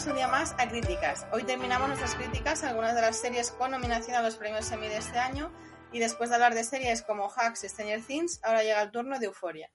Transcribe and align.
bienvenidos 0.00 0.06
un 0.06 0.16
día 0.16 0.28
más 0.28 0.54
a 0.58 0.68
Críticas. 0.68 1.26
Hoy 1.32 1.42
terminamos 1.42 1.88
nuestras 1.88 2.14
críticas 2.14 2.64
a 2.64 2.70
algunas 2.70 2.94
de 2.94 3.02
las 3.02 3.20
series 3.20 3.50
con 3.50 3.70
nominación 3.70 4.16
a 4.16 4.22
los 4.22 4.36
premios 4.36 4.70
Emmy 4.72 4.88
de 4.88 4.96
este 4.96 5.18
año 5.18 5.52
y 5.92 5.98
después 5.98 6.30
de 6.30 6.36
hablar 6.36 6.54
de 6.54 6.64
series 6.64 7.02
como 7.02 7.28
Hacks 7.28 7.64
y 7.64 7.68
Stranger 7.68 8.00
Things, 8.02 8.40
ahora 8.42 8.62
llega 8.62 8.80
el 8.82 8.90
turno 8.90 9.18
de 9.18 9.26
Euforia. 9.26 9.70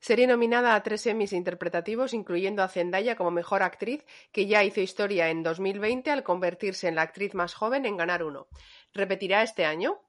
Serie 0.00 0.26
nominada 0.26 0.74
a 0.74 0.82
tres 0.82 1.06
Emmys 1.06 1.32
interpretativos, 1.32 2.14
incluyendo 2.14 2.62
a 2.62 2.68
Zendaya 2.68 3.14
como 3.16 3.30
mejor 3.30 3.62
actriz, 3.62 4.04
que 4.32 4.46
ya 4.46 4.64
hizo 4.64 4.80
historia 4.80 5.28
en 5.28 5.42
2020 5.42 6.10
al 6.10 6.24
convertirse 6.24 6.88
en 6.88 6.96
la 6.96 7.02
actriz 7.02 7.34
más 7.34 7.54
joven 7.54 7.86
en 7.86 7.96
ganar 7.96 8.24
uno. 8.24 8.48
¿Repetirá 8.92 9.42
este 9.42 9.64
año? 9.64 10.00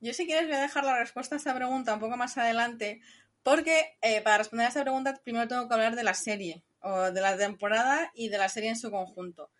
Yo 0.00 0.12
si 0.12 0.26
quieres 0.26 0.46
voy 0.46 0.56
a 0.56 0.62
dejar 0.62 0.84
la 0.84 0.98
respuesta 0.98 1.34
a 1.34 1.38
esta 1.38 1.54
pregunta 1.54 1.94
un 1.94 2.00
poco 2.00 2.16
más 2.16 2.38
adelante, 2.38 3.00
porque 3.42 3.96
eh, 4.02 4.20
para 4.20 4.38
responder 4.38 4.66
a 4.66 4.68
esta 4.68 4.82
pregunta 4.82 5.20
primero 5.24 5.48
tengo 5.48 5.66
que 5.66 5.74
hablar 5.74 5.96
de 5.96 6.04
la 6.04 6.14
serie, 6.14 6.62
o 6.82 7.10
de 7.10 7.20
la 7.20 7.36
temporada 7.36 8.10
y 8.14 8.28
de 8.28 8.38
la 8.38 8.48
serie 8.48 8.70
en 8.70 8.76
su 8.76 8.90
conjunto. 8.90 9.50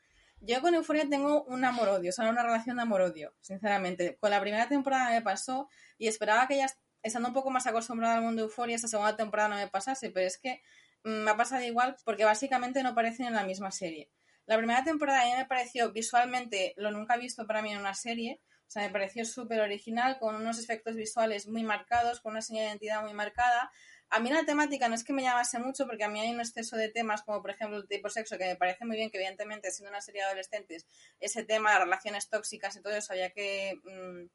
Yo 0.41 0.62
con 0.62 0.74
Euforia 0.74 1.06
tengo 1.09 1.45
un 1.45 1.65
amor-odio, 1.65 2.10
o 2.10 2.12
sea, 2.12 2.29
una 2.29 2.43
relación 2.43 2.77
de 2.77 2.83
amor-odio, 2.83 3.34
sinceramente. 3.41 4.16
Con 4.19 4.30
la 4.30 4.41
primera 4.41 4.69
temporada 4.69 5.10
me 5.10 5.21
pasó 5.21 5.68
y 5.98 6.09
esperaba 6.09 6.48
que 6.48 6.57
ya 6.57 6.66
estando 7.02 7.29
un 7.29 7.35
poco 7.35 7.51
más 7.51 7.66
acostumbrada 7.66 8.16
al 8.16 8.23
mundo 8.23 8.43
de 8.43 8.46
Euforia, 8.46 8.76
esta 8.76 8.88
segunda 8.88 9.16
temporada 9.16 9.51
no 9.51 9.57
me 9.57 9.68
pasase, 9.68 10.10
pero 10.10 10.26
es 10.26 10.38
que 10.38 10.63
mm, 11.04 11.24
me 11.24 11.30
ha 11.30 11.37
pasado 11.37 11.63
igual 11.63 11.96
porque 12.04 12.24
básicamente 12.24 12.82
no 12.82 12.95
parecen 12.95 13.26
en 13.26 13.35
la 13.35 13.45
misma 13.45 13.71
serie. 13.71 14.10
La 14.46 14.57
primera 14.57 14.82
temporada 14.82 15.23
a 15.23 15.24
mí 15.26 15.32
me 15.37 15.45
pareció 15.45 15.93
visualmente 15.93 16.74
lo 16.76 16.91
nunca 16.91 17.16
visto 17.16 17.46
para 17.46 17.63
mí 17.63 17.73
en 17.73 17.79
una 17.79 17.95
serie, 17.95 18.41
o 18.66 18.71
sea, 18.73 18.82
me 18.82 18.91
pareció 18.91 19.24
súper 19.24 19.60
original, 19.60 20.18
con 20.18 20.37
unos 20.37 20.59
efectos 20.59 20.95
visuales 20.95 21.48
muy 21.48 21.65
marcados, 21.65 22.21
con 22.21 22.32
una 22.32 22.41
señal 22.41 22.63
de 22.63 22.68
identidad 22.71 23.02
muy 23.02 23.13
marcada, 23.13 23.71
a 24.11 24.21
mí 24.21 24.30
la 24.30 24.45
temática 24.45 24.89
no 24.89 24.95
es 24.95 25.05
que 25.05 25.13
me 25.13 25.23
llamase 25.23 25.59
mucho 25.59 25.87
porque 25.87 26.05
a 26.05 26.09
mí 26.09 26.21
hay 26.21 26.30
un 26.30 26.41
exceso 26.41 26.77
de 26.77 26.89
temas 26.89 27.23
como 27.23 27.41
por 27.41 27.51
ejemplo 27.51 27.79
el 27.79 27.87
tipo 27.89 28.09
sexo 28.09 28.37
que 28.39 28.47
me 28.47 28.57
parece 28.57 28.85
muy 28.85 28.97
bien 28.97 29.11
que 29.11 29.19
evidentemente 29.19 29.71
siendo 29.71 29.91
una 29.91 30.01
serie 30.01 30.23
de 30.23 30.27
adolescentes 30.27 30.87
ese 31.21 31.45
tema 31.45 31.73
de 31.73 31.80
relaciones 31.80 32.29
tóxicas 32.29 32.77
y 32.77 32.83
todo 32.83 32.95
eso 32.95 33.13
había 33.13 33.31
que 33.31 33.81
mm, 33.85 34.27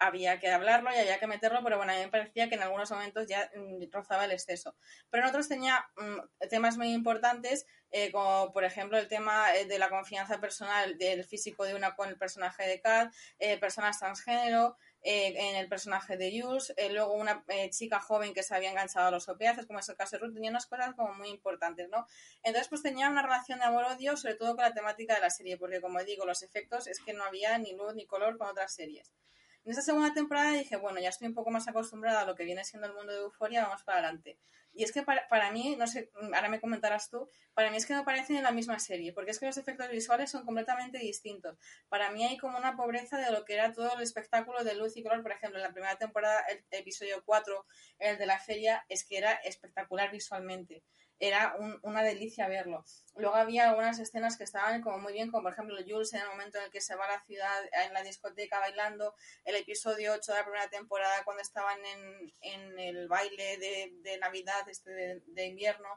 había 0.00 0.40
que 0.40 0.50
hablarlo 0.50 0.90
y 0.92 0.98
había 0.98 1.20
que 1.20 1.26
meterlo, 1.26 1.62
pero 1.62 1.76
bueno, 1.76 1.92
a 1.92 1.96
mí 1.96 2.00
me 2.00 2.08
parecía 2.08 2.48
que 2.48 2.54
en 2.54 2.62
algunos 2.62 2.90
momentos 2.90 3.26
ya 3.28 3.50
mm, 3.54 3.84
rozaba 3.92 4.24
el 4.24 4.32
exceso. 4.32 4.74
Pero 5.10 5.22
en 5.22 5.28
otros 5.28 5.46
tenía 5.46 5.86
mm, 5.96 6.48
temas 6.48 6.78
muy 6.78 6.92
importantes, 6.92 7.66
eh, 7.90 8.10
como 8.10 8.50
por 8.52 8.64
ejemplo 8.64 8.96
el 8.96 9.08
tema 9.08 9.54
eh, 9.54 9.66
de 9.66 9.78
la 9.78 9.90
confianza 9.90 10.40
personal 10.40 10.96
del 10.96 11.24
físico 11.24 11.64
de 11.64 11.74
una 11.74 11.94
con 11.94 12.08
el 12.08 12.16
personaje 12.16 12.66
de 12.66 12.80
Kat, 12.80 13.12
eh, 13.38 13.58
personas 13.58 13.98
transgénero, 13.98 14.76
eh, 15.02 15.34
en 15.34 15.56
el 15.56 15.68
personaje 15.68 16.18
de 16.18 16.40
Jules, 16.40 16.74
eh, 16.76 16.90
luego 16.92 17.14
una 17.14 17.42
eh, 17.48 17.70
chica 17.70 18.00
joven 18.00 18.34
que 18.34 18.42
se 18.42 18.54
había 18.54 18.70
enganchado 18.70 19.08
a 19.08 19.10
los 19.10 19.28
opiáceos, 19.28 19.66
como 19.66 19.78
es 19.78 19.88
el 19.88 19.96
caso 19.96 20.16
de 20.16 20.20
Ruth, 20.26 20.34
tenía 20.34 20.50
unas 20.50 20.66
cosas 20.66 20.94
como 20.94 21.14
muy 21.14 21.30
importantes, 21.30 21.88
¿no? 21.88 22.06
Entonces, 22.42 22.68
pues 22.68 22.82
tenía 22.82 23.08
una 23.08 23.22
relación 23.22 23.60
de 23.60 23.64
amor-odio, 23.64 24.16
sobre 24.16 24.34
todo 24.34 24.56
con 24.56 24.64
la 24.64 24.74
temática 24.74 25.14
de 25.14 25.20
la 25.22 25.30
serie, 25.30 25.56
porque 25.56 25.80
como 25.80 26.02
digo, 26.04 26.26
los 26.26 26.42
efectos 26.42 26.86
es 26.86 27.00
que 27.00 27.14
no 27.14 27.24
había 27.24 27.56
ni 27.56 27.74
luz 27.74 27.94
ni 27.94 28.06
color 28.06 28.36
con 28.36 28.48
otras 28.48 28.74
series. 28.74 29.10
En 29.64 29.72
esta 29.72 29.82
segunda 29.82 30.14
temporada 30.14 30.52
dije, 30.52 30.76
bueno, 30.76 31.00
ya 31.00 31.10
estoy 31.10 31.28
un 31.28 31.34
poco 31.34 31.50
más 31.50 31.68
acostumbrada 31.68 32.22
a 32.22 32.24
lo 32.24 32.34
que 32.34 32.44
viene 32.44 32.64
siendo 32.64 32.86
el 32.86 32.94
mundo 32.94 33.12
de 33.12 33.18
Euforia, 33.20 33.64
vamos 33.64 33.82
para 33.82 33.98
adelante. 33.98 34.38
Y 34.72 34.84
es 34.84 34.92
que 34.92 35.02
para, 35.02 35.28
para, 35.28 35.50
mí, 35.50 35.76
no 35.76 35.86
sé, 35.86 36.10
ahora 36.32 36.48
me 36.48 36.60
comentarás 36.60 37.10
tú, 37.10 37.28
para 37.54 37.70
mí 37.70 37.76
es 37.76 37.84
que 37.84 37.92
no 37.92 38.04
parecen 38.04 38.36
en 38.36 38.44
la 38.44 38.52
misma 38.52 38.78
serie, 38.78 39.12
porque 39.12 39.32
es 39.32 39.38
que 39.38 39.46
los 39.46 39.58
efectos 39.58 39.90
visuales 39.90 40.30
son 40.30 40.46
completamente 40.46 40.98
distintos. 40.98 41.58
Para 41.88 42.10
mí 42.10 42.24
hay 42.24 42.38
como 42.38 42.56
una 42.56 42.76
pobreza 42.76 43.18
de 43.18 43.30
lo 43.32 43.44
que 43.44 43.54
era 43.54 43.72
todo 43.72 43.94
el 43.96 44.02
espectáculo 44.02 44.64
de 44.64 44.76
luz 44.76 44.96
y 44.96 45.02
color. 45.02 45.22
Por 45.22 45.32
ejemplo, 45.32 45.58
en 45.58 45.64
la 45.64 45.72
primera 45.72 45.96
temporada, 45.96 46.40
el 46.48 46.64
episodio 46.70 47.22
4, 47.26 47.66
el 47.98 48.16
de 48.16 48.26
la 48.26 48.38
feria, 48.38 48.84
es 48.88 49.04
que 49.04 49.18
era 49.18 49.32
espectacular 49.34 50.10
visualmente 50.10 50.82
era 51.20 51.54
una 51.82 52.02
delicia 52.02 52.48
verlo. 52.48 52.84
Luego 53.14 53.36
había 53.36 53.68
algunas 53.68 53.98
escenas 53.98 54.38
que 54.38 54.44
estaban 54.44 54.80
como 54.80 54.98
muy 54.98 55.12
bien, 55.12 55.30
como 55.30 55.42
por 55.42 55.52
ejemplo 55.52 55.76
Jules 55.86 56.14
en 56.14 56.22
el 56.22 56.28
momento 56.28 56.58
en 56.58 56.64
el 56.64 56.70
que 56.70 56.80
se 56.80 56.96
va 56.96 57.04
a 57.04 57.12
la 57.12 57.24
ciudad 57.24 57.62
en 57.84 57.92
la 57.92 58.02
discoteca 58.02 58.58
bailando, 58.58 59.14
el 59.44 59.56
episodio 59.56 60.14
8 60.14 60.32
de 60.32 60.38
la 60.38 60.44
primera 60.44 60.70
temporada 60.70 61.22
cuando 61.24 61.42
estaban 61.42 61.78
en, 61.84 62.32
en 62.40 62.78
el 62.78 63.08
baile 63.08 63.58
de, 63.58 63.92
de 64.00 64.18
Navidad, 64.18 64.66
este 64.68 64.90
de, 64.90 65.22
de 65.26 65.46
invierno. 65.46 65.88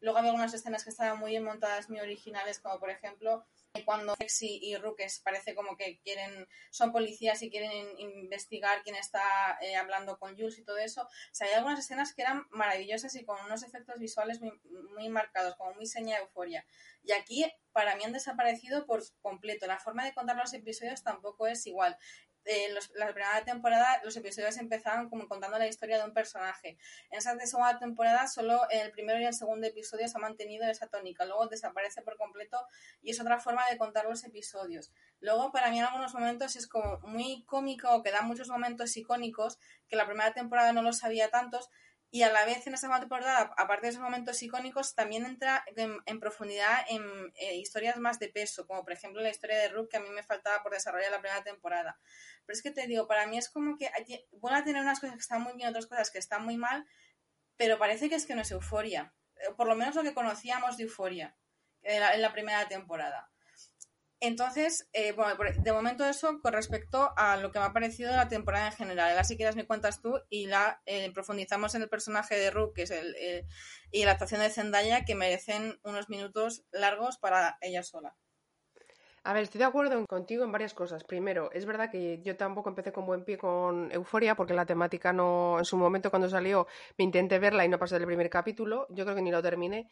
Luego 0.00 0.18
había 0.18 0.32
algunas 0.32 0.52
escenas 0.52 0.82
que 0.82 0.90
estaban 0.90 1.16
muy 1.16 1.30
bien 1.30 1.44
montadas, 1.44 1.88
muy 1.88 2.00
originales, 2.00 2.58
como 2.58 2.80
por 2.80 2.90
ejemplo 2.90 3.46
cuando 3.84 4.14
Lexi 4.18 4.58
y 4.62 4.76
Rooks 4.76 5.20
parece 5.24 5.54
como 5.54 5.76
que 5.76 5.98
quieren, 6.00 6.46
son 6.70 6.92
policías 6.92 7.42
y 7.42 7.50
quieren 7.50 7.98
investigar 7.98 8.82
quién 8.82 8.96
está 8.96 9.22
eh, 9.62 9.76
hablando 9.76 10.18
con 10.18 10.36
Jules 10.36 10.58
y 10.58 10.64
todo 10.64 10.78
eso. 10.78 11.02
O 11.02 11.34
sea, 11.34 11.48
hay 11.48 11.54
algunas 11.54 11.78
escenas 11.78 12.14
que 12.14 12.22
eran 12.22 12.46
maravillosas 12.50 13.14
y 13.16 13.24
con 13.24 13.42
unos 13.44 13.62
efectos 13.62 13.98
visuales 13.98 14.40
muy, 14.40 14.52
muy 14.94 15.08
marcados, 15.08 15.56
como 15.56 15.74
muy 15.74 15.86
seña 15.86 16.16
de 16.16 16.22
euforia. 16.22 16.66
Y 17.02 17.12
aquí, 17.12 17.50
para 17.72 17.96
mí, 17.96 18.04
han 18.04 18.12
desaparecido 18.12 18.86
por 18.86 19.02
completo. 19.20 19.66
La 19.66 19.78
forma 19.78 20.04
de 20.04 20.12
contar 20.12 20.36
los 20.36 20.52
episodios 20.52 21.02
tampoco 21.02 21.46
es 21.46 21.66
igual 21.66 21.96
eh, 22.44 22.68
la 22.96 23.12
primera 23.12 23.44
temporada 23.44 24.00
los 24.04 24.16
episodios 24.16 24.56
empezaban 24.56 25.08
como 25.08 25.28
contando 25.28 25.58
la 25.58 25.68
historia 25.68 25.98
de 25.98 26.04
un 26.04 26.12
personaje. 26.12 26.76
En 27.10 27.18
esa 27.18 27.38
segunda 27.46 27.78
temporada 27.78 28.26
solo 28.26 28.60
el 28.70 28.90
primero 28.90 29.20
y 29.20 29.24
el 29.24 29.34
segundo 29.34 29.66
episodio 29.66 30.08
se 30.08 30.16
ha 30.16 30.20
mantenido 30.20 30.66
esa 30.66 30.88
tónica, 30.88 31.24
luego 31.24 31.46
desaparece 31.46 32.02
por 32.02 32.16
completo 32.16 32.58
y 33.00 33.10
es 33.10 33.20
otra 33.20 33.38
forma 33.38 33.62
de 33.70 33.78
contar 33.78 34.06
los 34.06 34.24
episodios. 34.24 34.92
Luego 35.20 35.52
para 35.52 35.70
mí 35.70 35.78
en 35.78 35.84
algunos 35.84 36.14
momentos 36.14 36.56
es 36.56 36.66
como 36.66 36.98
muy 37.00 37.44
cómico, 37.44 38.02
que 38.02 38.10
da 38.10 38.22
muchos 38.22 38.48
momentos 38.48 38.96
icónicos, 38.96 39.58
que 39.88 39.96
la 39.96 40.06
primera 40.06 40.32
temporada 40.32 40.72
no 40.72 40.82
los 40.82 41.04
había 41.04 41.30
tantos, 41.30 41.68
y 42.14 42.24
a 42.24 42.30
la 42.30 42.44
vez 42.44 42.66
en 42.66 42.74
esta 42.74 42.88
segunda 42.88 43.00
temporada, 43.00 43.54
aparte 43.56 43.86
de 43.86 43.92
esos 43.92 44.02
momentos 44.02 44.42
icónicos, 44.42 44.94
también 44.94 45.24
entra 45.24 45.64
en, 45.74 46.20
profundidad 46.20 46.84
en 46.90 47.32
eh, 47.36 47.56
historias 47.56 47.96
más 47.96 48.18
de 48.18 48.28
peso, 48.28 48.66
como 48.66 48.84
por 48.84 48.92
ejemplo 48.92 49.22
la 49.22 49.30
historia 49.30 49.56
de 49.56 49.70
Rook 49.70 49.90
que 49.90 49.96
a 49.96 50.00
mí 50.00 50.10
me 50.10 50.22
faltaba 50.22 50.62
por 50.62 50.72
desarrollar 50.72 51.10
la 51.10 51.22
primera 51.22 51.42
temporada. 51.42 51.98
Pero 52.44 52.54
es 52.54 52.62
que 52.62 52.70
te 52.70 52.86
digo, 52.86 53.08
para 53.08 53.26
mí 53.26 53.38
es 53.38 53.48
como 53.48 53.78
que 53.78 53.90
bueno 54.30 54.58
a 54.58 54.62
tener 54.62 54.82
unas 54.82 55.00
cosas 55.00 55.16
que 55.16 55.22
están 55.22 55.40
muy 55.40 55.54
bien, 55.54 55.70
otras 55.70 55.86
cosas 55.86 56.10
que 56.10 56.18
están 56.18 56.44
muy 56.44 56.58
mal, 56.58 56.86
pero 57.56 57.78
parece 57.78 58.10
que 58.10 58.16
es 58.16 58.26
que 58.26 58.34
no 58.34 58.42
es 58.42 58.50
euforia. 58.50 59.14
Eh, 59.36 59.54
por 59.56 59.66
lo 59.66 59.74
menos 59.74 59.94
lo 59.94 60.02
que 60.02 60.12
conocíamos 60.12 60.76
de 60.76 60.82
euforia 60.82 61.34
en 61.80 62.20
la 62.20 62.32
primera 62.34 62.68
temporada. 62.68 63.32
Entonces, 64.24 64.88
eh, 64.92 65.10
bueno, 65.10 65.34
de 65.58 65.72
momento 65.72 66.04
eso 66.04 66.40
con 66.40 66.52
respecto 66.52 67.12
a 67.16 67.36
lo 67.38 67.50
que 67.50 67.58
me 67.58 67.64
ha 67.64 67.72
parecido 67.72 68.12
la 68.12 68.28
temporada 68.28 68.66
en 68.66 68.72
general. 68.72 69.10
Ahora 69.10 69.24
si 69.24 69.36
quieres 69.36 69.56
me 69.56 69.66
cuentas 69.66 70.00
tú 70.00 70.20
y 70.30 70.46
la 70.46 70.80
eh, 70.86 71.10
profundizamos 71.12 71.74
en 71.74 71.82
el 71.82 71.88
personaje 71.88 72.36
de 72.36 72.52
Rook, 72.52 72.72
que 72.72 72.82
es 72.82 72.92
el, 72.92 73.16
y 73.90 74.04
la 74.04 74.12
actuación 74.12 74.40
de 74.40 74.50
Zendaya, 74.50 75.04
que 75.04 75.16
merecen 75.16 75.80
unos 75.82 76.08
minutos 76.08 76.64
largos 76.70 77.18
para 77.18 77.58
ella 77.62 77.82
sola. 77.82 78.14
A 79.24 79.32
ver, 79.32 79.42
estoy 79.42 79.58
de 79.58 79.64
acuerdo 79.64 80.06
contigo 80.06 80.44
en 80.44 80.52
varias 80.52 80.72
cosas. 80.72 81.02
Primero, 81.02 81.50
es 81.50 81.66
verdad 81.66 81.90
que 81.90 82.20
yo 82.22 82.36
tampoco 82.36 82.68
empecé 82.68 82.92
con 82.92 83.06
buen 83.06 83.24
pie 83.24 83.38
con 83.38 83.90
Euforia, 83.90 84.36
porque 84.36 84.54
la 84.54 84.66
temática 84.66 85.12
no, 85.12 85.58
en 85.58 85.64
su 85.64 85.76
momento 85.76 86.10
cuando 86.10 86.28
salió, 86.28 86.68
me 86.96 87.04
intenté 87.04 87.40
verla 87.40 87.64
y 87.64 87.68
no 87.68 87.78
pasé 87.78 87.96
del 87.96 88.06
primer 88.06 88.30
capítulo. 88.30 88.86
Yo 88.90 89.04
creo 89.04 89.16
que 89.16 89.22
ni 89.22 89.32
lo 89.32 89.42
terminé. 89.42 89.90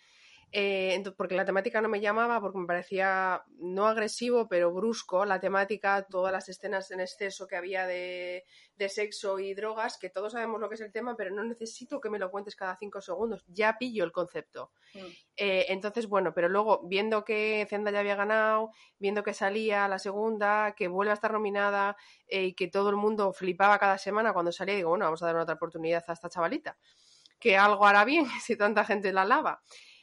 Eh, 0.52 1.00
porque 1.16 1.36
la 1.36 1.44
temática 1.44 1.80
no 1.80 1.88
me 1.88 2.00
llamaba, 2.00 2.40
porque 2.40 2.58
me 2.58 2.66
parecía 2.66 3.44
no 3.58 3.86
agresivo, 3.86 4.48
pero 4.48 4.72
brusco 4.72 5.24
la 5.24 5.38
temática, 5.38 6.04
todas 6.10 6.32
las 6.32 6.48
escenas 6.48 6.90
en 6.90 7.00
exceso 7.00 7.46
que 7.46 7.54
había 7.54 7.86
de, 7.86 8.44
sexo 8.88 9.38
y 9.38 9.54
drogas, 9.54 9.96
que 9.98 10.10
todos 10.10 10.32
sabemos 10.32 10.60
lo 10.60 10.68
que 10.68 10.74
es 10.74 10.80
el 10.80 10.90
tema, 10.90 11.14
pero 11.14 11.30
no 11.32 11.44
necesito 11.44 12.00
que 12.00 12.10
me 12.10 12.18
lo 12.18 12.30
cuentes 12.30 12.56
cada 12.56 12.76
cinco 12.76 13.00
segundos, 13.00 13.44
ya 13.46 13.76
pillo 13.78 14.02
el 14.02 14.10
concepto. 14.10 14.72
Mm. 14.94 14.98
Eh, 15.36 15.66
entonces, 15.68 16.08
bueno, 16.08 16.32
pero 16.34 16.48
luego 16.48 16.80
viendo 16.84 17.24
que 17.24 17.64
Zenda 17.68 17.92
ya 17.92 18.00
había 18.00 18.16
ganado, 18.16 18.70
viendo 18.98 19.22
que 19.22 19.34
salía 19.34 19.86
la 19.86 19.98
segunda, 20.00 20.74
que 20.74 20.88
vuelve 20.88 21.12
a 21.12 21.14
estar 21.14 21.32
nominada 21.32 21.96
eh, 22.26 22.46
y 22.46 22.54
que 22.54 22.68
todo 22.68 22.90
el 22.90 22.96
mundo 22.96 23.32
flipaba 23.32 23.78
cada 23.78 23.98
semana 23.98 24.32
cuando 24.32 24.50
salía, 24.50 24.74
digo, 24.74 24.88
bueno, 24.88 25.04
vamos 25.04 25.22
a 25.22 25.26
dar 25.26 25.36
otra 25.36 25.54
oportunidad 25.54 26.02
a 26.08 26.12
esta 26.12 26.28
chavalita, 26.28 26.76
que 27.38 27.56
algo 27.56 27.86
hará 27.86 28.04
bien 28.04 28.24
si 28.42 28.56
tanta 28.56 28.84
gente 28.84 29.12
la 29.12 29.24
lava. 29.24 29.62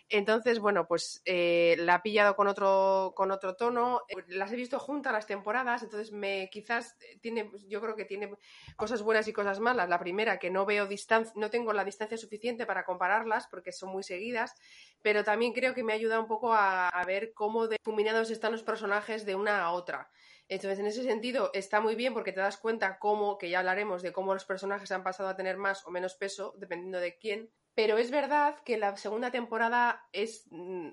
Entonces, 0.10 0.60
bueno, 0.60 0.88
pues 0.88 1.22
eh, 1.26 1.76
la 1.80 1.96
he 1.96 2.00
pillado 2.00 2.38
con 2.38 2.48
otro, 2.48 3.14
con 3.14 3.30
otro 3.32 3.56
tono. 3.56 4.04
Eh, 4.08 4.16
las 4.30 4.54
he 4.54 4.56
visto 4.56 4.80
juntas 4.80 5.12
las 5.12 5.28
temporadas, 5.28 5.84
entonces 5.84 6.14
me 6.14 6.50
quizás 6.50 6.96
tiene, 7.20 7.52
yo 7.68 7.82
creo 7.82 7.96
que 7.96 8.06
tiene 8.06 8.32
cosas 8.78 9.02
buenas 9.02 9.28
y 9.28 9.34
cosas 9.34 9.60
malas. 9.60 9.90
La 9.90 10.00
primera, 10.00 10.40
que 10.40 10.50
no 10.50 10.66
veo 10.66 10.88
distancia, 10.88 11.34
no 11.36 11.50
tengo 11.50 11.74
la 11.74 11.84
distancia 11.84 12.18
suficiente 12.18 12.66
para 12.66 12.86
compararlas 12.86 13.48
porque 13.48 13.74
son 13.74 13.90
muy 13.90 14.04
seguidas, 14.04 14.56
pero 15.02 15.26
también 15.26 15.52
creo 15.52 15.74
que 15.74 15.84
me 15.84 15.94
ayuda 15.94 16.22
un 16.22 16.28
poco 16.28 16.54
a, 16.54 16.90
ver 17.06 17.34
cómo 17.34 17.68
difuminados 17.68 18.32
están 18.32 18.54
los 18.54 18.64
personajes 18.64 19.26
de 19.26 19.36
una 19.36 19.62
a 19.62 19.72
otra. 19.72 20.10
Entonces, 20.48 20.80
en 20.80 20.86
ese 20.86 21.04
sentido, 21.04 21.52
está 21.54 21.82
muy 21.82 21.96
bien 21.96 22.14
porque 22.14 22.32
te 22.32 22.40
das 22.40 22.58
cuenta 22.58 22.98
cómo, 23.00 23.38
que 23.38 23.50
ya 23.50 23.60
hablaremos 23.60 24.02
de 24.02 24.14
cómo 24.14 24.34
los 24.34 24.46
personajes 24.46 24.92
han 24.94 25.04
pasado 25.04 25.28
a 25.28 25.36
tener 25.36 25.58
más 25.58 25.86
o 25.86 25.92
menos 25.92 26.16
peso, 26.16 26.54
dependiendo 26.58 27.00
de 27.00 27.18
quién, 27.18 27.52
pero 27.78 28.00
es 28.00 28.10
verdad 28.10 28.56
que 28.66 28.76
la 28.76 28.98
segunda 28.98 29.30
temporada 29.30 30.10
es. 30.12 30.48
Mm, 30.50 30.90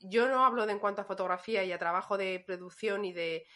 yo 0.00 0.28
no 0.28 0.44
hablo 0.44 0.68
en 0.68 0.80
cuanto 0.80 1.00
a 1.00 1.04
fotografía 1.04 1.62
y 1.62 1.70
a 1.70 1.78
trabajo 1.78 2.18
de 2.18 2.42
producción 2.44 3.04
y 3.04 3.12
de, 3.12 3.46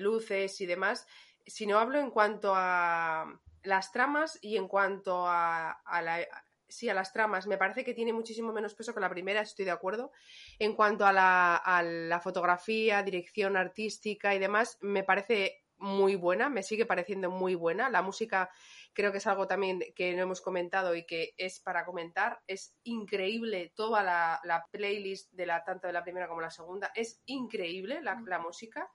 luces 0.00 0.60
y 0.60 0.66
demás, 0.66 1.06
sino 1.46 1.78
hablo 1.78 2.00
en 2.00 2.10
cuanto 2.10 2.54
a 2.56 3.40
las 3.62 3.92
tramas 3.92 4.36
y 4.42 4.56
en 4.56 4.66
cuanto 4.66 5.26
a, 5.28 5.80
sí, 6.66 6.88
a 6.88 6.94
las 6.94 7.12
tramas, 7.12 7.46
me 7.46 7.56
parece 7.56 7.84
que 7.84 7.94
tiene 7.94 8.12
muchísimo 8.12 8.52
menos 8.52 8.74
peso 8.74 8.92
que 8.92 8.98
la 8.98 9.08
primera, 9.08 9.40
estoy 9.40 9.64
de 9.64 9.70
acuerdo. 9.70 10.10
En 10.58 10.74
cuanto 10.74 11.06
a 11.06 11.12
la, 11.12 11.54
a 11.54 11.84
la 11.84 12.18
fotografía, 12.18 13.04
dirección 13.04 13.56
artística 13.56 14.34
y 14.34 14.40
demás, 14.40 14.76
me 14.80 15.04
parece 15.04 15.62
muy 15.78 16.16
buena, 16.16 16.48
me 16.48 16.64
sigue 16.64 16.84
pareciendo 16.84 17.30
muy 17.30 17.54
buena. 17.54 17.88
La 17.90 18.02
música 18.02 18.50
creo 18.96 19.12
que 19.12 19.18
es 19.18 19.26
algo 19.26 19.46
también 19.46 19.82
que 19.94 20.14
no 20.14 20.22
hemos 20.22 20.40
comentado 20.40 20.94
y 20.94 21.04
que 21.04 21.34
es 21.36 21.60
para 21.60 21.84
comentar. 21.84 22.40
Es 22.46 22.74
increíble 22.82 23.70
toda 23.76 24.02
la, 24.02 24.40
la 24.42 24.66
playlist 24.72 25.30
de 25.32 25.44
la 25.44 25.62
tanto 25.64 25.86
de 25.86 25.92
la 25.92 26.02
primera 26.02 26.26
como 26.26 26.40
la 26.40 26.50
segunda. 26.50 26.90
Es 26.94 27.20
increíble 27.26 28.00
la, 28.00 28.18
la 28.26 28.38
música. 28.38 28.90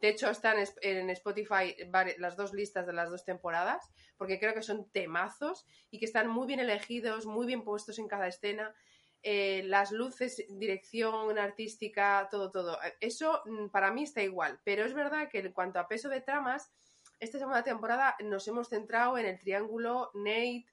De 0.00 0.08
hecho, 0.08 0.28
están 0.28 0.56
en 0.82 1.10
Spotify 1.10 1.76
las 2.18 2.36
dos 2.36 2.52
listas 2.52 2.88
de 2.88 2.92
las 2.92 3.08
dos 3.08 3.24
temporadas, 3.24 3.88
porque 4.16 4.40
creo 4.40 4.52
que 4.52 4.62
son 4.62 4.90
temazos 4.90 5.64
y 5.90 6.00
que 6.00 6.06
están 6.06 6.28
muy 6.28 6.48
bien 6.48 6.60
elegidos, 6.60 7.24
muy 7.24 7.46
bien 7.46 7.62
puestos 7.62 8.00
en 8.00 8.08
cada 8.08 8.26
escena. 8.26 8.74
Eh, 9.22 9.62
las 9.64 9.92
luces, 9.92 10.44
dirección 10.48 11.38
artística, 11.38 12.26
todo, 12.30 12.50
todo. 12.50 12.78
Eso 13.00 13.42
mm, 13.46 13.68
para 13.68 13.92
mí 13.92 14.02
está 14.02 14.22
igual, 14.22 14.60
pero 14.64 14.84
es 14.84 14.92
verdad 14.92 15.28
que 15.30 15.38
en 15.38 15.52
cuanto 15.52 15.78
a 15.78 15.88
peso 15.88 16.08
de 16.08 16.20
tramas, 16.20 16.72
esta 17.20 17.38
segunda 17.38 17.62
temporada 17.62 18.16
nos 18.22 18.46
hemos 18.48 18.68
centrado 18.68 19.18
en 19.18 19.26
el 19.26 19.38
triángulo 19.38 20.10
Nate, 20.14 20.66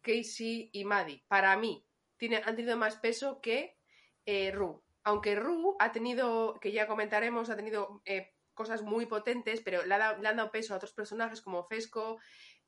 Casey 0.00 0.70
y 0.72 0.84
Maddie. 0.84 1.24
Para 1.28 1.56
mí, 1.56 1.86
tiene, 2.16 2.42
han 2.44 2.56
tenido 2.56 2.76
más 2.76 2.96
peso 2.96 3.40
que 3.40 3.78
eh, 4.26 4.50
Rue. 4.50 4.80
Aunque 5.04 5.36
Rue 5.36 5.76
ha 5.78 5.92
tenido, 5.92 6.58
que 6.60 6.72
ya 6.72 6.86
comentaremos, 6.86 7.48
ha 7.50 7.56
tenido 7.56 8.02
eh, 8.04 8.34
cosas 8.54 8.82
muy 8.82 9.06
potentes, 9.06 9.60
pero 9.62 9.86
le, 9.86 9.94
han 9.94 10.20
dado 10.20 10.50
peso 10.50 10.74
a 10.74 10.76
otros 10.76 10.92
personajes 10.92 11.40
como 11.40 11.64
Fesco, 11.64 12.18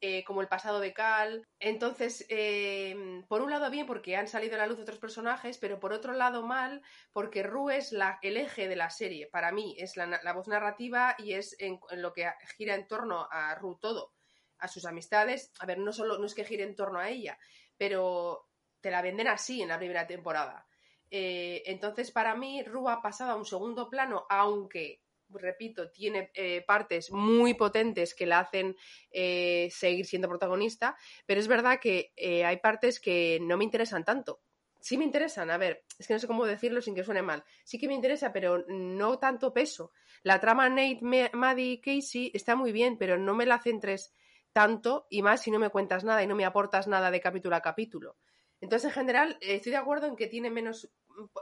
eh, 0.02 0.25
como 0.25 0.41
el 0.41 0.49
pasado 0.49 0.81
de 0.81 0.94
Cal. 0.94 1.47
Entonces, 1.58 2.25
eh, 2.31 3.23
por 3.29 3.43
un 3.43 3.50
lado 3.50 3.70
bien 3.70 3.87
porque 3.87 4.17
han 4.17 4.29
salido 4.29 4.55
a 4.55 4.58
la 4.58 4.67
luz 4.67 4.79
otros 4.79 4.99
personajes, 4.99 5.58
pero 5.58 5.79
por 5.79 5.93
otro 5.93 6.14
lado 6.14 6.43
mal 6.43 6.81
porque 7.12 7.43
Rue 7.43 7.76
es 7.76 7.93
la, 7.93 8.19
el 8.23 8.38
eje 8.38 8.67
de 8.67 8.76
la 8.76 8.88
serie. 8.88 9.26
Para 9.26 9.52
mí 9.52 9.76
es 9.79 9.97
la, 9.97 10.32
voz 10.32 10.49
narrativa 10.49 11.14
y 11.19 11.35
es 11.35 11.55
en, 11.58 11.79
lo 11.93 12.12
que 12.14 12.32
gira 12.56 12.75
en 12.75 12.87
torno 12.87 13.29
a 13.31 13.55
Rue 13.56 13.76
todo, 13.79 14.14
a 14.58 14.69
sus 14.69 14.87
amistades. 14.87 15.52
A 15.61 15.67
ver, 15.67 15.79
no 15.79 15.93
solo 15.93 16.19
no 16.19 16.25
es 16.25 16.35
que 16.35 16.44
gire 16.44 16.64
en 16.64 16.76
torno 16.76 16.99
a 16.99 17.11
ella, 17.11 17.38
pero 17.76 18.49
te 18.81 18.91
la 18.91 19.02
venden 19.02 19.29
así 19.29 19.61
en 19.61 19.69
la 19.69 19.79
primera 19.79 20.06
temporada. 20.06 20.67
Eh, 21.11 21.62
entonces, 21.67 22.11
para 22.11 22.35
mí, 22.37 22.62
Rue 22.62 22.91
ha 22.91 23.02
pasado 23.02 23.32
a 23.32 23.37
un 23.37 23.44
segundo 23.44 23.91
plano, 23.91 24.25
aunque 24.31 25.02
repito, 25.38 25.91
tiene 25.91 26.31
eh, 26.35 26.62
partes 26.67 27.11
muy 27.11 27.55
potentes 27.55 28.15
que 28.15 28.27
la 28.27 28.41
hacen 28.41 28.77
eh, 29.11 29.69
seguir 29.71 30.06
siendo 30.06 30.29
protagonista, 30.29 30.97
pero 31.27 31.41
es 31.41 31.49
verdad 31.49 31.79
que 31.81 32.12
eh, 32.17 32.44
hay 32.44 32.59
partes 32.59 33.00
que 33.00 33.38
no 33.41 33.56
me 33.56 33.65
interesan 33.65 34.05
tanto. 34.05 34.43
Sí 34.81 34.97
me 34.97 35.05
interesan, 35.05 35.50
a 35.50 35.59
ver, 35.59 35.85
es 35.99 36.06
que 36.06 36.15
no 36.15 36.21
sé 36.21 36.27
cómo 36.27 36.47
decirlo 36.47 36.81
sin 36.81 36.94
que 36.94 37.05
suene 37.05 37.21
mal. 37.21 37.44
Sí 37.65 37.79
que 37.79 37.87
me 37.87 37.94
interesa, 37.94 38.32
pero 38.32 38.65
no 38.69 39.19
tanto 39.19 39.53
peso. 39.53 39.93
La 40.23 40.41
trama 40.41 40.69
Nate, 40.71 41.31
Maddie, 41.35 41.81
Casey 41.81 42.31
está 42.33 42.56
muy 42.56 42.73
bien, 42.73 42.97
pero 42.97 43.19
no 43.19 43.35
me 43.35 43.44
la 43.44 43.61
centres 43.61 44.15
tanto 44.53 45.06
y 45.11 45.23
más 45.23 45.43
si 45.43 45.50
no 45.50 45.59
me 45.59 45.71
cuentas 45.71 46.03
nada 46.03 46.23
y 46.23 46.26
no 46.26 46.35
me 46.35 46.44
aportas 46.44 46.88
nada 46.88 47.11
de 47.11 47.21
capítulo 47.21 47.56
a 47.56 47.61
capítulo. 47.61 48.17
Entonces, 48.61 48.89
en 48.89 48.95
general, 48.95 49.39
estoy 49.41 49.73
de 49.73 49.79
acuerdo 49.79 50.07
en 50.07 50.17
que 50.17 50.27
tiene 50.27 50.51
menos 50.51 50.91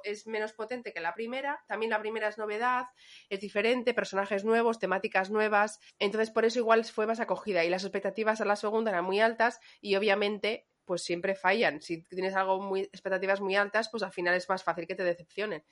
es 0.02 0.26
menos 0.26 0.52
potente 0.52 0.92
que 0.92 1.00
la 1.00 1.14
primera. 1.14 1.64
También 1.66 1.90
la 1.90 2.00
primera 2.00 2.28
es 2.28 2.38
novedad, 2.38 2.86
es 3.28 3.40
diferente, 3.40 3.94
personajes 3.94 4.44
nuevos, 4.44 4.78
temáticas 4.78 5.30
nuevas. 5.30 5.80
Entonces, 5.98 6.30
por 6.30 6.44
eso 6.44 6.58
igual 6.58 6.84
fue 6.84 7.06
más 7.06 7.20
acogida. 7.20 7.64
Y 7.64 7.70
las 7.70 7.84
expectativas 7.84 8.40
a 8.40 8.44
la 8.44 8.56
segunda 8.56 8.90
eran 8.90 9.04
muy 9.04 9.20
altas 9.20 9.60
y 9.80 9.96
obviamente 9.96 10.66
pues 10.84 11.02
siempre 11.02 11.34
fallan. 11.34 11.82
Si 11.82 12.02
tienes 12.04 12.34
algo 12.34 12.62
muy, 12.62 12.80
expectativas 12.80 13.42
muy 13.42 13.54
altas, 13.56 13.90
pues 13.90 14.02
al 14.02 14.10
final 14.10 14.34
es 14.34 14.48
más 14.48 14.64
fácil 14.64 14.86
que 14.86 14.94
te 14.94 15.04
decepcionen. 15.04 15.62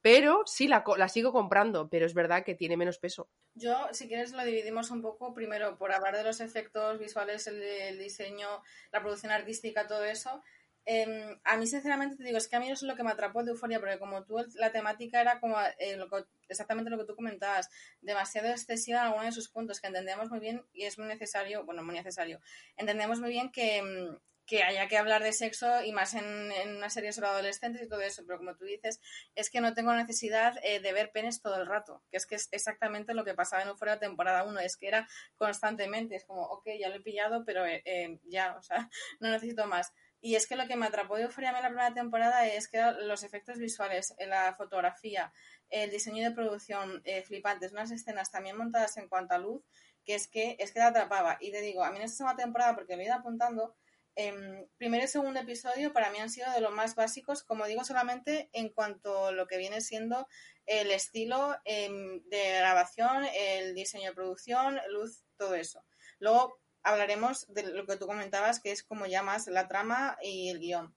Pero 0.00 0.44
sí, 0.46 0.66
la, 0.66 0.82
la, 0.96 1.10
sigo 1.10 1.30
comprando, 1.30 1.90
pero 1.90 2.06
es 2.06 2.14
verdad 2.14 2.42
que 2.42 2.54
tiene 2.54 2.78
menos 2.78 2.98
peso. 2.98 3.28
Yo, 3.54 3.88
si 3.92 4.08
quieres, 4.08 4.32
lo 4.32 4.42
dividimos 4.44 4.90
un 4.90 5.02
poco, 5.02 5.34
primero 5.34 5.76
por 5.76 5.92
hablar 5.92 6.16
de 6.16 6.24
los 6.24 6.40
efectos 6.40 6.98
visuales, 6.98 7.46
el 7.46 7.98
diseño, 7.98 8.48
la 8.90 9.00
producción 9.00 9.30
artística, 9.30 9.86
todo 9.86 10.04
eso. 10.04 10.42
Em, 10.84 11.38
a 11.44 11.56
mí, 11.56 11.66
sinceramente, 11.66 12.16
te 12.16 12.24
digo, 12.24 12.38
es 12.38 12.48
que 12.48 12.56
a 12.56 12.60
mí 12.60 12.66
eso 12.66 12.84
es 12.84 12.90
lo 12.90 12.96
que 12.96 13.04
me 13.04 13.10
atrapó 13.10 13.44
de 13.44 13.52
Euforia, 13.52 13.78
porque 13.78 13.98
como 13.98 14.24
tú, 14.24 14.36
la 14.54 14.72
temática 14.72 15.20
era 15.20 15.38
como 15.40 15.56
eh, 15.78 15.98
exactamente 16.48 16.90
lo 16.90 16.98
que 16.98 17.04
tú 17.04 17.14
comentabas, 17.14 17.70
demasiado 18.00 18.48
excesiva 18.48 19.00
en 19.00 19.06
algunos 19.06 19.26
de 19.26 19.32
sus 19.32 19.48
puntos, 19.48 19.80
que 19.80 19.86
entendemos 19.86 20.30
muy 20.30 20.40
bien 20.40 20.64
y 20.72 20.84
es 20.84 20.98
muy 20.98 21.06
necesario, 21.06 21.64
bueno, 21.64 21.84
muy 21.84 21.94
necesario, 21.94 22.40
entendemos 22.76 23.20
muy 23.20 23.30
bien 23.30 23.52
que, 23.52 23.82
mm, 23.82 24.16
que 24.46 24.62
haya 24.64 24.88
que 24.88 24.98
hablar 24.98 25.22
de 25.22 25.32
sexo 25.32 25.82
y 25.84 25.92
más 25.92 26.14
en, 26.14 26.52
una 26.76 26.90
serie 26.90 27.12
sobre 27.12 27.28
adolescentes 27.28 27.82
y 27.82 27.88
todo 27.88 28.00
eso, 28.00 28.24
pero 28.26 28.38
como 28.38 28.56
tú 28.56 28.64
dices, 28.64 29.00
es 29.34 29.50
que 29.50 29.60
no 29.60 29.74
tengo 29.74 29.94
necesidad 29.94 30.56
eh, 30.64 30.80
de 30.80 30.92
ver 30.92 31.12
penes 31.12 31.40
todo 31.40 31.60
el 31.60 31.66
rato, 31.66 32.02
que 32.10 32.16
es 32.16 32.26
que 32.26 32.34
es 32.34 32.48
exactamente 32.50 33.14
lo 33.14 33.24
que 33.24 33.34
pasaba 33.34 33.62
en 33.62 33.68
Euphoria 33.68 33.98
temporada 33.98 34.44
1, 34.44 34.60
es 34.60 34.76
que 34.76 34.88
era 34.88 35.08
constantemente, 35.36 36.16
es 36.16 36.24
como, 36.24 36.42
ok, 36.42 36.68
ya 36.78 36.88
lo 36.88 36.96
he 36.96 37.00
pillado, 37.00 37.44
pero 37.44 37.64
eh, 37.66 38.18
ya, 38.24 38.56
o 38.56 38.62
sea, 38.62 38.90
no 39.20 39.30
necesito 39.30 39.66
más. 39.66 39.92
Y 40.24 40.36
es 40.36 40.46
que 40.46 40.54
lo 40.54 40.68
que 40.68 40.76
me 40.76 40.86
atrapó 40.86 41.16
de 41.16 41.24
Euphoria 41.24 41.50
en 41.50 41.56
la 41.56 41.68
primera 41.68 41.92
temporada 41.92 42.46
es 42.46 42.68
que 42.68 42.80
los 43.00 43.24
efectos 43.24 43.58
visuales, 43.58 44.14
la 44.20 44.54
fotografía, 44.54 45.32
el 45.68 45.90
diseño 45.90 46.22
de 46.22 46.30
producción 46.30 47.02
eh, 47.04 47.22
flipantes, 47.22 47.72
unas 47.72 47.90
escenas 47.90 48.30
también 48.30 48.56
montadas 48.56 48.96
en 48.98 49.08
cuanto 49.08 49.34
a 49.34 49.38
luz, 49.38 49.64
que 50.04 50.14
es 50.14 50.28
que 50.28 50.56
es 50.60 50.70
que 50.70 50.78
te 50.78 50.86
atrapaba. 50.86 51.38
Y 51.40 51.50
te 51.50 51.60
digo, 51.60 51.82
a 51.82 51.90
mí 51.90 51.96
en 51.96 52.04
esta 52.04 52.18
segunda 52.18 52.40
temporada, 52.40 52.76
porque 52.76 52.94
lo 52.94 53.02
he 53.02 53.06
ido 53.06 53.14
apuntando, 53.14 53.74
eh, 54.14 54.68
primer 54.76 55.02
y 55.02 55.08
segundo 55.08 55.40
episodio 55.40 55.92
para 55.92 56.10
mí 56.10 56.18
han 56.18 56.30
sido 56.30 56.52
de 56.52 56.60
los 56.60 56.70
más 56.70 56.94
básicos, 56.94 57.42
como 57.42 57.66
digo, 57.66 57.82
solamente 57.82 58.48
en 58.52 58.68
cuanto 58.68 59.26
a 59.26 59.32
lo 59.32 59.48
que 59.48 59.56
viene 59.56 59.80
siendo 59.80 60.28
el 60.66 60.92
estilo 60.92 61.56
em, 61.64 62.22
de 62.28 62.58
grabación, 62.58 63.24
el 63.34 63.74
diseño 63.74 64.10
de 64.10 64.14
producción, 64.14 64.78
luz, 64.90 65.24
todo 65.36 65.56
eso. 65.56 65.84
Luego, 66.20 66.61
hablaremos 66.82 67.46
de 67.52 67.64
lo 67.72 67.86
que 67.86 67.96
tú 67.96 68.06
comentabas, 68.06 68.60
que 68.60 68.72
es 68.72 68.82
como 68.82 69.06
ya 69.06 69.22
más 69.22 69.46
la 69.46 69.68
trama 69.68 70.18
y 70.22 70.50
el 70.50 70.58
guion. 70.58 70.94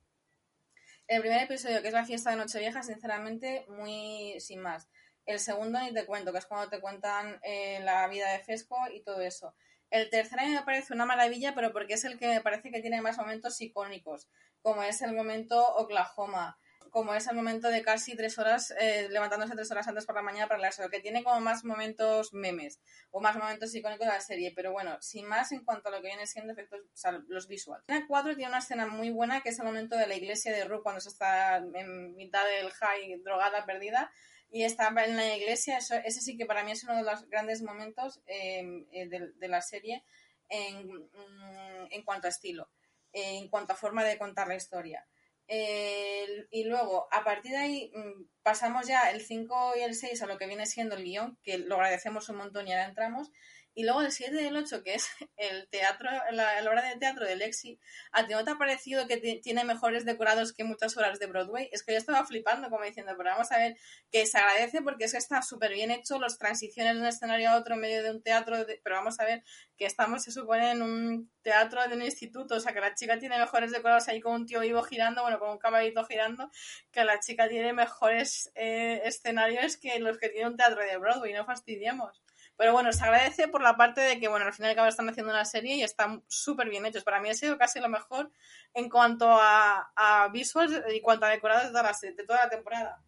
El 1.07 1.21
primer 1.21 1.43
episodio, 1.43 1.81
que 1.81 1.89
es 1.89 1.93
la 1.93 2.05
fiesta 2.05 2.31
de 2.31 2.37
Nochevieja, 2.37 2.81
sinceramente, 2.81 3.65
muy 3.67 4.39
sin 4.39 4.61
más. 4.61 4.89
El 5.25 5.39
segundo 5.39 5.79
ni 5.79 5.93
te 5.93 6.05
cuento, 6.05 6.31
que 6.31 6.39
es 6.39 6.45
cuando 6.45 6.69
te 6.69 6.79
cuentan 6.79 7.39
eh, 7.43 7.79
la 7.83 8.07
vida 8.07 8.31
de 8.31 8.39
Fesco 8.39 8.77
y 8.91 9.01
todo 9.01 9.21
eso. 9.21 9.55
El 9.91 10.09
tercer 10.09 10.39
año 10.39 10.59
me 10.59 10.65
parece 10.65 10.93
una 10.93 11.05
maravilla, 11.05 11.53
pero 11.53 11.71
porque 11.71 11.93
es 11.93 12.05
el 12.05 12.17
que 12.17 12.27
me 12.27 12.41
parece 12.41 12.71
que 12.71 12.81
tiene 12.81 13.01
más 13.01 13.17
momentos 13.17 13.61
icónicos, 13.61 14.27
como 14.61 14.81
es 14.83 15.01
el 15.01 15.13
momento 15.13 15.63
Oklahoma, 15.75 16.57
como 16.95 17.13
es 17.13 17.27
el 17.27 17.35
momento 17.35 17.67
de 17.67 17.81
casi 17.81 18.15
tres 18.15 18.37
horas, 18.37 18.73
eh, 18.79 19.09
levantándose 19.11 19.53
tres 19.53 19.69
horas 19.69 19.85
antes 19.85 20.05
por 20.05 20.15
la 20.15 20.21
mañana 20.21 20.47
para 20.47 20.61
leerse, 20.61 20.89
que 20.89 21.01
tiene 21.01 21.25
como 21.25 21.41
más 21.41 21.65
momentos 21.65 22.33
memes 22.33 22.79
o 23.11 23.19
más 23.19 23.35
momentos 23.35 23.75
icónicos 23.75 24.07
de 24.07 24.13
la 24.13 24.21
serie, 24.21 24.53
pero 24.55 24.71
bueno, 24.71 24.95
sin 25.01 25.27
más 25.27 25.51
en 25.51 25.65
cuanto 25.65 25.89
a 25.89 25.91
lo 25.91 25.97
que 25.97 26.07
viene 26.07 26.25
siendo 26.25 26.53
efectos, 26.53 26.79
o 26.79 26.95
sea, 26.95 27.11
los 27.27 27.49
visuales. 27.49 27.83
La 27.89 28.07
4 28.07 28.35
tiene 28.35 28.47
una 28.47 28.59
escena 28.59 28.87
muy 28.87 29.09
buena 29.09 29.41
que 29.41 29.49
es 29.49 29.59
el 29.59 29.65
momento 29.65 29.97
de 29.97 30.07
la 30.07 30.15
iglesia 30.15 30.53
de 30.53 30.63
Ru 30.63 30.83
cuando 30.83 31.01
se 31.01 31.09
está 31.09 31.57
en 31.57 32.15
mitad 32.15 32.45
del 32.45 32.71
high, 32.71 33.21
drogada, 33.25 33.65
perdida, 33.65 34.09
y 34.49 34.63
está 34.63 34.87
en 35.03 35.17
la 35.17 35.35
iglesia, 35.35 35.79
eso, 35.79 35.95
ese 35.95 36.21
sí 36.21 36.37
que 36.37 36.45
para 36.45 36.63
mí 36.63 36.71
es 36.71 36.85
uno 36.85 36.95
de 36.95 37.03
los 37.03 37.27
grandes 37.27 37.61
momentos 37.61 38.21
em, 38.25 38.85
eh, 38.93 39.09
de, 39.09 39.47
la 39.49 39.61
serie 39.61 40.05
en, 40.47 40.87
mm, 40.87 41.87
en 41.89 42.03
cuanto 42.03 42.27
a 42.27 42.29
estilo, 42.29 42.69
en 43.11 43.49
cuanto 43.49 43.73
a 43.73 43.75
forma 43.75 44.05
de 44.05 44.17
contar 44.17 44.47
la 44.47 44.55
historia 44.55 45.05
y 45.47 46.63
luego, 46.63 47.07
a 47.11 47.23
partir 47.23 47.51
de 47.51 47.57
ahí, 47.57 47.91
mm, 47.93 48.25
pasamos 48.43 48.87
ya 48.87 49.11
el 49.11 49.21
5 49.21 49.73
y 49.77 49.81
el 49.81 49.95
6 49.95 50.21
a 50.21 50.25
lo 50.25 50.37
que 50.37 50.47
viene 50.47 50.65
siendo 50.65 50.95
el 50.95 51.03
guion, 51.03 51.37
que 51.43 51.57
lo 51.57 51.75
agradecemos 51.75 52.29
un 52.29 52.37
montón 52.37 52.67
y 52.67 52.71
ahora 52.71 52.85
entramos. 52.85 53.31
Y 53.77 53.84
luego 53.84 54.01
el 54.01 54.12
7 54.13 54.41
y 54.41 54.46
el 54.46 54.55
8, 54.55 54.84
que 54.84 54.96
es 54.96 55.05
el 55.38 55.67
teatro, 55.67 56.10
la, 56.32 56.62
obra 56.63 56.82
de 56.82 56.96
teatro 56.96 57.25
de 57.25 57.36
Lexi, 57.36 57.77
¿a 58.13 58.25
ti 58.25 58.34
no 58.34 58.46
te 58.46 58.51
ha 58.51 58.58
parecido 58.58 59.05
que 59.05 59.17
tiene 59.17 59.65
mejores 59.65 60.05
decorados 60.05 60.53
que 60.53 60.63
muchas 60.63 60.96
horas 60.96 61.20
de 61.20 61.27
Broadway? 61.27 61.70
Es 61.74 61.84
que 61.84 61.91
yo 61.91 61.98
estaba 61.98 62.25
flipando 62.25 62.70
como 62.70 62.86
diciendo, 62.86 63.13
pero 63.17 63.32
vamos 63.32 63.51
a 63.51 63.58
ver, 63.58 63.75
que 64.10 64.25
se 64.25 64.38
agradece 64.38 64.82
porque 64.82 65.03
es 65.03 65.12
que 65.12 65.17
está 65.17 65.41
súper 65.41 65.74
bien 65.74 65.91
hecho, 65.91 66.17
las 66.20 66.38
transiciones 66.38 66.96
de 66.96 67.01
un 67.01 67.05
escenario 67.05 67.50
a 67.50 67.58
otro 67.58 67.75
en 67.75 67.82
medio 67.82 68.01
de 68.01 68.12
un 68.12 68.24
teatro, 68.24 68.65
pero 68.82 68.96
vamos 68.96 69.20
a 69.20 69.25
ver 69.25 69.44
que 69.77 69.86
estamos, 69.86 70.24
se 70.24 70.32
supone, 70.32 70.72
en 70.72 70.82
un 70.82 71.29
teatro 71.41 71.86
de 71.86 71.96
un 71.96 72.01
instituto, 72.01 72.55
o 72.55 72.60
sea, 72.62 72.72
que 72.72 72.79
la 72.79 72.96
chica 72.96 73.20
tiene 73.20 73.38
mejores 73.38 73.72
decorados 73.72 74.08
ahí 74.08 74.22
con 74.22 74.36
un 74.36 74.46
tío 74.46 74.62
vivo 74.62 74.84
girando, 74.84 75.22
bueno, 75.22 75.38
con 75.38 75.50
un 75.50 75.58
caballito 75.58 76.05
girando, 76.05 76.50
que 76.91 77.03
la 77.03 77.20
chica 77.20 77.50
tiene 77.50 77.74
mejores 77.74 78.51
eh, 78.55 79.01
escenarios 79.03 79.75
que 79.75 80.00
los 80.00 80.17
que 80.17 80.29
tiene 80.29 80.48
un 80.48 80.55
teatro 80.55 80.82
de 80.82 80.96
Broadway, 80.96 81.34
no 81.34 81.46
fastidiemos. 81.46 82.25
Pero 82.57 82.74
bueno, 82.74 82.91
se 82.93 83.03
agradece 83.03 83.47
por 83.47 83.62
la 83.62 83.75
parte 83.75 84.01
de 84.01 84.19
que, 84.19 84.27
bueno, 84.27 84.45
al 84.45 84.53
final 84.53 84.75
y 84.75 84.88
están 84.88 85.09
haciendo 85.09 85.31
una 85.31 85.45
serie 85.45 85.75
y 85.75 85.83
están 85.83 86.24
súper 86.27 86.69
bien 86.69 86.85
hechos. 86.85 87.03
Para 87.03 87.19
mí 87.19 87.29
ha 87.29 87.33
sido 87.33 87.57
casi 87.57 87.79
lo 87.79 87.89
mejor 87.89 88.31
en 88.74 88.89
cuanto 88.89 89.27
a, 89.29 89.91
a 89.95 90.29
visuals 90.29 90.81
y 90.93 91.01
cuanto 91.01 91.25
a 91.25 91.29
decorados 91.29 91.65
de 91.65 91.69
toda, 91.69 91.83
la, 91.83 91.93
de 92.01 92.24
toda 92.25 92.43
la 92.43 92.50
temporada. 92.50 93.03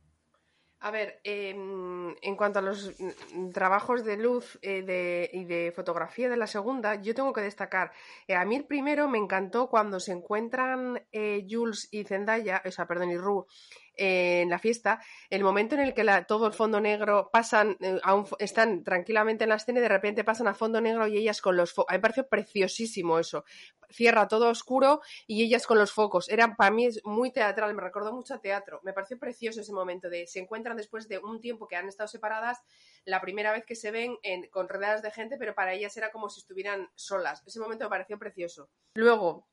A 0.80 0.92
ver, 0.92 1.20
em, 1.24 2.16
en 2.22 2.36
cuanto 2.36 2.60
a 2.60 2.62
los 2.62 2.94
trabajos 3.52 4.06
de 4.06 4.16
luz 4.16 4.60
eh, 4.62 5.28
y 5.34 5.44
de 5.46 5.74
fotografía 5.76 6.30
de 6.30 6.38
la 6.38 6.46
segunda, 6.46 7.02
yo 7.02 7.16
tengo 7.16 7.34
que 7.34 7.42
destacar, 7.42 7.92
eh, 8.28 8.36
a 8.36 8.46
mí 8.46 8.56
el 8.56 8.66
primero 8.66 9.08
me 9.08 9.18
encantó 9.18 9.70
cuando 9.70 10.00
se 10.00 10.12
encuentran 10.12 11.04
eh, 11.12 11.48
Jules 11.50 11.88
y 11.92 12.04
Zendaya, 12.04 12.62
o 12.64 12.70
sea, 12.70 12.86
perdón, 12.86 13.10
y 13.10 13.18
Rue, 13.18 13.46
en 13.98 14.50
la 14.50 14.60
fiesta, 14.60 15.02
el 15.30 15.44
momento 15.44 15.76
en 15.76 15.82
el 15.82 15.94
que 15.94 16.06
todo 16.28 16.48
el 16.48 16.54
fondo 16.54 16.80
negro 16.80 17.30
pasan, 17.32 17.78
están 18.40 18.84
tranquilamente 18.84 19.44
en 19.44 19.50
la 19.50 19.56
escena 19.56 19.80
y 19.80 19.82
de 19.82 19.90
repente 19.90 20.24
pasan 20.24 20.48
a 20.48 20.54
fondo 20.54 20.80
negro 20.80 21.08
y 21.08 21.18
ellas 21.18 21.42
con 21.42 21.58
los 21.58 21.74
focos. 21.74 21.92
A 21.92 21.94
mí 21.94 21.98
me 21.98 22.02
pareció 22.02 22.28
preciosísimo 22.28 23.20
eso. 23.20 23.44
Cierra 23.90 24.28
todo 24.28 24.50
oscuro 24.50 25.02
y 25.26 25.44
ellas 25.44 25.66
con 25.66 25.78
los 25.78 25.92
focos. 25.92 26.30
Era 26.30 26.56
para 26.56 26.72
mí 26.72 26.86
es 26.86 27.02
muy 27.06 27.32
teatral, 27.32 27.74
me 27.74 27.82
recordó 27.82 28.14
mucho 28.14 28.36
a 28.36 28.42
teatro. 28.42 28.80
Me 28.84 28.94
pareció 28.94 29.18
precioso 29.18 29.62
ese 29.62 29.74
momento 29.74 30.10
de 30.10 30.28
se 30.28 30.40
encuentran 30.40 30.78
después 30.78 31.08
de 31.08 31.20
un 31.20 31.42
tiempo 31.42 31.68
que 31.68 31.76
han 31.76 31.88
estado 31.88 32.08
separadas, 32.08 32.60
la 33.06 33.22
primera 33.22 33.52
vez 33.52 33.66
que 33.66 33.76
se 33.76 33.92
ven 33.92 34.18
en, 34.24 34.48
con 34.50 34.70
rodeadas 34.70 35.02
de 35.02 35.12
gente, 35.12 35.38
pero 35.38 35.56
para 35.56 35.74
ellas 35.74 35.96
era 35.98 36.12
como 36.12 36.30
si 36.30 36.42
estuvieran 36.42 36.90
solas. 36.96 37.44
Ese 37.46 37.60
momento 37.60 37.86
me 37.86 37.90
pareció 37.90 38.20
precioso. 38.20 38.70
Luego, 38.94 39.48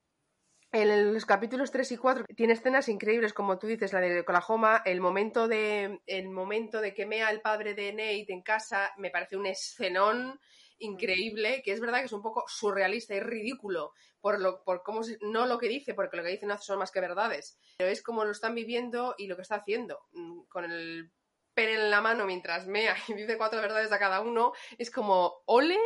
en 0.74 1.14
los 1.14 1.24
capítulos 1.24 1.70
3 1.70 1.92
y 1.92 1.96
4 1.96 2.24
tiene 2.36 2.52
escenas 2.52 2.88
increíbles, 2.88 3.32
como 3.32 3.58
tú 3.58 3.68
dices, 3.68 3.92
la 3.92 4.00
de 4.00 4.20
Oklahoma, 4.20 4.82
el 4.84 5.00
momento 5.00 5.46
de, 5.46 6.00
el 6.06 6.30
momento 6.30 6.80
de 6.80 6.92
que 6.92 7.06
mea 7.06 7.30
el 7.30 7.40
padre 7.40 7.74
de 7.74 7.92
Nate 7.92 8.32
en 8.32 8.42
casa, 8.42 8.92
me 8.96 9.10
parece 9.10 9.36
un 9.36 9.46
escenón 9.46 10.40
increíble, 10.78 11.62
que 11.62 11.70
es 11.70 11.80
verdad 11.80 12.00
que 12.00 12.06
es 12.06 12.12
un 12.12 12.22
poco 12.22 12.44
surrealista 12.48 13.14
y 13.14 13.20
ridículo 13.20 13.92
por, 14.20 14.40
lo, 14.40 14.64
por 14.64 14.82
cómo 14.82 15.02
no 15.20 15.46
lo 15.46 15.58
que 15.58 15.68
dice, 15.68 15.94
porque 15.94 16.16
lo 16.16 16.24
que 16.24 16.30
dice 16.30 16.46
no 16.46 16.58
son 16.58 16.80
más 16.80 16.90
que 16.90 17.00
verdades, 17.00 17.56
pero 17.78 17.90
es 17.90 18.02
como 18.02 18.24
lo 18.24 18.32
están 18.32 18.56
viviendo 18.56 19.14
y 19.16 19.28
lo 19.28 19.36
que 19.36 19.42
está 19.42 19.56
haciendo, 19.56 20.00
mm, 20.12 20.40
con 20.48 20.64
el 20.64 21.12
pene 21.54 21.74
en 21.74 21.90
la 21.90 22.00
mano 22.00 22.26
mientras 22.26 22.66
mea 22.66 22.96
y 23.06 23.14
dice 23.14 23.38
cuatro 23.38 23.60
verdades 23.60 23.92
a 23.92 23.98
cada 24.00 24.20
uno, 24.20 24.52
es 24.76 24.90
como, 24.90 25.42
ole, 25.46 25.78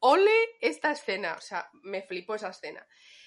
ole 0.00 0.36
esta 0.60 0.92
escena, 0.92 1.34
o 1.38 1.40
sea, 1.40 1.70
me 1.82 2.02
flipó 2.02 2.34
esa 2.34 2.50
escena. 2.50 2.86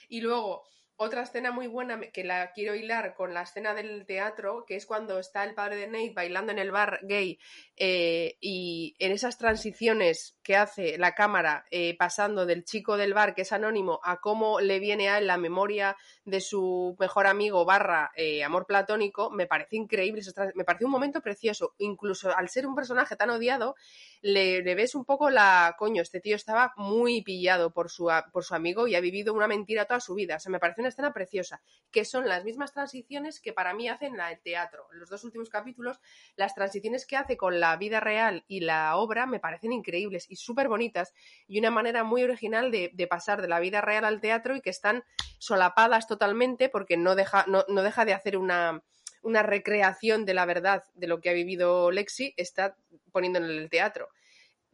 Y 0.09 0.21
luego, 0.21 0.63
otra 0.97 1.21
escena 1.21 1.51
muy 1.51 1.67
buena 1.67 1.99
que 2.11 2.23
la 2.23 2.51
quiero 2.53 2.73
hilar 2.73 3.13
con 3.13 3.33
la 3.33 3.43
escena 3.43 3.75
del 3.75 4.05
teatro, 4.07 4.65
que 4.65 4.75
es 4.75 4.87
cuando 4.87 5.19
está 5.19 5.43
el 5.43 5.53
padre 5.53 5.75
de 5.75 5.87
Nate 5.87 6.13
bailando 6.15 6.51
en 6.51 6.57
el 6.57 6.71
bar 6.71 6.99
gay 7.03 7.39
eh, 7.75 8.35
y 8.41 8.95
en 8.97 9.11
esas 9.11 9.37
transiciones 9.37 10.37
que 10.41 10.55
hace 10.55 10.97
la 10.97 11.13
cámara 11.13 11.65
eh, 11.69 11.95
pasando 11.97 12.47
del 12.47 12.65
chico 12.65 12.97
del 12.97 13.13
bar 13.13 13.35
que 13.35 13.43
es 13.43 13.51
anónimo 13.51 13.99
a 14.03 14.19
cómo 14.21 14.59
le 14.59 14.79
viene 14.79 15.09
a 15.09 15.19
él 15.19 15.27
la 15.27 15.37
memoria 15.37 15.95
de 16.25 16.41
su 16.41 16.95
mejor 16.99 17.27
amigo 17.27 17.63
barra 17.63 18.11
eh, 18.15 18.43
amor 18.43 18.65
platónico, 18.65 19.29
me 19.29 19.45
parece 19.45 19.75
increíble, 19.75 20.23
me 20.55 20.63
parece 20.63 20.85
un 20.85 20.91
momento 20.91 21.21
precioso, 21.21 21.75
incluso 21.77 22.35
al 22.35 22.49
ser 22.49 22.65
un 22.65 22.75
personaje 22.75 23.15
tan 23.15 23.29
odiado, 23.29 23.75
le, 24.21 24.61
ves 24.73 24.95
un 24.95 25.05
poco 25.05 25.29
la, 25.29 25.75
coño, 25.77 26.01
este 26.01 26.19
tío 26.19 26.35
estaba 26.35 26.73
muy 26.75 27.21
pillado 27.21 27.71
por 27.71 27.91
su, 27.91 28.09
por 28.31 28.43
su 28.43 28.55
amigo 28.55 28.87
y 28.87 28.95
ha 28.95 28.99
vivido 28.99 29.33
una 29.33 29.47
mentira 29.47 29.85
toda 29.85 29.99
su 29.99 30.15
vida, 30.15 30.37
o 30.37 30.39
sea, 30.39 30.51
me 30.51 30.59
parece 30.59 30.81
una 30.81 30.86
escena 30.87 31.13
preciosa, 31.13 31.61
que 31.91 32.05
son 32.05 32.27
las 32.27 32.43
mismas 32.43 32.73
transiciones 32.73 33.39
que 33.39 33.53
para 33.53 33.73
mí 33.73 33.89
hacen 33.89 34.17
la, 34.17 34.31
el 34.31 34.39
teatro, 34.39 34.87
en 34.93 34.99
los 34.99 35.09
dos 35.09 35.23
últimos 35.23 35.49
capítulos, 35.49 35.99
las 36.35 36.53
transiciones 36.55 37.05
que 37.05 37.17
hace 37.17 37.37
con 37.37 37.59
la 37.59 37.75
vida 37.77 37.99
real 37.99 38.43
y 38.47 38.61
la 38.61 38.95
obra 38.97 39.25
me 39.25 39.39
parecen 39.39 39.71
increíbles 39.71 40.25
y 40.29 40.35
súper 40.35 40.67
bonitas 40.67 41.13
y 41.47 41.59
una 41.59 41.71
manera 41.71 42.03
muy 42.03 42.23
original 42.23 42.71
de, 42.71 43.07
pasar 43.09 43.41
de 43.41 43.47
la 43.47 43.59
vida 43.59 43.81
real 43.81 44.05
al 44.05 44.21
teatro 44.21 44.55
y 44.55 44.61
que 44.61 44.69
están 44.69 45.03
solapadas 45.39 46.07
totalmente 46.07 46.69
porque 46.69 46.97
no 46.97 47.15
deja, 47.15 47.45
no, 47.47 47.63
deja 47.63 48.05
de 48.05 48.13
hacer 48.13 48.37
una, 48.37 48.83
una 49.21 49.43
recreación 49.43 50.25
de 50.25 50.33
la 50.33 50.45
verdad 50.45 50.83
de 50.95 51.07
lo 51.07 51.21
que 51.21 51.29
ha 51.29 51.33
vivido 51.33 51.91
Lexi, 51.91 52.33
está 52.37 52.75
poniendo 53.11 53.39
en 53.39 53.45
el 53.45 53.69
teatro. 53.69 54.09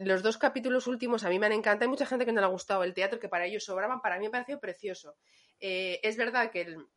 Los 0.05 0.23
dos 0.23 0.37
capítulos 0.37 0.87
últimos 0.87 1.23
a 1.23 1.29
mí 1.29 1.39
me 1.39 1.45
han 1.45 1.53
encantado. 1.53 1.85
Hay 1.85 1.89
mucha 1.89 2.05
gente 2.05 2.25
que 2.25 2.31
no 2.31 2.41
le 2.41 2.47
ha 2.47 2.49
gustado 2.49 2.83
el 2.83 2.93
teatro, 2.93 3.19
que 3.19 3.29
para 3.29 3.45
ellos 3.45 3.63
sobraban. 3.63 4.01
Para 4.01 4.15
mí 4.15 4.21
me 4.21 4.27
ha 4.27 4.31
parecido 4.31 4.59
precioso. 4.59 5.15
Eh, 5.59 5.99
es 6.03 6.17
verdad 6.17 6.51
que 6.51 6.61
el, 6.61 6.87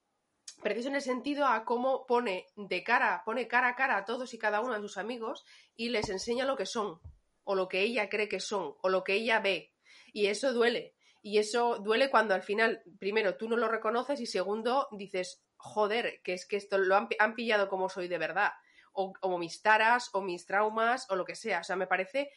precioso 0.63 0.89
en 0.89 0.97
el 0.97 1.03
sentido 1.03 1.47
a 1.47 1.65
cómo 1.65 2.07
pone 2.07 2.47
de 2.57 2.83
cara, 2.83 3.23
pone 3.25 3.47
cara 3.47 3.69
a 3.69 3.77
cara 3.77 3.97
a 3.97 4.05
todos 4.05 4.33
y 4.35 4.39
cada 4.39 4.61
uno 4.61 4.75
de 4.75 4.81
sus 4.81 4.99
amigos 4.99 5.45
y 5.77 5.91
les 5.91 6.09
enseña 6.09 6.45
lo 6.45 6.57
que 6.57 6.67
son, 6.67 7.01
o 7.45 7.55
lo 7.55 7.69
que 7.69 7.81
ella 7.81 8.09
cree 8.09 8.29
que 8.29 8.41
son, 8.41 8.75
o 8.83 8.89
lo 8.89 9.05
que 9.05 9.15
ella 9.15 9.41
ve. 9.41 9.75
Y 10.13 10.27
eso 10.27 10.53
duele. 10.53 10.95
Y 11.23 11.39
eso 11.39 11.79
duele 11.79 12.11
cuando 12.11 12.35
al 12.35 12.43
final, 12.43 12.83
primero, 12.99 13.37
tú 13.37 13.49
no 13.49 13.57
lo 13.57 13.69
reconoces 13.69 14.21
y 14.21 14.27
segundo, 14.27 14.89
dices, 14.93 15.45
joder, 15.57 16.21
que 16.23 16.33
es 16.33 16.47
que 16.47 16.57
esto 16.57 16.79
lo 16.79 16.97
han, 16.97 17.35
pillado 17.35 17.69
como 17.69 17.89
soy 17.89 18.09
de 18.09 18.19
verdad. 18.19 18.53
O 18.93 19.13
como 19.13 19.37
mis 19.37 19.61
taras, 19.61 20.09
o 20.13 20.23
mis 20.23 20.47
traumas, 20.47 21.11
o 21.11 21.17
lo 21.17 21.25
que 21.25 21.35
sea. 21.35 21.61
O 21.61 21.65
sea, 21.65 21.77
me 21.77 21.87
parece 21.87 22.31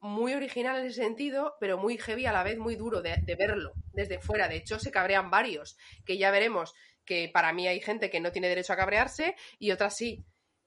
muy 0.00 0.34
original 0.34 0.78
en 0.78 0.86
ese 0.86 1.02
sentido, 1.02 1.54
pero 1.60 1.78
muy 1.78 1.98
heavy 1.98 2.26
a 2.26 2.32
la 2.32 2.42
vez, 2.42 2.58
muy 2.58 2.76
duro 2.76 3.02
de, 3.02 3.16
verlo 3.36 3.72
desde 3.92 4.20
fuera. 4.20 4.48
De 4.48 4.56
hecho, 4.56 4.78
se 4.78 4.90
cabrean 4.90 5.30
varios, 5.30 5.76
que 6.04 6.18
ya 6.18 6.30
veremos 6.30 6.74
que 7.04 7.30
para 7.32 7.52
mí 7.52 7.68
hay 7.68 7.80
gente 7.80 8.10
que 8.10 8.20
no 8.20 8.32
tiene 8.32 8.48
derecho 8.48 8.72
a 8.72 8.76
cabrearse 8.76 9.36
y 9.58 9.70
otras 9.70 9.96
sí. 9.96 10.24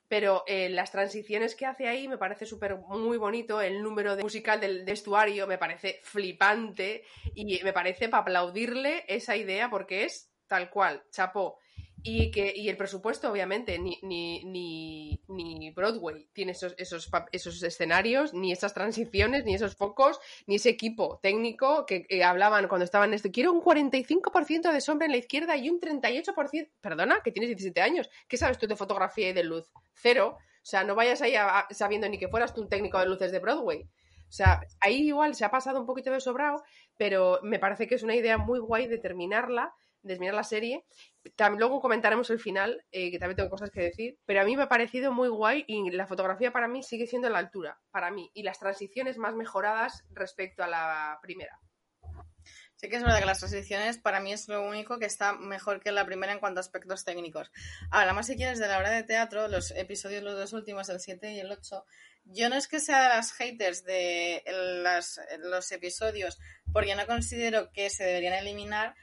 Pero 0.07 0.43
eh, 0.47 0.69
las 0.69 0.91
transiciones 0.91 1.53
que 1.53 1.67
hace 1.67 1.87
ahí 1.87 2.07
me 2.07 2.17
parece 2.17 2.47
súper 2.47 2.77
muy 2.77 3.17
bonito, 3.17 3.61
el 3.61 3.83
número 3.83 4.17
musical 4.17 4.59
del 4.59 4.83
vestuario 4.83 5.45
me 5.45 5.59
parece 5.59 5.99
flipante 6.03 7.03
y 7.35 7.61
me 7.63 7.73
parece 7.73 8.09
para 8.09 8.23
aplaudirle 8.23 9.05
esa 9.07 9.35
idea 9.35 9.69
porque 9.69 10.05
es 10.05 10.31
tal 10.47 10.71
cual, 10.71 11.03
chapó. 11.11 11.59
Y, 12.03 12.31
que, 12.31 12.53
y 12.55 12.69
el 12.69 12.77
presupuesto, 12.77 13.31
obviamente, 13.31 13.77
ni, 13.77 13.99
ni, 14.03 15.19
ni, 15.27 15.71
Broadway 15.71 16.29
tiene 16.33 16.53
esos, 16.53 16.73
esos, 16.77 17.09
esos, 17.31 17.61
escenarios, 17.63 18.33
ni 18.33 18.51
esas 18.51 18.73
transiciones, 18.73 19.45
ni 19.45 19.55
esos 19.55 19.75
focos, 19.75 20.19
ni 20.47 20.55
ese 20.55 20.69
equipo 20.69 21.19
técnico 21.21 21.85
que, 21.85 22.05
hablaban 22.23 22.67
cuando 22.67 22.85
estaban 22.85 23.09
en 23.09 23.15
esto. 23.15 23.29
Quiero 23.31 23.51
un 23.51 23.61
45% 23.61 24.71
de 24.71 24.81
sombra 24.81 25.05
en 25.05 25.11
la 25.11 25.17
izquierda 25.17 25.57
y 25.57 25.69
un 25.69 25.79
38%. 25.79 26.69
Perdona, 26.81 27.21
que 27.23 27.31
tienes 27.31 27.49
17 27.49 27.81
años. 27.81 28.09
¿Qué 28.27 28.37
sabes 28.37 28.57
tú 28.57 28.67
de 28.67 28.75
fotografía 28.75 29.29
y 29.29 29.33
de 29.33 29.43
luz? 29.43 29.71
Cero. 29.93 30.37
O 30.61 30.65
sea, 30.69 30.83
no 30.83 30.95
vayas 30.95 31.21
ahí 31.21 31.33
sabiendo 31.71 32.07
ni 32.07 32.17
que 32.17 32.27
fueras 32.27 32.53
tú 32.53 32.61
un 32.61 32.69
técnico 32.69 32.99
de 32.99 33.07
luces 33.07 33.31
de 33.31 33.39
Broadway. 33.39 33.87
O 34.29 34.31
sea, 34.31 34.61
ahí 34.79 35.07
igual 35.07 35.33
se 35.33 35.43
ha 35.43 35.49
pasado 35.49 35.79
un 35.79 35.87
poquito 35.87 36.11
de 36.11 36.19
sobrado, 36.19 36.63
pero 36.97 37.39
me 37.41 37.57
parece 37.57 37.87
que 37.87 37.95
es 37.95 38.03
una 38.03 38.15
idea 38.15 38.37
muy 38.37 38.59
guay 38.59 38.87
de 38.87 38.99
terminarla 38.99 39.73
desmirar 40.01 40.35
la 40.35 40.43
serie. 40.43 40.85
Luego 41.57 41.81
comentaremos 41.81 42.29
el 42.29 42.39
final, 42.39 42.85
eh, 42.91 43.11
que 43.11 43.19
también 43.19 43.37
tengo 43.37 43.49
cosas 43.49 43.71
que 43.71 43.81
decir, 43.81 44.17
pero 44.25 44.41
a 44.41 44.45
mí 44.45 44.55
me 44.55 44.63
ha 44.63 44.69
parecido 44.69 45.11
muy 45.11 45.29
guay 45.29 45.65
y 45.67 45.91
la 45.91 46.07
fotografía 46.07 46.51
para 46.51 46.67
mí 46.67 46.83
sigue 46.83 47.07
siendo 47.07 47.29
la 47.29 47.39
altura, 47.39 47.79
para 47.91 48.11
mí, 48.11 48.31
y 48.33 48.43
las 48.43 48.59
transiciones 48.59 49.17
más 49.17 49.35
mejoradas 49.35 50.05
respecto 50.11 50.63
a 50.63 50.67
la 50.67 51.19
primera. 51.21 51.59
Sí 52.79 52.87
que 52.87 52.95
es 52.95 53.03
verdad 53.03 53.19
que 53.19 53.25
las 53.25 53.39
transiciones 53.39 53.97
para 53.97 54.21
mí 54.21 54.31
es 54.31 54.47
lo 54.47 54.65
único 54.65 54.99
que 54.99 55.05
está 55.05 55.33
mejor 55.33 55.81
que 55.81 55.91
la 55.91 56.05
primera 56.05 56.31
en 56.31 56.39
cuanto 56.39 56.59
a 56.59 56.61
aspectos 56.61 57.03
técnicos. 57.03 57.51
Ahora, 57.91 58.13
más 58.13 58.27
si 58.27 58.37
quieres 58.37 58.57
de 58.57 58.69
la 58.69 58.77
hora 58.77 58.89
de 58.89 59.03
teatro, 59.03 59.49
los 59.49 59.71
episodios, 59.71 60.23
los 60.23 60.37
dos 60.37 60.53
últimos, 60.53 60.87
el 60.87 61.01
7 61.01 61.33
y 61.33 61.39
el 61.41 61.51
8, 61.51 61.85
yo 62.23 62.47
no 62.47 62.55
es 62.55 62.69
que 62.69 62.79
sea 62.79 63.03
de 63.03 63.09
las 63.09 63.33
haters 63.33 63.83
de 63.83 64.43
los 65.39 65.71
episodios, 65.73 66.39
porque 66.71 66.95
no 66.95 67.05
considero 67.05 67.69
que 67.73 67.89
se 67.89 68.05
deberían 68.05 68.35
eliminar, 68.35 68.95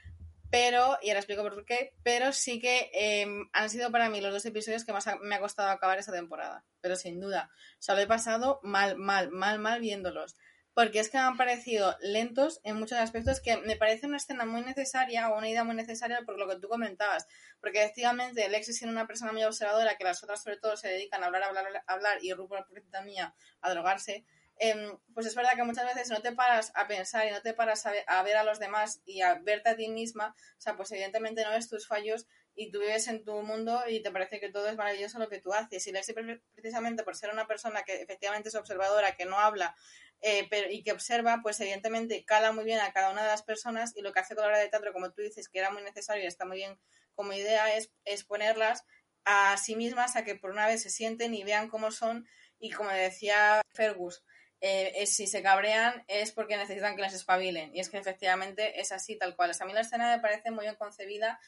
pero, 0.49 0.97
y 1.01 1.09
ahora 1.09 1.19
explico 1.19 1.43
por 1.43 1.65
qué, 1.65 1.93
pero 2.03 2.31
sí 2.31 2.59
que 2.59 2.89
em, 2.93 3.49
han 3.53 3.69
sido 3.69 3.91
para 3.91 4.09
mí 4.09 4.21
los 4.21 4.31
dos 4.31 4.45
episodios 4.45 4.85
que 4.85 4.93
más 4.93 5.07
me 5.21 5.35
ha 5.35 5.39
costado 5.39 5.69
acabar 5.69 5.99
esta 5.99 6.11
temporada, 6.11 6.65
pero 6.81 6.95
sin 6.95 7.19
duda. 7.19 7.49
O 7.73 7.81
sea, 7.81 7.95
lo 7.95 8.01
he 8.01 8.07
pasado 8.07 8.59
mal, 8.63 8.97
mal, 8.97 9.29
mal, 9.31 9.59
mal 9.59 9.81
viéndolos. 9.81 10.35
Porque 10.73 10.99
es 10.99 11.09
que 11.09 11.17
me 11.17 11.23
han 11.23 11.37
parecido 11.37 11.97
lentos 12.01 12.61
en 12.63 12.77
muchos 12.77 12.99
aspectos 12.99 13.39
que 13.41 13.57
me 13.57 13.77
parece 13.77 14.05
una 14.05 14.17
escena 14.17 14.45
muy 14.45 14.61
necesaria 14.61 15.27
o 15.29 15.37
una 15.37 15.49
idea 15.49 15.63
muy 15.63 15.75
necesaria 15.75 16.21
por 16.21 16.37
lo 16.37 16.47
que 16.47 16.59
tú 16.59 16.67
comentabas. 16.67 17.25
Porque 17.59 17.81
efectivamente 17.81 18.47
Lexi 18.47 18.71
es 18.71 18.83
una 18.83 19.07
persona 19.07 19.31
muy 19.31 19.43
observadora, 19.43 19.97
que 19.97 20.03
las 20.03 20.23
otras 20.23 20.43
sobre 20.43 20.57
todo 20.57 20.77
se 20.77 20.87
dedican 20.87 21.23
a 21.23 21.25
hablar, 21.25 21.41
hablar, 21.41 21.83
hablar 21.87 22.19
y 22.21 22.31
Rupert, 22.33 22.67
por 22.67 23.03
mía, 23.03 23.33
a 23.61 23.71
drogarse 23.71 24.23
Em, 24.59 24.97
pues 25.13 25.27
es 25.27 25.35
verdad 25.35 25.55
que 25.55 25.63
muchas 25.63 25.85
veces 25.85 26.09
no 26.09 26.21
te 26.21 26.31
paras 26.31 26.71
a 26.73 26.87
pensar 26.87 27.27
y 27.27 27.31
no 27.31 27.41
te 27.41 27.53
paras 27.53 27.85
a 27.85 28.23
ver, 28.23 28.37
a 28.37 28.43
los 28.43 28.59
demás 28.59 29.01
y 29.05 29.21
a 29.21 29.35
verte 29.35 29.69
a 29.69 29.75
ti 29.75 29.87
misma, 29.87 30.35
o 30.57 30.61
sea, 30.61 30.75
pues 30.75 30.91
evidentemente 30.91 31.43
no 31.43 31.51
ves 31.51 31.69
tus 31.69 31.87
fallos 31.87 32.25
y 32.55 32.71
tú 32.71 32.79
vives 32.79 33.07
en 33.07 33.23
tu 33.23 33.43
mundo 33.43 33.83
y 33.87 34.01
te 34.01 34.09
parece 34.09 34.39
que 34.39 34.49
todo 34.49 34.67
es 34.67 34.75
maravilloso 34.75 35.19
lo 35.19 35.29
que 35.29 35.39
tú 35.39 35.53
haces. 35.53 35.85
Y 35.85 35.91
Lexi, 35.91 36.13
precisamente 36.55 37.03
por 37.03 37.15
ser 37.15 37.29
una 37.29 37.45
persona 37.45 37.83
que 37.83 38.01
efectivamente 38.01 38.49
es 38.49 38.55
observadora, 38.55 39.15
que 39.15 39.25
no 39.25 39.39
habla 39.39 39.75
eh, 40.21 40.47
pero, 40.49 40.71
y 40.71 40.83
que 40.83 40.91
observa, 40.91 41.41
pues 41.43 41.59
evidentemente 41.59 42.25
cala 42.25 42.51
muy 42.51 42.63
bien 42.63 42.79
a 42.79 42.91
cada 42.91 43.11
una 43.11 43.21
de 43.21 43.27
las 43.27 43.43
personas 43.43 43.95
y 43.95 44.01
lo 44.01 44.11
que 44.11 44.19
hace 44.19 44.33
con 44.33 44.43
la 44.43 44.49
hora 44.49 44.59
de 44.59 44.69
teatro, 44.69 44.91
como 44.91 45.11
tú 45.11 45.21
dices, 45.21 45.49
que 45.49 45.59
era 45.59 45.69
muy 45.69 45.83
necesario 45.83 46.23
y 46.23 46.27
está 46.27 46.45
muy 46.45 46.57
bien 46.57 46.79
como 47.13 47.33
idea, 47.33 47.75
es, 47.75 47.91
es 48.05 48.23
ponerlas 48.23 48.83
a 49.25 49.57
sí 49.57 49.75
mismas 49.75 50.15
a 50.15 50.23
que 50.23 50.35
por 50.35 50.51
una 50.51 50.67
vez 50.67 50.81
se 50.81 50.89
sienten 50.89 51.33
y 51.33 51.43
vean 51.43 51.69
cómo 51.69 51.91
son 51.91 52.27
y 52.59 52.71
como 52.71 52.89
decía 52.89 53.61
Fergus, 53.73 54.23
eh, 54.59 55.05
si 55.05 55.27
se 55.27 55.43
cabrean 55.43 56.03
es 56.07 56.31
porque 56.31 56.57
necesitan 56.57 56.95
que 56.95 57.01
las 57.01 57.13
espabilen. 57.13 57.75
Y 57.75 57.79
es 57.79 57.89
que 57.89 57.97
efectivamente 57.97 58.79
es 58.79 58.91
así, 58.91 59.17
tal 59.17 59.35
cual. 59.35 59.51
a 59.59 59.65
mí 59.65 59.73
la 59.73 59.81
escena 59.81 60.15
me 60.15 60.21
parece 60.21 60.51
muy 60.51 60.65
bien 60.65 60.75
concebida. 60.75 61.39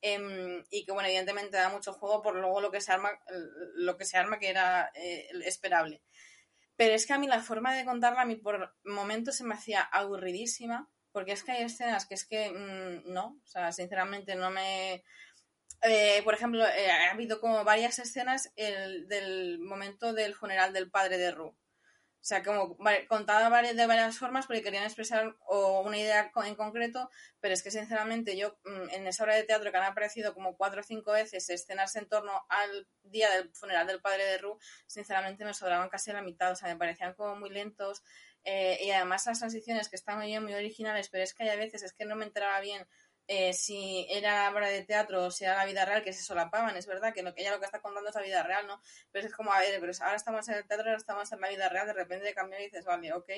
Em, 0.00 0.64
y 0.70 0.84
que, 0.84 0.92
bueno, 0.92 1.08
evidentemente 1.08 1.56
da 1.56 1.70
mucho 1.70 1.92
juego 1.92 2.22
por 2.22 2.36
luego 2.36 2.60
lo 2.60 2.70
que 2.70 2.80
se 2.80 2.92
arma, 2.92 3.18
lo 3.74 3.96
que 3.96 4.04
se 4.04 4.16
arma 4.16 4.38
que 4.38 4.48
era 4.48 4.90
eh, 4.94 5.28
esperable. 5.44 6.02
Pero 6.76 6.94
es 6.94 7.06
que 7.06 7.14
a 7.14 7.18
mí 7.18 7.26
la 7.26 7.40
forma 7.42 7.74
de 7.74 7.84
contarla 7.84 8.22
a 8.22 8.26
mí 8.26 8.36
por 8.36 8.76
momentos 8.84 9.36
se 9.36 9.44
me 9.44 9.54
hacía 9.54 9.82
aburridísima, 9.82 10.88
porque 11.12 11.32
es 11.32 11.42
que 11.42 11.52
hay 11.52 11.64
escenas 11.64 12.06
que 12.06 12.14
es 12.14 12.26
que 12.26 12.50
mm, 12.50 13.12
no, 13.12 13.38
o 13.42 13.46
sea, 13.46 13.72
sinceramente 13.72 14.36
no 14.36 14.50
me... 14.50 15.04
Eh, 15.82 16.22
por 16.24 16.34
ejemplo, 16.34 16.66
eh, 16.66 16.90
ha 16.90 17.10
habido 17.12 17.40
como 17.40 17.64
varias 17.64 17.98
escenas 17.98 18.52
el, 18.56 19.08
del 19.08 19.58
momento 19.60 20.12
del 20.12 20.34
funeral 20.34 20.72
del 20.72 20.90
padre 20.90 21.18
de 21.18 21.30
Ru 21.32 21.48
o 21.48 21.56
sea, 22.28 22.42
como 22.42 22.76
contada 23.08 23.62
de 23.62 23.86
varias 23.86 24.18
formas 24.18 24.46
porque 24.46 24.62
querían 24.62 24.84
expresar 24.84 25.34
o 25.46 25.80
una 25.80 25.96
idea 25.96 26.30
en 26.44 26.54
concreto, 26.54 27.10
pero 27.40 27.54
es 27.54 27.62
que 27.62 27.70
sinceramente 27.70 28.36
yo 28.36 28.58
mm, 28.64 28.90
en 28.90 29.06
esa 29.06 29.24
obra 29.24 29.34
de 29.34 29.44
teatro 29.44 29.70
que 29.70 29.76
han 29.78 29.84
aparecido 29.84 30.34
como 30.34 30.56
cuatro 30.56 30.80
o 30.82 30.84
cinco 30.84 31.12
veces 31.12 31.48
escenas 31.48 31.96
en 31.96 32.06
torno 32.06 32.32
al 32.50 32.86
día 33.02 33.30
del 33.30 33.50
funeral 33.54 33.86
del 33.86 34.02
padre 34.02 34.24
de 34.24 34.38
Ru, 34.38 34.58
sinceramente 34.86 35.44
me 35.44 35.54
sobraban 35.54 35.88
casi 35.88 36.12
la 36.12 36.22
mitad, 36.22 36.52
o 36.52 36.56
sea, 36.56 36.68
me 36.68 36.76
parecían 36.76 37.14
como 37.14 37.36
muy 37.36 37.48
lentos 37.48 38.02
eh, 38.44 38.78
y 38.82 38.90
además 38.90 39.26
las 39.26 39.38
transiciones 39.38 39.88
que 39.88 39.96
están 39.96 40.18
muy 40.18 40.38
muy 40.40 40.54
originales, 40.54 41.08
pero 41.08 41.24
es 41.24 41.34
que 41.34 41.48
hay 41.48 41.58
veces 41.58 41.82
es 41.82 41.92
que 41.94 42.04
no 42.04 42.14
me 42.14 42.26
enteraba 42.26 42.60
bien 42.60 42.86
eh, 43.28 43.52
si 43.52 44.06
era 44.08 44.50
obra 44.50 44.68
de 44.68 44.82
teatro 44.82 45.26
o 45.26 45.30
si 45.30 45.44
era 45.44 45.56
la 45.56 45.66
vida 45.66 45.84
real, 45.84 46.02
que 46.02 46.14
se 46.14 46.22
solapaban, 46.22 46.76
es 46.76 46.86
verdad 46.86 47.12
que 47.12 47.20
ella 47.20 47.52
lo 47.52 47.60
que 47.60 47.66
está 47.66 47.80
contando 47.80 48.08
es 48.08 48.16
la 48.16 48.22
vida 48.22 48.42
real, 48.42 48.66
¿no? 48.66 48.80
Pero 49.12 49.26
es 49.26 49.34
como, 49.34 49.52
a 49.52 49.60
ver, 49.60 49.78
pero 49.80 49.92
ahora 50.00 50.16
estamos 50.16 50.48
en 50.48 50.54
el 50.54 50.66
teatro, 50.66 50.86
ahora 50.86 50.96
estamos 50.96 51.30
en 51.30 51.40
la 51.40 51.48
vida 51.48 51.68
real, 51.68 51.86
de 51.86 51.92
repente 51.92 52.34
cambia 52.34 52.60
y 52.60 52.64
dices, 52.64 52.86
vale, 52.86 53.12
ok. 53.12 53.30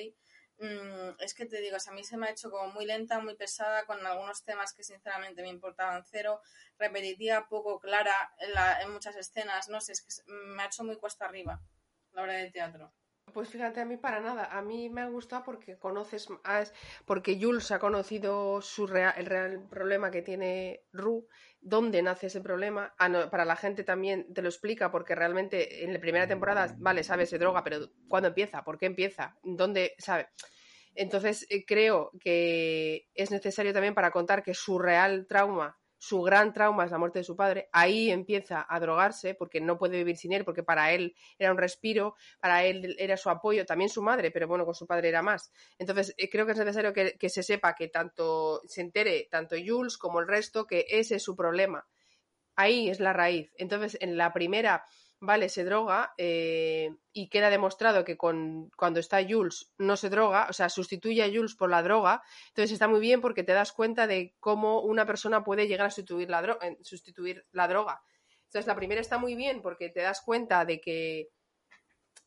Mm, 0.58 1.20
es 1.20 1.34
que 1.34 1.46
te 1.46 1.60
digo, 1.60 1.76
a 1.84 1.92
mí 1.92 2.04
se 2.04 2.16
me 2.16 2.28
ha 2.28 2.30
hecho 2.30 2.50
como 2.50 2.68
muy 2.72 2.84
lenta, 2.86 3.18
muy 3.18 3.34
pesada, 3.34 3.84
con 3.86 4.04
algunos 4.06 4.44
temas 4.44 4.72
que 4.74 4.84
sinceramente 4.84 5.42
me 5.42 5.48
importaban 5.48 6.04
cero, 6.04 6.40
repetitiva, 6.78 7.48
poco 7.48 7.80
clara 7.80 8.32
en, 8.38 8.52
en 8.82 8.92
muchas 8.92 9.16
escenas, 9.16 9.68
no 9.68 9.80
sé, 9.80 9.92
es 9.92 10.02
que 10.02 10.32
me 10.32 10.62
ha 10.62 10.66
hecho 10.66 10.84
muy 10.84 10.96
cuesta 10.96 11.24
arriba 11.24 11.60
la 12.12 12.22
obra 12.22 12.34
de 12.34 12.50
teatro. 12.50 12.92
Pues 13.32 13.48
fíjate, 13.48 13.80
a 13.80 13.84
mí 13.84 13.96
para 13.96 14.20
nada. 14.20 14.46
A 14.56 14.62
mí 14.62 14.88
me 14.88 15.02
ha 15.02 15.08
gustado 15.08 15.44
porque 15.44 15.78
conoces 15.78 16.28
más, 16.44 16.72
porque 17.04 17.38
Jules 17.40 17.70
ha 17.70 17.78
conocido 17.78 18.60
su 18.62 18.86
real, 18.86 19.14
el 19.16 19.26
real 19.26 19.66
problema 19.68 20.10
que 20.10 20.22
tiene 20.22 20.84
Ru, 20.92 21.26
dónde 21.60 22.02
nace 22.02 22.26
ese 22.26 22.40
problema. 22.40 22.94
Ah, 22.98 23.28
para 23.30 23.44
la 23.44 23.56
gente 23.56 23.84
también 23.84 24.32
te 24.32 24.42
lo 24.42 24.48
explica 24.48 24.90
porque 24.90 25.14
realmente 25.14 25.84
en 25.84 25.92
la 25.92 26.00
primera 26.00 26.26
temporada, 26.26 26.74
vale, 26.78 27.04
sabe, 27.04 27.26
se 27.26 27.38
droga, 27.38 27.62
pero 27.64 27.90
¿cuándo 28.08 28.28
empieza? 28.28 28.64
¿Por 28.64 28.78
qué 28.78 28.86
empieza? 28.86 29.36
¿Dónde 29.42 29.94
sabe? 29.98 30.28
Entonces 30.94 31.46
eh, 31.50 31.64
creo 31.64 32.10
que 32.20 33.08
es 33.14 33.30
necesario 33.30 33.72
también 33.72 33.94
para 33.94 34.10
contar 34.10 34.42
que 34.42 34.54
su 34.54 34.78
real 34.78 35.26
trauma 35.28 35.79
su 36.00 36.22
gran 36.22 36.54
trauma 36.54 36.86
es 36.86 36.90
la 36.90 36.96
muerte 36.96 37.18
de 37.18 37.24
su 37.24 37.36
padre, 37.36 37.68
ahí 37.72 38.10
empieza 38.10 38.66
a 38.66 38.80
drogarse 38.80 39.34
porque 39.34 39.60
no 39.60 39.76
puede 39.76 39.98
vivir 39.98 40.16
sin 40.16 40.32
él, 40.32 40.46
porque 40.46 40.62
para 40.62 40.92
él 40.92 41.14
era 41.38 41.52
un 41.52 41.58
respiro, 41.58 42.16
para 42.40 42.64
él 42.64 42.96
era 42.98 43.18
su 43.18 43.28
apoyo, 43.28 43.66
también 43.66 43.90
su 43.90 44.00
madre, 44.00 44.30
pero 44.30 44.48
bueno, 44.48 44.64
con 44.64 44.74
su 44.74 44.86
padre 44.86 45.10
era 45.10 45.20
más. 45.20 45.52
Entonces, 45.78 46.14
eh, 46.16 46.30
creo 46.30 46.46
que 46.46 46.52
es 46.52 46.58
necesario 46.58 46.94
que, 46.94 47.18
que 47.18 47.28
se 47.28 47.42
sepa 47.42 47.74
que 47.74 47.88
tanto 47.88 48.62
se 48.66 48.80
entere, 48.80 49.28
tanto 49.30 49.56
Jules 49.62 49.98
como 49.98 50.20
el 50.20 50.26
resto, 50.26 50.66
que 50.66 50.86
ese 50.88 51.16
es 51.16 51.22
su 51.22 51.36
problema. 51.36 51.86
Ahí 52.56 52.88
es 52.88 52.98
la 52.98 53.12
raíz. 53.12 53.52
Entonces, 53.58 53.98
en 54.00 54.16
la 54.16 54.32
primera 54.32 54.86
vale, 55.20 55.48
se 55.48 55.64
droga 55.64 56.14
eh, 56.16 56.94
y 57.12 57.28
queda 57.28 57.50
demostrado 57.50 58.04
que 58.04 58.16
con, 58.16 58.70
cuando 58.76 59.00
está 59.00 59.18
Jules 59.26 59.72
no 59.78 59.96
se 59.96 60.08
droga, 60.08 60.46
o 60.48 60.52
sea, 60.52 60.68
sustituye 60.68 61.22
a 61.22 61.28
Jules 61.28 61.54
por 61.54 61.70
la 61.70 61.82
droga, 61.82 62.22
entonces 62.48 62.72
está 62.72 62.88
muy 62.88 63.00
bien 63.00 63.20
porque 63.20 63.44
te 63.44 63.52
das 63.52 63.72
cuenta 63.72 64.06
de 64.06 64.34
cómo 64.40 64.80
una 64.80 65.06
persona 65.06 65.44
puede 65.44 65.68
llegar 65.68 65.86
a 65.86 65.90
sustituir 65.90 66.30
la, 66.30 66.58
sustituir 66.82 67.46
la 67.52 67.68
droga. 67.68 68.02
Entonces, 68.46 68.66
la 68.66 68.74
primera 68.74 69.00
está 69.00 69.18
muy 69.18 69.36
bien 69.36 69.62
porque 69.62 69.90
te 69.90 70.00
das 70.00 70.22
cuenta 70.22 70.64
de 70.64 70.80
que 70.80 71.28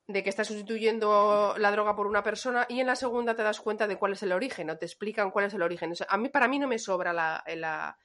de 0.06 0.22
que 0.22 0.30
está 0.30 0.44
sustituyendo 0.44 1.56
la 1.58 1.72
droga 1.72 1.96
por 1.96 2.08
una 2.08 2.24
persona 2.24 2.66
y 2.68 2.82
en 2.82 2.88
la 2.88 2.96
segunda 2.98 3.36
te 3.36 3.44
das 3.44 3.62
cuenta 3.62 3.88
de 3.88 3.98
cuál 3.98 4.12
es 4.12 4.24
el 4.24 4.34
origen 4.34 4.70
o 4.70 4.78
te 4.78 4.86
explican 4.86 5.32
cuál 5.32 5.46
es 5.46 5.54
el 5.54 5.62
origen. 5.62 5.94
a 6.08 6.18
mí 6.18 6.28
para 6.28 6.50
mí 6.50 6.60
no 6.60 6.68
me 6.68 6.78
sobra 6.78 7.14
la, 7.14 7.42
la 7.56 7.98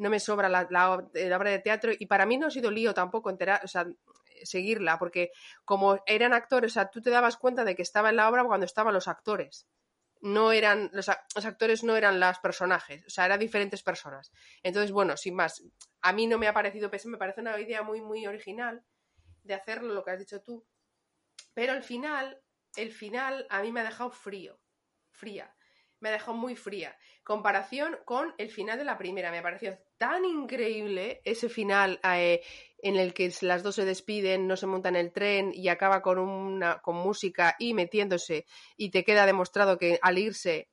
no 0.00 0.10
me 0.10 0.18
sobra 0.18 0.48
la, 0.48 0.66
la, 0.70 0.92
obra 0.92 1.50
de 1.50 1.58
teatro 1.58 1.92
y 1.96 2.06
para 2.06 2.24
mí 2.24 2.38
no 2.38 2.46
ha 2.46 2.50
sido 2.50 2.70
lío 2.70 2.94
tampoco 2.94 3.28
enterar, 3.30 3.60
o 3.64 3.68
sea, 3.68 3.86
seguirla, 4.44 4.98
porque 4.98 5.30
como 5.64 6.02
eran 6.06 6.32
actores, 6.32 6.72
o 6.72 6.74
sea, 6.74 6.90
tú 6.90 7.00
te 7.00 7.10
dabas 7.10 7.36
cuenta 7.36 7.64
de 7.64 7.74
que 7.74 7.82
estaba 7.82 8.10
en 8.10 8.16
la 8.16 8.28
obra 8.28 8.44
cuando 8.44 8.66
estaban 8.66 8.94
los 8.94 9.08
actores. 9.08 9.66
No 10.22 10.52
eran, 10.52 10.90
los, 10.92 11.08
actores 11.08 11.82
no 11.82 11.96
eran 11.96 12.20
los 12.20 12.38
personajes, 12.40 13.06
o 13.06 13.10
sea, 13.10 13.24
eran 13.24 13.40
diferentes 13.40 13.82
personas. 13.82 14.30
Entonces, 14.62 14.92
bueno, 14.92 15.16
sin 15.16 15.34
más, 15.34 15.62
a 16.02 16.12
mí 16.12 16.26
no 16.26 16.36
me 16.36 16.46
ha 16.46 16.52
parecido 16.52 16.90
me 17.06 17.16
parece 17.16 17.40
una 17.40 17.58
idea 17.58 17.82
muy, 17.82 18.02
muy 18.02 18.26
original 18.26 18.84
de 19.42 19.54
hacerlo, 19.54 19.94
lo 19.94 20.04
que 20.04 20.10
has 20.10 20.18
dicho 20.18 20.42
tú. 20.42 20.66
Pero 21.54 21.72
el 21.72 21.82
final, 21.82 22.42
el 22.76 22.92
final 22.92 23.46
a 23.48 23.62
mí 23.62 23.72
me 23.72 23.80
ha 23.80 23.84
dejado 23.84 24.10
frío, 24.10 24.60
fría 25.10 25.54
me 26.00 26.10
dejado 26.10 26.34
muy 26.34 26.56
fría. 26.56 26.96
Comparación 27.22 27.98
con 28.04 28.34
el 28.38 28.50
final 28.50 28.78
de 28.78 28.84
la 28.84 28.98
primera. 28.98 29.30
Me 29.30 29.38
ha 29.38 29.42
parecido 29.42 29.78
tan 29.98 30.24
increíble 30.24 31.20
ese 31.24 31.48
final 31.48 32.00
eh, 32.02 32.42
en 32.78 32.96
el 32.96 33.14
que 33.14 33.32
las 33.42 33.62
dos 33.62 33.76
se 33.76 33.84
despiden, 33.84 34.46
no 34.46 34.56
se 34.56 34.66
montan 34.66 34.96
el 34.96 35.12
tren 35.12 35.52
y 35.54 35.68
acaba 35.68 36.02
con 36.02 36.18
una 36.18 36.80
con 36.80 36.96
música 36.96 37.54
y 37.58 37.74
metiéndose 37.74 38.46
y 38.76 38.90
te 38.90 39.04
queda 39.04 39.26
demostrado 39.26 39.78
que 39.78 39.98
al 40.02 40.18
irse 40.18 40.70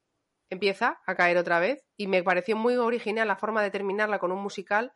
empieza 0.49 1.01
a 1.05 1.15
caer 1.15 1.37
otra 1.37 1.59
vez 1.59 1.85
y 1.97 2.07
me 2.07 2.23
pareció 2.23 2.55
muy 2.55 2.75
original 2.77 3.27
la 3.27 3.35
forma 3.35 3.61
de 3.61 3.71
terminarla 3.71 4.19
con 4.19 4.31
un 4.31 4.41
musical 4.41 4.93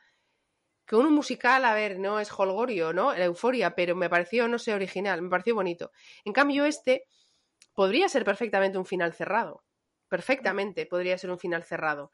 que 0.85 0.95
un 0.95 1.13
musical, 1.13 1.63
a 1.63 1.73
ver, 1.73 1.99
no 1.99 2.19
es 2.19 2.31
holgorio, 2.37 2.91
¿no? 2.91 3.13
La 3.13 3.25
euforia, 3.25 3.75
pero 3.75 3.95
me 3.95 4.09
pareció, 4.09 4.47
no 4.47 4.57
sé, 4.57 4.73
original, 4.73 5.21
me 5.21 5.29
pareció 5.29 5.55
bonito. 5.55 5.91
En 6.25 6.33
cambio, 6.33 6.65
este 6.65 7.05
podría 7.73 8.09
ser 8.09 8.25
perfectamente 8.25 8.77
un 8.77 8.85
final 8.85 9.13
cerrado 9.13 9.63
perfectamente 10.11 10.85
podría 10.85 11.17
ser 11.17 11.31
un 11.31 11.39
final 11.39 11.63
cerrado. 11.63 12.11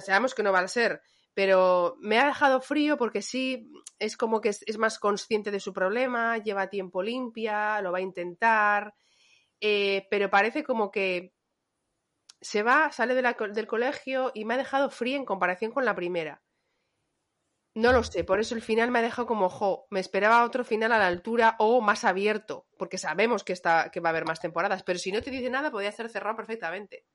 Sabemos 0.00 0.34
que 0.34 0.42
no 0.42 0.52
va 0.52 0.58
a 0.58 0.68
ser, 0.68 1.00
pero 1.32 1.96
me 1.98 2.18
ha 2.18 2.26
dejado 2.26 2.60
frío 2.60 2.98
porque 2.98 3.22
sí, 3.22 3.72
es 3.98 4.18
como 4.18 4.42
que 4.42 4.50
es, 4.50 4.78
más 4.78 4.98
consciente 4.98 5.50
de 5.50 5.58
su 5.58 5.72
problema, 5.72 6.36
lleva 6.36 6.68
tiempo 6.68 7.02
limpia, 7.02 7.80
lo 7.80 7.90
va 7.90 7.98
a 7.98 8.02
intentar, 8.02 8.94
eh, 9.60 10.06
pero 10.10 10.28
parece 10.28 10.62
como 10.62 10.90
que 10.90 11.32
se 12.38 12.62
va, 12.62 12.92
sale 12.92 13.14
del 13.14 13.66
colegio 13.66 14.30
y 14.34 14.44
me 14.44 14.52
ha 14.54 14.58
dejado 14.58 14.90
frío 14.90 15.16
en 15.16 15.24
comparación 15.24 15.72
con 15.72 15.86
la 15.86 15.94
primera. 15.94 16.42
No 17.74 17.92
lo 17.92 18.04
sé, 18.04 18.22
por 18.22 18.38
eso 18.38 18.54
el 18.54 18.60
final 18.60 18.90
me 18.90 18.98
ha 18.98 19.02
dejado 19.02 19.26
como, 19.26 19.48
jo, 19.48 19.86
me 19.88 20.00
esperaba 20.00 20.44
otro 20.44 20.62
final 20.62 20.92
a 20.92 20.98
la 20.98 21.06
altura 21.06 21.56
o 21.58 21.80
más 21.80 22.04
abierto, 22.04 22.66
porque 22.76 22.98
sabemos 22.98 23.44
que, 23.44 23.54
está, 23.54 23.90
que 23.90 24.00
va 24.00 24.10
a 24.10 24.12
haber 24.12 24.26
más 24.26 24.40
temporadas, 24.40 24.82
pero 24.82 24.98
si 24.98 25.10
no 25.10 25.22
te 25.22 25.30
dice 25.30 25.48
nada, 25.48 25.70
podría 25.70 25.90
ser 25.90 26.10
cerrado 26.10 26.36
perfectamente. 26.36 27.06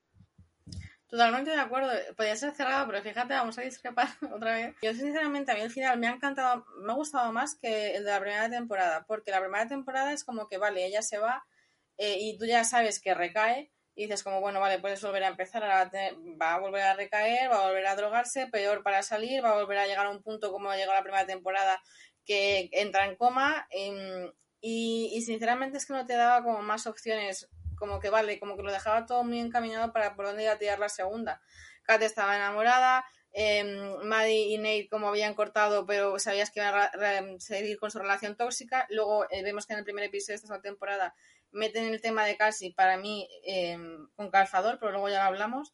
Totalmente 1.10 1.52
de 1.52 1.60
acuerdo. 1.60 1.92
Podría 2.16 2.36
ser 2.36 2.54
cerrado, 2.54 2.86
pero 2.88 3.02
fíjate, 3.02 3.34
vamos 3.34 3.58
a 3.58 3.62
discrepar 3.62 4.08
otra 4.34 4.54
vez. 4.54 4.76
Yo 4.82 4.94
sinceramente 4.94 5.52
a 5.52 5.56
mí 5.56 5.62
el 5.62 5.72
final 5.72 5.98
me 6.00 6.08
ha 6.08 6.12
encantado, 6.12 6.66
me 6.82 6.92
ha 6.92 6.96
gustado 6.96 7.32
más 7.32 7.56
que 7.56 7.96
el 7.96 8.04
de 8.04 8.12
la 8.12 8.20
primera 8.20 8.50
temporada, 8.50 9.06
porque 9.08 9.32
la 9.32 9.40
primera 9.40 9.68
temporada 9.68 10.12
es 10.12 10.24
como 10.24 10.48
que, 10.48 10.58
vale, 10.58 10.86
ella 10.86 11.02
se 11.02 11.18
va 11.18 11.46
eh, 11.98 12.18
y 12.20 12.38
tú 12.38 12.46
ya 12.46 12.64
sabes 12.64 13.00
que 13.00 13.14
recae 13.14 13.72
y 13.96 14.04
dices 14.04 14.22
como, 14.24 14.42
bueno, 14.42 14.60
vale, 14.60 14.80
puedes 14.80 15.02
volver 15.02 15.24
a 15.24 15.30
empezar, 15.30 15.64
va 15.64 16.54
a 16.54 16.60
volver 16.60 16.84
a 16.84 16.94
recaer, 16.94 17.50
va 17.50 17.64
a 17.64 17.68
volver 17.68 17.88
a 17.88 17.96
drogarse, 17.96 18.46
peor 18.48 18.84
para 18.84 19.02
salir, 19.02 19.44
va 19.44 19.52
a 19.52 19.56
volver 19.56 19.80
a 19.80 19.88
llegar 19.88 20.06
a 20.06 20.12
un 20.12 20.22
punto 20.22 20.52
como 20.52 20.72
llegó 20.74 20.94
la 20.94 21.02
primera 21.02 21.26
temporada 21.26 21.82
que 22.24 22.70
entra 22.74 23.06
en 23.06 23.16
coma 23.16 23.66
em, 23.72 24.32
y, 24.62 25.12
y 25.14 25.22
sinceramente 25.22 25.78
es 25.78 25.88
que 25.88 25.94
no 25.94 26.06
te 26.06 26.14
daba 26.14 26.44
como 26.44 26.62
más 26.62 26.86
opciones 26.86 27.50
como 27.78 28.00
que 28.00 28.10
vale, 28.10 28.40
como 28.40 28.58
que 28.58 28.64
lo 28.64 28.72
dejaba 28.72 29.06
todo 29.06 29.24
muy 29.24 29.40
encaminado 29.40 29.94
para 29.94 30.16
por 30.16 30.26
dónde 30.26 30.44
iba 30.44 30.54
a 30.54 30.58
tirar 30.58 30.80
la 30.80 30.90
segunda. 30.90 31.42
Kate 31.84 32.06
estaba 32.06 32.36
enamorada, 32.36 33.06
eh, 33.32 33.64
Maddie 34.04 34.54
y 34.54 34.58
Nate 34.58 34.90
como 34.90 35.08
habían 35.08 35.34
cortado, 35.36 35.86
pero 35.86 36.20
sabías 36.20 36.52
que 36.52 36.60
iban 36.60 36.76
a 36.76 37.40
seguir 37.40 37.78
con 37.78 37.92
su 37.92 38.00
relación 38.00 38.36
tóxica. 38.36 38.88
Luego 38.90 39.26
eh, 39.30 39.44
vemos 39.44 39.66
que 39.66 39.74
en 39.74 39.80
el 39.80 39.86
primer 39.86 40.06
episodio 40.06 40.40
de 40.40 40.44
esta 40.44 40.62
temporada 40.62 41.16
meten 41.52 41.86
el 41.86 42.02
tema 42.02 42.26
de 42.26 42.36
Cassie, 42.36 42.74
para 42.74 42.98
mí, 42.98 43.28
em, 43.44 44.08
con 44.16 44.30
calzador, 44.30 44.80
pero 44.80 44.92
luego 44.92 45.10
ya 45.10 45.22
lo 45.22 45.28
hablamos. 45.28 45.74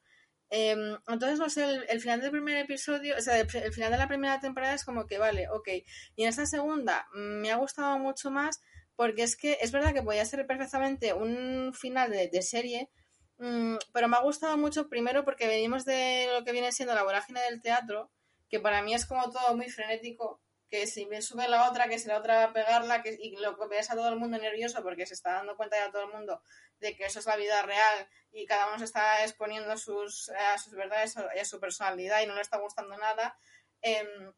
Em, 0.50 0.98
entonces, 1.08 1.40
no 1.40 1.50
sé, 1.50 1.64
el, 1.90 2.00
final 2.00 2.22
del 2.22 2.32
primer 2.32 2.58
episodio, 2.58 3.16
o 3.18 3.22
sea, 3.22 3.40
el, 3.40 3.48
el, 3.56 3.74
final 3.74 3.92
de 3.92 3.98
la 3.98 4.08
primera 4.08 4.40
temporada 4.40 4.76
es 4.76 4.86
como 4.86 5.08
que 5.08 5.18
vale, 5.18 5.50
ok. 5.50 5.68
Y 6.16 6.24
en 6.24 6.30
esta 6.30 6.46
segunda 6.46 7.08
mm, 7.14 7.42
me 7.42 7.52
ha 7.52 7.56
gustado 7.56 7.98
mucho 7.98 8.30
más 8.30 8.62
porque 8.96 9.24
es 9.24 9.36
que 9.36 9.58
es 9.62 9.72
verdad 9.72 9.94
que 9.94 10.02
podía 10.02 10.26
ser 10.26 10.46
perfectamente 10.46 11.14
un 11.14 11.74
final 11.74 12.12
de, 12.12 12.42
serie, 12.42 12.90
mm, 13.38 13.76
pero 13.94 14.08
me 14.08 14.18
ha 14.18 14.22
gustado 14.22 14.58
mucho 14.58 14.90
primero 14.90 15.24
porque 15.26 15.48
venimos 15.48 15.86
de 15.86 16.28
lo 16.32 16.44
que 16.44 16.52
viene 16.52 16.72
siendo 16.72 16.96
la 16.96 17.04
vorágine 17.04 17.42
del 17.42 17.62
teatro, 17.62 18.12
que 18.50 18.60
para 18.60 18.82
mí 18.82 18.94
es 18.94 19.06
como 19.06 19.32
todo 19.32 19.56
muy 19.56 19.70
frenético, 19.70 20.42
que 20.70 20.88
si 20.88 21.06
me 21.06 21.22
sube 21.22 21.48
la 21.48 21.70
otra, 21.70 21.88
que 21.88 22.00
si 22.00 22.08
la 22.08 22.18
otra 22.18 22.36
va 22.36 22.44
a 22.46 22.54
pegarla, 22.54 23.02
que, 23.04 23.16
y 23.20 23.36
lo 23.38 23.58
que 23.58 23.68
ves 23.68 23.92
a 23.92 23.96
todo 23.96 24.10
el 24.10 24.18
mundo 24.18 24.38
nervioso 24.38 24.82
porque 24.84 25.06
se 25.06 25.14
está 25.14 25.34
dando 25.34 25.56
cuenta 25.56 25.78
ya 25.78 25.92
todo 25.92 26.04
el 26.04 26.14
mundo 26.14 26.42
de 26.80 26.96
que 26.96 27.06
eso 27.06 27.20
es 27.20 27.26
la 27.26 27.36
vida 27.36 27.62
real 27.62 28.08
y 28.32 28.46
cada 28.46 28.68
uno 28.68 28.80
se 28.80 28.86
está 28.86 29.24
exponiendo 29.24 29.78
sus, 29.78 30.30
a 30.30 30.58
sus 30.58 30.74
verdades 30.74 31.16
y 31.36 31.40
a 31.40 31.46
su 31.46 31.60
personalidad 31.60 32.22
y 32.22 32.28
no 32.28 32.36
le 32.36 32.42
está 32.42 32.58
gustando 32.58 32.98
nada, 32.98 33.38
Em, 33.84 34.34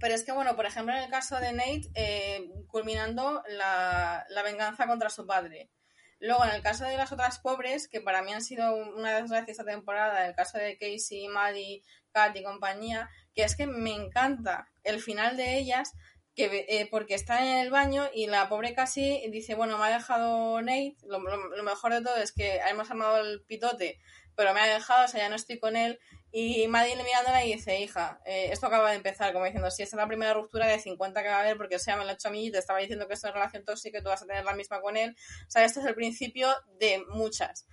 pero 0.00 0.14
es 0.14 0.24
que, 0.24 0.32
bueno, 0.32 0.56
por 0.56 0.66
ejemplo, 0.66 0.94
en 0.94 1.02
el 1.02 1.10
caso 1.10 1.38
de 1.38 1.52
Nate, 1.52 1.90
eh, 1.94 2.50
culminando 2.68 3.42
la, 3.48 4.24
la, 4.30 4.42
venganza 4.42 4.86
contra 4.86 5.10
su 5.10 5.26
padre. 5.26 5.70
Luego, 6.18 6.44
en 6.44 6.50
el 6.50 6.62
caso 6.62 6.84
de 6.84 6.96
las 6.96 7.12
otras 7.12 7.38
pobres, 7.38 7.86
que 7.86 8.00
para 8.00 8.22
mí 8.22 8.32
han 8.32 8.42
sido 8.42 8.74
una 8.74 9.12
desgracia 9.12 9.52
esta 9.52 9.64
temporada, 9.64 10.26
el 10.26 10.34
caso 10.34 10.58
de 10.58 10.76
Casey, 10.78 11.28
Maddie, 11.28 11.82
Kat 12.12 12.36
y 12.36 12.42
compañía, 12.42 13.08
que 13.34 13.42
es 13.42 13.56
que 13.56 13.66
me 13.66 13.94
encanta 13.94 14.68
el 14.84 15.00
final 15.00 15.36
de 15.36 15.58
ellas, 15.58 15.92
que 16.34 16.66
eh, 16.68 16.88
porque 16.90 17.14
está 17.14 17.40
en 17.40 17.58
el 17.58 17.70
baño 17.70 18.08
y 18.14 18.26
la 18.26 18.48
pobre 18.48 18.74
casi 18.74 19.22
dice, 19.30 19.54
bueno, 19.54 19.78
me 19.78 19.86
ha 19.86 19.98
dejado 19.98 20.60
Nate, 20.62 20.96
lo, 21.06 21.20
mejor 21.20 21.92
de 21.92 22.02
todo 22.02 22.16
es 22.16 22.32
que 22.32 22.58
hemos 22.68 22.90
armado 22.90 23.18
el 23.18 23.42
pitote, 23.42 23.98
pero 24.36 24.54
me 24.54 24.60
ha 24.60 24.66
dejado, 24.66 25.04
o 25.04 25.08
sea, 25.08 25.20
ya 25.20 25.28
no 25.28 25.36
estoy 25.36 25.58
con 25.58 25.76
él, 25.76 25.98
y 26.32 26.68
Madeline 26.68 27.02
mirándola 27.02 27.44
y 27.44 27.54
dice, 27.54 27.80
hija, 27.80 28.20
eh, 28.24 28.50
esto 28.52 28.66
acaba 28.66 28.90
de 28.90 28.96
empezar, 28.96 29.32
como 29.32 29.44
diciendo, 29.44 29.70
si 29.70 29.82
esta 29.82 29.96
es 29.96 30.00
la 30.00 30.06
primera 30.06 30.32
ruptura 30.32 30.66
de 30.66 30.78
50 30.78 31.22
que 31.22 31.28
va 31.28 31.36
a 31.36 31.40
haber, 31.40 31.56
porque 31.56 31.76
o 31.76 31.78
sea, 31.78 31.96
me 31.96 32.04
lo 32.04 32.10
ha 32.10 32.12
hecho 32.14 32.28
a 32.28 32.30
mí 32.30 32.46
y 32.46 32.50
te 32.50 32.58
estaba 32.58 32.78
diciendo 32.78 33.08
que 33.08 33.14
es 33.14 33.22
relación 33.22 33.64
tóxica 33.64 33.98
y 33.98 34.02
tú 34.02 34.08
vas 34.08 34.22
a 34.22 34.26
tener 34.26 34.44
la 34.44 34.54
misma 34.54 34.80
con 34.80 34.96
él, 34.96 35.16
o 35.46 35.50
sea, 35.50 35.64
este 35.64 35.80
es 35.80 35.86
el 35.86 35.94
principio 35.94 36.48
de 36.78 37.02
muchas. 37.08 37.66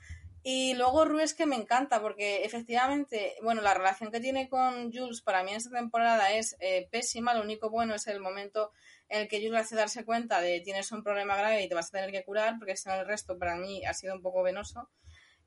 Y 0.50 0.76
luego 0.76 1.04
Ru 1.04 1.20
es 1.20 1.34
que 1.34 1.46
me 1.46 1.58
encanta 1.58 2.02
porque 2.02 2.46
efectivamente, 2.46 3.36
bueno, 3.44 3.62
la 3.62 3.74
relación 3.74 4.12
que 4.12 4.22
tiene 4.22 4.48
con 4.48 4.94
Jules 4.94 5.22
para 5.22 5.44
mí 5.44 5.52
en 5.52 5.58
esta 5.58 5.72
temporada 5.72 6.32
es 6.32 6.56
eh, 6.62 6.88
pésima. 6.90 7.34
Lo 7.34 7.42
único 7.42 7.70
bueno 7.70 7.94
es 7.94 8.08
el 8.08 8.22
momento 8.22 8.72
en 9.10 9.24
el 9.24 9.28
que 9.28 9.46
Jules 9.46 9.60
hace 9.60 9.76
darse 9.76 10.06
cuenta 10.06 10.40
de 10.40 10.62
tienes 10.62 10.90
un 10.94 11.04
problema 11.04 11.36
grave 11.36 11.64
y 11.64 11.68
te 11.68 11.76
vas 11.76 11.90
a 11.90 11.98
tener 11.98 12.12
que 12.12 12.24
curar, 12.24 12.56
porque 12.60 12.76
en 12.86 12.92
el 12.94 13.06
resto 13.06 13.38
para 13.38 13.58
mí 13.58 13.84
ha 13.86 13.94
sido 13.94 14.16
un 14.16 14.22
poco 14.22 14.42
venoso. 14.42 14.90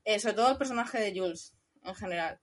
Eh, 0.03 0.19
sobre 0.19 0.35
todo 0.35 0.51
el 0.51 0.57
personaje 0.57 0.99
de 0.99 1.19
Jules 1.19 1.55
en 1.83 1.95
general. 1.95 2.39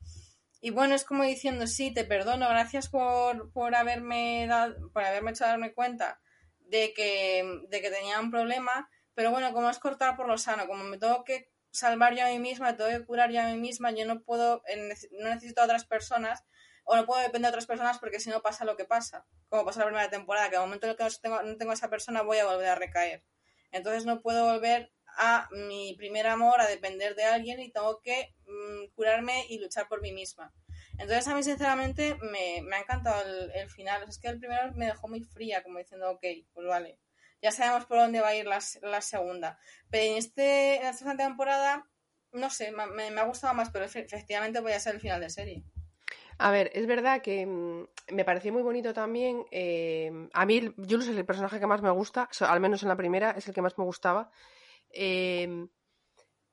Y 0.61 0.71
bueno, 0.71 0.95
es 0.95 1.05
como 1.05 1.23
diciendo, 1.23 1.67
sí, 1.67 1.93
te 1.93 2.05
perdono, 2.05 2.49
gracias 2.49 2.89
por, 2.89 3.53
por 3.53 3.75
haberme 3.75 4.47
dado, 4.49 4.91
por 4.93 5.05
haberme 5.05 5.31
hecho 5.31 5.45
darme 5.45 5.73
cuenta 5.73 6.21
de 6.59 6.93
que, 6.95 7.63
de 7.69 7.81
que 7.81 7.91
tenía 7.91 8.21
un 8.21 8.31
problema, 8.31 8.91
pero 9.15 9.31
bueno, 9.31 9.53
como 9.53 9.71
es 9.71 9.79
cortar 9.79 10.17
por 10.17 10.27
lo 10.27 10.37
sano, 10.37 10.67
como 10.67 10.85
me 10.85 10.99
tengo 10.99 11.25
que 11.25 11.51
salvar 11.71 12.15
yo 12.15 12.25
a 12.25 12.29
mí 12.29 12.39
misma, 12.39 12.77
tengo 12.77 12.91
que 12.91 13.05
curar 13.05 13.31
yo 13.31 13.41
a 13.41 13.47
mí 13.47 13.57
misma, 13.57 13.93
yo 13.93 14.05
no 14.07 14.23
puedo, 14.23 14.63
no 15.13 15.29
necesito 15.29 15.61
a 15.61 15.65
otras 15.65 15.85
personas 15.85 16.45
o 16.85 16.97
no 16.97 17.07
puedo 17.07 17.21
depender 17.21 17.51
de 17.51 17.57
otras 17.57 17.67
personas 17.67 17.99
porque 17.99 18.19
si 18.19 18.31
no 18.31 18.43
pasa 18.43 18.65
lo 18.65 18.77
que 18.77 18.85
pasa, 18.85 19.27
como 19.49 19.65
pasó 19.65 19.81
la 19.81 19.87
primera 19.87 20.11
temporada, 20.11 20.51
que 20.51 20.57
al 20.57 20.63
momento 20.63 20.87
en 20.87 20.91
el 20.91 20.97
que 20.97 21.05
no 21.05 21.11
tengo, 21.23 21.43
no 21.43 21.57
tengo 21.57 21.71
a 21.71 21.75
esa 21.75 21.91
persona 21.91 22.23
voy 22.23 22.39
a 22.39 22.47
volver 22.47 22.69
a 22.69 22.75
recaer. 22.75 23.25
Entonces 23.71 24.07
no 24.07 24.23
puedo 24.23 24.47
volver 24.47 24.93
a 25.19 25.49
mi 25.51 25.95
primer 25.95 26.27
amor, 26.29 26.61
a 26.61 26.67
depender 26.67 27.15
de 27.15 27.25
alguien 27.25 27.61
y 27.61 27.71
tengo 27.71 28.01
que 28.01 28.35
mm, 28.47 28.95
curarme 28.95 29.47
y 29.49 29.59
luchar 29.59 29.89
por 29.89 30.01
mí 30.01 30.13
misma. 30.13 30.53
Entonces 30.93 31.29
a 31.29 31.35
mí 31.35 31.43
sinceramente 31.43 32.17
me, 32.17 32.63
me 32.63 32.77
ha 32.77 32.81
encantado 32.81 33.23
el, 33.55 33.69
final. 33.71 34.05
es 34.09 34.19
que 34.19 34.29
el 34.29 34.39
primero 34.39 34.73
me 34.75 34.87
dejó 34.87 35.09
muy 35.09 35.23
fría, 35.23 35.63
como 35.63 35.79
diciendo, 35.79 36.11
ok, 36.11 36.25
pues 36.55 36.67
vale, 36.67 36.99
ya 37.43 37.53
sabemos 37.53 37.87
por 37.87 37.99
dónde 37.99 38.21
va 38.21 38.29
a 38.29 38.37
ir 38.37 38.47
la, 38.47 38.61
la 38.83 39.01
segunda. 39.01 39.59
Pero 39.91 40.13
en, 40.13 40.19
este, 40.19 40.77
en 40.77 40.87
esta 40.87 41.17
temporada, 41.17 41.85
no 42.33 42.51
sé, 42.51 42.73
me, 42.73 43.11
me, 43.11 43.21
ha 43.21 43.25
gustado 43.25 43.55
más, 43.55 43.71
pero 43.71 43.85
efectivamente 43.85 44.61
voy 44.61 44.73
a 44.73 44.81
ser 44.81 44.95
el 44.95 45.01
final 45.01 45.21
de 45.21 45.31
serie. 45.31 45.65
A 46.39 46.53
ver, 46.53 46.71
es 46.73 46.87
verdad 46.87 47.23
que 47.23 47.45
mm, 47.47 48.15
me 48.15 48.25
pareció 48.25 48.53
muy 48.53 48.63
bonito 48.63 48.95
también. 48.95 49.45
Eh, 49.51 50.29
a 50.33 50.47
mí, 50.47 50.75
Jules 50.77 51.09
es 51.09 51.17
el 51.17 51.27
personaje 51.27 51.59
que 51.59 51.67
más 51.67 51.83
me 51.83 51.91
gusta, 51.91 52.29
al 52.41 52.61
menos 52.61 52.83
en 52.83 52.89
la 52.89 52.97
primera, 52.97 53.33
es 53.33 53.49
el 53.49 53.55
que 53.55 53.63
más 53.63 53.77
me 53.77 53.85
gustaba. 53.85 54.31
Eh, 54.93 55.69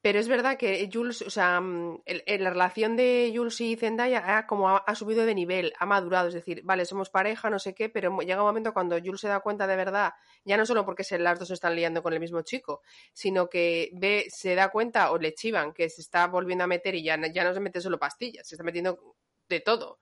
pero 0.06 0.20
es 0.20 0.28
verdad 0.28 0.56
que 0.56 0.88
Jules, 0.94 1.24
o 1.24 1.32
sea, 1.32 1.60
mm, 1.60 2.04
la 2.06 2.52
relación 2.52 2.96
de 2.96 3.34
Jules 3.36 3.60
y 3.62 3.76
Zendaya 3.76 4.38
ha, 4.38 4.46
como 4.46 4.70
ha, 4.70 4.94
subido 4.94 5.26
de 5.26 5.34
nivel, 5.34 5.74
ha 5.80 5.88
madurado. 5.88 6.28
Es 6.28 6.36
decir, 6.36 6.62
vale, 6.64 6.86
somos 6.86 7.10
pareja, 7.10 7.50
no 7.50 7.58
sé 7.58 7.74
qué, 7.74 7.90
pero 7.90 8.16
llega 8.20 8.44
un 8.44 8.48
momento 8.48 8.72
cuando 8.72 9.00
Jules 9.00 9.22
se 9.22 9.30
da 9.30 9.40
cuenta 9.40 9.66
de 9.66 9.76
verdad, 9.76 10.14
ya 10.44 10.58
no 10.58 10.68
solo 10.68 10.86
porque 10.86 11.04
se, 11.04 11.18
las 11.18 11.40
dos 11.40 11.50
están 11.50 11.76
liando 11.76 12.04
con 12.04 12.14
el 12.14 12.20
mismo 12.20 12.44
chico, 12.44 12.84
sino 13.14 13.50
que 13.50 13.90
ve, 13.94 14.28
se 14.30 14.54
da 14.54 14.70
cuenta 14.70 15.10
o 15.10 15.18
le 15.18 15.34
chivan 15.34 15.74
que 15.74 15.90
se 15.90 16.02
está 16.02 16.28
volviendo 16.28 16.66
a 16.66 16.68
meter 16.68 16.94
y 16.94 17.04
ya, 17.04 17.20
ya 17.34 17.44
no 17.44 17.56
se 17.56 17.60
mete 17.60 17.82
solo 17.82 17.98
pastillas, 17.98 18.48
se 18.48 18.54
está 18.54 18.64
metiendo 18.64 19.16
de 19.50 19.60
todo. 19.62 19.98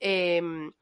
Em, 0.00 0.72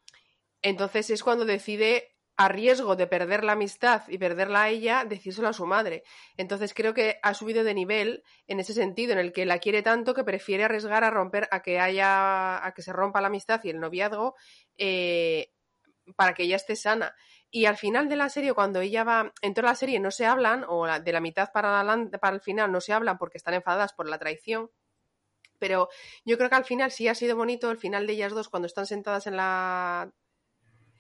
entonces 0.62 1.10
es 1.10 1.24
cuando 1.24 1.44
decide 1.44 2.14
a 2.40 2.48
riesgo 2.48 2.96
de 2.96 3.07
perder 3.07 3.44
la 3.44 3.53
amistad 3.53 4.05
y 4.09 4.16
perderla 4.16 4.62
a 4.62 4.68
ella, 4.70 5.05
decírselo 5.05 5.48
a 5.48 5.53
su 5.53 5.66
madre. 5.66 6.05
Entonces 6.38 6.72
creo 6.72 6.94
que 6.94 7.18
ha 7.22 7.35
subido 7.35 7.64
de 7.64 7.74
nivel 7.74 8.24
en 8.46 8.61
ese 8.61 8.72
sentido, 8.72 9.12
en 9.12 9.18
el 9.18 9.35
que 9.35 9.44
la 9.44 9.59
quiere 9.59 9.83
tanto 9.83 10.14
que 10.14 10.24
prefiere 10.24 10.64
arriesgar 10.64 11.05
a 11.05 11.11
romper, 11.11 11.48
a 11.50 11.61
que 11.61 11.79
haya, 11.79 12.64
a 12.64 12.72
que 12.72 12.81
se 12.81 12.94
rompa 12.94 13.20
la 13.20 13.26
amistad 13.26 13.61
y 13.62 13.68
el 13.68 13.79
noviazgo 13.79 14.37
eh, 14.79 15.53
para 16.16 16.33
que 16.33 16.44
ella 16.44 16.57
esté 16.57 16.76
sana. 16.76 17.14
Y 17.50 17.66
al 17.66 17.76
final 17.76 18.09
de 18.09 18.16
la 18.16 18.31
serie, 18.31 18.55
cuando 18.55 18.81
ella 18.81 19.05
va, 19.05 19.35
en 19.42 19.53
toda 19.53 19.68
la 19.68 19.74
serie 19.74 20.00
no 20.00 20.11
se 20.11 20.24
hablan, 20.24 20.64
o 20.66 20.87
de 20.87 21.12
la 21.12 21.20
mitad 21.20 21.53
para, 21.53 21.85
para 22.22 22.35
el 22.35 22.40
final 22.40 22.72
no 22.72 22.81
se 22.81 22.94
hablan 22.94 23.18
porque 23.18 23.37
están 23.37 23.53
enfadadas 23.53 23.92
por 23.92 24.09
la 24.09 24.18
traición, 24.18 24.70
pero 25.59 25.90
yo 26.24 26.38
creo 26.38 26.48
que 26.48 26.57
al 26.57 26.64
final 26.64 26.90
sí 26.90 27.07
ha 27.07 27.14
sido 27.14 27.37
bonito 27.37 27.70
el 27.70 27.76
final 27.76 28.07
de 28.07 28.14
ellas 28.14 28.33
dos 28.33 28.48
cuando 28.48 28.66
están 28.66 28.87
sentadas 28.87 29.26
en 29.26 29.37
la 29.37 30.11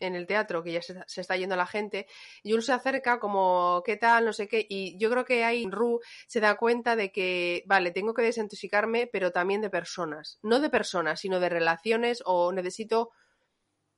en 0.00 0.14
el 0.14 0.26
teatro, 0.26 0.62
que 0.62 0.72
ya 0.72 0.82
se, 0.82 1.20
está 1.20 1.36
yendo 1.36 1.56
la 1.56 1.66
gente, 1.66 2.06
Jules 2.42 2.66
se 2.66 2.72
acerca 2.72 3.20
como, 3.20 3.82
¿qué 3.84 3.96
tal? 3.96 4.24
No 4.24 4.32
sé 4.32 4.48
qué, 4.48 4.66
y 4.68 4.98
yo 4.98 5.10
creo 5.10 5.24
que 5.24 5.44
ahí 5.44 5.66
Ru 5.70 6.00
se 6.26 6.40
da 6.40 6.56
cuenta 6.56 6.96
de 6.96 7.12
que, 7.12 7.62
vale, 7.66 7.90
tengo 7.92 8.14
que 8.14 8.22
desintoxicarme, 8.22 9.06
pero 9.06 9.30
también 9.30 9.60
de 9.60 9.70
personas, 9.70 10.38
no 10.42 10.60
de 10.60 10.70
personas, 10.70 11.20
sino 11.20 11.40
de 11.40 11.48
relaciones 11.48 12.22
o 12.24 12.52
necesito 12.52 13.10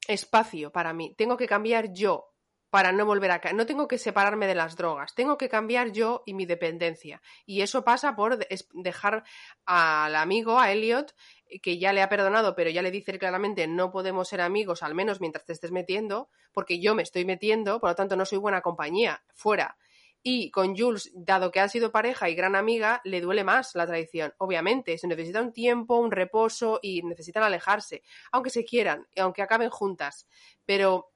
espacio 0.09 0.73
para 0.73 0.93
mí, 0.93 1.15
tengo 1.17 1.37
que 1.37 1.47
cambiar 1.47 1.93
yo 1.93 2.33
para 2.73 2.91
no 2.91 3.05
volver 3.05 3.31
a 3.33 3.39
caer, 3.39 3.55
no 3.55 3.67
tengo 3.67 3.87
que 3.87 3.99
separarme 3.99 4.47
de 4.47 4.55
las 4.55 4.77
drogas, 4.77 5.15
tengo 5.15 5.37
que 5.37 5.51
cambiar 5.51 5.93
yo 5.93 6.23
y 6.25 6.33
mi 6.33 6.47
dependencia. 6.47 7.21
Y 7.45 7.61
eso 7.61 7.85
pasa 7.85 8.17
por 8.17 8.39
dejar 8.73 9.25
al 9.67 10.17
amigo, 10.17 10.59
a 10.59 10.73
Elliot, 10.73 11.15
que 11.61 11.79
ya 11.79 11.93
le 11.93 12.03
ha 12.03 12.09
perdonado, 12.09 12.55
pero 12.55 12.71
ya 12.71 12.83
le 12.83 12.91
dice 12.91 13.19
claramente 13.19 13.67
no 13.67 13.91
podemos 13.91 14.29
ser 14.29 14.41
amigos, 14.41 14.83
al 14.83 14.95
menos 14.95 15.21
mientras 15.21 15.45
te 15.45 15.53
estés 15.53 15.73
metiendo, 15.73 16.29
porque 16.53 16.81
yo 16.81 16.95
me 16.95 17.03
estoy 17.03 17.25
metiendo, 17.25 17.81
por 17.81 17.91
lo 17.91 17.95
tanto 17.97 18.17
no 18.17 18.25
soy 18.25 18.39
buena 18.39 18.61
compañía, 18.61 19.23
fuera. 19.35 19.77
Y 20.25 20.53
con 20.53 20.77
Jules, 20.77 21.11
dado 21.15 21.51
que 21.51 21.59
ha 21.59 21.69
sido 21.69 21.91
pareja 21.91 22.31
y 22.31 22.37
gran 22.37 22.55
amiga, 22.55 23.01
le 23.03 23.21
duele 23.21 23.43
más 23.43 23.75
la 23.75 23.89
traición. 23.89 24.33
Obviamente, 24.39 24.97
se 24.97 25.09
necesita 25.09 25.43
un 25.43 25.53
tiempo, 25.53 25.97
un 25.97 26.13
reposo 26.13 26.79
y 26.81 27.03
necesitan 27.03 27.43
alejarse, 27.43 28.05
aunque 28.31 28.51
se 28.51 28.65
quieran, 28.65 29.09
aunque 29.17 29.43
acaben 29.43 29.71
juntas. 29.71 30.29
Pero 30.65 31.11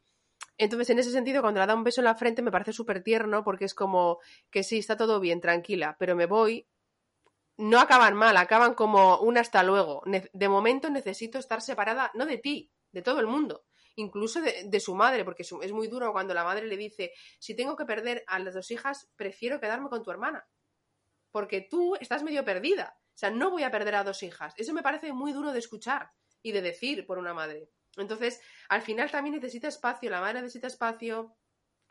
entonces, 0.58 0.90
en 0.90 0.98
ese 0.98 1.12
sentido, 1.12 1.42
cuando 1.42 1.60
le 1.60 1.66
da 1.66 1.74
un 1.74 1.84
beso 1.84 2.00
en 2.00 2.06
la 2.06 2.14
frente 2.14 2.42
me 2.42 2.50
parece 2.50 2.72
súper 2.72 3.02
tierno 3.02 3.44
porque 3.44 3.66
es 3.66 3.74
como 3.74 4.18
que 4.50 4.64
sí, 4.64 4.78
está 4.78 4.96
todo 4.96 5.20
bien, 5.20 5.40
tranquila, 5.40 5.96
pero 5.98 6.16
me 6.16 6.26
voy 6.26 6.66
no 7.56 7.80
acaban 7.80 8.14
mal, 8.14 8.36
acaban 8.36 8.74
como 8.74 9.18
un 9.20 9.38
hasta 9.38 9.62
luego. 9.62 10.02
De 10.32 10.48
momento 10.48 10.90
necesito 10.90 11.38
estar 11.38 11.62
separada, 11.62 12.10
no 12.14 12.26
de 12.26 12.38
ti, 12.38 12.70
de 12.92 13.02
todo 13.02 13.20
el 13.20 13.26
mundo, 13.26 13.64
incluso 13.96 14.40
de, 14.40 14.80
su 14.80 14.94
madre, 14.94 15.24
porque 15.24 15.42
es 15.42 15.72
muy 15.72 15.88
duro 15.88 16.12
cuando 16.12 16.34
la 16.34 16.44
madre 16.44 16.66
le 16.66 16.76
dice, 16.76 17.12
si 17.38 17.54
tengo 17.56 17.76
que 17.76 17.84
perder 17.84 18.24
a 18.26 18.38
las 18.38 18.54
dos 18.54 18.70
hijas, 18.70 19.10
prefiero 19.16 19.60
quedarme 19.60 19.88
con 19.88 20.02
tu 20.02 20.10
hermana, 20.10 20.46
porque 21.30 21.62
tú 21.62 21.96
estás 21.96 22.22
medio 22.22 22.44
perdida. 22.44 22.98
O 23.14 23.18
sea, 23.18 23.30
no 23.30 23.50
voy 23.50 23.62
a 23.62 23.70
perder 23.70 23.94
a 23.94 24.04
dos 24.04 24.22
hijas. 24.22 24.52
Eso 24.58 24.74
me 24.74 24.82
parece 24.82 25.12
muy 25.14 25.32
duro 25.32 25.52
de 25.52 25.58
escuchar 25.58 26.10
y 26.42 26.52
de 26.52 26.60
decir 26.60 27.06
por 27.06 27.16
una 27.16 27.32
madre. 27.32 27.70
Entonces, 27.96 28.42
al 28.68 28.82
final 28.82 29.10
también 29.10 29.36
necesita 29.36 29.68
espacio, 29.68 30.10
la 30.10 30.20
madre 30.20 30.42
necesita 30.42 30.66
espacio, 30.66 31.34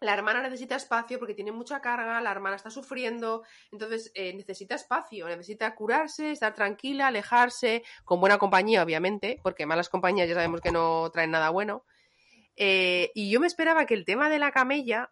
la 0.05 0.13
hermana 0.13 0.41
necesita 0.41 0.75
espacio 0.75 1.19
porque 1.19 1.33
tiene 1.33 1.51
mucha 1.51 1.81
carga, 1.81 2.21
la 2.21 2.31
hermana 2.31 2.55
está 2.55 2.69
sufriendo, 2.69 3.43
entonces 3.71 4.11
eh, 4.13 4.33
necesita 4.33 4.75
espacio, 4.75 5.27
necesita 5.27 5.73
curarse, 5.75 6.31
estar 6.31 6.53
tranquila, 6.53 7.07
alejarse, 7.07 7.83
con 8.03 8.19
buena 8.19 8.37
compañía, 8.37 8.83
obviamente, 8.83 9.39
porque 9.43 9.65
malas 9.65 9.89
compañías 9.89 10.29
ya 10.29 10.35
sabemos 10.35 10.61
que 10.61 10.71
no 10.71 11.09
traen 11.11 11.31
nada 11.31 11.49
bueno. 11.49 11.83
Eh, 12.55 13.11
y 13.13 13.29
yo 13.29 13.39
me 13.39 13.47
esperaba 13.47 13.85
que 13.85 13.95
el 13.95 14.05
tema 14.05 14.29
de 14.29 14.39
la 14.39 14.51
camella 14.51 15.11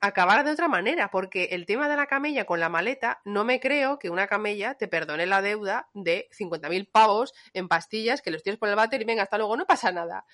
acabara 0.00 0.44
de 0.44 0.50
otra 0.50 0.68
manera, 0.68 1.10
porque 1.10 1.48
el 1.52 1.66
tema 1.66 1.88
de 1.88 1.96
la 1.96 2.06
camella 2.06 2.44
con 2.44 2.60
la 2.60 2.68
maleta, 2.68 3.20
no 3.24 3.44
me 3.44 3.58
creo 3.58 3.98
que 3.98 4.10
una 4.10 4.26
camella 4.26 4.74
te 4.74 4.86
perdone 4.86 5.26
la 5.26 5.40
deuda 5.40 5.88
de 5.94 6.28
50.000 6.30 6.90
pavos 6.90 7.32
en 7.54 7.68
pastillas 7.68 8.20
que 8.20 8.30
los 8.30 8.42
tienes 8.42 8.58
por 8.58 8.68
el 8.68 8.76
váter 8.76 9.00
y 9.00 9.04
venga, 9.04 9.22
hasta 9.22 9.38
luego, 9.38 9.56
no 9.56 9.66
pasa 9.66 9.92
nada. 9.92 10.26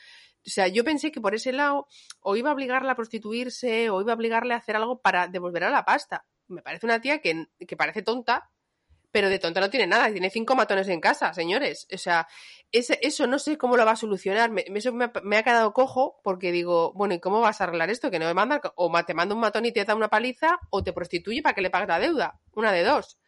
O 0.47 0.51
sea, 0.51 0.69
yo 0.69 0.85
pensé 0.85 1.13
que 1.13 1.21
por 1.21 1.35
ese 1.35 1.53
lado 1.53 1.87
o 2.21 2.37
iba 2.37 2.51
a 2.51 2.55
obligarla 2.55 2.93
a 2.93 2.97
prostituirse 2.97 3.91
o 3.91 4.01
iba 4.01 4.13
a 4.13 4.17
obligarle 4.17 4.55
a 4.55 4.59
hacer 4.59 4.77
algo 4.77 5.01
para 5.01 5.29
devolver 5.29 5.65
a 5.65 5.71
la 5.71 5.85
pasta. 5.85 6.27
Me 6.49 6.63
parece 6.63 6.87
una 6.87 7.01
tía 7.01 7.21
que, 7.21 7.47
que 7.67 7.77
parece 7.77 8.03
tonta, 8.03 8.51
pero 9.13 9.29
de 9.29 9.39
tonta 9.39 9.61
no 9.61 9.71
tiene 9.71 9.87
nada, 9.87 10.11
tiene 10.11 10.31
cinco 10.31 10.55
matones 10.55 10.89
en 10.89 11.01
casa, 11.01 11.35
señores. 11.35 11.87
O 11.93 11.99
sea, 11.99 12.29
ese, 12.73 12.99
eso 13.03 13.27
no 13.27 13.39
sé 13.39 13.59
cómo 13.59 13.77
lo 13.77 13.85
va 13.85 13.93
a 13.93 13.97
solucionar. 13.97 14.51
Me, 14.51 14.65
eso 14.75 14.93
me, 14.93 15.37
ha 15.37 15.43
quedado 15.43 15.73
cojo 15.73 16.21
porque 16.23 16.53
digo, 16.53 16.93
bueno, 16.95 17.15
¿y 17.15 17.21
cómo 17.21 17.41
vas 17.41 17.61
a 17.61 17.65
arreglar 17.65 17.91
esto? 17.91 18.11
Que 18.11 18.19
no 18.19 18.27
me 18.27 18.35
manda, 18.35 18.61
o 18.77 19.05
te 19.05 19.15
manda 19.15 19.35
un 19.35 19.41
matón 19.41 19.67
y 19.67 19.73
te 19.73 19.85
da 19.85 19.95
una 19.95 20.09
paliza, 20.09 20.59
o 20.71 20.83
te 20.83 20.93
prostituye 20.93 21.43
para 21.43 21.55
que 21.55 21.63
le 21.63 21.71
pagues 21.71 21.89
la 21.89 21.99
deuda. 21.99 22.41
Una 22.55 22.73
de 22.73 22.85
dos. 22.85 23.19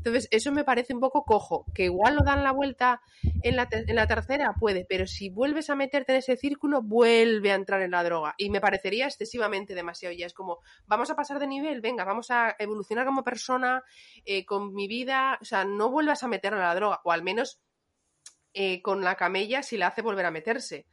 Entonces, 0.00 0.28
eso 0.30 0.50
me 0.50 0.64
parece 0.64 0.94
un 0.94 1.00
poco 1.00 1.24
cojo, 1.24 1.66
que 1.74 1.84
igual 1.84 2.16
lo 2.16 2.22
dan 2.24 2.42
la 2.42 2.52
vuelta 2.52 3.02
en 3.42 3.54
la, 3.54 4.06
tercera, 4.06 4.54
puede, 4.58 4.86
pero 4.88 5.06
si 5.06 5.28
vuelves 5.28 5.68
a 5.68 5.74
meterte 5.76 6.12
en 6.12 6.18
ese 6.20 6.38
círculo, 6.38 6.80
vuelve 6.80 7.52
a 7.52 7.54
entrar 7.54 7.82
en 7.82 7.90
la 7.90 8.02
droga. 8.02 8.34
Y 8.38 8.48
me 8.48 8.62
parecería 8.62 9.04
excesivamente 9.04 9.74
demasiado. 9.74 10.14
Ya 10.14 10.24
es 10.24 10.32
como, 10.32 10.60
vamos 10.86 11.10
a 11.10 11.16
pasar 11.16 11.38
de 11.38 11.46
nivel, 11.46 11.82
venga, 11.82 12.04
vamos 12.04 12.30
a 12.30 12.56
evolucionar 12.58 13.04
como 13.04 13.22
persona, 13.22 13.82
eh, 14.24 14.46
con 14.46 14.72
mi 14.72 14.88
vida, 14.88 15.38
o 15.42 15.44
sea, 15.44 15.66
no 15.66 15.90
vuelvas 15.90 16.22
a 16.22 16.28
meter 16.28 16.54
en 16.54 16.60
la 16.60 16.74
droga, 16.74 17.02
o 17.04 17.12
al 17.12 17.22
menos 17.22 17.60
eh, 18.54 18.80
con 18.80 19.04
la 19.04 19.16
camella 19.16 19.62
si 19.62 19.76
la 19.76 19.88
hace 19.88 20.00
volver 20.00 20.24
a 20.24 20.30
meterse. 20.30 20.86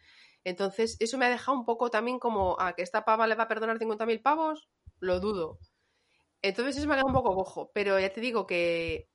Entonces, 0.43 0.97
eso 0.99 1.17
me 1.17 1.27
ha 1.27 1.29
dejado 1.29 1.57
un 1.57 1.63
poco 1.63 1.89
también 1.89 2.19
como 2.19 2.59
a 2.59 2.73
que 2.73 2.81
esta 2.81 3.05
pava 3.05 3.25
le 3.25 3.35
va 3.35 3.43
a 3.43 3.47
perdonar 3.47 3.79
50.000 3.79 4.21
pavos, 4.21 4.67
lo 4.99 5.21
dudo. 5.21 5.59
Entonces, 6.41 6.77
eso 6.77 6.87
me 6.87 6.93
ha 6.93 6.97
quedado 6.97 7.07
un 7.07 7.13
poco 7.13 7.35
cojo, 7.35 7.71
pero 7.73 7.99
ya 7.99 8.11
te 8.11 8.21
digo 8.21 8.45
que 8.45 9.09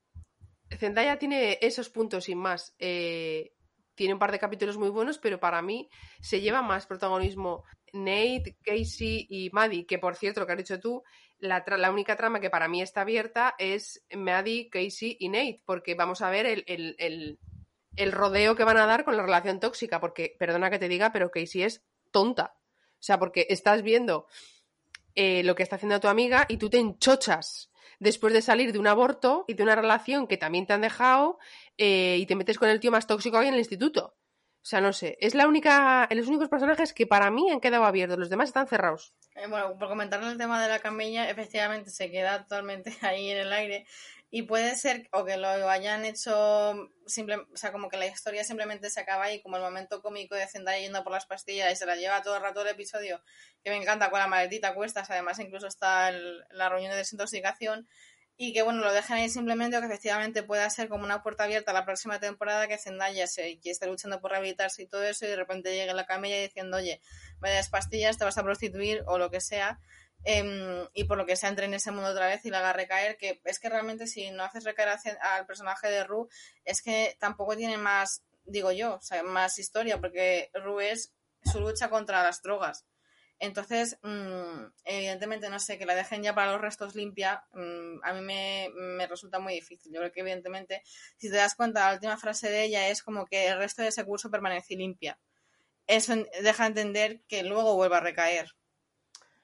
Zendaya 0.71 1.19
tiene 1.19 1.59
esos 1.61 1.89
puntos 1.89 2.25
sin 2.25 2.39
más. 2.39 2.75
Eh, 2.79 3.55
tiene 3.95 4.15
un 4.15 4.19
par 4.19 4.33
de 4.33 4.39
capítulos 4.39 4.79
muy 4.79 4.89
buenos, 4.89 5.19
pero 5.19 5.39
para 5.39 5.63
mí 5.63 5.89
se 6.21 6.41
lleva 6.41 6.63
más 6.63 6.87
protagonismo 6.87 7.65
Nate, 7.93 8.57
Casey 8.63 9.27
y 9.29 9.51
Maddie, 9.51 9.87
que 9.87 9.99
por 9.99 10.17
cierto, 10.17 10.41
lo 10.41 10.47
que 10.47 10.53
has 10.53 10.59
dicho 10.59 10.81
tú, 10.81 11.03
la, 11.39 11.63
única 11.91 12.17
trama 12.17 12.41
que 12.41 12.51
para 12.51 12.69
mí 12.69 12.81
está 12.81 13.03
abierta 13.03 13.55
es 13.59 14.05
Maddie, 14.15 14.71
Casey 14.71 15.17
y 15.21 15.29
Nate, 15.29 15.63
porque 15.67 15.95
vamos 15.95 16.23
a 16.23 16.31
ver 16.31 16.47
el, 16.47 17.39
el 17.97 18.13
rodeo 18.13 18.57
que 18.57 18.65
van 18.65 18.79
a 18.79 18.87
dar 18.87 19.05
con 19.05 19.17
la 19.17 19.23
relación 19.23 19.61
tóxica, 19.61 20.01
porque, 20.01 20.35
perdona 20.39 20.71
que 20.71 20.79
te 20.79 20.89
diga, 20.89 21.13
pero 21.13 21.31
Casey 21.31 21.63
es 21.63 21.85
tonta. 22.11 22.55
O 22.57 23.05
sea, 23.05 23.19
porque 23.19 23.47
estás 23.51 23.83
viendo 23.83 24.27
eh, 25.15 25.43
lo 25.45 25.55
que 25.55 25.63
está 25.63 25.77
haciendo 25.77 26.01
tu 26.01 26.09
amiga 26.09 26.47
y 26.49 26.57
tú 26.57 26.71
te 26.71 26.79
enchochas 26.79 27.71
después 27.99 28.33
de 28.33 28.43
salir 28.43 28.73
de 28.73 28.79
un 28.79 28.87
aborto 28.87 29.45
y 29.47 29.55
de 29.55 29.63
una 29.63 29.77
relación 29.77 30.27
que 30.27 30.37
también 30.37 30.67
te 30.67 30.73
han 30.73 30.81
dejado 30.81 31.39
eh, 31.79 32.17
y 32.19 32.27
te 32.27 32.35
metes 32.35 32.59
con 32.59 32.69
el 32.69 32.81
tío 32.81 32.91
más 32.91 33.07
tóxico 33.07 33.39
ahí 33.39 33.49
en 33.49 33.55
el 33.55 33.61
instituto. 33.61 34.17
O 34.63 34.65
sea, 34.65 34.81
no 34.81 34.93
sé, 34.93 35.17
es 35.21 35.35
la 35.35 35.49
única, 35.49 36.09
los 36.13 36.29
únicos 36.29 36.49
personajes 36.49 36.93
que 36.93 37.07
para 37.07 37.31
mí 37.31 37.51
han 37.51 37.61
quedado 37.61 37.85
abiertos, 37.85 38.19
los 38.19 38.31
demás 38.31 38.49
están 38.49 38.69
cerrados. 38.69 39.15
Eh, 39.35 39.47
bueno, 39.49 39.79
por 39.79 39.89
comentar 39.89 40.23
el 40.23 40.37
tema 40.37 40.63
de 40.63 40.69
la 40.69 40.79
camella, 40.81 41.29
efectivamente 41.31 41.91
se 41.91 42.11
queda 42.11 42.43
totalmente 42.43 42.93
ahí 43.03 43.31
en 43.31 43.39
el 43.39 43.53
aire 43.53 43.87
y 44.35 44.43
puede 44.43 44.75
ser 44.77 45.09
o 45.13 45.27
que 45.27 45.37
lo 45.37 45.49
hayan 45.69 46.07
hecho 46.07 46.91
simple, 47.07 47.37
o 47.37 47.57
sea, 47.57 47.71
como 47.71 47.91
que 47.91 47.99
la 47.99 48.07
historia 48.07 48.45
simplemente 48.45 48.89
se 48.89 48.99
acaba 48.99 49.25
ahí, 49.25 49.43
como 49.43 49.57
el 49.57 49.63
momento 49.63 50.01
cómico 50.01 50.35
de 50.35 50.47
Zendaya 50.47 50.81
yendo 50.81 51.05
por 51.05 51.13
las 51.13 51.27
pastillas 51.27 51.71
y 51.71 51.77
se 51.77 51.85
la 51.85 51.97
lleva 51.97 52.23
todo 52.23 52.37
el 52.37 52.43
rato 52.43 52.63
el 52.63 52.69
episodio, 52.69 53.23
que 53.63 53.69
me 53.69 53.77
encanta 53.77 54.09
con 54.09 54.21
la 54.21 54.29
maletita 54.29 54.75
cuestas, 54.75 55.11
además 55.11 55.39
incluso 55.39 55.67
está 55.67 56.11
la 56.13 56.71
reunión 56.71 56.93
de 56.93 56.97
desintoxicación, 56.97 57.87
y 58.47 58.53
que 58.53 58.63
bueno, 58.63 58.81
lo 58.81 58.93
dejan 58.93 59.19
ahí 59.19 59.29
simplemente 59.29 59.79
que 59.79 59.87
efectivamente 59.87 60.43
pueda 60.43 60.69
ser 60.71 60.89
como 60.89 61.05
una 61.05 61.23
puerta 61.23 61.45
abierta 61.45 61.73
la 61.73 61.85
próxima 61.85 62.19
temporada 62.19 62.69
que 62.69 62.79
Zendaya 62.79 63.27
se, 63.27 63.59
que 63.61 63.71
esté 63.71 63.87
luchando 63.87 64.21
por 64.21 64.31
rehabilitarse 64.31 64.83
y 64.83 64.87
todo 64.87 65.03
eso, 65.05 65.25
y 65.25 65.29
de 65.29 65.37
repente 65.37 65.75
llegue 65.75 65.95
la 65.95 66.07
camilla 66.07 66.41
diciendo, 66.41 66.77
oye, 66.79 67.01
vaya 67.39 67.57
las 67.57 67.69
pastillas, 67.69 68.19
te 68.19 68.25
vas 68.25 68.39
a 68.39 68.43
prostituir 68.43 69.03
o 69.07 69.19
lo 69.19 69.31
que 69.31 69.41
sea, 69.41 69.79
Em, 70.25 70.87
y 70.95 71.05
por 71.05 71.19
lo 71.19 71.27
que 71.27 71.35
se 71.35 71.49
entre 71.49 71.67
en 71.67 71.75
ese 71.75 71.91
mundo 71.91 72.11
otra 72.11 72.29
vez 72.29 72.45
y 72.45 72.51
la 72.51 72.61
haga 72.61 72.73
recaer, 72.73 73.17
que 73.17 73.41
es 73.45 73.59
que 73.59 73.69
realmente 73.69 74.07
si 74.07 74.31
no 74.31 74.45
haces 74.45 74.65
recaer 74.65 74.97
al 75.21 75.47
personaje 75.47 75.89
de 75.89 76.05
Ru, 76.05 76.29
es 76.65 76.81
que 76.81 77.17
tampoco 77.19 77.57
tiene 77.57 77.77
más, 77.77 78.23
digo 78.45 78.71
yo, 78.71 78.95
o 78.95 79.01
sea, 79.01 79.23
más 79.25 79.59
historia, 79.59 80.01
porque 80.01 80.51
Ru 80.55 80.81
es 80.81 81.13
su 81.45 81.61
lucha 81.61 81.91
contra 81.91 82.23
las 82.23 82.41
drogas. 82.43 82.87
Entonces, 83.43 83.99
mm, 84.03 84.67
evidentemente, 84.85 85.51
no 85.51 85.59
sé, 85.59 85.79
que 85.79 85.87
la 85.87 85.95
dejen 85.95 86.23
ya 86.23 86.35
para 86.35 86.53
los 86.53 86.61
restos 86.61 86.95
limpia, 86.95 87.45
mm, 87.53 88.05
a 88.05 88.13
mí 88.15 88.21
me, 88.21 88.71
me, 88.75 89.07
resulta 89.07 89.39
muy 89.39 89.55
difícil. 89.55 89.93
Yo 89.93 90.01
creo 90.01 90.13
que, 90.13 90.21
evidentemente, 90.21 90.83
si 91.17 91.29
te 91.31 91.37
das 91.37 91.55
cuenta, 91.55 91.89
la 91.89 91.95
última 91.95 92.17
frase 92.17 92.51
de 92.51 92.65
ella 92.65 92.89
es 92.89 93.03
como 93.03 93.27
que 93.27 93.49
el 93.49 93.59
resto 93.59 93.83
de 93.83 93.89
ese 93.89 94.05
curso 94.05 94.31
permanece 94.31 94.77
limpia. 94.77 95.19
Eso 95.87 96.15
deja 96.43 96.67
entender 96.67 97.23
que 97.29 97.43
luego 97.43 97.75
vuelva 97.75 97.99
a 97.99 98.01
recaer 98.01 98.49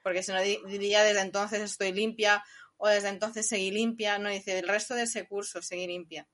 porque 0.03 0.23
si 0.23 0.31
no 0.31 0.41
diría 0.41 1.03
desde 1.03 1.21
entonces 1.21 1.61
estoy 1.61 1.91
limpia 1.91 2.43
o 2.77 2.87
desde 2.87 3.09
entonces 3.09 3.47
seguí 3.47 3.71
limpia, 3.71 4.17
no 4.17 4.29
dice 4.29 4.59
el 4.59 4.67
resto 4.67 4.95
de 4.95 5.03
ese 5.03 5.27
curso 5.27 5.61
seguí 5.61 5.87
limpia. 5.87 6.27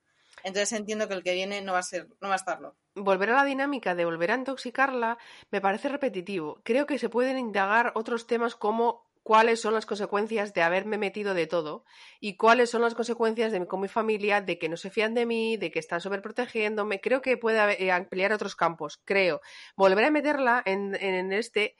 Entonces 0.43 0.71
entiendo 0.73 1.07
que 1.07 1.15
el 1.15 1.23
que 1.23 1.33
viene 1.33 1.61
no 1.61 1.73
va 1.73 1.79
a 1.79 1.83
ser, 1.83 2.07
no 2.21 2.27
va 2.27 2.35
a 2.35 2.37
estarlo. 2.37 2.77
Volver 2.95 3.31
a 3.31 3.35
la 3.35 3.45
dinámica 3.45 3.93
de 3.93 4.05
volver 4.05 4.31
a 4.31 4.35
intoxicarla 4.35 5.17
me 5.51 5.59
parece 5.59 5.89
repetitivo. 5.89 6.61
Creo 6.63 6.85
que 6.85 6.97
se 6.97 7.09
pueden 7.09 7.37
indagar 7.37 7.91
otros 7.95 8.25
temas 8.25 8.55
como 8.55 9.05
cuáles 9.21 9.59
son 9.59 9.73
las 9.73 9.85
consecuencias 9.85 10.53
de 10.53 10.61
haberme 10.61 10.97
metido 10.97 11.33
de 11.33 11.47
todo 11.47 11.83
y 12.21 12.37
cuáles 12.37 12.69
son 12.69 12.81
las 12.81 12.95
consecuencias 12.95 13.51
de 13.51 13.65
con 13.67 13.81
mi 13.81 13.87
familia, 13.87 14.39
de 14.39 14.57
que 14.57 14.69
no 14.69 14.77
se 14.77 14.91
fían 14.91 15.13
de 15.13 15.25
mí, 15.25 15.57
de 15.57 15.71
que 15.71 15.79
están 15.79 15.99
sobreprotegiéndome. 15.99 17.01
Creo 17.01 17.21
que 17.21 17.35
puede 17.35 17.83
eh, 17.83 17.91
ampliar 17.91 18.31
otros 18.31 18.55
campos, 18.55 19.01
creo. 19.03 19.41
Volver 19.75 20.05
a 20.05 20.11
meterla 20.11 20.61
en, 20.65 20.95
en 20.95 21.33
este 21.33 21.75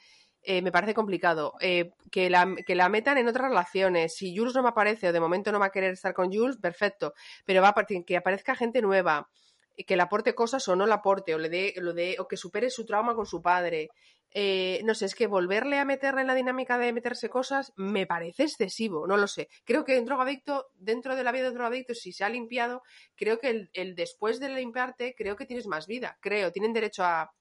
eh, 0.48 0.62
me 0.62 0.72
parece 0.72 0.94
complicado. 0.94 1.54
Eh, 1.60 1.92
que, 2.12 2.30
la, 2.30 2.56
que 2.66 2.76
la 2.76 2.90
metan 2.90 3.18
en 3.18 3.28
otras 3.28 3.50
relaciones. 3.50 4.16
Si 4.16 4.36
Jules 4.36 4.54
no 4.54 4.64
me 4.64 4.70
aparece 4.70 5.08
o 5.10 5.14
de 5.14 5.20
momento 5.20 5.52
no 5.52 5.60
va 5.60 5.68
a 5.68 5.72
querer 5.72 5.94
estar 5.94 6.14
con 6.14 6.32
Jules, 6.32 6.58
perfecto. 6.58 7.14
Pero 7.46 7.62
va 7.62 7.70
a 7.70 7.86
que 8.06 8.18
aparezca 8.18 8.56
gente 8.56 8.82
nueva, 8.82 9.30
que 9.76 9.96
le 9.96 10.04
aporte 10.04 10.36
cosas 10.36 10.68
o 10.68 10.76
no 10.76 10.86
le 10.86 10.94
aporte, 10.94 11.36
o 11.36 11.38
le 11.38 11.50
dé, 11.50 11.74
lo 11.78 11.94
de, 11.94 12.16
o 12.20 12.28
que 12.28 12.38
supere 12.38 12.70
su 12.70 12.86
trauma 12.86 13.16
con 13.16 13.26
su 13.26 13.42
padre. 13.42 13.90
Eh, 14.38 14.82
no 14.84 14.94
sé, 14.96 15.06
es 15.06 15.16
que 15.16 15.28
volverle 15.28 15.80
a 15.80 15.86
meterle 15.86 16.22
en 16.22 16.28
la 16.28 16.36
dinámica 16.36 16.78
de 16.78 16.92
meterse 16.92 17.30
cosas 17.30 17.72
me 17.78 18.06
parece 18.06 18.44
excesivo, 18.44 19.08
no 19.08 19.16
lo 19.16 19.28
sé. 19.28 19.48
Creo 19.64 19.86
que 19.86 19.98
un 19.98 20.06
drogadicto, 20.06 20.68
dentro 20.76 21.16
de 21.16 21.24
la 21.24 21.32
vida 21.32 21.44
de 21.44 21.50
un 21.50 21.56
drogadicto, 21.56 21.94
si 21.94 22.12
se 22.12 22.26
ha 22.26 22.30
limpiado, 22.30 22.82
creo 23.16 23.40
que 23.40 23.50
el, 23.50 23.70
el 23.74 23.96
después 23.96 24.42
de 24.42 24.50
limpiarte, 24.50 25.16
creo 25.18 25.38
que 25.38 25.46
tienes 25.46 25.68
más 25.68 25.88
vida, 25.88 26.18
creo, 26.22 26.52
tienen 26.52 26.74
derecho 26.74 27.06
a, 27.06 27.32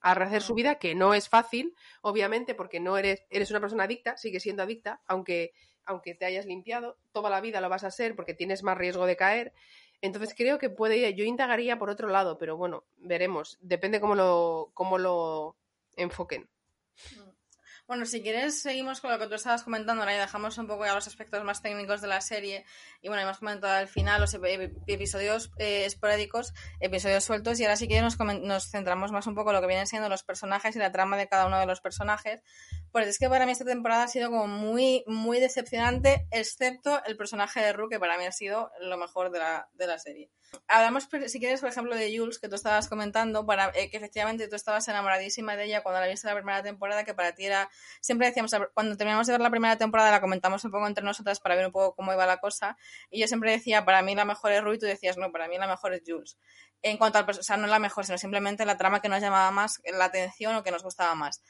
a 0.00 0.14
rehacer 0.14 0.42
su 0.42 0.54
vida, 0.54 0.76
que 0.76 0.94
no 0.94 1.14
es 1.14 1.28
fácil, 1.28 1.74
obviamente, 2.02 2.54
porque 2.54 2.80
no 2.80 2.96
eres, 2.96 3.24
eres 3.30 3.50
una 3.50 3.60
persona 3.60 3.84
adicta, 3.84 4.16
sigue 4.16 4.40
siendo 4.40 4.62
adicta, 4.62 5.02
aunque, 5.06 5.52
aunque 5.84 6.14
te 6.14 6.24
hayas 6.24 6.46
limpiado, 6.46 6.98
toda 7.12 7.30
la 7.30 7.40
vida 7.40 7.60
lo 7.60 7.68
vas 7.68 7.84
a 7.84 7.90
ser 7.90 8.14
porque 8.14 8.34
tienes 8.34 8.62
más 8.62 8.78
riesgo 8.78 9.06
de 9.06 9.16
caer. 9.16 9.52
Entonces 10.00 10.34
creo 10.36 10.58
que 10.58 10.70
puede 10.70 11.14
yo 11.14 11.24
indagaría 11.24 11.78
por 11.78 11.90
otro 11.90 12.08
lado, 12.08 12.38
pero 12.38 12.56
bueno, 12.56 12.84
veremos, 12.96 13.58
depende 13.60 14.00
cómo 14.00 14.14
lo, 14.14 14.70
cómo 14.74 14.98
lo 14.98 15.56
enfoquen. 15.96 16.48
Mm. 17.16 17.27
Bueno, 17.88 18.04
si 18.04 18.20
quieres, 18.20 18.60
seguimos 18.60 19.00
con 19.00 19.10
lo 19.10 19.18
que 19.18 19.28
tú 19.28 19.34
estabas 19.34 19.62
comentando, 19.62 20.02
ahora 20.02 20.14
y 20.14 20.18
dejamos 20.18 20.58
un 20.58 20.66
poco 20.66 20.84
ya 20.84 20.94
los 20.94 21.06
aspectos 21.06 21.42
más 21.42 21.62
técnicos 21.62 22.02
de 22.02 22.08
la 22.08 22.20
serie. 22.20 22.66
Y 23.00 23.08
bueno, 23.08 23.22
hemos 23.22 23.38
comentado 23.38 23.72
al 23.72 23.88
final 23.88 24.20
los 24.20 24.36
episodios 24.86 25.50
eh, 25.56 25.86
esporádicos, 25.86 26.52
episodios 26.80 27.24
sueltos, 27.24 27.58
y 27.58 27.64
ahora 27.64 27.76
sí 27.76 27.88
que 27.88 28.02
nos, 28.02 28.18
nos 28.18 28.70
centramos 28.70 29.10
más 29.10 29.26
un 29.26 29.34
poco 29.34 29.52
en 29.52 29.56
lo 29.56 29.62
que 29.62 29.68
vienen 29.68 29.86
siendo 29.86 30.10
los 30.10 30.22
personajes 30.22 30.76
y 30.76 30.78
la 30.78 30.92
trama 30.92 31.16
de 31.16 31.28
cada 31.28 31.46
uno 31.46 31.58
de 31.58 31.64
los 31.64 31.80
personajes. 31.80 32.42
Pues 32.92 33.08
es 33.08 33.18
que 33.18 33.30
para 33.30 33.46
mí 33.46 33.52
esta 33.52 33.64
temporada 33.64 34.02
ha 34.02 34.08
sido 34.08 34.28
como 34.28 34.46
muy, 34.48 35.02
muy 35.06 35.40
decepcionante, 35.40 36.28
excepto 36.30 37.02
el 37.06 37.16
personaje 37.16 37.60
de 37.60 37.72
Ru, 37.72 37.88
que 37.88 37.98
para 37.98 38.18
mí 38.18 38.26
ha 38.26 38.32
sido 38.32 38.70
lo 38.82 38.98
mejor 38.98 39.30
de 39.30 39.38
la, 39.38 39.70
de 39.72 39.86
la 39.86 39.98
serie. 39.98 40.30
Hablamos, 40.66 41.08
si 41.26 41.40
quieres, 41.40 41.60
por 41.60 41.68
ejemplo, 41.68 41.94
de 41.94 42.16
Jules, 42.16 42.38
que 42.38 42.48
tú 42.48 42.54
estabas 42.54 42.88
comentando, 42.88 43.44
para 43.46 43.70
eh, 43.74 43.90
que 43.90 43.96
efectivamente 43.96 44.48
tú 44.48 44.56
estabas 44.56 44.86
enamoradísima 44.88 45.56
de 45.56 45.64
ella 45.64 45.82
cuando 45.82 46.00
la 46.00 46.06
viste 46.06 46.26
la 46.26 46.34
primera 46.34 46.62
temporada, 46.62 47.04
que 47.04 47.14
para 47.14 47.34
ti 47.34 47.46
era. 47.46 47.70
Siempre 48.00 48.26
decíamos, 48.28 48.52
cuando 48.74 48.96
terminamos 48.96 49.26
de 49.26 49.32
ver 49.34 49.40
la 49.40 49.50
primera 49.50 49.76
temporada, 49.76 50.10
la 50.10 50.20
comentamos 50.20 50.64
un 50.64 50.70
poco 50.70 50.86
entre 50.86 51.04
nosotras 51.04 51.40
para 51.40 51.54
ver 51.54 51.66
un 51.66 51.72
poco 51.72 51.94
cómo 51.94 52.12
iba 52.12 52.26
la 52.26 52.38
cosa. 52.38 52.76
Y 53.10 53.20
yo 53.20 53.28
siempre 53.28 53.50
decía, 53.50 53.84
para 53.84 54.02
mí 54.02 54.14
la 54.14 54.24
mejor 54.24 54.52
es 54.52 54.62
Rue, 54.62 54.76
y 54.76 54.78
tú 54.78 54.86
decías, 54.86 55.16
no, 55.16 55.30
para 55.32 55.48
mí 55.48 55.58
la 55.58 55.66
mejor 55.66 55.94
es 55.94 56.02
Jules. 56.06 56.38
En 56.82 56.96
cuanto 56.96 57.18
al. 57.18 57.28
O 57.28 57.42
sea, 57.42 57.56
no 57.56 57.66
la 57.66 57.78
mejor, 57.78 58.06
sino 58.06 58.18
simplemente 58.18 58.64
la 58.64 58.76
trama 58.76 59.00
que 59.00 59.08
nos 59.08 59.20
llamaba 59.20 59.50
más 59.50 59.80
la 59.84 60.04
atención 60.04 60.54
o 60.54 60.62
que 60.62 60.70
nos 60.70 60.82
gustaba 60.82 61.14
más. 61.14 61.42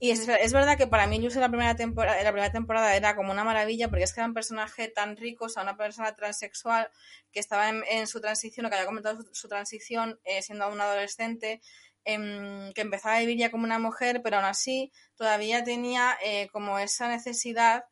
Y 0.00 0.10
es, 0.10 0.28
es 0.28 0.52
verdad 0.52 0.76
que 0.76 0.86
para 0.86 1.06
mí 1.06 1.16
en 1.16 1.40
la 1.40 1.48
primera 1.48 1.76
temporada, 1.76 2.22
la 2.22 2.32
primera 2.32 2.52
temporada 2.52 2.96
era 2.96 3.14
como 3.14 3.32
una 3.32 3.44
maravilla, 3.44 3.88
porque 3.88 4.04
es 4.04 4.12
que 4.12 4.20
era 4.20 4.26
un 4.26 4.34
personaje 4.34 4.88
tan 4.88 5.16
rico, 5.16 5.46
o 5.46 5.48
sea, 5.48 5.62
una 5.62 5.76
persona 5.76 6.14
transexual 6.14 6.90
que 7.32 7.40
estaba 7.40 7.68
en, 7.68 8.06
su 8.06 8.20
transición, 8.20 8.66
o 8.66 8.68
que 8.68 8.74
había 8.74 8.86
comentado 8.86 9.22
su, 9.32 9.48
transición 9.48 10.18
eh, 10.24 10.42
siendo 10.42 10.64
aún 10.64 10.80
adolescente, 10.80 11.60
em, 12.04 12.72
que 12.72 12.82
empezaba 12.82 13.16
a 13.16 13.20
vivir 13.20 13.38
ya 13.38 13.50
como 13.50 13.64
una 13.64 13.78
mujer, 13.78 14.20
pero 14.22 14.36
aún 14.36 14.46
así 14.46 14.92
todavía 15.16 15.64
tenía 15.64 16.18
eh, 16.24 16.48
como 16.52 16.78
esa 16.78 17.08
necesidad 17.08 17.84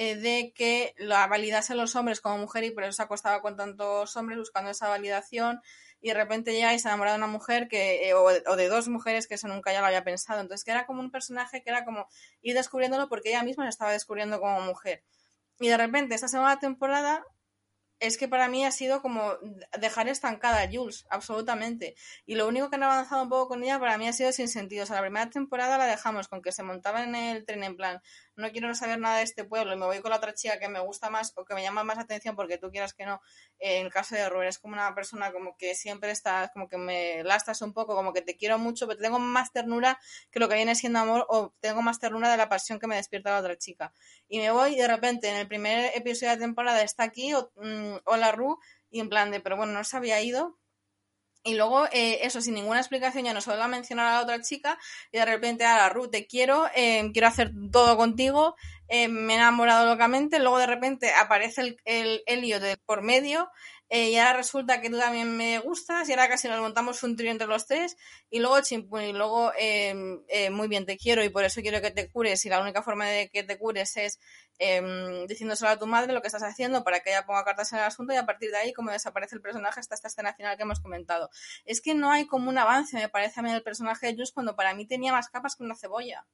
eh, 0.00 0.14
de 0.14 0.52
que 0.54 0.94
la 0.96 1.26
validasen 1.26 1.76
los 1.76 1.96
hombres 1.96 2.20
como 2.20 2.38
mujer 2.38 2.62
y 2.62 2.70
por 2.70 2.84
eso 2.84 2.92
se 2.92 3.02
acostaba 3.02 3.42
con 3.42 3.56
tantos 3.56 4.16
hombres 4.16 4.38
buscando 4.38 4.70
esa 4.70 4.88
validación 4.88 5.60
y 6.00 6.08
de 6.08 6.14
repente 6.14 6.52
llega 6.52 6.74
y 6.74 6.78
se 6.78 6.88
de 6.88 6.94
una 6.94 7.26
mujer 7.26 7.68
que, 7.68 8.12
o, 8.14 8.22
o, 8.22 8.56
de 8.56 8.68
dos 8.68 8.88
mujeres 8.88 9.26
que 9.26 9.34
eso 9.34 9.48
nunca 9.48 9.72
ya 9.72 9.80
lo 9.80 9.86
había 9.86 10.04
pensado. 10.04 10.40
Entonces 10.40 10.64
que 10.64 10.70
era 10.70 10.86
como 10.86 11.00
un 11.00 11.10
personaje 11.10 11.62
que 11.62 11.70
era 11.70 11.84
como 11.84 12.06
ir 12.40 12.54
descubriéndolo 12.54 13.08
porque 13.08 13.30
ella 13.30 13.42
misma 13.42 13.64
se 13.64 13.70
estaba 13.70 13.92
descubriendo 13.92 14.40
como 14.40 14.60
mujer. 14.60 15.02
Y 15.60 15.68
de 15.68 15.76
repente 15.76 16.14
esta 16.14 16.28
segunda 16.28 16.58
temporada 16.58 17.24
es 18.00 18.16
que 18.16 18.28
para 18.28 18.48
mí 18.48 18.64
ha 18.64 18.70
sido 18.70 19.02
como 19.02 19.32
dejar 19.80 20.08
estancada 20.08 20.62
a 20.62 20.68
Jules, 20.70 21.06
absolutamente. 21.10 21.96
Y 22.26 22.36
lo 22.36 22.46
único 22.46 22.70
que 22.70 22.76
han 22.76 22.84
avanzado 22.84 23.22
un 23.24 23.28
poco 23.28 23.48
con 23.48 23.62
ella 23.64 23.80
para 23.80 23.98
mí 23.98 24.06
ha 24.06 24.12
sido 24.12 24.30
sin 24.32 24.48
sentido. 24.48 24.84
O 24.84 24.86
sea, 24.86 24.96
la 24.96 25.02
primera 25.02 25.30
temporada 25.30 25.78
la 25.78 25.86
dejamos 25.86 26.28
con 26.28 26.40
que 26.42 26.52
se 26.52 26.62
montaba 26.62 27.02
en 27.02 27.14
el 27.14 27.44
tren 27.44 27.64
en 27.64 27.76
plan, 27.76 28.00
no 28.38 28.50
quiero 28.52 28.72
saber 28.74 28.98
nada 29.00 29.18
de 29.18 29.24
este 29.24 29.44
pueblo 29.44 29.72
y 29.74 29.76
me 29.76 29.84
voy 29.84 30.00
con 30.00 30.10
la 30.10 30.16
otra 30.16 30.32
chica 30.32 30.58
que 30.58 30.68
me 30.68 30.78
gusta 30.80 31.10
más 31.10 31.32
o 31.36 31.44
que 31.44 31.54
me 31.54 31.62
llama 31.62 31.82
más 31.82 31.98
atención 31.98 32.36
porque 32.36 32.56
tú 32.56 32.70
quieras 32.70 32.94
que 32.94 33.04
no, 33.04 33.20
en 33.58 33.86
el 33.86 33.92
caso 33.92 34.14
de 34.14 34.28
Rubén 34.28 34.48
es 34.48 34.58
como 34.58 34.74
una 34.74 34.94
persona 34.94 35.32
como 35.32 35.56
que 35.56 35.74
siempre 35.74 36.12
estás, 36.12 36.50
como 36.52 36.68
que 36.68 36.78
me 36.78 37.24
lastas 37.24 37.60
un 37.62 37.72
poco, 37.72 37.96
como 37.96 38.12
que 38.12 38.22
te 38.22 38.36
quiero 38.36 38.58
mucho, 38.58 38.86
pero 38.86 39.00
tengo 39.00 39.18
más 39.18 39.52
ternura 39.52 39.98
que 40.30 40.38
lo 40.38 40.48
que 40.48 40.54
viene 40.54 40.74
siendo 40.76 41.00
amor 41.00 41.26
o 41.28 41.52
tengo 41.60 41.82
más 41.82 41.98
ternura 41.98 42.30
de 42.30 42.36
la 42.36 42.48
pasión 42.48 42.78
que 42.78 42.86
me 42.86 42.96
despierta 42.96 43.32
la 43.32 43.40
otra 43.40 43.58
chica. 43.58 43.92
Y 44.28 44.38
me 44.38 44.50
voy 44.52 44.74
y 44.74 44.76
de 44.76 44.86
repente 44.86 45.28
en 45.28 45.36
el 45.36 45.48
primer 45.48 45.90
episodio 45.96 46.30
de 46.30 46.36
la 46.36 46.42
temporada 46.42 46.82
está 46.82 47.02
aquí, 47.02 47.34
o, 47.34 47.50
mm, 47.56 47.96
hola 48.04 48.30
Ru, 48.32 48.58
y 48.90 49.00
en 49.00 49.08
plan 49.08 49.30
de, 49.32 49.40
pero 49.40 49.56
bueno, 49.56 49.72
no 49.72 49.82
se 49.82 49.96
había 49.96 50.20
ido, 50.20 50.58
y 51.48 51.54
luego, 51.54 51.86
eh, 51.92 52.20
eso, 52.22 52.40
sin 52.40 52.54
ninguna 52.54 52.80
explicación, 52.80 53.24
ya 53.24 53.32
no 53.32 53.40
solo 53.40 53.62
a 53.62 53.68
mencionar 53.68 54.06
a 54.06 54.12
la 54.16 54.22
otra 54.22 54.40
chica, 54.42 54.78
y 55.10 55.18
de 55.18 55.24
repente, 55.24 55.64
a 55.64 55.78
la 55.78 55.88
Ruth, 55.88 56.10
te 56.10 56.26
quiero, 56.26 56.66
eh, 56.74 57.10
quiero 57.12 57.28
hacer 57.28 57.52
todo 57.72 57.96
contigo, 57.96 58.54
eh, 58.88 59.08
me 59.08 59.34
he 59.34 59.36
enamorado 59.36 59.86
locamente, 59.86 60.38
luego 60.38 60.58
de 60.58 60.66
repente 60.66 61.12
aparece 61.12 61.78
el, 61.84 62.22
el 62.26 62.60
de 62.60 62.76
por 62.84 63.02
medio, 63.02 63.50
eh, 63.90 64.10
y 64.10 64.16
ahora 64.16 64.34
resulta 64.34 64.82
que 64.82 64.90
tú 64.90 64.98
también 64.98 65.34
me 65.34 65.58
gustas 65.60 66.08
y 66.08 66.12
ahora 66.12 66.28
casi 66.28 66.46
nos 66.46 66.60
montamos 66.60 67.02
un 67.02 67.16
trío 67.16 67.30
entre 67.30 67.46
los 67.46 67.66
tres 67.66 67.96
y 68.28 68.38
luego 68.38 68.58
y 68.60 69.12
luego 69.12 69.52
em, 69.58 70.22
eh, 70.28 70.50
muy 70.50 70.68
bien 70.68 70.84
te 70.84 70.98
quiero 70.98 71.24
y 71.24 71.30
por 71.30 71.44
eso 71.44 71.62
quiero 71.62 71.80
que 71.80 71.90
te 71.90 72.10
cures 72.10 72.44
y 72.44 72.50
la 72.50 72.60
única 72.60 72.82
forma 72.82 73.06
de 73.06 73.30
que 73.30 73.44
te 73.44 73.58
cures 73.58 73.96
es 73.96 74.20
eh, 74.58 75.24
diciéndoselo 75.26 75.70
a 75.70 75.78
tu 75.78 75.86
madre 75.86 76.12
lo 76.12 76.20
que 76.20 76.26
estás 76.26 76.42
haciendo 76.42 76.84
para 76.84 77.00
que 77.00 77.10
ella 77.10 77.24
ponga 77.24 77.44
cartas 77.44 77.72
en 77.72 77.78
el 77.78 77.84
asunto 77.86 78.12
y 78.12 78.16
a 78.16 78.26
partir 78.26 78.50
de 78.50 78.58
ahí 78.58 78.72
como 78.74 78.90
desaparece 78.90 79.36
el 79.36 79.40
personaje 79.40 79.80
hasta 79.80 79.94
esta 79.94 80.08
escena 80.08 80.34
final 80.34 80.56
que 80.58 80.64
hemos 80.64 80.80
comentado. 80.80 81.30
Es 81.64 81.80
que 81.80 81.94
no 81.94 82.10
hay 82.10 82.26
como 82.26 82.50
un 82.50 82.58
avance 82.58 82.96
me 82.96 83.08
parece 83.08 83.40
a 83.40 83.42
mí 83.42 83.50
del 83.50 83.62
personaje 83.62 84.06
de 84.06 84.12
Jules 84.12 84.32
cuando 84.32 84.54
para 84.54 84.74
mí 84.74 84.86
tenía 84.86 85.12
más 85.12 85.30
capas 85.30 85.56
que 85.56 85.62
una 85.62 85.76
cebolla 85.76 86.26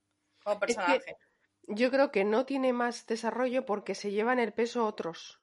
como 0.42 0.58
personaje. 0.58 1.16
yo 1.68 1.90
creo 1.92 2.10
que 2.10 2.24
no 2.24 2.46
tiene 2.46 2.72
más 2.72 3.06
desarrollo 3.06 3.64
porque 3.64 3.94
se 3.94 4.10
llevan 4.10 4.40
el 4.40 4.52
peso 4.52 4.84
otros. 4.86 5.40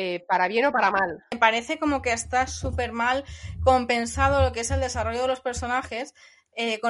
Eh, 0.00 0.24
para 0.28 0.46
bien 0.46 0.64
o 0.64 0.70
para 0.70 0.92
mal. 0.92 1.24
Me 1.32 1.38
parece 1.38 1.80
como 1.80 2.02
que 2.02 2.12
está 2.12 2.46
súper 2.46 2.92
mal 2.92 3.24
compensado 3.64 4.42
lo 4.42 4.52
que 4.52 4.60
es 4.60 4.70
el 4.70 4.78
desarrollo 4.78 5.22
de 5.22 5.26
los 5.26 5.40
personajes. 5.40 6.14
Eh, 6.52 6.80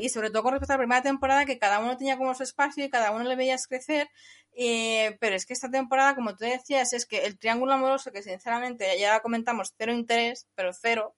y 0.00 0.08
sobre 0.08 0.30
todo 0.30 0.42
con 0.42 0.50
respecto 0.50 0.72
a 0.72 0.76
la 0.76 0.80
primera 0.80 1.02
temporada, 1.02 1.44
que 1.44 1.60
cada 1.60 1.78
uno 1.78 1.96
tenía 1.96 2.16
como 2.16 2.34
su 2.34 2.42
espacio 2.42 2.84
y 2.84 2.90
cada 2.90 3.12
uno 3.12 3.22
le 3.22 3.36
veías 3.36 3.68
crecer. 3.68 4.08
Pero 4.52 5.36
es 5.36 5.46
que 5.46 5.52
esta 5.52 5.70
temporada, 5.70 6.16
como 6.16 6.34
tú 6.34 6.44
decías, 6.44 6.92
es 6.92 7.06
que 7.06 7.24
el 7.26 7.38
triángulo 7.38 7.72
amoroso, 7.72 8.10
que 8.10 8.24
sinceramente 8.24 8.98
ya 8.98 9.20
comentamos, 9.20 9.72
cero 9.78 9.92
interés, 9.92 10.48
pero 10.56 10.72
cero. 10.72 11.14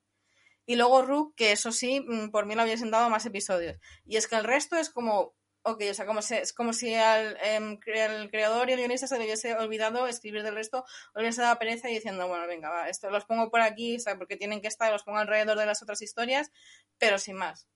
Y 0.67 0.77
luego 0.77 1.01
Rook, 1.01 1.35
que 1.35 1.53
eso 1.53 1.73
sí, 1.73 2.05
mm, 2.07 2.29
por 2.31 2.45
mí 2.45 2.55
lo 2.55 2.63
hubiesen 2.63 2.91
dado 2.91 3.09
más 3.09 3.25
episodios. 3.25 3.79
Y 4.05 4.19
es 4.19 4.27
que 4.29 4.37
el 4.37 4.45
resto 4.45 4.77
es 4.77 4.91
como 4.91 5.33
Ok, 5.71 5.83
o 5.91 5.93
sea, 5.93 6.07
como 6.07 6.21
es 6.21 6.55
como 6.55 6.73
si 6.73 6.95
al, 6.95 7.37
em, 7.43 7.79
el 7.85 8.31
creador 8.31 8.71
y 8.71 8.73
el 8.73 8.79
guionista 8.79 9.07
se 9.07 9.19
le 9.19 9.25
hubiese 9.25 9.55
olvidado 9.55 10.07
escribir 10.07 10.43
del 10.43 10.55
resto, 10.55 10.87
o 11.15 11.21
hubiese 11.21 11.43
dado 11.43 11.59
pereza 11.59 11.91
y 11.91 11.95
diciendo, 11.95 12.27
bueno, 12.27 12.47
venga, 12.47 12.71
va, 12.71 12.89
esto 12.89 13.11
los 13.11 13.27
pongo 13.27 13.51
por 13.51 13.61
aquí, 13.61 14.01
¿sabes? 14.01 14.19
porque 14.19 14.39
tienen 14.39 14.63
que 14.63 14.69
estar, 14.69 14.91
los 14.91 15.03
pongo 15.03 15.19
alrededor 15.19 15.59
de 15.59 15.67
las 15.67 15.83
otras 15.83 16.01
historias, 16.01 16.51
pero 16.97 17.19
sin 17.19 17.37
más. 17.37 17.69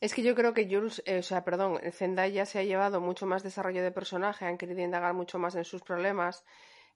Es 0.00 0.12
que 0.12 0.22
yo 0.22 0.34
creo 0.34 0.52
que 0.52 0.66
Jules, 0.66 1.02
eh, 1.06 1.20
o 1.20 1.22
sea, 1.22 1.42
perdón, 1.42 1.80
Zendaya 1.92 2.44
se 2.44 2.58
ha 2.58 2.64
llevado 2.64 3.00
mucho 3.00 3.24
más 3.24 3.42
desarrollo 3.42 3.82
de 3.82 3.92
personaje, 3.92 4.44
han 4.44 4.58
querido 4.58 4.82
indagar 4.82 5.14
mucho 5.14 5.38
más 5.38 5.54
en 5.54 5.64
sus 5.64 5.80
problemas, 5.80 6.44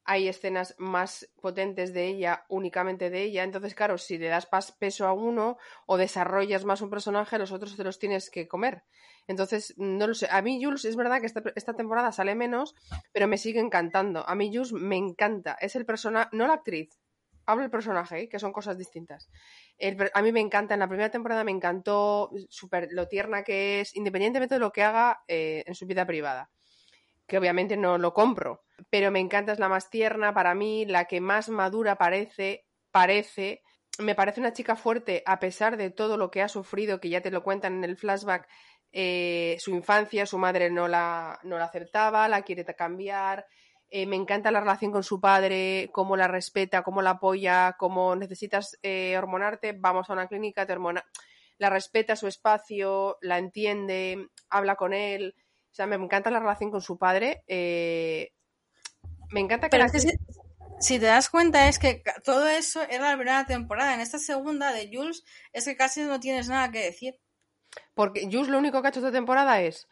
hay 0.06 0.28
escenas 0.28 0.74
más 0.78 1.28
potentes 1.40 1.92
de 1.92 2.06
ella, 2.06 2.46
únicamente 2.48 3.10
de 3.10 3.22
ella. 3.22 3.42
Entonces, 3.42 3.74
claro, 3.74 3.98
si 3.98 4.18
le 4.18 4.28
das 4.28 4.48
peso 4.78 5.06
a 5.06 5.12
uno 5.12 5.58
o 5.86 5.96
desarrollas 5.96 6.64
más 6.64 6.80
un 6.80 6.90
personaje, 6.90 7.38
los 7.38 7.52
otros 7.52 7.76
te 7.76 7.84
los 7.84 7.98
tienes 7.98 8.30
que 8.30 8.46
comer. 8.46 8.84
Entonces, 9.26 9.74
no 9.76 10.06
lo 10.06 10.14
sé. 10.14 10.28
A 10.30 10.42
mí, 10.42 10.62
Jules, 10.62 10.84
es 10.84 10.94
verdad 10.94 11.20
que 11.20 11.26
esta, 11.26 11.74
temporada 11.74 12.12
sale 12.12 12.36
menos, 12.36 12.76
pero 13.12 13.26
me 13.26 13.36
sigue 13.36 13.58
encantando. 13.58 14.26
A 14.28 14.36
mí, 14.36 14.50
Jules 14.54 14.72
me 14.72 14.96
encanta. 14.96 15.56
Es 15.60 15.74
el 15.74 15.84
personaje, 15.84 16.30
no 16.32 16.46
la 16.46 16.54
actriz, 16.54 17.00
hablo 17.44 17.62
del 17.62 17.70
personaje, 17.70 18.22
¿eh? 18.22 18.28
que 18.28 18.38
son 18.38 18.52
cosas 18.52 18.78
distintas. 18.78 19.28
a 20.14 20.22
mí 20.22 20.32
me 20.32 20.40
encanta, 20.40 20.74
en 20.74 20.80
la 20.80 20.88
primera 20.88 21.10
temporada 21.10 21.42
me 21.42 21.50
encantó 21.50 22.30
súper 22.48 22.88
lo 22.92 23.08
tierna 23.08 23.42
que 23.42 23.80
es, 23.80 23.96
independientemente 23.96 24.54
de 24.54 24.60
lo 24.60 24.72
que 24.72 24.84
haga 24.84 25.24
eh, 25.26 25.64
en 25.66 25.74
su 25.74 25.86
vida 25.86 26.06
privada. 26.06 26.50
Que 27.26 27.38
obviamente 27.38 27.76
no 27.76 27.98
lo 27.98 28.14
compro, 28.14 28.65
pero 28.90 29.10
me 29.10 29.20
encanta, 29.20 29.52
es 29.52 29.58
la 29.58 29.68
más 29.68 29.90
tierna 29.90 30.34
para 30.34 30.54
mí, 30.54 30.84
la 30.86 31.06
que 31.06 31.20
más 31.20 31.48
madura 31.48 31.96
parece, 31.96 32.66
parece. 32.90 33.62
Me 33.98 34.14
parece 34.14 34.40
una 34.40 34.52
chica 34.52 34.76
fuerte 34.76 35.22
a 35.26 35.38
pesar 35.38 35.76
de 35.76 35.90
todo 35.90 36.16
lo 36.16 36.30
que 36.30 36.42
ha 36.42 36.48
sufrido, 36.48 37.00
que 37.00 37.08
ya 37.08 37.22
te 37.22 37.30
lo 37.30 37.42
cuentan 37.42 37.76
en 37.76 37.84
el 37.84 37.96
flashback 37.96 38.46
eh, 38.92 39.56
su 39.58 39.72
infancia, 39.72 40.26
su 40.26 40.38
madre 40.38 40.70
no 40.70 40.88
la, 40.88 41.38
no 41.42 41.58
la 41.58 41.64
aceptaba, 41.66 42.28
la 42.28 42.42
quiere 42.42 42.64
cambiar. 42.64 43.46
Eh, 43.88 44.06
me 44.06 44.16
encanta 44.16 44.50
la 44.50 44.60
relación 44.60 44.90
con 44.90 45.04
su 45.04 45.20
padre, 45.20 45.90
cómo 45.92 46.16
la 46.16 46.28
respeta, 46.28 46.82
cómo 46.82 47.02
la 47.02 47.10
apoya, 47.10 47.76
cómo 47.78 48.16
necesitas 48.16 48.78
eh, 48.82 49.16
hormonarte, 49.16 49.72
vamos 49.78 50.08
a 50.08 50.12
una 50.12 50.28
clínica, 50.28 50.66
te 50.66 50.72
hormona. 50.72 51.04
La 51.58 51.70
respeta 51.70 52.16
su 52.16 52.26
espacio, 52.26 53.18
la 53.20 53.38
entiende, 53.38 54.28
habla 54.50 54.76
con 54.76 54.92
él. 54.92 55.34
O 55.70 55.74
sea, 55.76 55.86
me 55.86 55.96
encanta 55.96 56.30
la 56.30 56.40
relación 56.40 56.70
con 56.70 56.80
su 56.80 56.98
padre. 56.98 57.44
Me 59.30 59.40
encanta 59.40 59.68
que, 59.68 60.00
si, 60.00 60.10
si, 60.80 60.98
te 60.98 61.06
das 61.06 61.28
cuenta 61.28 61.68
es 61.68 61.78
que 61.78 62.02
todo 62.24 62.48
eso 62.48 62.82
era 62.82 63.10
la 63.10 63.16
primera 63.16 63.46
temporada. 63.46 63.94
En 63.94 64.00
esta 64.00 64.18
segunda 64.18 64.72
de 64.72 64.90
Jules 64.92 65.24
es 65.52 65.64
que 65.64 65.76
casi 65.76 66.02
no 66.02 66.20
tienes 66.20 66.48
nada 66.48 66.70
que 66.70 66.84
decir. 66.84 67.18
Porque 67.94 68.28
Jules 68.30 68.48
lo 68.48 68.58
único 68.58 68.80
que 68.80 68.88
ha 68.88 68.90
hecho 68.90 69.00
esta 69.00 69.12
temporada 69.12 69.60
es 69.60 69.88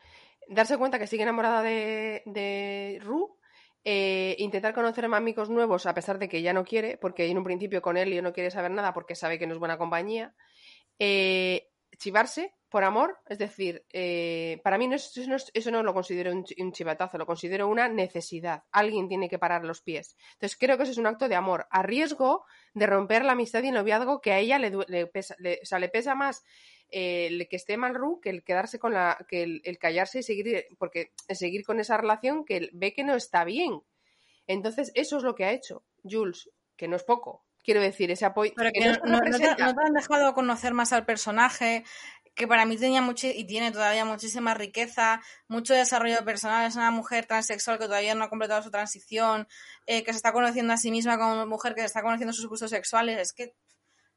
darse 0.49 0.79
cuenta 0.79 0.99
que 0.99 1.07
sigue 1.07 1.23
enamorada 1.23 1.63
de, 1.63 2.23
de 2.27 2.99
Ru, 3.03 3.39
eh, 3.85 4.37
intentar 4.39 4.75
conocer 4.75 5.05
a 5.05 5.17
amigos 5.17 5.51
nuevos 5.51 5.87
a 5.87 5.95
pesar 5.95 6.19
de 6.19 6.29
que 6.29 6.43
ya 6.43 6.53
no 6.53 6.65
quiere, 6.65 6.97
porque 6.97 7.27
en 7.27 7.39
un 7.39 7.45
principio 7.45 7.83
con 7.83 7.97
él 7.97 8.23
no 8.23 8.33
quiere 8.33 8.51
saber 8.51 8.71
nada 8.71 8.95
porque 8.95 9.15
sabe 9.15 9.39
que 9.39 9.47
no 9.47 9.55
es 9.55 9.59
buena 9.59 9.79
compañía. 9.79 10.35
Eh, 10.99 11.71
chivarse 11.99 12.55
por 12.75 12.83
amor, 12.83 13.21
es 13.29 13.39
decir, 13.39 13.87
eh, 13.93 14.61
para 14.65 14.79
mí 14.79 14.89
no 14.89 14.97
eso 14.97 15.71
no 15.71 15.83
lo 15.85 15.95
considero 15.95 16.33
un, 16.33 16.73
chivatazo, 16.73 17.19
lo 17.19 17.25
considero 17.25 17.69
una 17.69 17.87
necesidad. 17.87 18.65
Alguien 18.73 19.07
tiene 19.07 19.29
que 19.29 19.39
parar 19.39 19.65
los 19.65 19.81
pies. 19.81 20.17
Entonces 20.33 20.59
creo 20.59 20.77
que 20.77 20.83
eso 20.83 20.91
es 20.91 20.99
un 20.99 21.07
acto 21.07 21.29
de 21.29 21.37
amor, 21.37 21.69
a 21.71 21.85
riesgo 21.85 22.45
de 22.73 22.87
romper 22.87 23.25
la 23.25 23.35
amistad 23.35 23.63
y 23.63 23.69
el 23.69 23.75
noviazgo 23.75 24.21
que 24.21 24.33
a 24.33 24.41
ella 24.41 24.59
le, 24.59 25.07
pesa, 25.07 25.37
o 25.39 25.65
sea, 25.65 25.79
le 25.79 25.89
pesa 25.89 26.17
más 26.17 26.43
el 26.91 27.47
que 27.47 27.55
esté 27.55 27.77
mal 27.77 27.95
Ru 27.95 28.21
que 28.21 28.31
el 28.31 28.43
quedarse 28.43 28.81
con 28.81 28.93
la, 28.93 29.25
que 29.29 29.45
el, 29.45 29.79
callarse 29.79 30.19
y 30.19 30.23
seguir, 30.25 30.67
porque 30.77 31.13
seguir 31.29 31.65
con 31.65 31.79
esa 31.79 31.97
relación 31.97 32.45
que 32.45 32.71
ve 32.73 32.93
que 32.93 33.05
no 33.05 33.15
está 33.15 33.45
bien. 33.45 33.83
Entonces, 34.49 34.91
eso 34.97 35.19
es 35.19 35.23
lo 35.23 35.37
que 35.37 35.45
ha 35.45 35.53
hecho 35.53 35.85
Jules, 36.03 36.51
que 36.77 36.89
no 36.89 36.97
es 36.97 37.05
poco. 37.05 37.45
Quiero 37.65 37.81
decir, 37.81 38.11
ese 38.11 38.27
apoyo. 38.27 38.53
Pero 38.55 38.71
que, 38.73 38.81
no, 39.09 39.21
te, 39.21 39.63
han 39.63 39.95
dejado 39.95 40.35
conocer 40.35 40.75
más 40.75 40.93
al 40.93 41.07
personaje, 41.07 41.83
que 42.35 42.49
para 42.49 42.67
mí 42.67 42.77
tenía 42.77 43.01
mucho 43.01 43.29
y 43.29 43.45
tiene 43.45 43.71
todavía 43.71 44.05
muchísima 44.05 44.55
riqueza, 44.55 45.23
mucho 45.49 45.75
desarrollo 45.75 46.25
personal. 46.25 46.67
Es 46.67 46.77
una 46.77 46.91
mujer 46.91 47.27
transexual 47.27 47.79
que 47.79 47.87
todavía 47.87 48.15
no 48.15 48.25
ha 48.25 48.29
completado 48.29 48.63
su 48.63 48.71
transición, 48.71 49.47
eh, 49.87 50.03
que 50.03 50.13
se 50.13 50.17
está 50.17 50.33
conociendo 50.33 50.73
a 50.73 50.77
sí 50.77 50.91
misma 50.91 51.19
como 51.19 51.47
mujer, 51.47 51.75
que 51.75 51.81
se 51.81 51.87
está 51.87 52.03
conociendo 52.03 52.33
sus 52.33 52.49
gustos 52.49 52.71
sexuales. 52.71 53.19
Es 53.19 53.33
que 53.33 53.55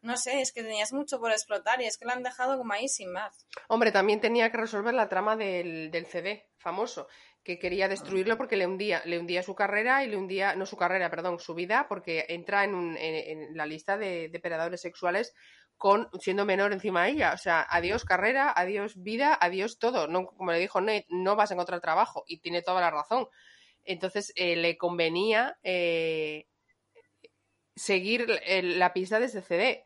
no 0.02 0.16
sé, 0.16 0.42
es 0.42 0.54
que 0.54 0.64
tenías 0.64 0.94
mucho 0.94 1.20
por 1.20 1.32
explotar 1.32 1.82
y 1.82 1.86
es 1.86 1.98
que 1.98 2.06
la 2.06 2.14
han 2.14 2.24
dejado 2.24 2.58
como 2.58 2.74
ahí 2.74 2.88
sin 2.88 3.12
más. 3.12 3.46
Hombre, 3.68 3.92
también 3.92 4.22
tenía 4.22 4.52
que 4.52 4.58
resolver 4.58 4.94
la 4.94 5.10
trama 5.10 5.36
del, 5.36 5.92
del 5.92 6.06
CD 6.06 6.50
famoso, 6.58 7.08
que 7.44 7.60
quería 7.60 7.88
destruirlo 7.88 8.38
porque 8.38 8.58
le 8.58 8.68
hundía, 8.68 9.02
le 9.06 9.20
hundía 9.20 9.44
su 9.44 9.56
carrera 9.56 10.04
y 10.04 10.08
le 10.10 10.18
hundía, 10.18 10.56
no 10.56 10.66
su 10.66 10.78
carrera, 10.78 11.10
perdón, 11.10 11.40
su 11.40 11.56
vida, 11.56 11.88
porque 11.90 12.26
entra 12.30 12.64
en, 12.64 12.98
en, 12.98 13.56
la 13.56 13.66
lista 13.66 13.98
de 13.98 14.30
depredadores 14.30 14.82
sexuales 14.82 15.34
con 15.78 16.10
siendo 16.20 16.46
menor 16.46 16.74
encima 16.74 17.06
de 17.06 17.12
ella. 17.12 17.34
O 17.34 17.38
sea, 17.38 17.66
adiós 17.70 18.04
carrera, 18.04 18.52
adiós 18.56 19.02
vida, 19.02 19.38
adiós 19.40 19.80
todo. 19.80 20.08
No, 20.08 20.26
como 20.26 20.52
le 20.52 20.60
dijo 20.60 20.82
Nate, 20.82 21.06
no 21.10 21.36
vas 21.36 21.52
a 21.52 21.54
encontrar 21.54 21.82
trabajo. 21.82 22.24
Y 22.28 22.40
tiene 22.40 22.62
toda 22.62 22.82
la 22.82 22.92
razón. 22.92 23.28
Entonces 23.84 24.34
eh, 24.36 24.56
le 24.56 24.78
convenía 24.78 25.58
eh, 25.64 26.48
seguir 27.76 28.28
la 28.48 28.94
pista 28.94 29.20
de 29.20 29.26
ese 29.26 29.42
CD. 29.42 29.86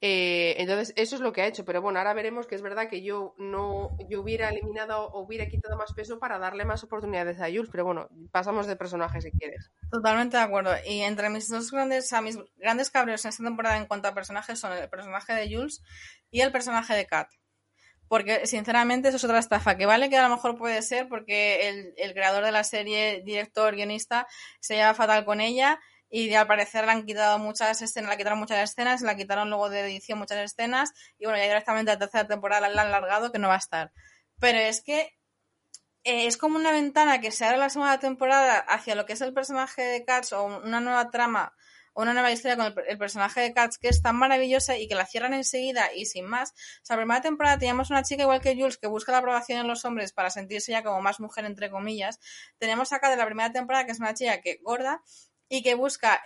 Eh, 0.00 0.56
entonces, 0.58 0.92
eso 0.96 1.16
es 1.16 1.22
lo 1.22 1.32
que 1.32 1.42
ha 1.42 1.46
hecho. 1.46 1.64
Pero 1.64 1.80
bueno, 1.80 1.98
ahora 1.98 2.14
veremos 2.14 2.46
que 2.46 2.54
es 2.54 2.62
verdad 2.62 2.88
que 2.88 3.02
yo 3.02 3.34
no 3.38 3.96
yo 4.08 4.20
hubiera 4.20 4.50
eliminado 4.50 5.08
o 5.08 5.20
hubiera 5.20 5.46
quitado 5.46 5.76
más 5.76 5.92
peso 5.94 6.18
para 6.18 6.38
darle 6.38 6.64
más 6.64 6.84
oportunidades 6.84 7.40
a 7.40 7.46
Jules. 7.46 7.70
Pero 7.70 7.84
bueno, 7.84 8.08
pasamos 8.30 8.66
de 8.66 8.76
personaje 8.76 9.20
si 9.20 9.30
quieres. 9.30 9.70
Totalmente 9.90 10.36
de 10.36 10.42
acuerdo. 10.42 10.72
Y 10.86 11.00
entre 11.00 11.30
mis 11.30 11.48
dos 11.48 11.70
grandes, 11.70 12.12
a 12.12 12.20
mis 12.20 12.38
grandes 12.56 12.90
cabreos 12.90 13.24
en 13.24 13.30
esta 13.30 13.44
temporada 13.44 13.76
en 13.76 13.86
cuanto 13.86 14.08
a 14.08 14.14
personajes 14.14 14.58
son 14.58 14.72
el 14.72 14.88
personaje 14.88 15.32
de 15.32 15.54
Jules 15.54 15.82
y 16.30 16.40
el 16.40 16.52
personaje 16.52 16.94
de 16.94 17.06
Kat. 17.06 17.28
Porque 18.06 18.46
sinceramente 18.46 19.08
eso 19.08 19.16
es 19.16 19.24
otra 19.24 19.38
estafa, 19.38 19.76
que 19.76 19.86
vale 19.86 20.10
que 20.10 20.18
a 20.18 20.28
lo 20.28 20.34
mejor 20.34 20.58
puede 20.58 20.82
ser 20.82 21.08
porque 21.08 21.68
el, 21.68 21.94
el 21.96 22.12
creador 22.12 22.44
de 22.44 22.52
la 22.52 22.62
serie, 22.62 23.22
director, 23.24 23.74
guionista, 23.74 24.26
se 24.60 24.74
lleva 24.74 24.92
fatal 24.92 25.24
con 25.24 25.40
ella 25.40 25.80
y 26.16 26.32
al 26.32 26.46
parecer 26.46 26.84
le 26.84 26.92
han 26.92 27.06
quitado 27.06 27.40
muchas 27.40 27.82
escenas, 27.82 28.08
le 28.08 28.16
quitaron 28.16 28.38
muchas 28.38 28.70
escenas, 28.70 29.02
la 29.02 29.16
quitaron 29.16 29.48
luego 29.48 29.68
de 29.68 29.80
edición 29.80 30.16
muchas 30.16 30.38
escenas 30.38 30.92
y 31.18 31.24
bueno, 31.24 31.38
ya 31.38 31.44
directamente 31.44 31.90
la 31.90 31.98
tercera 31.98 32.24
temporada 32.24 32.68
la 32.68 32.82
han 32.82 32.92
largado 32.92 33.32
que 33.32 33.40
no 33.40 33.48
va 33.48 33.54
a 33.54 33.58
estar. 33.58 33.92
Pero 34.38 34.58
es 34.60 34.80
que 34.80 35.18
eh, 36.04 36.26
es 36.28 36.36
como 36.36 36.56
una 36.56 36.70
ventana 36.70 37.20
que 37.20 37.32
se 37.32 37.44
abre 37.44 37.58
la 37.58 37.68
segunda 37.68 37.98
temporada 37.98 38.58
hacia 38.58 38.94
lo 38.94 39.06
que 39.06 39.14
es 39.14 39.20
el 39.22 39.34
personaje 39.34 39.82
de 39.82 40.04
Katz 40.04 40.32
o 40.34 40.44
una 40.44 40.78
nueva 40.78 41.10
trama 41.10 41.52
o 41.94 42.02
una 42.02 42.12
nueva 42.12 42.30
historia 42.30 42.56
con 42.56 42.72
el, 42.86 42.96
personaje 42.98 43.40
de 43.40 43.52
Katz 43.52 43.78
que 43.78 43.88
es 43.88 44.00
tan 44.00 44.14
maravillosa 44.14 44.76
y 44.76 44.86
que 44.86 44.94
la 44.94 45.06
cierran 45.06 45.34
enseguida 45.34 45.92
y 45.92 46.06
sin 46.06 46.26
más. 46.26 46.52
O 46.52 46.84
sea, 46.84 46.94
la 46.94 47.02
primera 47.02 47.22
temporada 47.22 47.58
teníamos 47.58 47.90
una 47.90 48.04
chica 48.04 48.22
igual 48.22 48.40
que 48.40 48.54
Jules 48.54 48.78
que 48.78 48.86
busca 48.86 49.10
la 49.10 49.18
aprobación 49.18 49.58
en 49.58 49.66
los 49.66 49.84
hombres 49.84 50.12
para 50.12 50.30
sentirse 50.30 50.70
ya 50.70 50.84
como 50.84 51.00
más 51.02 51.18
mujer 51.18 51.44
entre 51.44 51.70
comillas. 51.70 52.20
Tenemos 52.58 52.92
acá 52.92 53.10
de 53.10 53.16
la 53.16 53.26
primera 53.26 53.50
temporada 53.50 53.84
que 53.84 53.90
es 53.90 53.98
una 53.98 54.14
chica 54.14 54.40
que 54.40 54.60
gorda 54.62 55.02
y 55.48 55.62
que 55.62 55.74
busca 55.74 56.22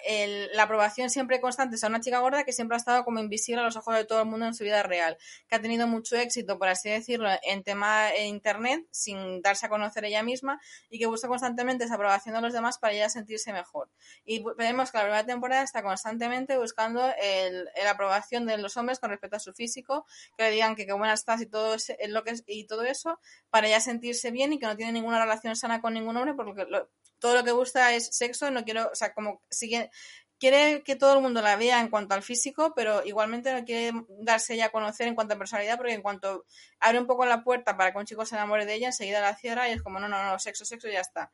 la 0.52 0.62
aprobación 0.62 1.10
siempre 1.10 1.40
constante. 1.40 1.76
O 1.76 1.78
sea, 1.78 1.88
una 1.88 2.00
chica 2.00 2.20
gorda 2.20 2.44
que 2.44 2.52
siempre 2.52 2.76
ha 2.76 2.78
estado 2.78 3.04
como 3.04 3.20
invisible 3.20 3.60
a 3.60 3.64
los 3.64 3.76
ojos 3.76 3.94
de 3.94 4.04
todo 4.04 4.22
el 4.22 4.28
mundo 4.28 4.46
en 4.46 4.54
su 4.54 4.64
vida 4.64 4.82
real, 4.82 5.18
que 5.48 5.56
ha 5.56 5.60
tenido 5.60 5.86
mucho 5.86 6.16
éxito, 6.16 6.58
por 6.58 6.68
así 6.68 6.88
decirlo, 6.88 7.28
en 7.42 7.62
tema 7.62 8.06
de 8.06 8.26
internet, 8.26 8.86
sin 8.90 9.42
darse 9.42 9.66
a 9.66 9.68
conocer 9.68 10.04
ella 10.04 10.22
misma, 10.22 10.60
y 10.88 10.98
que 10.98 11.06
busca 11.06 11.28
constantemente 11.28 11.84
esa 11.84 11.94
aprobación 11.94 12.34
de 12.34 12.40
los 12.40 12.52
demás 12.52 12.78
para 12.78 12.94
ella 12.94 13.08
sentirse 13.08 13.52
mejor. 13.52 13.90
Y 14.24 14.44
vemos 14.56 14.90
que 14.90 14.98
la 14.98 15.04
primera 15.04 15.26
temporada 15.26 15.62
está 15.62 15.82
constantemente 15.82 16.56
buscando 16.56 17.00
la 17.00 17.90
aprobación 17.90 18.46
de 18.46 18.56
los 18.58 18.76
hombres 18.76 18.98
con 18.98 19.10
respecto 19.10 19.36
a 19.36 19.40
su 19.40 19.52
físico, 19.52 20.06
que 20.36 20.44
le 20.44 20.50
digan 20.52 20.76
que 20.76 20.86
qué 20.86 20.92
buena 20.92 21.12
estás 21.12 21.40
y 21.40 21.46
todo, 21.46 21.76
lo 22.08 22.24
que, 22.24 22.34
y 22.46 22.66
todo 22.66 22.82
eso, 22.84 23.20
para 23.50 23.66
ella 23.66 23.80
sentirse 23.80 24.30
bien 24.30 24.52
y 24.52 24.58
que 24.58 24.66
no 24.66 24.76
tiene 24.76 24.92
ninguna 24.92 25.20
relación 25.20 25.56
sana 25.56 25.80
con 25.80 25.94
ningún 25.94 26.16
hombre, 26.16 26.34
porque 26.34 26.64
lo, 26.68 26.88
todo 27.18 27.34
lo 27.34 27.44
que 27.44 27.52
gusta 27.52 27.94
es 27.94 28.08
sexo, 28.16 28.50
no 28.50 28.64
quiero, 28.64 28.90
o 28.92 28.94
sea, 28.94 29.12
como 29.12 29.42
sigue, 29.50 29.90
quiere 30.38 30.82
que 30.82 30.96
todo 30.96 31.14
el 31.14 31.20
mundo 31.22 31.42
la 31.42 31.56
vea 31.56 31.80
en 31.80 31.88
cuanto 31.88 32.14
al 32.14 32.22
físico, 32.22 32.72
pero 32.74 33.04
igualmente 33.04 33.52
no 33.52 33.64
quiere 33.64 33.92
darse 34.20 34.54
ella 34.54 34.66
a 34.66 34.70
conocer 34.70 35.08
en 35.08 35.14
cuanto 35.14 35.34
a 35.34 35.38
personalidad, 35.38 35.76
porque 35.76 35.94
en 35.94 36.02
cuanto 36.02 36.44
abre 36.80 37.00
un 37.00 37.06
poco 37.06 37.26
la 37.26 37.42
puerta 37.42 37.76
para 37.76 37.92
que 37.92 37.98
un 37.98 38.06
chico 38.06 38.24
se 38.24 38.36
enamore 38.36 38.66
de 38.66 38.74
ella, 38.74 38.88
enseguida 38.88 39.20
la 39.20 39.36
cierra 39.36 39.68
y 39.68 39.72
es 39.72 39.82
como, 39.82 39.98
no, 40.00 40.08
no, 40.08 40.22
no, 40.24 40.38
sexo, 40.38 40.64
sexo 40.64 40.88
ya 40.88 41.00
está. 41.00 41.32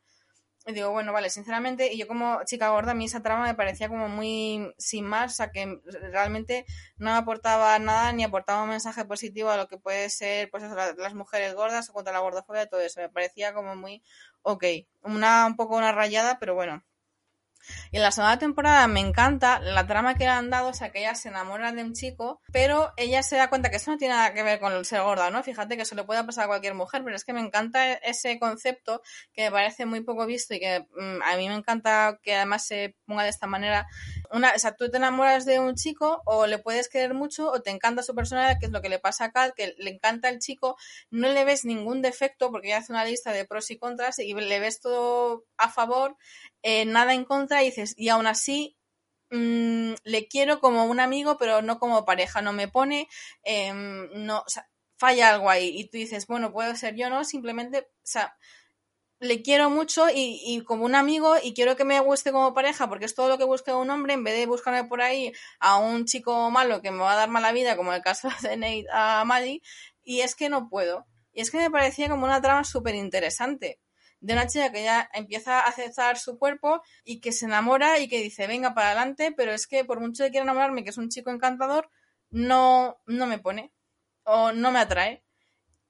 Y 0.67 0.73
digo, 0.73 0.89
bueno, 0.89 1.13
vale, 1.13 1.29
sinceramente, 1.29 1.93
y 1.93 1.99
yo 1.99 2.07
como 2.07 2.43
chica 2.43 2.69
gorda, 2.69 2.93
a 2.93 2.95
mí 2.95 3.05
esa 3.05 3.21
trama 3.21 3.45
me 3.45 3.53
parecía 3.53 3.87
como 3.87 4.09
muy 4.09 4.73
sin 4.79 5.05
más, 5.05 5.33
o 5.33 5.35
sea, 5.35 5.51
que 5.51 5.79
realmente 6.11 6.65
no 6.97 7.13
aportaba 7.13 7.77
nada 7.77 8.11
ni 8.13 8.23
aportaba 8.23 8.63
un 8.63 8.69
mensaje 8.69 9.05
positivo 9.05 9.51
a 9.51 9.57
lo 9.57 9.67
que 9.67 9.77
puede 9.77 10.09
ser, 10.09 10.49
pues 10.49 10.63
las 10.63 11.13
mujeres 11.13 11.53
gordas 11.53 11.91
o 11.91 11.93
contra 11.93 12.13
la 12.13 12.19
gordofobia, 12.19 12.65
todo 12.65 12.81
eso. 12.81 12.99
Me 12.99 13.09
parecía 13.09 13.53
como 13.53 13.75
muy 13.75 14.01
ok. 14.45 14.63
Una, 15.03 15.45
un 15.45 15.55
poco 15.55 15.75
una 15.75 15.91
rayada, 15.91 16.39
pero 16.39 16.55
bueno. 16.55 16.83
Y 17.91 17.97
en 17.97 18.03
la 18.03 18.11
segunda 18.11 18.37
temporada 18.37 18.87
me 18.87 18.99
encanta 18.99 19.59
la 19.59 19.87
trama 19.87 20.15
que 20.15 20.25
le 20.25 20.29
han 20.29 20.49
dado, 20.49 20.69
o 20.69 20.73
sea, 20.73 20.91
que 20.91 20.99
ella 20.99 21.15
se 21.15 21.29
enamora 21.29 21.71
de 21.71 21.83
un 21.83 21.93
chico, 21.93 22.41
pero 22.51 22.93
ella 22.97 23.23
se 23.23 23.37
da 23.37 23.49
cuenta 23.49 23.69
que 23.69 23.77
eso 23.77 23.91
no 23.91 23.97
tiene 23.97 24.13
nada 24.13 24.33
que 24.33 24.43
ver 24.43 24.59
con 24.59 24.73
el 24.73 24.85
ser 24.85 25.01
gorda, 25.01 25.29
¿no? 25.29 25.43
Fíjate 25.43 25.75
que 25.75 25.83
eso 25.83 25.95
le 25.95 26.03
puede 26.03 26.23
pasar 26.23 26.45
a 26.45 26.47
cualquier 26.47 26.75
mujer, 26.75 27.03
pero 27.03 27.15
es 27.15 27.25
que 27.25 27.33
me 27.33 27.41
encanta 27.41 27.93
ese 27.93 28.39
concepto 28.39 29.01
que 29.33 29.45
me 29.45 29.51
parece 29.51 29.85
muy 29.85 30.01
poco 30.01 30.25
visto 30.25 30.53
y 30.53 30.59
que 30.59 30.85
mm, 30.95 31.21
a 31.23 31.37
mí 31.37 31.49
me 31.49 31.55
encanta 31.55 32.19
que 32.21 32.35
además 32.35 32.65
se 32.65 32.95
ponga 33.05 33.23
de 33.23 33.29
esta 33.29 33.47
manera. 33.47 33.87
Una, 34.31 34.53
o 34.55 34.59
sea, 34.59 34.75
tú 34.75 34.89
te 34.89 34.97
enamoras 34.97 35.45
de 35.45 35.59
un 35.59 35.75
chico 35.75 36.21
o 36.25 36.47
le 36.47 36.59
puedes 36.59 36.89
querer 36.89 37.13
mucho 37.13 37.51
o 37.51 37.61
te 37.61 37.71
encanta 37.71 38.03
su 38.03 38.15
personalidad, 38.15 38.59
que 38.59 38.67
es 38.67 38.71
lo 38.71 38.81
que 38.81 38.89
le 38.89 38.99
pasa 38.99 39.25
a 39.25 39.31
Kat, 39.31 39.53
que 39.55 39.75
le 39.77 39.91
encanta 39.91 40.29
el 40.29 40.39
chico, 40.39 40.77
no 41.09 41.29
le 41.29 41.45
ves 41.45 41.65
ningún 41.65 42.01
defecto 42.01 42.51
porque 42.51 42.67
ella 42.69 42.77
hace 42.77 42.91
una 42.93 43.05
lista 43.05 43.31
de 43.33 43.45
pros 43.45 43.69
y 43.71 43.77
contras 43.77 44.19
y 44.19 44.33
le 44.33 44.59
ves 44.59 44.79
todo 44.81 45.45
a 45.57 45.69
favor, 45.69 46.17
eh, 46.63 46.85
nada 46.85 47.13
en 47.13 47.25
contra 47.25 47.63
y 47.63 47.67
dices, 47.67 47.93
y 47.97 48.09
aún 48.09 48.27
así 48.27 48.77
mm, 49.31 49.93
le 50.03 50.27
quiero 50.27 50.59
como 50.59 50.85
un 50.85 50.99
amigo, 50.99 51.37
pero 51.37 51.61
no 51.61 51.79
como 51.79 52.05
pareja, 52.05 52.41
no 52.41 52.53
me 52.53 52.67
pone, 52.67 53.07
em, 53.43 54.09
no, 54.25 54.39
o 54.39 54.49
sea, 54.49 54.67
falla 54.97 55.33
algo 55.33 55.49
ahí 55.49 55.69
y 55.77 55.89
tú 55.89 55.97
dices, 55.97 56.27
bueno, 56.27 56.51
puedo 56.53 56.75
ser 56.75 56.95
yo, 56.95 57.09
¿no? 57.09 57.23
Simplemente, 57.25 57.79
o 57.79 57.85
sea, 58.03 58.35
le 59.19 59.41
quiero 59.41 59.69
mucho 59.69 60.09
y, 60.09 60.41
y, 60.45 60.61
como 60.63 60.85
un 60.85 60.95
amigo 60.95 61.35
y 61.41 61.53
quiero 61.53 61.75
que 61.75 61.85
me 61.85 61.99
guste 62.01 62.31
como 62.31 62.53
pareja 62.53 62.89
porque 62.89 63.05
es 63.05 63.15
todo 63.15 63.29
lo 63.29 63.37
que 63.37 63.45
busca 63.45 63.75
un 63.75 63.89
hombre 63.89 64.13
en 64.13 64.23
vez 64.23 64.35
de 64.37 64.45
buscarme 64.45 64.83
por 64.83 65.01
ahí 65.01 65.31
a 65.59 65.77
un 65.77 66.05
chico 66.05 66.51
malo 66.51 66.81
que 66.81 66.91
me 66.91 66.99
va 66.99 67.13
a 67.13 67.15
dar 67.15 67.29
mala 67.29 67.51
vida 67.53 67.77
como 67.77 67.93
el 67.93 68.01
caso 68.01 68.27
de 68.41 68.57
Nate 68.57 68.85
a 68.91 69.23
Maddie 69.25 69.61
y 70.03 70.21
es 70.21 70.35
que 70.35 70.49
no 70.49 70.69
puedo. 70.69 71.05
Y 71.33 71.41
es 71.41 71.51
que 71.51 71.57
me 71.57 71.69
parecía 71.71 72.09
como 72.09 72.25
una 72.25 72.41
trama 72.41 72.63
súper 72.63 72.95
interesante 72.95 73.81
de 74.21 74.33
una 74.33 74.47
chica 74.47 74.71
que 74.71 74.83
ya 74.83 75.09
empieza 75.13 75.59
a 75.59 75.67
aceptar 75.67 76.17
su 76.17 76.37
cuerpo 76.39 76.81
y 77.03 77.19
que 77.19 77.31
se 77.31 77.45
enamora 77.45 77.99
y 77.99 78.07
que 78.07 78.21
dice, 78.21 78.47
venga 78.47 78.73
para 78.73 78.87
adelante, 78.87 79.33
pero 79.35 79.51
es 79.51 79.67
que 79.67 79.83
por 79.83 79.99
mucho 79.99 80.23
que 80.23 80.31
quiera 80.31 80.43
enamorarme, 80.43 80.83
que 80.83 80.91
es 80.91 80.97
un 80.97 81.09
chico 81.09 81.29
encantador, 81.31 81.89
no, 82.29 83.01
no 83.05 83.27
me 83.27 83.39
pone 83.39 83.73
o 84.23 84.51
no 84.51 84.71
me 84.71 84.79
atrae. 84.79 85.24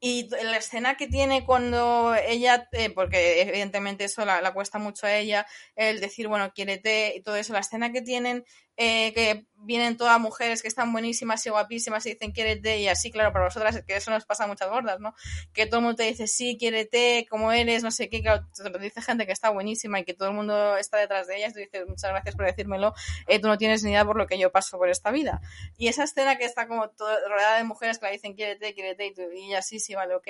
Y 0.08 0.30
la 0.30 0.58
escena 0.58 0.98
que 0.98 1.08
tiene 1.08 1.48
cuando 1.48 2.14
ella, 2.14 2.70
eh, 2.74 2.92
porque 2.92 3.42
evidentemente 3.42 4.04
eso 4.04 4.24
la, 4.24 4.40
la, 4.40 4.54
cuesta 4.54 4.78
mucho 4.78 5.08
a 5.08 5.16
ella, 5.16 5.48
el 5.76 6.00
decir, 6.00 6.28
bueno, 6.28 6.52
quiérete 6.54 7.16
y 7.16 7.24
todo 7.24 7.36
eso, 7.38 7.54
la 7.54 7.62
escena 7.62 7.92
que 7.92 8.04
tienen 8.04 8.46
eh, 8.78 9.14
que 9.14 9.46
vienen 9.66 9.98
todas 9.98 10.20
mujeres 10.20 10.62
que 10.62 10.68
están 10.68 10.92
buenísimas 10.92 11.46
y 11.46 11.50
guapísimas 11.50 12.06
y 12.06 12.12
dicen 12.12 12.32
quiérete 12.32 12.80
y 12.80 12.88
así, 12.88 13.12
claro, 13.12 13.34
para 13.34 13.46
vosotras, 13.46 13.84
que 13.86 13.96
eso 13.96 14.12
nos 14.12 14.26
pasa 14.26 14.44
a 14.44 14.48
muchas 14.48 14.70
gordas, 14.70 15.00
¿no? 15.00 15.16
Que 15.54 15.66
todo 15.66 15.80
el 15.80 15.86
mundo 15.86 15.98
te 15.98 16.04
dice 16.04 16.28
sí, 16.28 16.58
quiérete, 16.58 17.26
como 17.30 17.52
eres, 17.52 17.84
no 17.84 17.92
sé 17.92 18.10
qué, 18.10 18.22
claro, 18.22 18.46
te 18.56 18.70
lo 18.70 18.78
dice 18.78 19.02
gente 19.02 19.26
que 19.26 19.32
está 19.32 19.50
buenísima 19.50 20.00
y 20.00 20.06
que 20.06 20.14
todo 20.14 20.30
el 20.30 20.36
mundo 20.36 20.78
está 20.78 20.98
detrás 20.98 21.28
de 21.28 21.38
ellas, 21.38 21.54
tú 21.54 21.60
dices 21.60 21.88
muchas 21.88 22.12
gracias 22.12 22.36
por 22.36 22.46
decírmelo, 22.46 22.94
eh, 23.28 23.40
tú 23.40 23.48
no 23.48 23.58
tienes 23.58 23.84
ni 23.84 23.92
idea 23.92 24.06
por 24.06 24.18
lo 24.18 24.28
que 24.28 24.38
yo 24.38 24.52
paso 24.52 24.78
por 24.78 24.90
esta 24.90 25.12
vida. 25.12 25.42
Y 25.78 25.88
esa 25.88 26.04
escena 26.04 26.38
que 26.38 26.46
está 26.46 26.68
como 26.68 26.92
rodeada 27.28 27.58
de 27.58 27.64
mujeres 27.64 27.98
que 27.98 28.06
la 28.06 28.12
dicen 28.12 28.36
quiérete, 28.36 28.74
quiérete 28.74 29.08
y, 29.08 29.14
tú, 29.14 29.22
y 29.34 29.48
ella 29.48 29.62
sí, 29.62 29.80
sí, 29.80 29.96
vale, 29.96 30.16
ok, 30.16 30.28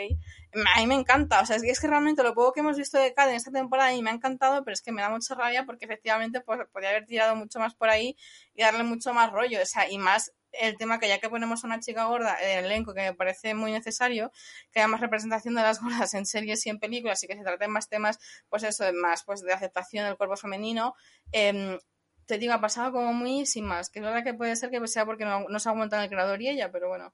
a 0.75 0.79
mí 0.79 0.87
me 0.87 0.95
encanta, 0.95 1.41
o 1.41 1.45
sea, 1.45 1.55
es 1.55 1.63
que, 1.63 1.69
es 1.69 1.79
que 1.79 1.87
realmente 1.87 2.23
lo 2.23 2.33
poco 2.33 2.53
que 2.53 2.59
hemos 2.61 2.77
visto 2.77 2.97
de 2.97 3.13
Cad 3.13 3.29
en 3.29 3.35
esta 3.35 3.51
temporada 3.51 3.93
y 3.93 4.01
me 4.01 4.09
ha 4.09 4.13
encantado, 4.13 4.63
pero 4.63 4.73
es 4.73 4.81
que 4.81 4.91
me 4.91 5.01
da 5.01 5.09
mucha 5.09 5.35
rabia 5.35 5.65
porque 5.65 5.85
efectivamente 5.85 6.41
pues, 6.41 6.59
podría 6.71 6.89
haber 6.91 7.05
tirado 7.05 7.35
mucho 7.35 7.59
más 7.59 7.75
por 7.75 7.89
ahí 7.89 8.15
y 8.53 8.61
darle 8.61 8.83
mucho 8.83 9.13
más 9.13 9.31
rollo, 9.31 9.61
o 9.61 9.65
sea, 9.65 9.89
y 9.89 9.97
más 9.97 10.31
el 10.51 10.77
tema 10.77 10.99
que 10.99 11.09
ya 11.09 11.19
que 11.19 11.29
ponemos 11.29 11.63
a 11.63 11.67
una 11.67 11.79
chica 11.79 12.05
gorda 12.05 12.37
en 12.41 12.59
el 12.59 12.65
elenco, 12.65 12.93
que 12.93 13.01
me 13.01 13.13
parece 13.13 13.53
muy 13.53 13.71
necesario, 13.71 14.31
que 14.71 14.79
haya 14.79 14.87
más 14.87 15.01
representación 15.01 15.55
de 15.55 15.61
las 15.61 15.81
gordas 15.81 16.13
en 16.13 16.25
series 16.25 16.65
y 16.65 16.69
en 16.69 16.79
películas 16.79 17.21
y 17.23 17.27
que 17.27 17.35
se 17.35 17.43
traten 17.43 17.71
más 17.71 17.89
temas, 17.89 18.19
pues 18.49 18.63
eso, 18.63 18.85
más 18.93 19.23
pues 19.23 19.41
de 19.41 19.53
aceptación 19.53 20.05
del 20.05 20.17
cuerpo 20.17 20.37
femenino, 20.37 20.95
eh, 21.31 21.77
te 22.25 22.37
digo, 22.37 22.53
ha 22.53 22.61
pasado 22.61 22.91
como 22.91 23.13
muy 23.13 23.45
sin 23.45 23.65
más, 23.65 23.89
que 23.89 23.99
es 23.99 24.05
verdad 24.05 24.23
que 24.23 24.33
puede 24.33 24.55
ser 24.55 24.69
que 24.69 24.85
sea 24.87 25.05
porque 25.05 25.25
no, 25.25 25.47
no 25.47 25.59
se 25.59 25.69
aguanta 25.69 26.01
el 26.03 26.09
creador 26.09 26.41
y 26.41 26.49
ella, 26.49 26.71
pero 26.71 26.87
bueno. 26.87 27.13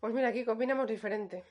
Pues 0.00 0.12
mira, 0.14 0.28
aquí 0.28 0.44
combinamos 0.44 0.88
diferente. 0.88 1.44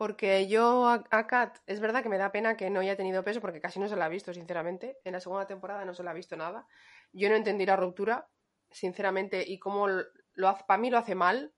Porque 0.00 0.48
yo 0.48 0.86
a, 0.86 1.04
a, 1.10 1.26
Kat, 1.26 1.58
es 1.66 1.78
verdad 1.78 2.02
que 2.02 2.08
me 2.08 2.16
da 2.16 2.32
pena 2.32 2.56
que 2.56 2.70
no 2.70 2.80
haya 2.80 2.96
tenido 2.96 3.22
peso 3.22 3.42
porque 3.42 3.60
casi 3.60 3.78
no 3.78 3.86
se 3.86 3.96
la 3.96 4.06
ha 4.06 4.08
visto, 4.08 4.32
sinceramente. 4.32 4.96
En 5.04 5.12
la 5.12 5.20
segunda 5.20 5.46
temporada 5.46 5.84
no 5.84 5.92
se 5.92 6.02
la 6.02 6.12
ha 6.12 6.14
visto 6.14 6.38
nada. 6.38 6.66
Yo 7.12 7.28
no 7.28 7.36
entendí 7.36 7.66
la 7.66 7.76
ruptura, 7.76 8.26
sinceramente, 8.70 9.44
y 9.46 9.58
cómo 9.58 9.88
lo 9.88 10.48
hace, 10.48 10.64
para 10.66 10.80
mí 10.80 10.88
lo 10.88 10.96
hace 10.96 11.14
mal, 11.14 11.52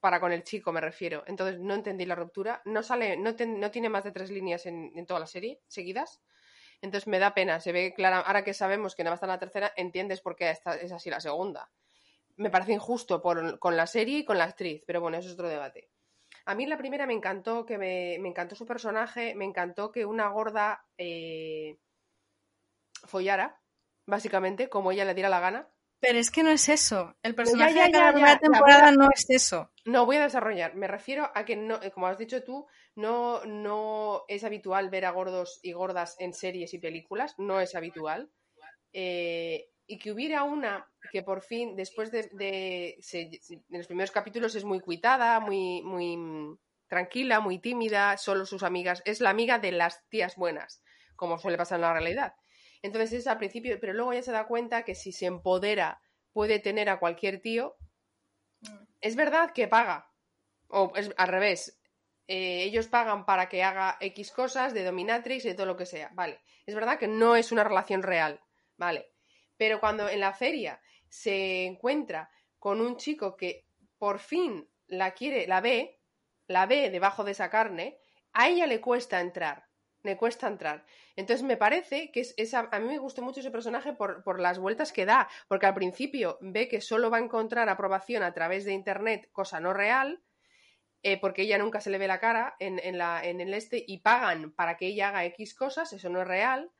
para 0.00 0.18
con 0.18 0.32
el 0.32 0.42
chico 0.42 0.72
me 0.72 0.80
refiero. 0.80 1.22
Entonces 1.28 1.60
no 1.60 1.72
entendí 1.72 2.04
la 2.04 2.16
ruptura. 2.16 2.62
No 2.64 2.82
sale, 2.82 3.16
no, 3.16 3.32
no 3.46 3.70
tiene 3.70 3.88
más 3.88 4.02
de 4.02 4.10
tres 4.10 4.28
líneas 4.28 4.66
en, 4.66 5.06
toda 5.06 5.20
la 5.20 5.28
serie 5.28 5.60
seguidas. 5.68 6.20
Entonces 6.82 7.06
me 7.06 7.20
da 7.20 7.32
pena, 7.32 7.60
se 7.60 7.70
ve 7.70 7.94
clara, 7.94 8.22
ahora 8.22 8.42
que 8.42 8.54
sabemos 8.54 8.96
que 8.96 9.04
nada 9.04 9.12
más 9.12 9.18
está 9.18 9.26
en 9.26 9.34
la 9.34 9.38
tercera, 9.38 9.72
entiendes 9.76 10.20
por 10.20 10.34
qué 10.34 10.50
es 10.50 10.90
así 10.90 11.10
la 11.10 11.20
segunda. 11.20 11.70
Me 12.34 12.50
parece 12.50 12.72
injusto 12.72 13.22
con 13.22 13.76
la 13.76 13.86
serie 13.86 14.18
y 14.18 14.24
con 14.24 14.36
la 14.36 14.46
actriz, 14.46 14.82
pero 14.84 15.00
bueno, 15.00 15.16
eso 15.16 15.28
es 15.28 15.34
otro 15.34 15.48
debate. 15.48 15.93
A 16.46 16.54
mí 16.54 16.66
la 16.66 16.76
primera 16.76 17.06
me 17.06 17.14
encantó, 17.14 17.64
que 17.64 17.78
me, 17.78 18.18
me 18.20 18.28
encantó 18.28 18.54
su 18.54 18.66
personaje, 18.66 19.34
me 19.34 19.44
encantó 19.44 19.90
que 19.90 20.04
una 20.04 20.28
gorda 20.28 20.84
eh, 20.98 21.78
follara, 23.04 23.60
básicamente, 24.06 24.68
como 24.68 24.92
ella 24.92 25.04
le 25.04 25.14
diera 25.14 25.28
la 25.28 25.40
gana. 25.40 25.68
Pero 26.00 26.18
es 26.18 26.30
que 26.30 26.42
no 26.42 26.50
es 26.50 26.68
eso. 26.68 27.16
El 27.22 27.34
personaje 27.34 27.74
ya, 27.74 27.80
ya, 27.80 27.86
de 27.86 27.92
cada 27.92 28.12
primera 28.12 28.38
temporada 28.38 28.92
no 28.92 29.08
es 29.14 29.24
eso. 29.30 29.70
No, 29.86 30.04
voy 30.04 30.16
a 30.16 30.24
desarrollar. 30.24 30.74
Me 30.74 30.86
refiero 30.86 31.30
a 31.34 31.46
que, 31.46 31.56
no, 31.56 31.80
como 31.94 32.08
has 32.08 32.18
dicho 32.18 32.44
tú, 32.44 32.66
no, 32.94 33.42
no 33.46 34.24
es 34.28 34.44
habitual 34.44 34.90
ver 34.90 35.06
a 35.06 35.12
gordos 35.12 35.60
y 35.62 35.72
gordas 35.72 36.16
en 36.18 36.34
series 36.34 36.74
y 36.74 36.78
películas. 36.78 37.34
No 37.38 37.58
es 37.58 37.74
habitual. 37.74 38.30
Eh, 38.92 39.70
y 39.86 39.98
que 39.98 40.12
hubiera 40.12 40.44
una 40.44 40.88
que 41.10 41.22
por 41.22 41.42
fin, 41.42 41.76
después 41.76 42.10
de, 42.10 42.28
de, 42.32 42.96
se, 43.00 43.30
de, 43.68 43.78
los 43.78 43.86
primeros 43.86 44.10
capítulos, 44.10 44.54
es 44.54 44.64
muy 44.64 44.80
cuitada, 44.80 45.38
muy, 45.40 45.82
muy 45.82 46.58
tranquila, 46.88 47.40
muy 47.40 47.58
tímida, 47.58 48.16
solo 48.16 48.46
sus 48.46 48.62
amigas, 48.62 49.02
es 49.04 49.20
la 49.20 49.30
amiga 49.30 49.58
de 49.58 49.72
las 49.72 50.06
tías 50.08 50.36
buenas, 50.36 50.82
como 51.16 51.38
suele 51.38 51.58
pasar 51.58 51.76
en 51.76 51.82
la 51.82 51.92
realidad. 51.92 52.34
Entonces 52.82 53.12
es 53.12 53.26
al 53.26 53.38
principio, 53.38 53.78
pero 53.80 53.92
luego 53.92 54.12
ya 54.12 54.22
se 54.22 54.32
da 54.32 54.46
cuenta 54.46 54.84
que 54.84 54.94
si 54.94 55.12
se 55.12 55.26
empodera 55.26 56.00
puede 56.32 56.58
tener 56.58 56.88
a 56.88 56.98
cualquier 56.98 57.40
tío. 57.40 57.76
Es 59.00 59.16
verdad 59.16 59.52
que 59.52 59.68
paga, 59.68 60.10
o 60.68 60.92
es 60.96 61.12
al 61.16 61.28
revés, 61.28 61.80
eh, 62.26 62.64
ellos 62.64 62.88
pagan 62.88 63.26
para 63.26 63.48
que 63.48 63.62
haga 63.62 63.98
X 64.00 64.32
cosas 64.32 64.72
de 64.72 64.84
dominatrix 64.84 65.44
y 65.44 65.48
de 65.48 65.54
todo 65.54 65.66
lo 65.66 65.76
que 65.76 65.86
sea, 65.86 66.10
vale. 66.14 66.40
Es 66.66 66.74
verdad 66.74 66.98
que 66.98 67.08
no 67.08 67.36
es 67.36 67.52
una 67.52 67.64
relación 67.64 68.02
real, 68.02 68.40
vale 68.76 69.13
pero 69.56 69.80
cuando 69.80 70.08
en 70.08 70.20
la 70.20 70.32
feria 70.32 70.80
se 71.08 71.64
encuentra 71.64 72.30
con 72.58 72.80
un 72.80 72.96
chico 72.96 73.36
que 73.36 73.66
por 73.98 74.18
fin 74.18 74.68
la 74.86 75.12
quiere, 75.12 75.46
la 75.46 75.60
ve, 75.60 76.00
la 76.46 76.66
ve 76.66 76.90
debajo 76.90 77.24
de 77.24 77.32
esa 77.32 77.50
carne, 77.50 77.98
a 78.32 78.48
ella 78.48 78.66
le 78.66 78.80
cuesta 78.80 79.20
entrar. 79.20 79.68
me 80.02 80.18
cuesta 80.18 80.48
entrar. 80.48 80.84
Entonces 81.16 81.42
me 81.42 81.56
parece 81.56 82.10
que 82.10 82.20
es, 82.20 82.54
a, 82.54 82.64
mí 82.78 82.88
me 82.88 82.98
gustó 82.98 83.22
mucho 83.22 83.40
ese 83.40 83.50
personaje 83.50 83.94
por, 83.94 84.38
las 84.38 84.58
vueltas 84.58 84.92
que 84.92 85.06
da, 85.06 85.28
porque 85.48 85.64
al 85.64 85.72
principio 85.72 86.36
ve 86.42 86.68
que 86.68 86.82
solo 86.82 87.10
va 87.10 87.16
a 87.16 87.20
encontrar 87.22 87.70
aprobación 87.70 88.22
a 88.22 88.34
través 88.34 88.66
de 88.66 88.72
Internet, 88.72 89.30
cosa 89.32 89.60
no 89.60 89.72
real, 89.72 90.22
eh, 91.02 91.18
porque 91.18 91.42
ella 91.42 91.56
nunca 91.56 91.80
se 91.80 91.88
le 91.88 91.96
ve 91.96 92.06
la 92.06 92.20
cara 92.20 92.54
en, 92.58 92.98
la, 92.98 93.24
en, 93.24 93.40
el 93.40 93.54
este 93.54 93.82
y 93.86 94.00
pagan 94.00 94.52
para 94.52 94.76
que 94.76 94.88
ella 94.88 95.08
haga 95.08 95.24
X 95.24 95.54
cosas, 95.54 95.92
eso 95.94 96.10
no 96.10 96.20
es 96.20 96.28
real. 96.28 96.70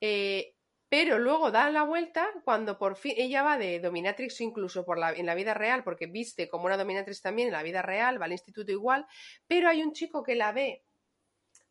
Eh, 0.00 0.54
pero 0.92 1.18
luego 1.18 1.50
da 1.50 1.70
la 1.70 1.84
vuelta 1.84 2.28
cuando 2.44 2.76
por 2.76 2.96
fin 2.96 3.14
ella 3.16 3.42
va 3.42 3.56
de 3.56 3.80
dominatrix 3.80 4.42
incluso 4.42 4.84
en 5.16 5.24
la 5.24 5.34
vida 5.34 5.54
real, 5.54 5.84
porque 5.84 6.04
viste 6.04 6.50
como 6.50 6.66
una 6.66 6.76
dominatrix 6.76 7.22
también 7.22 7.48
en 7.48 7.52
la 7.52 7.62
vida 7.62 7.80
real, 7.80 8.20
va 8.20 8.26
al 8.26 8.32
instituto 8.32 8.72
igual, 8.72 9.06
pero 9.46 9.70
hay 9.70 9.82
un 9.82 9.94
chico 9.94 10.22
que 10.22 10.34
la 10.34 10.52
ve 10.52 10.84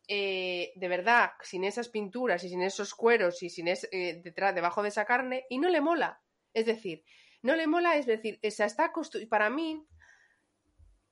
eh, 0.08 0.72
de 0.74 0.88
verdad 0.88 1.30
sin 1.40 1.62
esas 1.62 1.88
pinturas 1.88 2.42
y 2.42 2.48
sin 2.48 2.62
esos 2.62 2.96
cueros 2.96 3.44
y 3.44 3.50
sin 3.50 3.68
eh, 3.68 4.20
detrás, 4.24 4.56
debajo 4.56 4.82
de 4.82 4.88
esa 4.88 5.04
carne 5.04 5.46
y 5.48 5.60
no 5.60 5.68
le 5.68 5.80
mola. 5.80 6.20
Es 6.52 6.66
decir, 6.66 7.04
no 7.42 7.54
le 7.54 7.68
mola, 7.68 7.94
es 7.94 8.06
decir, 8.06 8.40
esa 8.42 8.64
está 8.64 8.92
para 9.30 9.50
mí, 9.50 9.86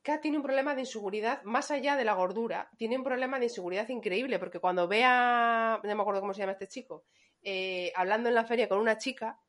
Kat 0.02 0.20
tiene 0.20 0.38
un 0.38 0.42
problema 0.42 0.74
de 0.74 0.80
inseguridad 0.80 1.44
más 1.44 1.70
allá 1.70 1.94
de 1.94 2.04
la 2.04 2.14
gordura, 2.14 2.70
tiene 2.76 2.96
un 2.98 3.04
problema 3.04 3.38
de 3.38 3.44
inseguridad 3.44 3.88
increíble, 3.88 4.40
porque 4.40 4.58
cuando 4.58 4.88
vea, 4.88 5.78
no 5.80 5.94
me 5.94 6.02
acuerdo 6.02 6.20
cómo 6.20 6.34
se 6.34 6.40
llama 6.40 6.52
este 6.52 6.66
chico, 6.66 7.04
eh, 7.42 7.92
hablando 7.96 8.28
en 8.28 8.34
la 8.34 8.44
feria 8.44 8.68
con 8.68 8.78
una 8.78 8.98
chica 8.98 9.40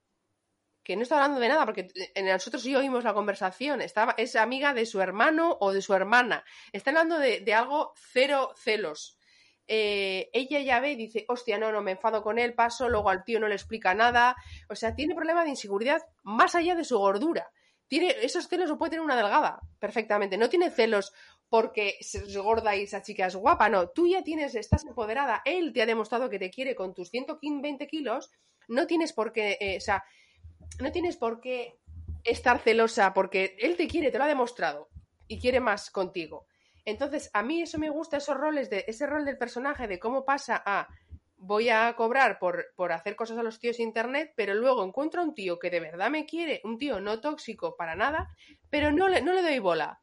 que 0.83 0.95
no 0.95 1.03
está 1.03 1.15
hablando 1.15 1.39
de 1.39 1.47
nada, 1.47 1.65
porque 1.65 1.89
en 2.15 2.25
nosotros 2.25 2.63
sí 2.63 2.75
oímos 2.75 3.03
la 3.03 3.13
conversación, 3.13 3.81
estaba, 3.81 4.15
es 4.17 4.35
amiga 4.35 4.73
de 4.73 4.85
su 4.85 4.99
hermano 4.99 5.57
o 5.59 5.73
de 5.73 5.81
su 5.81 5.93
hermana, 5.93 6.43
está 6.71 6.89
hablando 6.89 7.19
de, 7.19 7.53
algo 7.53 7.93
cero 7.95 8.53
celos. 8.57 9.17
Eh, 9.67 10.29
ella 10.33 10.59
ya 10.59 10.79
ve 10.79 10.91
y 10.91 10.95
dice, 10.95 11.25
hostia, 11.27 11.57
no, 11.57 11.71
no, 11.71 11.81
me 11.81 11.91
enfado 11.91 12.23
con 12.23 12.39
él, 12.39 12.55
paso, 12.55 12.89
luego 12.89 13.09
al 13.09 13.23
tío 13.23 13.39
no 13.39 13.47
le 13.47 13.55
explica 13.55 13.93
nada. 13.93 14.35
O 14.69 14.75
sea, 14.75 14.95
tiene 14.95 15.15
problema 15.15 15.43
de 15.43 15.51
inseguridad 15.51 16.01
más 16.23 16.55
allá 16.55 16.75
de 16.75 16.83
su 16.83 16.97
gordura. 16.97 17.51
Tiene, 17.87 18.15
esos 18.21 18.47
celos 18.47 18.69
lo 18.69 18.77
puede 18.77 18.91
tener 18.91 19.05
una 19.05 19.15
delgada, 19.15 19.61
perfectamente. 19.79 20.37
No 20.37 20.49
tiene 20.49 20.71
celos 20.71 21.13
porque 21.51 21.97
es 21.99 22.37
gorda 22.37 22.77
y 22.77 22.83
esa 22.83 23.01
chica 23.01 23.25
es 23.25 23.35
guapa, 23.35 23.67
no, 23.67 23.89
tú 23.89 24.07
ya 24.07 24.23
tienes, 24.23 24.55
estás 24.55 24.85
empoderada, 24.85 25.41
él 25.43 25.73
te 25.73 25.81
ha 25.81 25.85
demostrado 25.85 26.29
que 26.29 26.39
te 26.39 26.49
quiere 26.49 26.75
con 26.75 26.93
tus 26.93 27.09
120 27.09 27.87
kilos, 27.87 28.31
no 28.69 28.87
tienes 28.87 29.11
por 29.11 29.33
qué, 29.33 29.57
eh, 29.59 29.75
o 29.75 29.81
sea, 29.81 30.05
no 30.79 30.93
tienes 30.93 31.17
por 31.17 31.41
qué 31.41 31.77
estar 32.23 32.59
celosa 32.59 33.13
porque 33.13 33.57
él 33.59 33.75
te 33.75 33.89
quiere, 33.89 34.11
te 34.11 34.17
lo 34.17 34.23
ha 34.23 34.27
demostrado 34.27 34.87
y 35.27 35.39
quiere 35.39 35.59
más 35.59 35.91
contigo. 35.91 36.47
Entonces, 36.85 37.29
a 37.33 37.43
mí 37.43 37.61
eso 37.61 37.77
me 37.77 37.89
gusta, 37.89 38.15
esos 38.15 38.37
roles, 38.37 38.69
de, 38.69 38.85
ese 38.87 39.05
rol 39.05 39.25
del 39.25 39.37
personaje, 39.37 39.89
de 39.89 39.99
cómo 39.99 40.23
pasa 40.23 40.63
a 40.65 40.87
voy 41.35 41.67
a 41.67 41.93
cobrar 41.97 42.39
por, 42.39 42.67
por 42.77 42.93
hacer 42.93 43.17
cosas 43.17 43.37
a 43.37 43.43
los 43.43 43.59
tíos 43.59 43.75
de 43.75 43.83
internet, 43.83 44.31
pero 44.37 44.53
luego 44.53 44.85
encuentro 44.85 45.19
a 45.19 45.25
un 45.25 45.35
tío 45.35 45.59
que 45.59 45.69
de 45.69 45.81
verdad 45.81 46.09
me 46.09 46.25
quiere, 46.25 46.61
un 46.63 46.77
tío 46.77 47.01
no 47.01 47.19
tóxico 47.19 47.75
para 47.75 47.95
nada, 47.95 48.29
pero 48.69 48.93
no 48.93 49.09
le, 49.09 49.21
no 49.21 49.33
le 49.33 49.41
doy 49.41 49.59
bola 49.59 50.00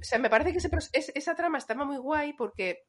o 0.00 0.04
sea, 0.04 0.18
me 0.18 0.30
parece 0.30 0.52
que 0.52 0.58
esa 0.92 1.34
trama 1.34 1.58
estaba 1.58 1.84
muy 1.84 1.98
guay 1.98 2.32
porque 2.32 2.86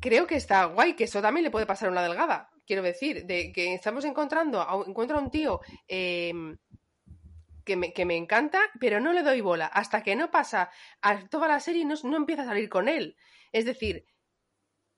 creo 0.00 0.26
que 0.26 0.36
está 0.36 0.64
guay, 0.64 0.94
que 0.94 1.04
eso 1.04 1.22
también 1.22 1.44
le 1.44 1.50
puede 1.50 1.66
pasar 1.66 1.88
a 1.88 1.92
una 1.92 2.02
delgada. 2.02 2.50
Quiero 2.66 2.82
decir, 2.82 3.26
de 3.26 3.52
que 3.52 3.74
estamos 3.74 4.04
encontrando, 4.04 4.66
encuentro 4.86 5.18
a 5.18 5.20
un 5.20 5.30
tío 5.30 5.60
em, 5.86 6.58
que, 7.64 7.76
me, 7.76 7.92
que, 7.92 8.04
me, 8.04 8.16
encanta, 8.16 8.60
pero 8.80 8.98
no 8.98 9.12
le 9.12 9.22
doy 9.22 9.40
bola. 9.40 9.66
Hasta 9.66 10.02
que 10.02 10.16
no 10.16 10.30
pasa 10.30 10.70
a 11.00 11.28
toda 11.28 11.46
la 11.46 11.60
serie, 11.60 11.84
no, 11.84 11.94
no 12.02 12.16
empieza 12.16 12.42
a 12.42 12.46
salir 12.46 12.68
con 12.68 12.88
él. 12.88 13.16
Es 13.52 13.64
decir, 13.64 14.04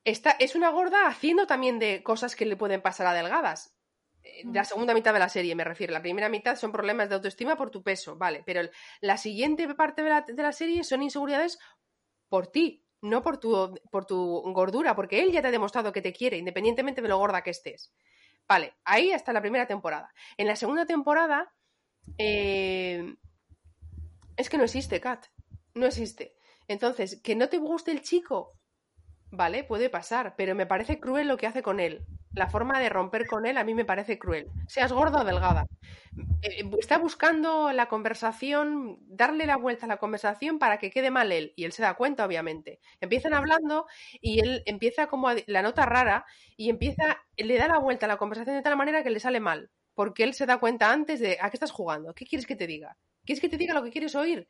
está, 0.05 0.31
es 0.31 0.55
una 0.55 0.71
gorda 0.71 1.07
haciendo 1.07 1.47
también 1.47 1.79
de 1.79 2.03
cosas 2.03 2.35
que 2.35 2.47
le 2.47 2.57
pueden 2.57 2.81
pasar 2.81 3.07
a 3.07 3.13
delgadas 3.13 3.78
la 4.45 4.65
segunda 4.65 4.95
mitad 4.95 5.13
de 5.13 5.19
la 5.19 5.29
serie, 5.29 5.55
me 5.55 5.65
refiero. 5.65 5.93
La 5.93 6.03
primera 6.03 6.29
mitad 6.29 6.57
son 6.57 6.73
problemas 6.73 7.09
de 7.09 7.17
autoestima 7.17 7.57
por 7.57 7.71
tu 7.71 7.83
peso, 7.83 8.17
vale, 8.17 8.43
pero 8.45 8.69
la 9.01 9.17
siguiente 9.17 9.73
parte 9.75 10.03
de 10.03 10.43
la, 10.43 10.53
serie 10.53 10.85
son 10.85 11.03
inseguridades 11.03 11.59
por 12.29 12.47
ti, 12.49 12.85
no 13.01 13.23
por 13.23 13.39
tu, 13.39 13.79
por 13.91 14.07
tu 14.07 14.43
gordura, 14.53 14.95
porque 14.95 15.23
él 15.23 15.33
ya 15.33 15.43
te 15.43 15.49
ha 15.49 15.53
demostrado 15.53 15.93
que 15.93 16.03
te 16.03 16.13
quiere, 16.13 16.39
independientemente 16.39 17.03
de 17.03 17.09
lo 17.09 17.19
gorda 17.19 17.43
que 17.43 17.51
estés. 17.51 17.93
Vale, 18.47 18.75
ahí 18.85 19.13
hasta 19.13 19.33
la 19.33 19.41
primera 19.41 19.67
temporada. 19.67 20.13
En 20.37 20.47
la 20.47 20.57
segunda 20.57 20.87
temporada, 20.87 21.53
eh, 22.17 23.15
es 24.37 24.49
que 24.49 24.57
no 24.57 24.65
existe, 24.65 25.01
Kat. 25.01 25.27
No 25.75 25.87
existe. 25.87 26.35
Entonces, 26.67 27.21
que 27.23 27.35
no 27.35 27.49
te 27.49 27.59
guste 27.59 27.91
el 27.91 28.03
chico, 28.03 28.59
vale, 29.31 29.65
puede 29.65 29.91
pasar, 29.91 30.35
pero 30.37 30.55
me 30.55 30.67
parece 30.67 30.99
cruel 30.99 31.29
lo 31.29 31.37
que 31.37 31.47
hace 31.47 31.63
con 31.63 31.81
él 31.81 32.07
la 32.39 32.49
forma 32.49 32.81
de 32.81 32.89
romper 32.89 33.27
con 33.27 33.47
él 33.47 33.59
a 33.59 33.65
mí 33.65 33.75
me 33.75 33.85
parece 33.85 34.19
cruel. 34.19 34.49
Seas 34.67 34.93
gorda 34.93 35.21
o 35.21 35.25
delgada. 35.25 35.67
Eh, 36.43 36.63
eh, 36.63 36.71
está 36.79 36.99
buscando 36.99 37.73
la 37.73 37.87
conversación, 37.89 38.99
darle 39.07 39.47
la 39.47 39.57
vuelta 39.57 39.87
a 39.87 39.89
la 39.89 39.99
conversación 39.99 40.59
para 40.59 40.79
que 40.79 40.91
quede 40.91 41.11
mal 41.11 41.33
él. 41.33 41.53
Y 41.57 41.65
él 41.65 41.73
se 41.73 41.83
da 41.83 41.95
cuenta, 41.95 42.25
obviamente. 42.25 42.81
Empiezan 43.01 43.35
hablando 43.35 43.87
y 44.21 44.41
él 44.41 44.63
empieza 44.67 45.09
como 45.09 45.29
la 45.47 45.63
nota 45.63 45.85
rara 45.85 46.25
y 46.57 46.71
empieza, 46.71 47.19
le 47.37 47.59
da 47.59 47.69
la 47.69 47.79
vuelta 47.79 48.07
a 48.07 48.09
la 48.09 48.17
conversación 48.17 48.57
de 48.57 48.63
tal 48.63 48.77
manera 48.77 49.03
que 49.03 49.11
le 49.11 49.21
sale 49.21 49.41
mal. 49.41 49.71
Porque 49.95 50.25
él 50.25 50.35
se 50.35 50.47
da 50.47 50.59
cuenta 50.59 50.93
antes 50.93 51.21
de 51.21 51.39
¿a 51.41 51.51
qué 51.51 51.57
estás 51.57 51.73
jugando? 51.73 52.15
¿Qué 52.15 52.25
quieres 52.25 52.47
que 52.47 52.57
te 52.57 52.67
diga? 52.67 52.97
¿Quieres 53.25 53.41
que 53.41 53.49
te 53.49 53.57
diga 53.57 53.75
lo 53.75 53.83
que 53.83 53.91
quieres 53.91 54.15
oír? 54.15 54.49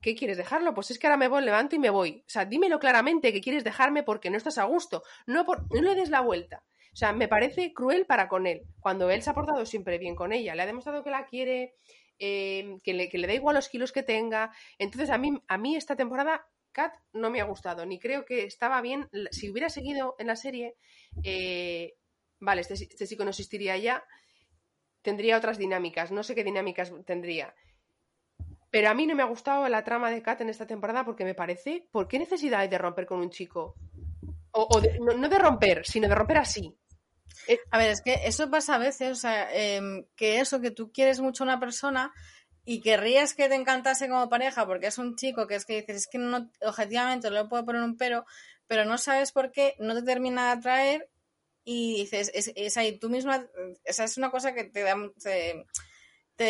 ¿Qué 0.00 0.14
quieres 0.14 0.38
dejarlo? 0.38 0.72
Pues 0.74 0.90
es 0.90 0.98
que 0.98 1.06
ahora 1.06 1.18
me 1.18 1.28
voy, 1.28 1.44
levanto 1.44 1.76
y 1.76 1.78
me 1.78 1.90
voy. 1.90 2.22
O 2.26 2.30
sea, 2.30 2.46
dímelo 2.46 2.78
claramente 2.78 3.32
que 3.32 3.42
quieres 3.42 3.64
dejarme 3.64 4.02
porque 4.02 4.30
no 4.30 4.38
estás 4.38 4.56
a 4.56 4.64
gusto. 4.64 5.02
No, 5.26 5.44
no 5.44 5.82
le 5.82 5.94
des 5.94 6.08
la 6.08 6.20
vuelta. 6.20 6.64
O 6.92 6.96
sea, 6.96 7.12
me 7.12 7.28
parece 7.28 7.72
cruel 7.72 8.06
para 8.06 8.28
con 8.28 8.46
él, 8.46 8.62
cuando 8.80 9.10
él 9.10 9.22
se 9.22 9.30
ha 9.30 9.34
portado 9.34 9.64
siempre 9.64 9.98
bien 9.98 10.14
con 10.16 10.32
ella, 10.32 10.54
le 10.54 10.62
ha 10.62 10.66
demostrado 10.66 11.04
que 11.04 11.10
la 11.10 11.26
quiere, 11.26 11.74
eh, 12.18 12.78
que, 12.82 12.94
le, 12.94 13.08
que, 13.08 13.18
le, 13.18 13.26
da 13.26 13.34
igual 13.34 13.54
los 13.54 13.68
kilos 13.68 13.92
que 13.92 14.02
tenga. 14.02 14.52
Entonces, 14.78 15.10
a 15.10 15.18
mí, 15.18 15.40
a 15.46 15.58
mí 15.58 15.76
esta 15.76 15.96
temporada, 15.96 16.46
Kat 16.72 16.94
no 17.12 17.30
me 17.30 17.40
ha 17.40 17.44
gustado, 17.44 17.86
ni 17.86 17.98
creo 17.98 18.24
que 18.24 18.44
estaba 18.44 18.80
bien. 18.80 19.08
Si 19.30 19.50
hubiera 19.50 19.68
seguido 19.68 20.16
en 20.18 20.26
la 20.26 20.36
serie, 20.36 20.76
eh, 21.22 21.94
vale, 22.40 22.62
este, 22.62 22.74
este 22.74 23.06
chico 23.06 23.24
no 23.24 23.30
existiría 23.30 23.76
ya, 23.76 24.04
tendría 25.02 25.36
otras 25.36 25.58
dinámicas, 25.58 26.10
no 26.10 26.22
sé 26.22 26.34
qué 26.34 26.44
dinámicas 26.44 26.92
tendría. 27.06 27.54
Pero 28.70 28.88
a 28.88 28.94
mí 28.94 29.06
no 29.06 29.16
me 29.16 29.22
ha 29.22 29.26
gustado 29.26 29.68
la 29.68 29.82
trama 29.82 30.10
de 30.10 30.22
Kat 30.22 30.40
en 30.40 30.48
esta 30.48 30.66
temporada 30.66 31.04
porque 31.04 31.24
me 31.24 31.34
parece, 31.34 31.88
¿por 31.90 32.06
qué 32.06 32.18
necesidad 32.18 32.60
hay 32.60 32.68
de 32.68 32.78
romper 32.78 33.06
con 33.06 33.18
un 33.18 33.30
chico? 33.30 33.74
O, 34.52 34.80
no, 35.00 35.28
de 35.28 35.38
romper, 35.38 35.84
sino 35.84 36.08
de 36.08 36.14
romper 36.14 36.38
así. 36.38 36.76
Eh, 37.50 37.58
a 37.72 37.78
ver, 37.78 37.90
es 37.90 38.00
que 38.00 38.14
eso 38.26 38.48
pasa 38.48 38.76
a 38.76 38.78
veces, 38.78 39.10
o 39.10 39.14
sea, 39.16 39.52
em, 39.52 40.04
que 40.14 40.38
eso, 40.38 40.60
que 40.60 40.70
tú 40.70 40.92
quieres 40.92 41.18
mucho 41.18 41.42
a 41.42 41.46
una 41.46 41.58
persona 41.58 42.12
y 42.64 42.80
querrías 42.80 43.34
que 43.34 43.48
te 43.48 43.56
encantase 43.56 44.08
como 44.08 44.28
pareja 44.28 44.66
porque 44.66 44.86
es 44.86 44.98
un 44.98 45.16
chico 45.16 45.48
que 45.48 45.56
es 45.56 45.64
que 45.64 45.80
dices, 45.80 45.96
es 45.96 46.06
que 46.06 46.18
no, 46.18 46.48
objetivamente 46.60 47.28
no 47.28 47.42
le 47.42 47.48
puedo 47.48 47.64
poner 47.64 47.82
un 47.82 47.96
pero, 47.96 48.24
pero 48.68 48.84
no 48.84 48.98
sabes 48.98 49.32
por 49.32 49.50
qué, 49.50 49.74
no 49.80 49.96
te 49.96 50.02
termina 50.02 50.46
de 50.46 50.58
atraer 50.60 51.10
y 51.64 52.02
dices, 52.02 52.30
es, 52.34 52.52
es 52.54 52.76
ahí 52.76 52.96
tú 53.00 53.10
misma, 53.10 53.44
esa 53.82 54.04
es 54.04 54.16
una 54.16 54.30
cosa 54.30 54.54
que 54.54 54.62
te 54.62 54.82
da, 54.82 54.94
te 55.20 55.66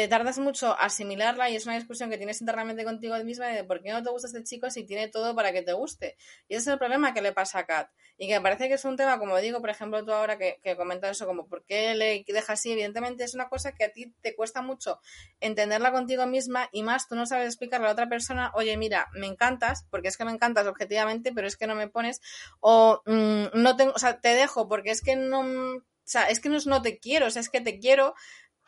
tardas 0.09 0.39
mucho 0.39 0.79
asimilarla 0.79 1.51
y 1.51 1.57
es 1.57 1.67
una 1.67 1.75
discusión 1.75 2.11
que 2.11 2.17
tienes 2.17 2.41
internamente 2.41 2.85
contigo 2.85 3.17
misma 3.25 3.49
de 3.49 3.65
por 3.65 3.83
qué 3.83 3.91
no 3.91 4.03
te 4.03 4.11
gusta 4.11 4.29
este 4.29 4.45
chico 4.45 4.71
si 4.71 4.85
tiene 4.85 5.09
todo 5.09 5.35
para 5.35 5.53
que 5.53 5.63
te 5.63 5.73
guste. 5.73 6.17
Y 6.49 6.55
ese 6.55 6.63
es 6.63 6.67
el 6.75 6.79
problema 6.79 7.13
que 7.13 7.23
le 7.23 7.33
pasa 7.33 7.59
a 7.59 7.67
Kat. 7.67 7.91
Y 8.17 8.29
que 8.29 8.35
me 8.35 8.41
parece 8.41 8.69
que 8.69 8.75
es 8.75 8.85
un 8.85 8.97
tema, 8.97 9.19
como 9.19 9.37
digo, 9.39 9.61
por 9.61 9.71
ejemplo, 9.71 10.05
tú 10.05 10.13
ahora 10.13 10.39
que, 10.39 10.61
comentas 10.77 11.13
eso, 11.13 11.27
como 11.27 11.49
por 11.49 11.65
qué 11.65 11.95
le 11.95 12.25
deja 12.29 12.53
así, 12.53 12.71
evidentemente 12.71 13.25
es 13.25 13.35
una 13.35 13.49
cosa 13.49 13.73
que 13.73 13.85
a 13.85 13.93
ti 13.93 14.15
te 14.21 14.37
cuesta 14.37 14.63
mucho 14.63 15.01
entenderla 15.41 15.91
contigo 15.91 16.27
misma 16.27 16.69
y 16.71 16.83
más 16.83 17.09
tú 17.09 17.17
no 17.17 17.27
sabes 17.27 17.47
explicarle 17.47 17.87
a 17.87 17.89
la 17.89 17.93
otra 17.95 18.09
persona, 18.09 18.53
oye, 18.55 18.77
mira, 18.77 19.09
me 19.13 19.27
encantas, 19.27 19.87
porque 19.91 20.09
es 20.09 20.17
que 20.17 20.25
me 20.25 20.33
encantas 20.33 20.67
objetivamente, 20.67 21.33
pero 21.33 21.49
es 21.49 21.57
que 21.57 21.67
no 21.67 21.75
me 21.75 21.89
pones, 21.89 22.21
o 22.61 23.03
mm, 23.07 23.47
no 23.55 23.77
tengo, 23.77 23.93
o 23.93 23.99
sea, 23.99 24.21
te 24.21 24.35
dejo 24.35 24.69
porque 24.69 24.91
es 24.91 25.03
que 25.03 25.17
no, 25.17 25.41
o 25.41 25.83
sea, 26.05 26.25
es 26.25 26.41
que 26.41 26.49
no 26.49 26.57
es 26.57 26.67
no 26.67 26.83
te 26.83 26.99
quiero, 26.99 27.27
o 27.27 27.31
sea, 27.31 27.41
es 27.41 27.49
que 27.49 27.61
te 27.61 27.79
quiero, 27.79 28.15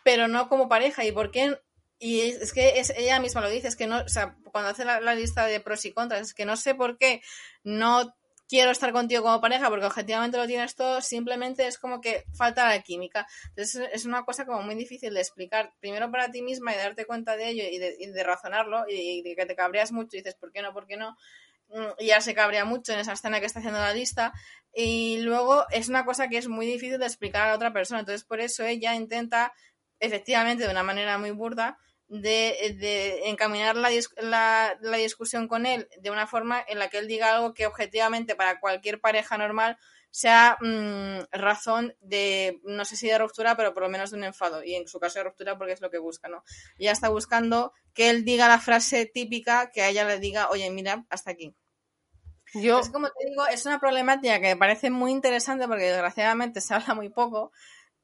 pero 0.05 0.29
no 0.29 0.49
como 0.49 0.69
pareja. 0.69 1.05
¿Y 1.05 1.13
por 1.13 1.31
qué? 1.31 1.59
Y 1.99 2.21
es 2.21 2.53
que 2.53 2.81
es, 2.81 2.91
ella 2.91 3.21
misma 3.21 3.41
lo 3.41 3.49
dice, 3.49 3.69
es 3.69 3.77
que 3.77 3.87
no, 3.87 4.01
o 4.01 4.09
sea, 4.09 4.37
cuando 4.51 4.71
hace 4.71 4.85
la, 4.85 5.15
lista 5.15 5.47
de 5.47 5.61
pros 5.61 5.85
y 5.85 5.93
contras, 5.93 6.21
es 6.21 6.35
que 6.35 6.45
no 6.45 6.57
sé 6.57 6.75
por 6.75 6.99
qué 6.99 7.23
no 7.63 8.15
quiero 8.49 8.71
estar 8.71 8.93
contigo 8.93 9.23
como 9.23 9.41
pareja 9.41 9.69
porque 9.71 9.87
objetivamente 9.87 10.37
lo 10.37 10.47
tienes 10.47 10.75
todo, 10.75 11.01
simplemente 11.01 11.67
es 11.67 11.79
como 11.79 12.01
que 12.01 12.25
falta 12.37 12.69
la 12.69 12.83
química. 12.83 13.27
Entonces 13.51 13.89
es 13.93 14.05
una 14.05 14.25
cosa 14.25 14.45
como 14.45 14.63
muy 14.63 14.75
difícil 14.75 15.15
de 15.15 15.21
explicar, 15.21 15.73
primero 15.81 16.11
para 16.11 16.31
ti 16.31 16.43
misma 16.43 16.73
y 16.73 16.77
de 16.77 16.83
darte 16.83 17.07
cuenta 17.07 17.37
de 17.37 17.49
ello 17.49 17.65
y 17.71 17.79
de, 17.79 18.25
razonarlo 18.25 18.85
y 18.89 19.23
de 19.23 19.37
que 19.37 19.47
te 19.47 19.55
cabreas 19.55 19.93
mucho 19.93 20.17
y 20.17 20.21
dices, 20.21 20.35
¿por 20.35 20.53
qué 20.53 20.61
no? 20.61 20.73
¿Por 20.73 20.87
qué 20.87 20.97
no? 20.97 21.17
Mm, 21.73 21.93
y 22.01 22.07
ya 22.07 22.21
se 22.21 22.35
cabrea 22.35 22.65
mucho 22.67 22.93
en 22.93 22.99
esa 22.99 23.15
escena 23.15 23.41
que 23.41 23.47
está 23.47 23.61
haciendo 23.61 23.81
la 23.81 23.95
lista 23.95 24.33
y 24.75 25.21
luego 25.21 25.67
es 25.71 25.89
una 25.89 26.05
cosa 26.05 26.29
que 26.29 26.37
es 26.37 26.49
muy 26.49 26.67
difícil 26.67 26.99
de 26.99 27.07
explicar 27.07 27.43
a 27.43 27.49
la 27.49 27.55
otra 27.55 27.73
persona, 27.73 28.01
entonces 28.01 28.25
por 28.25 28.41
eso 28.41 28.65
ella 28.65 28.95
intenta 28.95 29.55
efectivamente, 30.03 30.65
de 30.65 30.71
una 30.71 30.83
manera 30.83 31.17
muy 31.17 31.31
burda, 31.31 31.79
de, 32.09 33.23
encaminar 33.25 33.77
la, 33.77 33.91
la, 34.81 34.97
discusión 34.99 35.49
con 35.49 35.65
él 35.65 35.89
de 36.03 36.11
una 36.11 36.27
forma 36.27 36.63
en 36.69 36.79
la 36.79 36.89
que 36.89 36.99
él 36.99 37.09
diga 37.09 37.35
algo 37.35 37.55
que 37.55 37.67
objetivamente 37.67 38.35
para 38.35 38.61
cualquier 38.61 39.01
pareja 39.01 39.39
normal 39.39 39.79
sea 40.11 40.59
mm, 40.61 41.25
razón 41.33 41.97
de, 42.01 42.61
no 42.65 42.85
sé 42.85 42.97
si 42.97 43.09
de 43.09 43.17
ruptura, 43.17 43.57
pero 43.57 43.73
por 43.73 43.85
lo 43.85 43.89
menos 43.89 44.11
de 44.11 44.19
un 44.19 44.25
enfado. 44.25 44.63
Y 44.63 44.75
en 44.75 44.87
su 44.87 45.01
caso 45.01 45.19
de 45.19 45.25
ruptura 45.25 45.57
porque 45.57 45.73
es 45.73 45.81
lo 45.81 45.91
que 45.91 45.99
busca, 45.99 46.29
¿no? 46.29 46.45
Ella 46.79 46.93
está 46.93 47.09
buscando 47.09 47.73
que 47.95 48.11
él 48.11 48.25
diga 48.25 48.47
la 48.47 48.59
frase 48.59 49.07
típica, 49.07 49.71
que 49.71 49.81
a 49.81 49.89
ella 49.89 50.05
le 50.05 50.19
diga, 50.19 50.51
oye, 50.51 50.71
mira, 50.71 51.07
hasta 51.09 51.31
aquí. 51.31 51.57
Yo... 52.53 52.81
Es 52.81 52.91
como 52.91 53.09
te 53.09 53.27
digo, 53.27 53.47
es 53.47 53.65
una 53.65 53.81
problemática 53.81 54.39
que 54.39 54.49
me 54.49 54.57
parece 54.57 54.91
muy 54.91 55.13
interesante 55.13 55.67
porque 55.67 55.85
desgraciadamente 55.85 56.61
se 56.61 56.75
habla 56.75 56.95
muy 56.95 57.09
poco. 57.09 57.53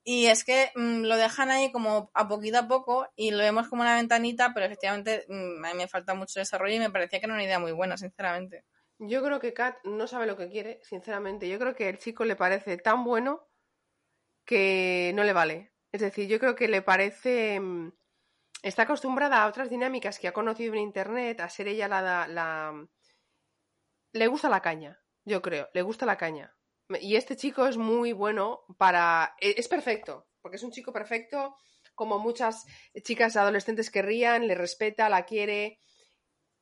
Y 0.05 0.27
es 0.27 0.45
que 0.45 0.71
mm, 0.75 1.03
lo 1.03 1.17
dejan 1.17 1.51
ahí 1.51 1.71
como 1.71 2.11
a 2.15 2.29
poquito 2.29 2.59
a 2.59 2.69
poco 2.69 3.09
y 3.17 3.31
lo 3.31 3.39
vemos 3.39 3.69
como 3.69 3.83
una 3.83 3.97
ventanita, 3.97 4.53
pero 4.55 4.67
efectivamente 4.67 5.25
mm, 5.29 5.65
a 5.65 5.73
mí 5.73 5.75
me 5.77 5.89
falta 5.89 6.15
mucho 6.15 6.41
desarrollo 6.41 6.77
y 6.77 6.79
me 6.79 6.91
parecía 6.91 7.21
que 7.21 7.27
era 7.27 7.35
una 7.35 7.45
idea 7.45 7.59
muy 7.59 7.73
buena, 7.73 7.97
sinceramente. 7.97 8.65
Yo 8.99 9.23
creo 9.23 9.39
que 9.41 9.53
Kat 9.55 9.77
no 9.85 10.07
sabe 10.07 10.27
lo 10.27 10.37
que 10.37 10.49
quiere, 10.49 10.81
sinceramente. 10.83 11.49
Yo 11.49 11.59
creo 11.59 11.75
que 11.75 11.89
el 11.89 11.99
chico 11.99 12.25
le 12.25 12.37
parece 12.37 12.79
tan 12.79 13.05
bueno 13.05 13.47
que 14.45 15.13
no 15.15 15.25
le 15.25 15.33
vale. 15.33 15.73
Es 15.93 16.01
decir, 16.01 16.29
yo 16.29 16.39
creo 16.39 16.55
que 16.57 16.69
le 16.69 16.83
parece... 16.83 17.61
Mm, 17.61 17.93
está 18.63 18.83
acostumbrada 18.83 19.43
a 19.43 19.47
otras 19.49 19.71
dinámicas 19.71 20.19
que 20.19 20.29
ha 20.29 20.33
conocido 20.33 20.75
en 20.75 20.81
Internet, 20.81 21.41
a 21.41 21.49
ser 21.49 21.69
ella 21.69 21.89
la, 21.89 22.27
la... 22.27 22.89
Le 24.13 24.27
gusta 24.27 24.49
la 24.49 24.63
caña, 24.63 25.01
yo 25.25 25.43
creo, 25.43 25.69
le 25.75 25.83
gusta 25.83 26.07
la 26.07 26.17
caña. 26.17 26.58
Y 27.01 27.17
este 27.17 27.37
chico 27.37 27.67
es 27.67 27.77
muy 27.77 28.13
bueno 28.13 28.61
para... 28.79 29.35
E, 29.41 29.55
es 29.59 29.69
perfecto, 29.69 30.27
porque 30.41 30.57
es 30.57 30.63
un 30.63 30.71
chico 30.71 30.93
perfecto, 30.93 31.55
como 31.95 32.19
muchas 32.19 32.65
chicas 33.03 33.37
adolescentes 33.37 33.91
querrían, 33.91 34.47
le 34.47 34.55
respeta, 34.55 35.09
la 35.09 35.25
quiere, 35.25 35.81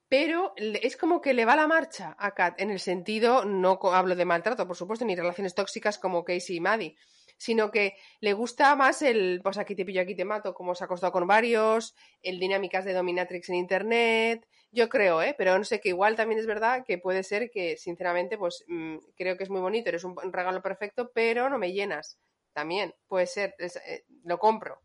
pero 0.09 0.55
es 0.57 0.97
como 0.97 1.21
que 1.21 1.35
le 1.35 1.45
va 1.45 1.57
la 1.57 1.67
marcha 1.67 2.17
a 2.19 2.33
Kat, 2.33 2.61
en 2.61 2.71
el 2.71 2.81
sentido, 2.81 3.45
no 3.45 3.79
hablo 3.93 4.15
de 4.15 4.25
maltrato, 4.25 4.67
por 4.67 4.77
supuesto, 4.77 5.05
ni 5.05 5.17
relaciones 5.17 5.55
tóxicas 5.55 5.99
como 5.99 6.25
Casey 6.25 6.57
y 6.57 6.61
Maddie, 6.61 6.97
sino 7.37 7.71
que 7.71 7.97
le 8.21 8.33
gusta 8.33 8.75
más 8.77 9.03
el, 9.03 9.41
pues 9.43 9.59
aquí 9.59 9.75
te 9.75 9.85
pillo, 9.85 10.01
aquí 10.01 10.15
te 10.15 10.25
mato, 10.25 10.55
como 10.55 10.75
se 10.75 10.85
ha 10.85 10.87
acostado 10.87 11.13
con 11.13 11.27
varios, 11.27 11.95
el 12.23 12.39
dinámicas 12.39 12.85
de 12.85 12.95
dominatrix 12.95 13.49
en 13.49 13.57
internet, 13.57 14.49
yo 14.73 14.89
creo, 14.89 15.23
¿eh? 15.23 15.35
Pero 15.39 15.57
no 15.57 15.65
sé, 15.65 15.81
que 15.81 15.91
igual 15.91 16.17
también 16.17 16.41
es 16.41 16.47
verdad 16.47 16.85
que 16.85 16.99
puede 16.99 17.23
ser 17.23 17.51
que, 17.51 17.77
sinceramente, 17.77 18.37
pues 18.39 18.65
mm, 18.69 18.99
creo 19.17 19.37
que 19.37 19.45
es 19.45 19.51
muy 19.51 19.61
bonito, 19.61 19.89
eres 19.89 20.05
un, 20.05 20.17
regalo 20.33 20.63
perfecto, 20.63 21.11
pero 21.15 21.49
no 21.49 21.59
me 21.59 21.73
llenas. 21.73 22.19
También, 22.53 22.95
puede 23.09 23.27
ser, 23.27 23.55
eh, 23.59 24.05
lo 24.25 24.39
compro. 24.39 24.81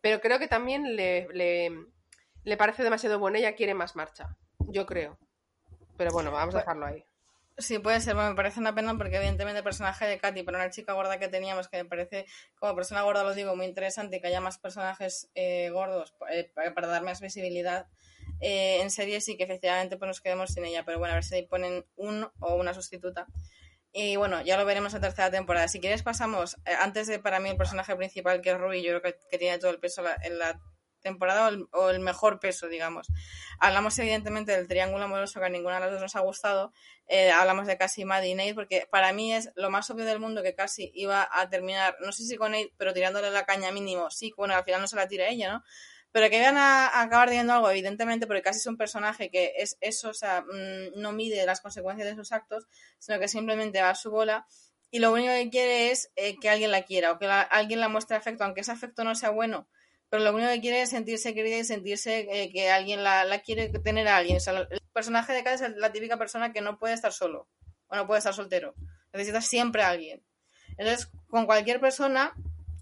Pero 0.00 0.20
creo 0.20 0.38
que 0.38 0.48
también 0.48 0.96
le, 0.96 1.28
le, 1.32 1.70
le 2.44 2.56
parece 2.56 2.82
demasiado 2.82 3.18
bueno, 3.18 3.38
ella 3.38 3.54
quiere 3.54 3.74
más 3.74 3.94
marcha 3.96 4.36
yo 4.68 4.86
creo. 4.86 5.18
Pero 5.96 6.10
bueno, 6.12 6.30
vamos 6.30 6.54
a 6.54 6.58
pues 6.58 6.64
dejarlo 6.64 6.86
ahí. 6.86 7.04
Sí, 7.58 7.78
puede 7.78 8.00
ser, 8.00 8.16
me 8.16 8.34
parece 8.34 8.60
una 8.60 8.74
pena 8.74 8.96
porque 8.96 9.16
evidentemente 9.16 9.58
el 9.58 9.64
personaje 9.64 10.06
de 10.06 10.18
Katy, 10.18 10.42
para 10.42 10.58
una 10.58 10.70
chica 10.70 10.94
gorda 10.94 11.18
que 11.18 11.28
teníamos, 11.28 11.68
que 11.68 11.82
me 11.82 11.84
parece 11.84 12.26
como 12.58 12.74
persona 12.74 13.02
gorda, 13.02 13.22
lo 13.22 13.34
digo, 13.34 13.54
muy 13.54 13.66
interesante 13.66 14.20
que 14.20 14.26
haya 14.26 14.40
más 14.40 14.58
personajes 14.58 15.30
eh, 15.34 15.68
gordos 15.70 16.14
eh, 16.30 16.50
para 16.54 16.88
dar 16.88 17.02
más 17.02 17.20
visibilidad 17.20 17.86
eh, 18.42 18.82
en 18.82 18.90
series 18.90 19.28
y 19.28 19.36
que 19.36 19.44
efectivamente 19.44 19.96
pues, 19.96 20.08
nos 20.08 20.20
quedemos 20.20 20.50
sin 20.50 20.64
ella. 20.64 20.84
Pero 20.84 20.98
bueno, 20.98 21.12
a 21.12 21.16
ver 21.16 21.24
si 21.24 21.42
ponen 21.42 21.86
un 21.96 22.28
o 22.40 22.56
una 22.56 22.74
sustituta. 22.74 23.26
Y 23.92 24.16
bueno, 24.16 24.42
ya 24.42 24.56
lo 24.56 24.64
veremos 24.64 24.94
en 24.94 25.00
tercera 25.00 25.30
temporada. 25.30 25.68
Si 25.68 25.80
quieres 25.80 26.02
pasamos, 26.02 26.56
antes 26.80 27.06
de 27.06 27.18
para 27.18 27.40
mí 27.40 27.50
el 27.50 27.56
personaje 27.56 27.94
principal 27.94 28.40
que 28.40 28.50
es 28.50 28.58
Ruby, 28.58 28.82
yo 28.82 29.00
creo 29.00 29.14
que, 29.30 29.38
tiene 29.38 29.58
todo 29.58 29.70
el 29.70 29.78
peso 29.78 30.02
en 30.22 30.38
la 30.38 30.58
temporada 31.02 31.50
o 31.72 31.90
el, 31.90 32.00
mejor 32.00 32.40
peso, 32.40 32.68
digamos. 32.68 33.08
Hablamos 33.60 33.98
evidentemente 33.98 34.52
del 34.52 34.66
triángulo 34.66 35.04
amoroso 35.04 35.40
que 35.40 35.46
a 35.46 35.50
ninguna 35.50 35.74
de 35.74 35.80
las 35.82 35.92
dos 35.92 36.00
nos 36.00 36.16
ha 36.16 36.20
gustado. 36.20 36.72
Eh, 37.06 37.30
hablamos 37.30 37.66
de 37.66 37.76
Cassie, 37.76 38.06
Maddie 38.06 38.30
y 38.30 38.34
Nate, 38.34 38.54
porque 38.54 38.88
para 38.90 39.12
mí 39.12 39.34
es 39.34 39.50
lo 39.56 39.68
más 39.68 39.90
obvio 39.90 40.04
del 40.04 40.20
mundo 40.20 40.42
que 40.42 40.54
Cassie 40.54 40.90
iba 40.94 41.28
a 41.30 41.50
terminar, 41.50 41.96
no 42.00 42.12
sé 42.12 42.24
si 42.24 42.36
con 42.36 42.52
Nate, 42.52 42.72
pero 42.78 42.94
tirándole 42.94 43.30
la 43.30 43.44
caña 43.44 43.70
mínimo. 43.72 44.10
Sí, 44.10 44.32
bueno, 44.36 44.54
al 44.54 44.64
final 44.64 44.80
no 44.80 44.88
se 44.88 44.96
la 44.96 45.06
tira 45.06 45.28
ella, 45.28 45.52
¿no? 45.52 45.64
Pero 46.12 46.28
que 46.30 46.38
iban 46.38 46.56
a, 46.58 47.00
acabar 47.00 47.30
diciendo 47.30 47.54
algo, 47.54 47.70
evidentemente, 47.70 48.26
porque 48.26 48.42
casi 48.42 48.58
es 48.58 48.66
un 48.66 48.76
personaje 48.76 49.30
que 49.30 49.54
es 49.56 49.76
eso, 49.80 50.10
o 50.10 50.14
sea, 50.14 50.42
mm, 50.42 51.00
no 51.00 51.12
mide 51.12 51.44
las 51.46 51.60
consecuencias 51.60 52.08
de 52.08 52.14
sus 52.14 52.32
actos, 52.32 52.66
sino 52.98 53.18
que 53.18 53.28
simplemente 53.28 53.80
va 53.80 53.90
a 53.90 53.94
su 53.94 54.10
bola 54.10 54.46
y 54.90 54.98
lo 54.98 55.10
único 55.12 55.32
que 55.32 55.48
quiere 55.48 55.90
es 55.90 56.12
eh, 56.16 56.36
que 56.38 56.50
alguien 56.50 56.70
la 56.70 56.82
quiera 56.82 57.12
o 57.12 57.18
que 57.18 57.26
alguien 57.26 57.80
la 57.80 57.88
muestre 57.88 58.16
afecto, 58.16 58.44
aunque 58.44 58.60
ese 58.60 58.72
afecto 58.72 59.04
no 59.04 59.14
sea 59.14 59.30
bueno 59.30 59.66
pero 60.12 60.24
lo 60.24 60.34
único 60.34 60.50
que 60.50 60.60
quiere 60.60 60.82
es 60.82 60.90
sentirse 60.90 61.32
querida 61.32 61.56
y 61.56 61.64
sentirse 61.64 62.28
eh, 62.30 62.52
que 62.52 62.68
alguien 62.68 63.02
la, 63.02 63.40
quiere 63.42 63.70
tener 63.70 64.08
a 64.08 64.18
alguien. 64.18 64.36
El 64.68 64.82
personaje 64.92 65.32
de 65.32 65.42
cada 65.42 65.54
es 65.54 65.74
la 65.78 65.90
típica 65.90 66.18
persona 66.18 66.52
que 66.52 66.60
no 66.60 66.78
puede 66.78 66.92
estar 66.92 67.14
solo 67.14 67.48
o 67.86 67.96
no 67.96 68.06
puede 68.06 68.18
estar 68.18 68.34
soltero. 68.34 68.74
Necesita 69.14 69.40
siempre 69.40 69.82
a 69.82 69.88
alguien. 69.88 70.22
Entonces, 70.76 71.10
con 71.28 71.46
cualquier 71.46 71.80
persona 71.80 72.34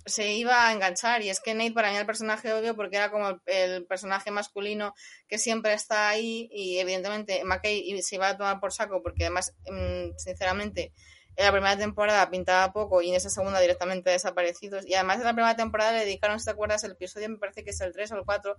se 0.06 0.32
iba 0.32 0.66
a 0.66 0.72
enganchar 0.72 1.22
y 1.22 1.28
es 1.28 1.40
que 1.40 1.54
Nate 1.54 1.72
para 1.72 1.88
mí 1.88 1.94
era 1.94 2.00
el 2.00 2.06
personaje 2.06 2.52
obvio 2.52 2.74
porque 2.74 2.96
era 2.96 3.10
como 3.10 3.40
el, 3.46 3.86
personaje 3.86 4.30
masculino 4.30 4.94
que 5.28 5.38
siempre 5.38 5.72
está 5.72 6.08
ahí 6.08 6.48
y 6.52 6.78
evidentemente 6.78 7.44
McKay 7.44 8.00
se 8.02 8.16
iba 8.16 8.28
a 8.28 8.36
tomar 8.36 8.60
por 8.60 8.72
saco 8.72 9.02
porque 9.02 9.24
además 9.24 9.54
mm, 9.70 10.16
sinceramente 10.16 10.92
en 11.40 11.46
la 11.46 11.52
primera 11.52 11.76
temporada 11.78 12.28
pintaba 12.28 12.70
poco 12.70 13.00
y 13.00 13.08
en 13.08 13.14
esa 13.14 13.30
segunda 13.30 13.58
directamente 13.60 14.10
desaparecidos. 14.10 14.86
Y 14.86 14.92
además 14.92 15.20
en 15.20 15.24
la 15.24 15.32
primera 15.32 15.56
temporada 15.56 15.92
le 15.92 16.00
dedicaron, 16.00 16.38
si 16.38 16.44
te 16.44 16.50
acuerdas, 16.50 16.84
el 16.84 16.92
episodio 16.92 17.30
me 17.30 17.38
parece 17.38 17.64
que 17.64 17.70
es 17.70 17.80
el 17.80 17.94
3 17.94 18.12
o 18.12 18.16
el 18.16 18.24
4, 18.26 18.56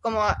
como 0.00 0.20
a, 0.20 0.36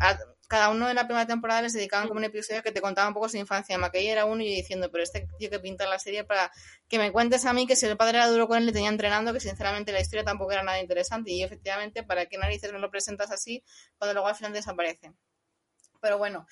cada 0.48 0.70
uno 0.70 0.88
de 0.88 0.94
la 0.94 1.06
primera 1.06 1.24
temporada 1.24 1.62
les 1.62 1.72
dedicaban 1.72 2.08
como 2.08 2.18
un 2.18 2.24
episodio 2.24 2.64
que 2.64 2.72
te 2.72 2.80
contaba 2.80 3.06
un 3.06 3.14
poco 3.14 3.28
su 3.28 3.36
infancia. 3.36 3.78
Mackay 3.78 4.08
era 4.08 4.24
uno 4.24 4.42
y 4.42 4.52
diciendo, 4.56 4.90
pero 4.90 5.04
este 5.04 5.28
tío 5.38 5.50
que 5.50 5.60
pinta 5.60 5.86
la 5.86 6.00
serie 6.00 6.24
para 6.24 6.50
que 6.88 6.98
me 6.98 7.12
cuentes 7.12 7.46
a 7.46 7.52
mí 7.52 7.64
que 7.64 7.76
si 7.76 7.86
el 7.86 7.96
padre 7.96 8.18
era 8.18 8.26
duro 8.26 8.48
con 8.48 8.58
él 8.58 8.66
le 8.66 8.72
tenía 8.72 8.88
entrenando, 8.88 9.32
que 9.32 9.38
sinceramente 9.38 9.92
la 9.92 10.00
historia 10.00 10.24
tampoco 10.24 10.50
era 10.50 10.64
nada 10.64 10.80
interesante. 10.80 11.30
Y 11.30 11.44
efectivamente, 11.44 12.02
¿para 12.02 12.26
qué 12.26 12.38
narices 12.38 12.72
me 12.72 12.80
lo 12.80 12.90
presentas 12.90 13.30
así 13.30 13.62
cuando 13.98 14.14
luego 14.14 14.26
al 14.26 14.34
final 14.34 14.52
desaparece? 14.52 15.12
Pero 16.00 16.18
bueno, 16.18 16.44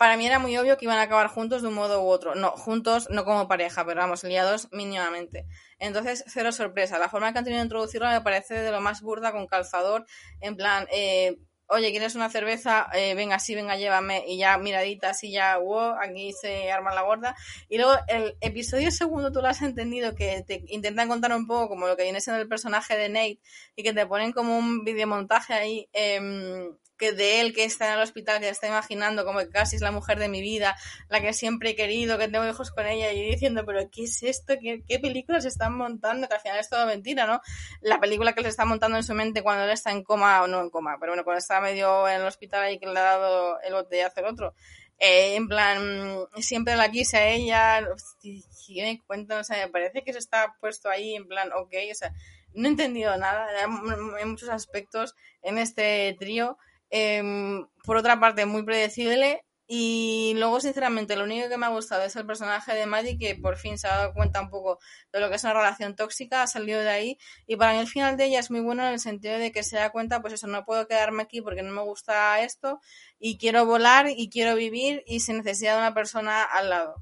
para 0.00 0.16
mí 0.16 0.24
era 0.24 0.38
muy 0.38 0.56
obvio 0.56 0.78
que 0.78 0.86
iban 0.86 0.96
a 0.96 1.02
acabar 1.02 1.26
juntos 1.26 1.60
de 1.60 1.68
un 1.68 1.74
modo 1.74 2.02
u 2.02 2.06
otro. 2.06 2.34
No, 2.34 2.52
juntos, 2.52 3.10
no 3.10 3.26
como 3.26 3.48
pareja, 3.48 3.84
pero 3.84 4.00
vamos, 4.00 4.24
liados 4.24 4.66
mínimamente. 4.72 5.44
Entonces, 5.78 6.24
cero 6.26 6.52
sorpresa. 6.52 6.98
La 6.98 7.10
forma 7.10 7.30
que 7.34 7.38
han 7.38 7.44
tenido 7.44 7.60
de 7.60 7.66
introducirlo 7.66 8.08
me 8.08 8.22
parece 8.22 8.54
de 8.54 8.70
lo 8.70 8.80
más 8.80 9.02
burda 9.02 9.30
con 9.30 9.46
calzador. 9.46 10.06
En 10.40 10.56
plan, 10.56 10.86
eh, 10.90 11.36
oye, 11.66 11.90
¿quieres 11.90 12.14
una 12.14 12.30
cerveza? 12.30 12.88
Eh, 12.94 13.14
venga, 13.14 13.38
sí, 13.38 13.54
venga, 13.54 13.76
llévame. 13.76 14.24
Y 14.26 14.38
ya 14.38 14.56
miraditas 14.56 15.22
y 15.22 15.32
ya, 15.32 15.58
wow, 15.58 15.96
aquí 16.00 16.32
se 16.32 16.72
arma 16.72 16.94
la 16.94 17.02
gorda. 17.02 17.36
Y 17.68 17.76
luego 17.76 17.92
el 18.08 18.38
episodio 18.40 18.90
segundo 18.92 19.30
tú 19.30 19.42
lo 19.42 19.48
has 19.48 19.60
entendido, 19.60 20.14
que 20.14 20.42
te 20.46 20.64
intentan 20.68 21.08
contar 21.08 21.34
un 21.34 21.46
poco 21.46 21.68
como 21.68 21.86
lo 21.86 21.98
que 21.98 22.04
viene 22.04 22.22
siendo 22.22 22.40
el 22.40 22.48
personaje 22.48 22.96
de 22.96 23.10
Nate 23.10 23.40
y 23.76 23.82
que 23.82 23.92
te 23.92 24.06
ponen 24.06 24.32
como 24.32 24.56
un 24.56 24.82
videomontaje 24.82 25.52
ahí. 25.52 25.90
Eh, 25.92 26.70
que 27.00 27.12
de 27.12 27.40
él 27.40 27.54
que 27.54 27.64
está 27.64 27.88
en 27.88 27.94
el 27.94 28.00
hospital, 28.00 28.40
que 28.40 28.48
está 28.50 28.68
imaginando 28.68 29.24
como 29.24 29.40
que 29.40 29.48
casi 29.48 29.76
es 29.76 29.82
la 29.82 29.90
mujer 29.90 30.18
de 30.18 30.28
mi 30.28 30.42
vida, 30.42 30.76
la 31.08 31.20
que 31.20 31.32
siempre 31.32 31.70
he 31.70 31.74
querido, 31.74 32.18
que 32.18 32.28
tengo 32.28 32.46
hijos 32.46 32.70
con 32.70 32.86
ella, 32.86 33.10
y 33.12 33.30
diciendo, 33.30 33.64
pero 33.64 33.90
¿qué 33.90 34.04
es 34.04 34.22
esto? 34.22 34.54
¿Qué, 34.60 34.84
qué 34.86 34.98
películas 34.98 35.46
están 35.46 35.74
montando? 35.76 36.28
Que 36.28 36.34
al 36.34 36.40
final 36.40 36.58
es 36.58 36.68
todo 36.68 36.86
mentira, 36.86 37.26
¿no? 37.26 37.40
La 37.80 37.98
película 37.98 38.34
que 38.34 38.42
se 38.42 38.48
está 38.48 38.66
montando 38.66 38.98
en 38.98 39.02
su 39.02 39.14
mente 39.14 39.42
cuando 39.42 39.64
él 39.64 39.70
está 39.70 39.90
en 39.90 40.04
coma, 40.04 40.42
o 40.42 40.46
no 40.46 40.60
en 40.60 40.68
coma, 40.70 40.98
pero 41.00 41.12
bueno, 41.12 41.24
cuando 41.24 41.38
está 41.38 41.60
medio 41.60 42.06
en 42.06 42.20
el 42.20 42.26
hospital 42.26 42.62
ahí 42.62 42.78
que 42.78 42.86
le 42.86 42.98
ha 42.98 43.02
dado 43.02 43.60
el 43.62 43.72
botellazo 43.72 44.20
el 44.20 44.26
otro. 44.26 44.54
Eh, 44.98 45.36
en 45.36 45.48
plan, 45.48 46.26
siempre 46.36 46.76
la 46.76 46.90
quise 46.90 47.16
a 47.16 47.28
ella, 47.30 47.88
si 48.18 48.82
me 48.82 49.00
cuento, 49.06 49.38
o 49.38 49.44
sea, 49.44 49.56
me 49.64 49.72
parece 49.72 50.02
que 50.04 50.12
se 50.12 50.18
está 50.18 50.54
puesto 50.60 50.90
ahí 50.90 51.14
en 51.14 51.26
plan, 51.26 51.50
ok, 51.54 51.72
o 51.90 51.94
sea, 51.94 52.12
no 52.52 52.66
he 52.66 52.70
entendido 52.70 53.16
nada 53.16 53.48
en 53.62 54.28
muchos 54.28 54.48
aspectos 54.48 55.14
en 55.42 55.58
este 55.58 56.16
trío. 56.18 56.58
Em, 56.90 57.66
por 57.84 57.96
otra 57.96 58.18
parte, 58.20 58.46
muy 58.46 58.64
predecible. 58.64 59.44
Y 59.72 60.32
luego, 60.36 60.60
sinceramente, 60.60 61.14
lo 61.14 61.22
único 61.24 61.48
que 61.48 61.56
me 61.56 61.66
ha 61.66 61.68
gustado 61.68 62.02
es 62.02 62.16
el 62.16 62.26
personaje 62.26 62.74
de 62.74 62.86
Maddie, 62.86 63.16
que 63.16 63.36
por 63.36 63.56
fin 63.56 63.78
se 63.78 63.86
ha 63.86 63.98
dado 63.98 64.14
cuenta 64.14 64.40
un 64.40 64.50
poco 64.50 64.80
de 65.12 65.20
lo 65.20 65.28
que 65.28 65.36
es 65.36 65.44
una 65.44 65.54
relación 65.54 65.94
tóxica, 65.94 66.42
ha 66.42 66.48
salido 66.48 66.80
de 66.80 66.90
ahí. 66.90 67.18
Y 67.46 67.54
para 67.54 67.72
mí 67.74 67.78
el 67.78 67.86
final 67.86 68.16
de 68.16 68.24
ella 68.24 68.40
es 68.40 68.50
muy 68.50 68.60
bueno 68.60 68.84
en 68.84 68.94
el 68.94 68.98
sentido 68.98 69.38
de 69.38 69.52
que 69.52 69.62
se 69.62 69.76
da 69.76 69.90
cuenta, 69.90 70.20
pues 70.20 70.34
eso, 70.34 70.48
no 70.48 70.64
puedo 70.64 70.88
quedarme 70.88 71.22
aquí 71.22 71.40
porque 71.40 71.62
no 71.62 71.72
me 71.72 71.82
gusta 71.82 72.40
esto, 72.40 72.80
y 73.20 73.38
quiero 73.38 73.64
volar 73.64 74.08
y 74.10 74.28
quiero 74.28 74.56
vivir 74.56 75.04
y 75.06 75.20
sin 75.20 75.36
necesidad 75.38 75.74
de 75.74 75.78
una 75.78 75.94
persona 75.94 76.42
al 76.42 76.70
lado. 76.70 76.96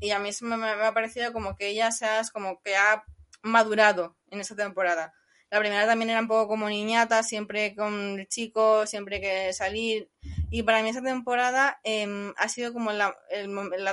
Y 0.00 0.12
a 0.12 0.20
mí 0.20 0.30
me, 0.42 0.56
me 0.56 0.70
ha 0.70 0.94
parecido 0.94 1.32
como 1.32 1.56
que 1.56 1.68
ella 1.68 1.90
seas 1.90 2.30
como 2.30 2.60
que 2.62 2.76
ha 2.76 3.04
madurado 3.42 4.16
en 4.30 4.40
esta 4.40 4.54
temporada 4.54 5.12
la 5.52 5.58
primera 5.58 5.86
también 5.86 6.08
era 6.08 6.20
un 6.20 6.28
poco 6.28 6.48
como 6.48 6.66
niñata, 6.66 7.22
siempre 7.22 7.76
con 7.76 8.18
el 8.18 8.26
chico, 8.26 8.86
siempre 8.86 9.20
que 9.20 9.52
salir. 9.52 10.10
Y 10.50 10.62
para 10.62 10.82
mí 10.82 10.88
esa 10.88 11.02
temporada 11.02 11.78
em, 11.84 12.32
ha 12.38 12.48
sido 12.48 12.72
como 12.72 12.90
la, 12.90 13.14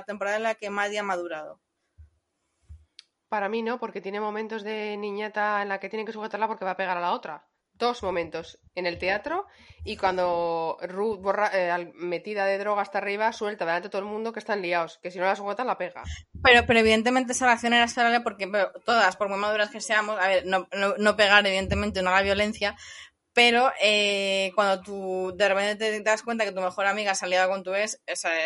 temporada 0.08 0.38
en 0.38 0.44
la 0.44 0.56
que 0.56 0.70
Maddie 0.70 1.00
ha 1.00 1.04
madurado. 1.04 1.60
Para 3.28 3.50
mí 3.50 3.62
no, 3.62 3.78
porque 3.78 4.00
tiene 4.00 4.22
momentos 4.22 4.64
de 4.64 4.96
niñata 4.96 5.62
en 5.62 5.68
la 5.68 5.82
que 5.82 5.90
tiene 5.90 6.06
que 6.06 6.14
sujetarla 6.14 6.48
porque 6.48 6.64
va 6.64 6.72
a 6.72 6.78
pegar 6.78 6.98
a 6.98 7.02
la 7.02 7.12
otra. 7.12 7.49
Dos 7.80 8.04
momentos 8.04 8.60
en 8.76 8.86
el 8.86 9.00
teatro 9.00 9.48
y 9.84 9.96
cuando 9.98 10.78
Ruth 10.82 11.20
eh, 11.54 11.92
metida 11.96 12.46
de 12.46 12.58
droga 12.58 12.82
hasta 12.82 12.98
arriba 12.98 13.32
suelta 13.32 13.66
delante 13.66 13.88
de 13.88 13.92
todo 13.92 14.02
el 14.02 14.08
mundo 14.08 14.34
que 14.34 14.40
están 14.40 14.62
liados, 14.62 15.00
que 15.02 15.10
si 15.10 15.20
no 15.20 15.26
las 15.26 15.40
aguantan 15.40 15.68
la 15.68 15.78
pega. 15.78 16.04
Pero, 16.44 16.66
pero 16.68 16.80
evidentemente 16.80 17.32
esa 17.32 17.46
relación 17.46 17.74
era 17.74 17.86
esperable 17.86 18.20
porque 18.22 18.50
todas, 18.86 19.16
por 19.16 19.30
muy 19.30 19.40
maduras 19.40 19.70
que 19.70 19.82
seamos, 19.82 20.20
a 20.20 20.28
ver, 20.28 20.46
no, 20.46 20.68
no, 20.98 21.16
pegar 21.16 21.48
evidentemente, 21.48 22.02
no 22.02 22.12
la 22.12 22.22
violencia, 22.22 22.76
pero 23.40 23.72
eh, 23.80 24.52
cuando 24.54 24.82
tú 24.82 25.32
de 25.34 25.48
repente 25.48 25.76
te 25.78 26.02
das 26.02 26.24
cuenta 26.24 26.44
que 26.44 26.52
tu 26.52 26.60
mejor 26.60 26.86
amiga 26.88 27.16
salía 27.16 27.48
con 27.48 27.64
tu 27.64 27.74
ex, 27.74 27.98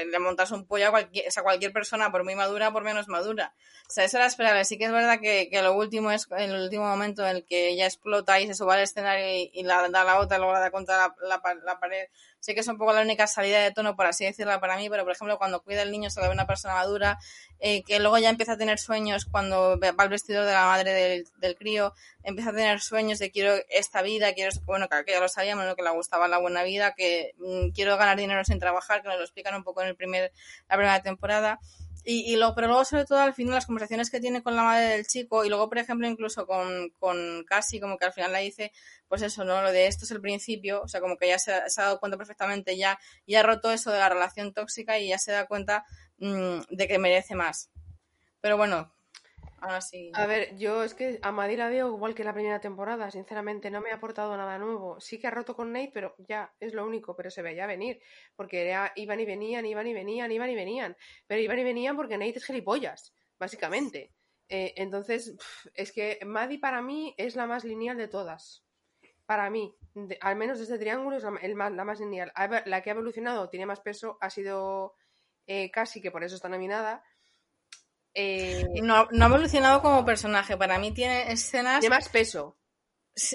le 0.05 0.19
montas 0.19 0.51
un 0.51 0.67
pollo 0.67 0.89
a 0.89 0.91
cualquier, 0.91 1.25
a 1.35 1.41
cualquier 1.41 1.73
persona, 1.73 2.11
por 2.11 2.23
muy 2.23 2.35
madura, 2.35 2.71
por 2.71 2.83
menos 2.83 3.07
madura. 3.07 3.55
O 3.87 3.91
sea, 3.91 4.03
eso 4.03 4.17
era 4.17 4.27
esperable. 4.27 4.65
Sí 4.65 4.77
que 4.77 4.85
es 4.85 4.91
verdad 4.91 5.19
que, 5.19 5.49
que 5.49 5.63
lo 5.63 5.73
último 5.73 6.11
es 6.11 6.27
el 6.37 6.53
último 6.61 6.83
momento 6.83 7.25
en 7.25 7.37
el 7.37 7.43
que 7.43 7.69
ella 7.69 7.87
explota 7.87 8.39
y 8.39 8.45
se 8.45 8.53
sube 8.53 8.75
al 8.75 8.81
escenario 8.81 9.49
y, 9.51 9.63
la 9.63 9.89
da 9.89 10.03
la 10.03 10.19
otra 10.19 10.37
luego 10.37 10.53
la 10.53 10.59
da 10.59 10.69
contra 10.69 11.15
la, 11.27 11.79
pared. 11.79 12.05
Sí 12.43 12.53
que 12.53 12.59
es 12.59 12.67
un 12.67 12.77
poco 12.77 12.91
la 12.91 12.99
única 12.99 13.25
salida 13.25 13.61
de 13.61 13.71
tono, 13.71 13.95
por 13.95 14.05
así 14.05 14.25
decirlo, 14.25 14.59
para 14.59 14.75
mí, 14.75 14.89
pero 14.89 15.03
por 15.05 15.13
ejemplo, 15.13 15.37
cuando 15.37 15.63
cuida 15.63 15.81
el 15.81 15.93
niño 15.93 16.09
se 16.09 16.19
ve 16.19 16.27
una 16.27 16.45
persona 16.45 16.73
madura, 16.73 17.17
eh, 17.61 17.83
que 17.83 18.01
luego 18.01 18.17
ya 18.17 18.29
empieza 18.29 18.51
a 18.51 18.57
tener 18.57 18.79
sueños 18.79 19.23
cuando 19.23 19.79
va 19.79 19.93
al 19.97 20.09
vestido 20.09 20.43
de 20.43 20.51
la 20.51 20.65
madre 20.65 20.91
del, 20.91 21.25
del, 21.37 21.55
crío, 21.55 21.93
empieza 22.21 22.49
a 22.49 22.53
tener 22.53 22.81
sueños 22.81 23.19
de 23.19 23.31
quiero 23.31 23.55
esta 23.69 24.01
vida, 24.01 24.33
quiero, 24.33 24.51
bueno, 24.65 24.89
que 24.89 25.13
ya 25.13 25.21
lo 25.21 25.29
sabíamos, 25.29 25.63
¿no? 25.63 25.77
que 25.77 25.83
le 25.83 25.91
gustaba 25.91 26.27
la 26.27 26.37
buena 26.37 26.63
vida, 26.63 26.93
que 26.95 27.31
mm, 27.37 27.69
quiero 27.69 27.95
ganar 27.95 28.17
dinero 28.17 28.43
sin 28.43 28.59
trabajar, 28.59 29.01
que 29.01 29.07
nos 29.07 29.19
lo 29.19 29.23
explican 29.23 29.55
un 29.55 29.63
poco 29.63 29.81
en 29.81 29.87
el 29.87 29.95
primer, 29.95 30.33
la 30.67 30.75
primera 30.75 31.01
temporada. 31.01 31.61
Y, 32.05 32.33
y 32.33 32.35
luego, 32.35 32.53
pero 32.53 32.67
luego, 32.67 32.83
sobre 32.83 33.05
todo, 33.05 33.19
al 33.19 33.33
final, 33.33 33.55
las 33.55 33.65
conversaciones 33.65 34.09
que 34.09 34.19
tiene 34.19 34.43
con 34.43 34.55
la 34.55 34.63
madre 34.63 34.87
del 34.87 35.07
chico, 35.07 35.45
y 35.45 35.49
luego, 35.49 35.69
por 35.69 35.77
ejemplo, 35.77 36.07
incluso 36.07 36.45
con, 36.45 36.89
con 36.99 37.45
Cassie, 37.45 37.79
como 37.79 37.97
que 37.97 38.05
al 38.05 38.13
final 38.13 38.33
le 38.33 38.41
dice, 38.41 38.71
pues 39.07 39.21
eso, 39.21 39.45
¿no? 39.45 39.61
Lo 39.61 39.71
de 39.71 39.87
esto 39.87 40.05
es 40.05 40.11
el 40.11 40.19
principio, 40.19 40.81
o 40.81 40.87
sea, 40.87 40.99
como 40.99 41.17
que 41.17 41.27
ya 41.27 41.39
se, 41.39 41.53
ha 41.53 41.63
dado 41.77 41.99
cuenta 41.99 42.17
perfectamente, 42.17 42.77
ya, 42.77 42.99
ya 43.25 43.39
ha 43.39 43.43
roto 43.43 43.71
eso 43.71 43.91
de 43.91 43.99
la 43.99 44.09
relación 44.09 44.53
tóxica 44.53 44.99
y 44.99 45.09
ya 45.09 45.17
se 45.17 45.31
da 45.31 45.47
cuenta 45.47 45.85
mmm, 46.17 46.59
de 46.69 46.87
que 46.87 46.99
merece 46.99 47.35
más. 47.35 47.69
Pero 48.41 48.57
bueno, 48.57 48.91
a 50.14 50.26
ver, 50.26 50.57
yo 50.57 50.84
es 50.84 50.93
que 50.93 51.20
a 51.22 51.32
Madrid 51.32 51.57
la 51.57 51.70
veo 51.70 51.88
igual 51.88 52.14
que 52.14 52.24
la 52.24 52.34
primera 52.34 52.59
temporada, 52.59 53.09
sinceramente, 53.11 53.72
no 53.72 53.82
me 53.82 53.91
ha 53.91 53.95
aportado 53.95 54.36
nada 54.36 54.57
nuevo. 54.57 54.99
Sí 54.99 55.20
que 55.20 55.28
ha 55.28 55.32
roto 55.32 55.55
con 55.55 55.72
Nate, 55.72 55.91
pero 55.93 56.16
ya 56.28 56.53
es 56.59 56.74
lo 56.74 56.86
único, 56.86 57.16
pero 57.16 57.32
se 57.32 57.41
veía 57.41 57.66
venir, 57.66 58.01
porque 58.36 58.76
iban 58.95 59.20
y 59.20 59.26
venían, 59.26 59.66
iban 59.66 59.88
y 59.88 59.93
venían, 59.93 60.32
iban 60.32 60.49
y 60.49 60.55
venían, 60.55 60.97
pero 61.28 61.41
iban 61.41 61.59
y 61.59 61.64
venían 61.64 61.95
porque 61.95 62.18
Nate 62.18 62.38
es 62.38 62.45
gilipollas, 62.45 63.14
básicamente. 63.39 64.11
Eh, 64.49 64.74
entonces, 64.78 65.36
es 65.74 65.91
que 65.91 66.20
Maddie 66.26 66.59
para 66.59 66.82
mí 66.82 67.16
es 67.18 67.36
la 67.36 67.47
más 67.47 67.64
lineal 67.64 67.97
de 67.97 68.07
todas. 68.07 68.66
Para 69.26 69.49
mí, 69.49 69.76
al 70.20 70.36
menos 70.36 70.59
desde 70.59 70.78
Triángulo 70.78 71.16
es 71.16 71.24
la, 71.24 71.70
la, 71.70 71.86
más 71.86 71.99
lineal. 71.99 72.34
La 72.66 72.82
que 72.82 72.89
ha 72.89 72.93
evolucionado, 72.93 73.49
tiene 73.49 73.66
más 73.66 73.80
peso, 73.80 74.18
ha 74.20 74.30
sido 74.30 74.95
eh, 75.47 75.72
casi 75.72 76.01
que 76.01 76.11
por 76.11 76.24
eso 76.24 76.36
está 76.36 76.49
nominada 76.49 77.03
eh, 78.14 78.68
no, 78.82 79.07
no, 79.11 79.26
ha 79.26 79.28
evolucionado 79.28 79.82
como 79.82 80.05
personaje. 80.05 80.57
Para 80.57 80.78
mí 80.78 80.91
tiene 80.91 81.32
escenas. 81.32 81.80
Tiene 81.80 81.95
más 81.95 82.09
peso. 82.09 82.57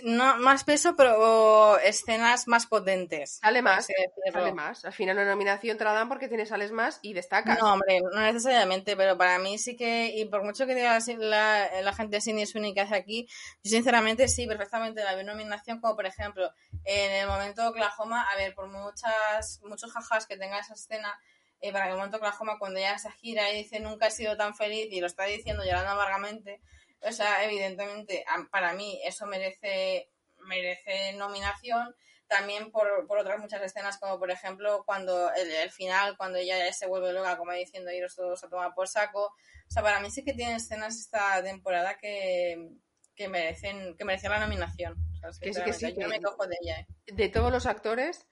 No, 0.03 0.37
más 0.39 0.64
peso, 0.64 0.97
pero 0.97 1.79
escenas 1.79 2.49
más 2.49 2.66
potentes. 2.66 3.39
Sale 3.41 3.62
más. 3.62 3.87
Sale 4.33 4.53
más. 4.53 4.85
Al 4.85 4.93
final, 4.93 5.16
una 5.16 5.26
nominación 5.26 5.79
te 5.79 5.85
la 5.85 5.93
dan 5.93 6.09
porque 6.09 6.26
tienes 6.26 6.49
sales 6.49 6.72
más 6.72 6.99
y 7.01 7.12
destacas. 7.12 7.61
No, 7.61 7.74
hombre, 7.74 8.01
no 8.01 8.20
necesariamente, 8.20 8.97
pero 8.97 9.16
para 9.16 9.39
mí 9.39 9.57
sí 9.57 9.76
que. 9.76 10.12
Y 10.16 10.24
por 10.24 10.43
mucho 10.43 10.66
que 10.66 10.74
diga 10.74 10.99
la, 11.18 11.70
la, 11.81 11.93
gente 11.93 12.16
de 12.16 12.20
Cindy 12.20 12.45
Sweeney 12.45 12.74
que 12.74 12.81
hace 12.81 12.97
aquí, 12.97 13.29
yo 13.62 13.70
sinceramente 13.70 14.26
sí, 14.26 14.49
perfectamente 14.49 15.05
la 15.05 15.22
nominación, 15.22 15.81
como 15.81 15.95
por 15.95 16.07
ejemplo, 16.07 16.51
en 16.85 17.12
el 17.12 17.29
momento 17.29 17.62
de 17.62 17.68
Oklahoma, 17.68 18.29
a 18.29 18.37
ver, 18.37 18.57
por 18.57 18.66
muchas 18.66 19.61
muchos 19.62 19.93
jajas 19.93 20.26
que 20.26 20.37
tenga 20.37 20.59
esa 20.59 20.74
escena 20.74 21.16
eh, 21.61 21.72
para 21.72 21.86
que 21.86 21.90
el 21.90 21.96
momento 21.96 22.18
Oklahoma, 22.18 22.59
cuando 22.59 22.80
ya 22.80 22.98
se 22.98 23.11
gira 23.12 23.50
y 23.50 23.62
dice 23.62 23.80
nunca 23.80 24.06
he 24.06 24.11
sido 24.11 24.36
tan 24.36 24.54
feliz 24.54 24.88
y 24.90 25.00
lo 25.00 25.06
está 25.06 25.24
diciendo 25.24 25.64
llorando 25.64 25.90
amargamente, 25.90 26.61
o 27.00 27.12
sea, 27.12 27.44
evidentemente, 27.44 28.24
para 28.50 28.72
mí 28.74 29.00
eso 29.04 29.26
merece, 29.26 30.11
merece 30.46 31.12
nominación. 31.14 31.94
También 32.26 32.70
por, 32.70 33.06
por 33.06 33.18
otras 33.18 33.38
muchas 33.40 33.62
escenas, 33.62 33.96
como 33.98 34.18
por 34.18 34.30
ejemplo 34.30 34.82
cuando 34.84 35.32
el, 35.32 35.70
final, 35.70 36.16
cuando 36.18 36.36
ella 36.36 36.59
ya 36.59 36.72
se 36.74 36.86
vuelve 36.86 37.12
loca, 37.14 37.38
como 37.38 37.52
diciendo 37.52 37.90
iros 37.90 38.14
todos 38.14 38.44
a 38.44 38.50
tomar 38.50 38.74
por 38.74 38.86
saco. 38.86 39.24
O 39.24 39.70
sea, 39.70 39.82
para 39.82 40.00
mí 40.00 40.11
sí 40.11 40.22
que 40.24 40.34
tiene 40.34 40.56
escenas 40.56 40.98
esta 40.98 41.42
temporada 41.42 41.96
que, 41.96 42.68
que 43.14 43.28
merecen, 43.28 43.96
que 43.96 44.04
merecen 44.04 44.30
la 44.30 44.40
nominación. 44.40 44.94
O 45.26 45.32
sea, 45.32 45.64
que 45.64 45.72
sí, 45.72 45.94
yo 45.98 46.06
me 46.06 46.20
cojo 46.20 46.46
de 46.46 46.56
ella. 46.61 46.80
¿eh? 46.80 46.86
De 47.06 47.30
todos 47.30 47.50
los 47.50 47.64
actores, 47.64 48.26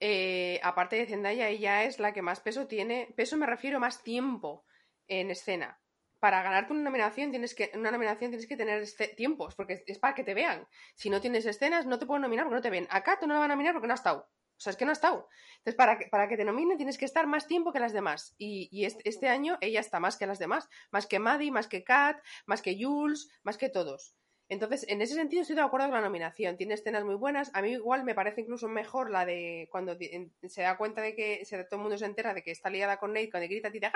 eh, 0.00 0.58
aparte 0.62 0.96
de 0.96 1.06
Zendaya, 1.06 1.48
ella 1.48 1.84
es 1.84 1.98
la 1.98 2.12
que 2.12 2.22
más 2.22 2.40
peso 2.40 2.66
tiene. 2.66 3.12
Peso 3.16 3.36
me 3.36 3.46
refiero 3.46 3.78
más 3.78 4.02
tiempo 4.02 4.64
en 5.06 5.30
escena. 5.30 5.78
Para 6.18 6.42
ganarte 6.42 6.72
una 6.72 6.82
nominación 6.82 7.30
tienes 7.30 7.54
que, 7.54 7.70
una 7.74 7.90
nominación 7.90 8.30
tienes 8.30 8.46
que 8.46 8.56
tener 8.56 8.86
tiempos, 9.16 9.54
porque 9.54 9.82
es 9.86 9.98
para 9.98 10.14
que 10.14 10.24
te 10.24 10.34
vean. 10.34 10.66
Si 10.94 11.10
no 11.10 11.20
tienes 11.20 11.46
escenas, 11.46 11.86
no 11.86 11.98
te 11.98 12.06
pueden 12.06 12.22
nominar 12.22 12.46
porque 12.46 12.56
no 12.56 12.62
te 12.62 12.70
ven. 12.70 12.86
Acá 12.90 13.18
tú 13.18 13.26
no 13.26 13.34
la 13.34 13.40
van 13.40 13.50
a 13.50 13.54
nominar 13.54 13.74
porque 13.74 13.88
no 13.88 13.94
has 13.94 14.00
estado. 14.00 14.28
O 14.60 14.62
sea, 14.62 14.72
es 14.72 14.76
que 14.76 14.84
no 14.84 14.90
ha 14.90 14.92
estado. 14.92 15.26
Entonces, 15.56 15.74
para 15.74 15.98
que, 15.98 16.06
para 16.08 16.28
que 16.28 16.36
te 16.36 16.44
nominen 16.44 16.76
tienes 16.76 16.98
que 16.98 17.06
estar 17.06 17.26
más 17.26 17.46
tiempo 17.46 17.72
que 17.72 17.80
las 17.80 17.94
demás. 17.94 18.34
Y, 18.36 18.84
este, 18.84 19.08
este, 19.08 19.28
año 19.30 19.56
ella 19.62 19.80
está 19.80 20.00
más 20.00 20.18
que 20.18 20.26
las 20.26 20.38
demás. 20.38 20.68
Más 20.90 21.06
que 21.06 21.18
Maddie, 21.18 21.50
más 21.50 21.66
que 21.66 21.82
Kat, 21.82 22.22
más 22.44 22.60
que 22.60 22.76
Jules, 22.78 23.30
más 23.42 23.56
que 23.56 23.70
todos. 23.70 24.14
Entonces, 24.50 24.84
en 24.88 25.00
ese 25.00 25.14
sentido 25.14 25.42
estoy 25.42 25.54
de 25.54 25.62
acuerdo 25.62 25.86
con 25.86 25.94
la 25.94 26.00
nominación. 26.00 26.56
Tiene 26.56 26.74
escenas 26.74 27.04
muy 27.04 27.14
buenas. 27.14 27.52
A 27.54 27.62
mí 27.62 27.70
igual 27.70 28.02
me 28.02 28.16
parece 28.16 28.40
incluso 28.40 28.66
mejor 28.66 29.08
la 29.08 29.24
de 29.24 29.68
cuando 29.70 29.96
se 29.96 30.62
da 30.62 30.76
cuenta 30.76 31.00
de 31.00 31.14
que 31.14 31.46
todo 31.70 31.76
el 31.78 31.82
mundo 31.82 31.96
se 31.96 32.04
entera 32.04 32.34
de 32.34 32.42
que 32.42 32.50
está 32.50 32.68
liada 32.68 32.96
con 32.96 33.12
Nate, 33.12 33.30
cuando 33.30 33.48
grita, 33.48 33.70
dice, 33.70 33.92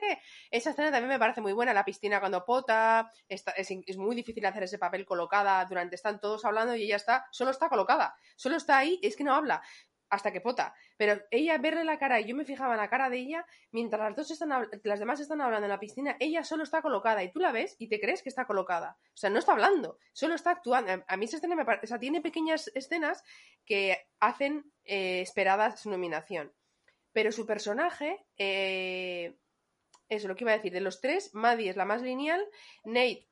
qué! 0.00 0.18
Esa 0.50 0.70
escena 0.70 0.90
también 0.90 1.10
me 1.10 1.18
parece 1.18 1.42
muy 1.42 1.52
buena. 1.52 1.74
La 1.74 1.84
piscina 1.84 2.18
cuando 2.18 2.46
pota. 2.46 3.12
es, 3.28 3.44
es, 3.56 3.96
muy 3.98 4.16
difícil 4.16 4.46
hacer 4.46 4.62
ese 4.62 4.78
papel 4.78 5.04
colocada 5.04 5.62
durante 5.66 5.96
están 5.96 6.18
todos 6.18 6.46
hablando 6.46 6.74
y 6.74 6.84
ella 6.84 6.96
está, 6.96 7.26
solo 7.30 7.50
está 7.50 7.68
colocada. 7.68 8.16
Solo 8.36 8.56
está 8.56 8.78
ahí, 8.78 8.98
es 9.02 9.16
que 9.16 9.24
no 9.24 9.34
habla 9.34 9.60
hasta 10.10 10.32
que 10.32 10.40
pota. 10.40 10.74
Pero 10.96 11.20
ella 11.30 11.56
verle 11.58 11.84
la 11.84 11.98
cara 11.98 12.20
y 12.20 12.26
yo 12.26 12.36
me 12.36 12.44
fijaba 12.44 12.74
en 12.74 12.80
la 12.80 12.90
cara 12.90 13.08
de 13.08 13.18
ella, 13.18 13.46
mientras 13.70 14.02
las 14.02 14.16
dos 14.16 14.30
están 14.30 14.68
las 14.82 14.98
demás 14.98 15.20
están 15.20 15.40
hablando 15.40 15.66
en 15.66 15.70
la 15.70 15.80
piscina, 15.80 16.16
ella 16.20 16.44
solo 16.44 16.64
está 16.64 16.82
colocada 16.82 17.22
y 17.22 17.30
tú 17.30 17.38
la 17.38 17.52
ves 17.52 17.76
y 17.78 17.88
te 17.88 18.00
crees 18.00 18.22
que 18.22 18.28
está 18.28 18.46
colocada. 18.46 18.98
O 19.14 19.16
sea, 19.16 19.30
no 19.30 19.38
está 19.38 19.52
hablando, 19.52 19.98
solo 20.12 20.34
está 20.34 20.50
actuando. 20.50 21.04
A 21.06 21.16
mí 21.16 21.24
esa 21.24 21.36
escena 21.36 21.56
me 21.56 21.64
parece, 21.64 21.86
o 21.86 21.88
sea, 21.88 21.98
tiene 21.98 22.20
pequeñas 22.20 22.70
escenas 22.74 23.22
que 23.64 23.96
hacen 24.18 24.72
eh, 24.84 25.20
esperada 25.20 25.76
su 25.76 25.90
nominación. 25.90 26.52
Pero 27.12 27.32
su 27.32 27.46
personaje, 27.46 28.24
eh, 28.36 29.36
eso 30.08 30.28
lo 30.28 30.36
que 30.36 30.44
iba 30.44 30.52
a 30.52 30.56
decir, 30.56 30.72
de 30.72 30.80
los 30.80 31.00
tres, 31.00 31.34
Maddie 31.34 31.70
es 31.70 31.76
la 31.76 31.84
más 31.84 32.02
lineal, 32.02 32.44
Nate 32.84 33.28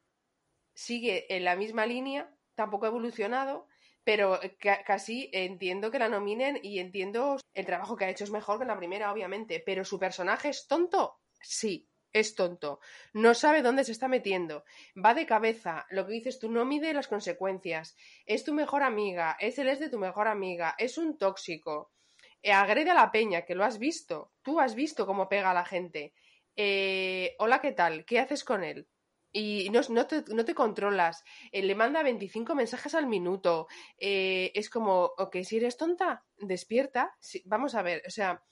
sigue 0.75 1.35
en 1.35 1.45
la 1.45 1.57
misma 1.57 1.87
línea, 1.87 2.33
tampoco 2.55 2.87
ha 2.87 2.89
evolucionado, 2.89 3.68
pero 4.09 4.43
eh, 4.43 4.57
casi 4.87 5.29
entiendo 5.35 5.91
que 5.91 5.99
la 5.99 6.09
nominen 6.09 6.59
y 6.63 6.79
entiendo 6.79 7.37
el 7.53 7.67
trabajo 7.67 7.95
que 7.95 8.07
ha 8.07 8.09
hecho 8.09 8.25
es 8.25 8.31
mejor 8.31 8.59
que 8.59 8.65
la 8.65 8.79
primera, 8.79 9.13
obviamente, 9.13 9.63
pero 9.67 9.85
su 9.85 9.99
personaje 9.99 10.49
es 10.49 10.67
tonto, 10.67 11.19
sí, 11.43 11.91
es 12.11 12.35
tonto, 12.35 12.81
no 13.13 13.35
sabe 13.35 13.61
dónde 13.61 13.85
se 13.85 13.93
está 13.93 14.09
metiendo, 14.09 14.65
va 14.97 15.13
de 15.13 15.27
cabeza, 15.27 15.85
lo 15.91 16.07
que 16.07 16.15
dices 16.15 16.39
tú 16.39 16.51
no 16.51 16.65
mide 16.65 16.95
las 16.95 17.07
consecuencias, 17.07 17.99
es 18.25 18.45
tu 18.45 18.55
mejor 18.55 18.83
amiga, 18.83 19.37
es 19.41 19.59
el 19.59 19.69
es 19.69 19.79
de 19.79 19.91
tu 19.91 19.99
mejor 19.99 20.27
amiga, 20.27 20.75
es 20.79 20.97
un 20.97 21.19
tóxico, 21.19 21.93
eh, 22.41 22.53
agrede 22.53 22.93
a 22.93 22.95
la 22.95 23.13
peña, 23.13 23.45
que 23.45 23.55
lo 23.55 23.63
has 23.63 23.79
visto, 23.79 24.33
tú 24.41 24.59
has 24.59 24.75
visto 24.75 25.05
cómo 25.05 25.29
pega 25.29 25.51
a 25.51 25.55
la 25.55 25.67
gente, 25.67 26.15
eh, 26.57 27.37
hola, 27.39 27.61
¿qué 27.61 27.73
tal? 27.73 28.07
¿Qué 28.07 28.21
haces 28.21 28.43
con 28.43 28.65
él? 28.65 28.89
Y 29.33 29.69
no, 29.71 29.83
te, 30.07 30.25
no, 30.35 30.45
te, 30.45 30.55
controlas, 30.55 31.25
eh, 31.53 31.63
le 31.63 31.75
manda 31.75 32.03
25 32.03 32.55
mensajes 32.55 32.95
al 32.95 33.07
minuto, 33.07 33.69
eh, 33.99 34.51
es 34.55 34.71
como, 34.71 35.13
ok, 35.19 35.37
si 35.43 35.59
eres 35.59 35.77
tonta, 35.77 36.25
despierta, 36.39 37.17
vamos 37.45 37.75
a 37.75 37.83
ver, 37.83 38.03
o 38.07 38.11
sea, 38.11 38.43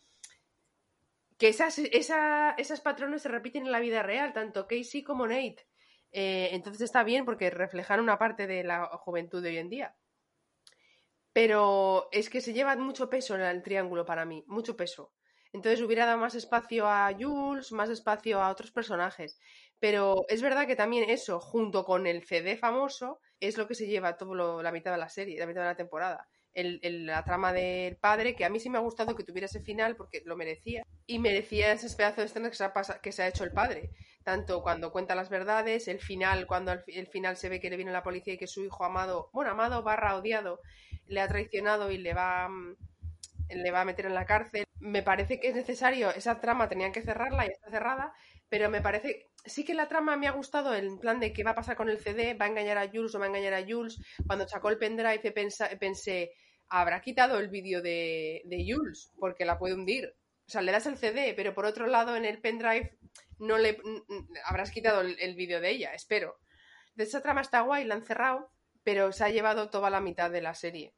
que 1.39 1.49
esas, 1.49 1.79
esa, 1.79 2.53
esas 2.53 2.81
patrones 2.81 3.23
se 3.23 3.29
repiten 3.29 3.67
en 3.67 3.73
la 3.73 3.81
vida 3.81 4.03
real, 4.03 4.33
tanto 4.33 4.67
Casey 4.67 5.03
como 5.03 5.27
Nate, 5.27 5.67
eh, 6.13 6.51
entonces 6.53 6.83
está 6.83 7.05
bien 7.05 7.25
porque 7.25 7.51
reflejan 7.51 8.01
una 8.01 8.19
parte 8.19 8.47
de 8.47 8.65
la 8.65 8.87
juventud 8.99 9.43
de 9.43 9.51
hoy 9.51 9.59
en 9.59 9.69
día. 9.69 9.97
Pero 11.33 12.09
es 12.13 12.31
que 12.31 12.41
se 12.41 12.55
lleva 12.55 12.75
mucho 12.77 13.11
peso 13.11 13.35
en 13.35 13.43
el 13.43 13.63
triángulo 13.63 14.07
para 14.07 14.25
mí, 14.25 14.43
mucho 14.47 14.77
peso. 14.77 15.13
Entonces 15.53 15.83
hubiera 15.83 16.07
dado 16.07 16.19
más 16.19 16.35
espacio 16.35 16.87
a 16.89 17.15
Jules, 17.19 17.73
más 17.73 17.91
espacio 17.91 18.43
a 18.43 18.51
otros 18.51 18.73
personajes. 18.73 19.39
Pero 19.81 20.25
es 20.29 20.43
verdad 20.43 20.67
que 20.67 20.77
también 20.77 21.11
eso, 21.11 21.41
junto 21.41 21.85
con 21.85 22.07
el 22.07 22.25
CD 22.25 22.57
famoso, 22.57 23.21
es 23.41 23.59
lo 23.59 23.67
que 23.69 23.75
se 23.75 23.87
lleva 23.87 24.17
todo 24.17 24.63
la 24.63 24.73
mitad 24.73 24.93
de 24.93 24.99
la 24.99 25.09
serie, 25.09 25.39
la 25.39 25.47
mitad 25.47 25.61
de 25.63 25.67
la 25.69 25.77
temporada. 25.77 26.29
la 26.55 27.23
trama 27.23 27.53
del 27.53 27.97
padre, 27.97 28.35
que 28.35 28.47
a 28.47 28.49
mí 28.49 28.59
sí 28.59 28.71
me 28.71 28.79
ha 28.79 28.81
gustado 28.81 29.15
que 29.15 29.25
tuviera 29.25 29.45
ese 29.45 29.61
final 29.61 29.95
porque 29.97 30.23
lo 30.25 30.37
merecía. 30.37 30.85
Y 31.07 31.19
merecía 31.19 31.73
ese 31.73 31.95
pedazo 31.95 32.23
de 32.23 32.29
escena 32.29 32.49
que 32.49 32.57
se 32.57 32.65
ha, 32.65 32.73
que 33.03 33.13
se 33.13 33.23
ha 33.23 33.29
hecho 33.29 33.45
el 33.45 33.53
padre. 33.53 33.91
Tanto 34.25 34.63
cuando 34.63 34.91
cuenta 34.91 35.15
las 35.15 35.29
verdades, 35.29 35.87
el 35.87 36.01
final, 36.01 36.47
cuando 36.47 36.73
el 36.73 37.07
final 37.07 37.37
se 37.37 37.51
ve 37.51 37.61
que 37.61 37.71
le 37.71 37.77
viene 37.77 37.93
la 37.93 38.03
policía 38.03 38.35
y 38.35 38.39
que 38.39 38.47
su 38.47 38.65
hijo 38.65 38.85
amado, 38.85 39.29
bueno, 39.33 39.51
amado 39.51 39.83
barra 39.83 40.17
odiado, 40.17 40.61
le 41.07 41.21
ha 41.21 41.29
traicionado 41.29 41.91
y 41.91 41.99
le 41.99 42.15
va, 42.15 42.49
mm, 42.49 42.77
le 43.51 43.71
va 43.71 43.83
a 43.83 43.85
meter 43.85 44.07
en 44.07 44.15
la 44.15 44.25
cárcel. 44.25 44.65
Me 44.81 45.03
parece 45.03 45.39
que 45.41 45.49
es 45.49 45.55
necesario, 45.55 46.11
esa 46.11 46.41
trama 46.41 46.69
tenían 46.69 46.93
que 46.93 47.03
cerrarla 47.03 47.47
y 47.47 47.51
está 47.51 47.71
cerrada, 47.71 48.15
pero 48.57 48.71
me 48.71 48.81
parece, 48.81 49.29
sí 49.45 49.67
que 49.67 49.75
la 49.75 49.87
trama 49.87 50.17
me 50.17 50.29
ha 50.29 50.31
gustado, 50.31 50.73
el 50.73 50.99
plan 50.99 51.21
de 51.21 51.31
qué 51.35 51.45
va 51.45 51.51
a 51.51 51.55
pasar 51.55 51.77
con 51.77 51.91
el 51.91 51.99
CD, 51.99 52.33
va 52.33 52.47
a 52.47 52.49
engañar 52.49 52.79
a 52.79 52.89
Jules 52.89 53.15
o 53.15 53.19
va 53.19 53.27
a 53.27 53.29
engañar 53.29 53.53
a 53.53 53.67
Jules. 53.69 54.01
Cuando 54.27 54.49
sacó 54.49 54.71
el 54.71 54.79
pendrive 54.79 55.31
pensé, 55.79 56.33
habrá 56.71 57.03
quitado 57.03 57.39
el 57.39 57.49
vídeo 57.49 57.83
de, 57.83 58.41
de 58.47 58.65
Jules 58.67 59.13
porque 59.19 59.45
la 59.45 59.59
puede 59.59 59.75
hundir. 59.75 60.09
O 60.47 60.51
sea, 60.51 60.63
le 60.63 60.73
das 60.73 60.87
el 60.87 60.97
CD, 60.97 61.35
pero 61.37 61.53
por 61.53 61.67
otro 61.67 61.87
lado 61.87 62.17
en 62.17 62.25
el 62.25 62.41
pendrive 62.41 62.99
no 63.39 63.59
le 63.59 63.79
habrás 64.47 64.71
quitado 64.71 65.03
el, 65.03 65.35
vídeo 65.35 65.61
de 65.61 65.73
ella, 65.73 65.93
espero. 65.93 66.39
De 66.95 67.05
esa 67.05 67.21
trama 67.21 67.43
está 67.43 67.61
guay, 67.61 67.85
la 67.85 67.97
han 67.97 68.07
cerrado, 68.07 68.51
pero 68.83 69.13
se 69.13 69.23
ha 69.23 69.29
llevado 69.29 69.69
toda 69.69 69.91
la 69.91 70.01
mitad 70.01 70.31
de 70.31 70.41
la 70.41 70.55
serie. 70.55 70.95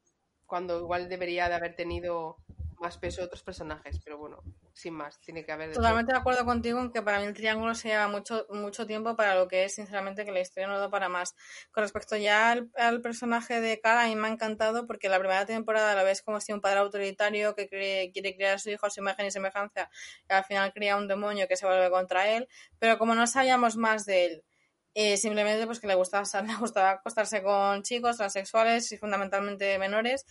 Cuando 0.46 0.78
igual 0.78 1.08
debería 1.08 1.48
de 1.48 1.56
haber 1.56 1.74
tenido 1.74 2.36
más 2.78 2.98
peso 2.98 3.24
otros 3.24 3.42
personajes, 3.42 3.98
pero 4.04 4.16
bueno, 4.16 4.44
sin 4.78 4.94
más, 4.94 5.18
tiene 5.20 5.44
que 5.44 5.52
haber. 5.52 5.72
Totalmente 5.72 6.12
de 6.12 6.18
acuerdo 6.18 6.44
contigo 6.44 6.80
en 6.80 6.92
que 6.92 7.02
para 7.02 7.18
mí 7.18 7.26
el 7.26 7.34
triángulo 7.34 7.74
se 7.74 7.88
lleva 7.88 8.06
mucho, 8.08 8.46
mucho 8.50 8.86
tiempo 8.86 9.16
para 9.16 9.34
lo 9.34 9.48
que 9.48 9.64
es, 9.64 9.74
sinceramente, 9.74 10.24
que 10.24 10.32
la 10.32 10.40
historia 10.40 10.68
no 10.68 10.78
da 10.78 10.88
para 10.88 11.08
más. 11.08 11.34
Con 11.72 11.82
respecto 11.82 12.16
ya 12.16 12.52
al, 12.76 13.00
personaje 13.00 13.60
de 13.60 13.80
Cara, 13.80 14.04
a 14.04 14.06
mí 14.06 14.14
me 14.16 14.28
ha 14.28 14.30
encantado 14.30 14.86
porque 14.86 15.08
la 15.08 15.18
primera 15.18 15.44
temporada 15.46 15.94
la 15.94 16.04
ves 16.04 16.22
como 16.22 16.40
si 16.40 16.52
un 16.52 16.60
padre 16.60 16.78
autoritario 16.78 17.54
que 17.54 17.68
quiere 17.68 18.34
criar 18.36 18.54
a 18.54 18.58
su 18.58 18.70
hijo 18.70 18.86
a 18.86 18.90
su 18.90 19.00
imagen 19.00 19.26
y 19.26 19.30
semejanza, 19.30 19.90
y 20.28 20.32
al 20.32 20.44
final 20.44 20.72
cría 20.72 20.96
un 20.96 21.08
demonio 21.08 21.48
que 21.48 21.56
se 21.56 21.66
vuelve 21.66 21.90
contra 21.90 22.28
él, 22.28 22.48
pero 22.78 22.98
como 22.98 23.14
no 23.14 23.26
sabíamos 23.26 23.76
más 23.76 24.06
de 24.06 24.24
él, 24.26 24.44
eh, 24.94 25.16
simplemente 25.16 25.66
pues 25.66 25.80
que 25.80 25.86
le 25.86 25.94
gustaba, 25.94 26.24
le 26.46 26.56
gustaba 26.56 26.90
acostarse 26.92 27.42
con 27.42 27.82
chicos 27.82 28.16
transexuales 28.16 28.90
y 28.92 28.96
fundamentalmente 28.96 29.78
menores 29.78 30.26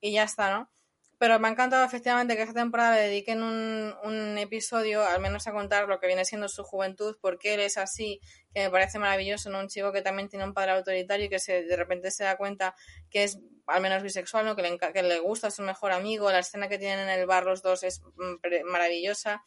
y 0.00 0.12
ya 0.12 0.24
está, 0.24 0.50
¿no? 0.50 0.70
Pero 1.18 1.38
me 1.40 1.48
ha 1.48 1.50
encantado 1.50 1.84
efectivamente 1.84 2.36
que 2.36 2.42
esta 2.42 2.54
temporada 2.54 2.96
le 2.96 3.02
dediquen 3.02 3.42
un, 3.42 3.94
un, 4.04 4.38
episodio, 4.38 5.04
al 5.04 5.20
menos 5.20 5.46
a 5.48 5.52
contar 5.52 5.88
lo 5.88 5.98
que 5.98 6.06
viene 6.06 6.24
siendo 6.24 6.48
su 6.48 6.62
juventud, 6.62 7.16
por 7.20 7.38
qué 7.38 7.54
él 7.54 7.60
es 7.60 7.76
así, 7.76 8.20
que 8.54 8.60
me 8.62 8.70
parece 8.70 8.98
maravilloso. 8.98 9.50
Un 9.50 9.68
chico 9.68 9.92
que 9.92 10.02
también 10.02 10.28
tiene 10.28 10.44
un 10.44 10.54
padre 10.54 10.72
autoritario 10.72 11.26
y 11.26 11.28
que 11.28 11.40
se, 11.40 11.64
de 11.64 11.76
repente 11.76 12.10
se 12.12 12.24
da 12.24 12.36
cuenta 12.36 12.74
que 13.10 13.24
es 13.24 13.38
al 13.66 13.82
menos 13.82 14.02
bisexual, 14.02 14.46
¿no? 14.46 14.56
Que 14.56 14.62
le, 14.62 14.78
que 14.78 15.02
le 15.02 15.18
gusta 15.18 15.48
a 15.48 15.50
su 15.50 15.62
mejor 15.62 15.92
amigo, 15.92 16.30
la 16.30 16.38
escena 16.38 16.68
que 16.68 16.78
tienen 16.78 17.00
en 17.00 17.08
el 17.08 17.26
bar 17.26 17.44
los 17.44 17.62
dos 17.62 17.82
es 17.82 18.00
mm, 18.00 18.64
maravillosa. 18.64 19.42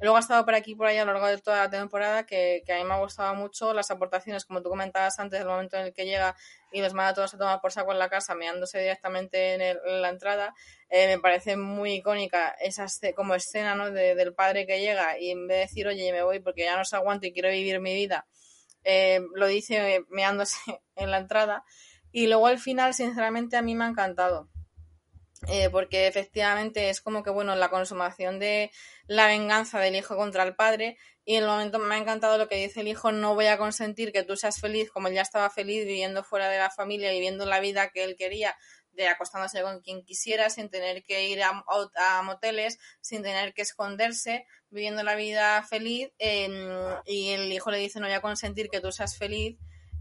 Luego 0.00 0.16
ha 0.16 0.20
estado 0.20 0.44
por 0.44 0.54
aquí 0.54 0.72
y 0.72 0.74
por 0.76 0.86
allá 0.86 1.02
a 1.02 1.04
lo 1.04 1.12
largo 1.12 1.26
de 1.26 1.38
toda 1.38 1.64
la 1.64 1.70
temporada, 1.70 2.24
que, 2.24 2.62
a 2.68 2.74
mí 2.76 2.84
me 2.84 2.94
ha 2.94 2.98
gustado 2.98 3.34
mucho 3.34 3.74
las 3.74 3.90
aportaciones, 3.90 4.44
como 4.44 4.62
tú 4.62 4.68
comentabas 4.68 5.18
antes, 5.18 5.40
del 5.40 5.48
momento 5.48 5.76
en 5.76 5.86
el 5.86 5.92
que 5.92 6.04
llega 6.04 6.36
y 6.70 6.80
los 6.80 6.94
manda 6.94 7.10
a 7.10 7.14
todos 7.14 7.34
a 7.34 7.38
tomar 7.38 7.60
por 7.60 7.72
saco 7.72 7.92
en 7.92 7.98
la 7.98 8.08
casa, 8.08 8.36
meándose 8.36 8.78
directamente 8.78 9.54
en, 9.54 10.02
la 10.02 10.08
entrada. 10.08 10.54
Eh, 10.88 11.08
me 11.08 11.18
parece 11.18 11.56
muy 11.56 11.94
icónica 11.94 12.50
esa 12.60 12.86
como 13.16 13.34
escena 13.34 13.74
¿no? 13.74 13.90
del 13.90 14.34
padre 14.34 14.66
que 14.66 14.80
llega 14.80 15.18
y 15.18 15.30
en 15.30 15.48
vez 15.48 15.56
de 15.56 15.60
decir, 15.62 15.88
oye, 15.88 16.12
me 16.12 16.22
voy 16.22 16.38
porque 16.38 16.62
ya 16.64 16.76
no 16.76 16.84
se 16.84 16.94
aguanto 16.94 17.26
y 17.26 17.32
quiero 17.32 17.50
vivir 17.50 17.80
mi 17.80 17.94
vida, 17.94 18.26
eh, 18.84 19.20
lo 19.34 19.48
dice 19.48 20.04
meándose 20.08 20.58
en 20.96 21.10
la 21.10 21.18
entrada. 21.18 21.64
Y 22.12 22.26
luego 22.26 22.46
al 22.46 22.58
final, 22.58 22.94
sinceramente, 22.94 23.56
a 23.56 23.62
mí 23.62 23.74
me 23.74 23.84
ha 23.84 23.88
encantado. 23.88 24.48
Eh, 25.46 25.70
porque 25.70 26.08
efectivamente 26.08 26.90
es 26.90 27.00
como 27.00 27.22
que, 27.22 27.30
bueno, 27.30 27.54
la 27.54 27.70
consumación 27.70 28.40
de 28.40 28.72
la 29.06 29.28
venganza 29.28 29.78
del 29.78 29.94
hijo 29.94 30.16
contra 30.16 30.42
el 30.42 30.56
padre 30.56 30.98
y 31.24 31.36
en 31.36 31.44
el 31.44 31.48
momento 31.48 31.78
me 31.78 31.94
ha 31.94 31.98
encantado 31.98 32.38
lo 32.38 32.48
que 32.48 32.56
dice 32.56 32.80
el 32.80 32.88
hijo, 32.88 33.12
no 33.12 33.34
voy 33.34 33.46
a 33.46 33.58
consentir 33.58 34.12
que 34.12 34.24
tú 34.24 34.34
seas 34.36 34.60
feliz 34.60 34.90
como 34.90 35.08
él 35.08 35.14
ya 35.14 35.22
estaba 35.22 35.48
feliz 35.48 35.84
viviendo 35.84 36.24
fuera 36.24 36.48
de 36.48 36.58
la 36.58 36.70
familia, 36.70 37.12
viviendo 37.12 37.46
la 37.46 37.60
vida 37.60 37.90
que 37.90 38.02
él 38.02 38.16
quería, 38.16 38.56
de 38.92 39.06
acostándose 39.06 39.62
con 39.62 39.80
quien 39.80 40.02
quisiera, 40.02 40.50
sin 40.50 40.70
tener 40.70 41.04
que 41.04 41.28
ir 41.28 41.40
a, 41.42 42.22
moteles, 42.22 42.78
sin 43.00 43.22
tener 43.22 43.54
que 43.54 43.62
esconderse, 43.62 44.44
viviendo 44.70 45.02
la 45.04 45.14
vida 45.14 45.62
feliz 45.62 46.10
em, 46.18 46.52
y 47.06 47.30
el 47.30 47.52
hijo 47.52 47.70
le 47.70 47.78
dice 47.78 48.00
no 48.00 48.06
voy 48.06 48.14
a 48.14 48.20
consentir 48.20 48.68
que 48.68 48.80
tú 48.80 48.90
seas 48.90 49.16
feliz 49.16 49.56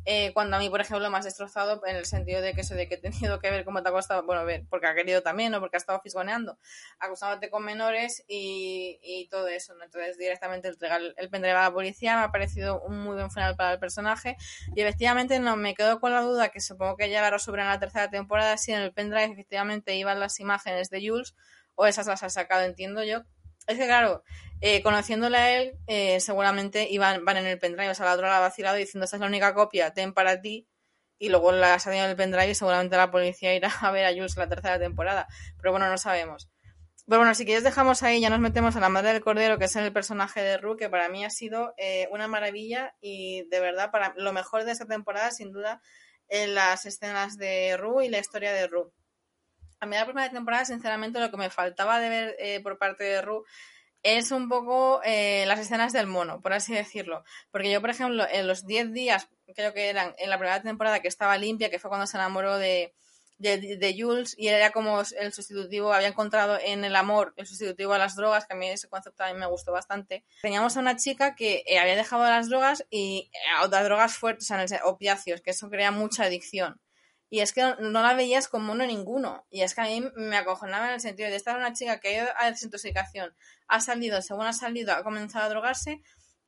eh, 0.09 0.31
cuando 0.33 0.55
a 0.55 0.59
mí, 0.59 0.69
por 0.69 0.79
ejemplo, 0.79 1.09
me 1.09 1.17
has 1.17 1.25
destrozado 1.25 1.85
en 1.85 1.97
el 1.97 2.05
sentido 2.05 2.39
de 2.39 2.53
que 2.53 2.61
eso 2.61 2.75
de 2.75 2.87
que 2.87 2.95
he 2.95 2.97
tenido 2.97 3.39
que 3.41 3.51
ver 3.51 3.65
cómo 3.65 3.83
te 3.83 3.89
ha 3.89 3.91
costado, 3.91 4.23
bueno, 4.23 4.45
ver, 4.45 4.63
porque 4.69 4.87
ha 4.87 4.95
querido 4.95 5.21
también, 5.21 5.53
o 5.53 5.59
porque 5.59 5.75
ha 5.75 5.79
estado 5.79 5.99
fisgoneando, 5.99 6.57
acostándote 6.97 7.49
con 7.49 7.65
menores 7.65 8.23
y, 8.25 8.99
y 9.03 9.27
todo 9.27 9.49
eso, 9.49 9.75
¿no? 9.75 9.83
Entonces, 9.83 10.17
directamente 10.17 10.69
el, 10.69 11.13
el 11.17 11.29
pendrive 11.29 11.57
a 11.57 11.63
la 11.63 11.73
policía 11.73 12.15
me 12.15 12.23
ha 12.23 12.31
parecido 12.31 12.79
un 12.83 13.03
muy 13.03 13.15
buen 13.15 13.29
final 13.31 13.57
para 13.57 13.73
el 13.73 13.79
personaje. 13.79 14.37
Y 14.73 14.79
efectivamente 14.79 15.39
no 15.39 15.57
me 15.57 15.75
quedo 15.75 15.99
con 15.99 16.13
la 16.13 16.21
duda 16.21 16.47
que 16.49 16.61
supongo 16.61 16.95
que 16.95 17.09
ya 17.09 17.21
la 17.21 17.29
resolverán 17.29 17.67
en 17.67 17.73
la 17.73 17.79
tercera 17.79 18.09
temporada 18.09 18.55
si 18.55 18.71
en 18.71 18.79
el 18.79 18.93
pendrive 18.93 19.25
efectivamente 19.25 19.93
iban 19.97 20.21
las 20.21 20.39
imágenes 20.39 20.89
de 20.89 21.05
Jules 21.05 21.35
o 21.75 21.85
esas 21.85 22.07
las 22.07 22.23
ha 22.23 22.29
sacado, 22.29 22.63
entiendo 22.63 23.03
yo, 23.03 23.23
es 23.67 23.77
que 23.77 23.85
claro, 23.85 24.23
eh, 24.61 24.81
conociéndole 24.81 25.37
a 25.37 25.57
él, 25.57 25.77
eh, 25.87 26.19
seguramente 26.19 26.87
iban, 26.89 27.23
van 27.25 27.37
en 27.37 27.45
el 27.45 27.59
pendrive, 27.59 27.91
o 27.91 27.95
sea, 27.95 28.05
la 28.05 28.13
otra 28.13 28.29
la 28.29 28.37
ha 28.37 28.41
vacilado 28.41 28.75
diciendo, 28.75 29.05
esta 29.05 29.17
es 29.17 29.21
la 29.21 29.27
única 29.27 29.53
copia, 29.53 29.93
ten 29.93 30.13
para 30.13 30.41
ti, 30.41 30.67
y 31.19 31.29
luego 31.29 31.51
la 31.51 31.75
ha 31.75 31.79
salido 31.79 32.03
en 32.03 32.11
el 32.11 32.15
pendrive 32.15 32.51
y 32.51 32.55
seguramente 32.55 32.95
la 32.95 33.11
policía 33.11 33.53
irá 33.55 33.69
a 33.81 33.91
ver 33.91 34.05
a 34.05 34.11
Jules 34.11 34.37
la 34.37 34.47
tercera 34.47 34.79
temporada. 34.79 35.27
Pero 35.57 35.71
bueno, 35.71 35.89
no 35.89 35.97
sabemos. 35.97 36.49
Pero 37.07 37.19
bueno, 37.19 37.33
si 37.35 37.45
quieres 37.45 37.63
dejamos 37.63 38.03
ahí, 38.03 38.19
ya 38.19 38.29
nos 38.29 38.39
metemos 38.39 38.75
a 38.75 38.79
la 38.81 38.89
madre 38.89 39.13
del 39.13 39.21
cordero, 39.21 39.57
que 39.57 39.65
es 39.65 39.75
el 39.77 39.93
personaje 39.93 40.41
de 40.41 40.57
Ru, 40.57 40.75
que 40.75 40.89
para 40.89 41.07
mí 41.07 41.23
ha 41.23 41.29
sido 41.29 41.73
eh, 41.77 42.09
una 42.11 42.27
maravilla 42.27 42.95
y 42.99 43.47
de 43.49 43.59
verdad, 43.61 43.91
para 43.91 44.13
lo 44.17 44.33
mejor 44.33 44.65
de 44.65 44.73
esta 44.73 44.85
temporada, 44.85 45.31
sin 45.31 45.53
duda, 45.53 45.81
en 46.27 46.53
las 46.53 46.85
escenas 46.85 47.37
de 47.37 47.77
Ru 47.77 48.01
y 48.01 48.09
la 48.09 48.19
historia 48.19 48.51
de 48.51 48.67
Ru 48.67 48.93
a 49.79 49.85
mí 49.85 49.95
la 49.95 50.05
primera 50.05 50.29
temporada, 50.31 50.65
sinceramente, 50.65 51.19
lo 51.19 51.29
que 51.29 51.37
me 51.37 51.49
faltaba 51.49 51.99
de 51.99 52.09
ver 52.09 52.35
eh, 52.39 52.59
por 52.61 52.77
parte 52.77 53.03
de 53.03 53.21
Ru 53.21 53.43
es 54.15 54.31
un 54.31 54.47
poco 54.47 55.01
eh, 55.03 55.43
las 55.47 55.59
escenas 55.59 55.91
del 55.91 56.07
mono, 56.07 56.41
por 56.41 56.53
así 56.53 56.73
decirlo. 56.73 57.25
Porque 57.51 57.69
yo, 57.69 57.81
por 57.81 57.89
ejemplo, 57.89 58.25
en 58.31 58.47
los 58.47 58.65
10 58.65 58.93
días, 58.93 59.27
creo 59.53 59.73
que 59.73 59.89
eran 59.89 60.15
en 60.17 60.29
la 60.29 60.37
primera 60.37 60.61
temporada 60.61 61.01
que 61.01 61.09
estaba 61.09 61.37
limpia, 61.37 61.69
que 61.69 61.77
fue 61.77 61.89
cuando 61.89 62.07
se 62.07 62.15
enamoró 62.15 62.57
de, 62.57 62.93
de, 63.37 63.95
Jules 63.99 64.33
y 64.37 64.47
era 64.47 64.71
como 64.71 65.01
el 65.19 65.33
sustitutivo, 65.33 65.91
había 65.91 66.07
encontrado 66.07 66.57
en 66.57 66.85
el 66.85 66.95
amor 66.95 67.33
el 67.35 67.45
sustitutivo 67.45 67.93
a 67.93 67.97
las 67.97 68.15
drogas, 68.15 68.45
que 68.45 68.53
a 68.53 68.57
mí 68.57 68.67
ese 68.69 68.87
concepto 68.87 69.17
también 69.17 69.39
me 69.39 69.45
gustó 69.45 69.73
bastante. 69.73 70.23
Teníamos 70.41 70.77
a 70.77 70.79
una 70.79 70.95
chica 70.95 71.35
que 71.35 71.63
eh, 71.67 71.77
había 71.77 71.97
dejado 71.97 72.23
las 72.23 72.49
drogas 72.49 72.85
y 72.89 73.29
a 73.57 73.65
otras 73.65 73.83
drogas 73.83 74.17
fuertes, 74.17 74.49
o 74.49 74.67
sea, 74.67 74.85
opiáceos, 74.85 75.41
que 75.41 75.51
eso 75.51 75.69
crea 75.69 75.91
mucha 75.91 76.23
adicción. 76.23 76.79
Y 77.29 77.41
es 77.41 77.51
que 77.51 77.61
no 77.79 78.01
la 78.01 78.13
veías 78.13 78.47
como 78.47 78.71
uno 78.71 78.85
ninguno. 78.85 79.45
Y 79.49 79.61
es 79.61 79.75
que 79.75 79.81
a 79.81 79.85
mí 79.85 80.03
me 80.15 80.37
acojonaba 80.37 80.87
en 80.87 80.93
el 80.93 81.01
sentido 81.01 81.29
de 81.29 81.35
estar 81.35 81.57
una 81.57 81.73
chica 81.73 81.99
que 81.99 82.07
ha 82.07 82.23
ido 82.23 82.27
a 82.37 82.49
desintoxicación, 82.49 83.35
ha 83.67 83.81
salido, 83.81 84.21
según 84.21 84.45
ha 84.45 84.53
salido, 84.53 84.93
ha 84.93 85.03
comenzado 85.03 85.45
a 85.45 85.49
drogarse, 85.49 86.01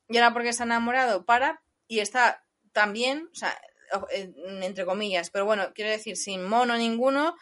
y 0.08 0.18
ahora 0.18 0.34
porque 0.34 0.54
se 0.54 0.64
ha 0.64 0.66
enamorado, 0.66 1.26
para, 1.26 1.62
y 1.88 2.00
está 2.00 2.46
también, 2.72 3.30
o 3.32 3.36
sea, 3.36 3.60
eh, 4.12 4.34
entre 4.62 4.86
comillas, 4.86 5.30
pero 5.30 5.46
bueno, 5.46 5.74
quiero 5.74 5.92
decir, 5.92 6.16
sin 6.16 6.44
mono 6.44 6.78
ninguno, 6.78 7.36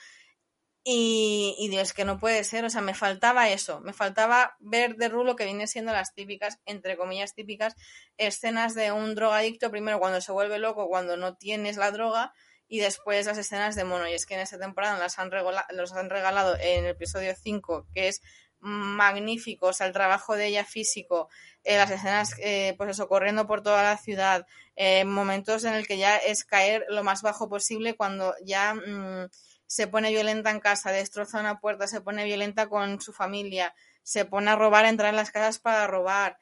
y, 0.84 1.54
y 1.60 1.68
Dios, 1.68 1.92
que 1.92 2.06
no 2.06 2.18
puede 2.18 2.44
ser, 2.46 2.64
o 2.64 2.70
sea, 2.70 2.82
me 2.82 2.94
faltaba 2.94 3.50
eso, 3.50 3.82
me 3.82 3.92
faltaba 3.94 4.56
ver 4.60 4.96
de 4.96 5.10
Rulo 5.10 5.36
que 5.36 5.44
viene 5.44 5.68
siendo 5.68 5.92
las 5.92 6.14
típicas, 6.14 6.60
entre 6.66 6.96
comillas 6.96 7.36
típicas, 7.36 7.76
escenas 8.18 8.74
de 8.74 8.94
un 8.94 9.14
drogadicto, 9.14 9.70
primero 9.70 10.00
cuando 10.00 10.22
se 10.22 10.32
vuelve 10.32 10.60
loco, 10.60 10.88
cuando 10.88 11.18
no 11.18 11.36
tienes 11.36 11.76
la 11.76 11.92
droga, 11.92 12.34
y 12.68 12.80
después 12.80 13.26
las 13.26 13.38
escenas 13.38 13.76
de 13.76 13.84
mono. 13.84 14.08
Y 14.08 14.14
es 14.14 14.26
que 14.26 14.36
en 14.36 14.42
esta 14.42 14.58
temporada 14.58 14.98
las 14.98 15.20
han 15.20 15.32
los 15.72 15.94
han 15.94 16.10
regalado 16.10 16.56
en 16.60 16.86
el 16.86 16.92
episodio 16.92 17.34
5, 17.36 17.88
que 17.94 18.08
es 18.10 18.22
magnífico, 18.60 19.68
o 19.68 19.74
sea, 19.74 19.88
el 19.88 19.94
trabajo 19.94 20.36
de 20.36 20.48
ella 20.48 20.66
físico, 20.66 21.30
eh, 21.64 21.78
las 21.78 21.92
escenas, 21.92 22.34
eh, 22.40 22.74
pues 22.78 22.92
eso, 22.92 23.08
corriendo 23.08 23.48
por 23.48 23.62
toda 23.62 23.84
la 23.84 23.98
ciudad, 23.98 24.46
eh, 24.76 25.06
momentos 25.06 25.64
en 25.64 25.74
el 25.74 25.88
que 25.88 25.98
ya 25.98 26.18
es 26.18 26.44
caer 26.44 26.86
lo 26.90 27.04
más 27.04 27.22
bajo 27.22 27.50
posible 27.50 27.96
cuando 27.96 28.34
ya 28.44 28.74
mm, 28.74 29.30
se 29.68 29.88
pone 29.88 30.10
violenta 30.12 30.50
en 30.52 30.60
casa, 30.60 30.92
destroza 30.92 31.40
una 31.40 31.60
puerta, 31.60 31.88
se 31.88 32.02
pone 32.02 32.26
violenta 32.26 32.68
con 32.68 33.00
su 33.02 33.14
familia, 33.14 33.74
se 34.04 34.26
pone 34.26 34.52
a 34.52 34.56
robar, 34.56 34.86
entrar 34.86 35.10
en 35.10 35.18
las 35.18 35.32
casas 35.32 35.60
para 35.60 35.88
robar, 35.88 36.38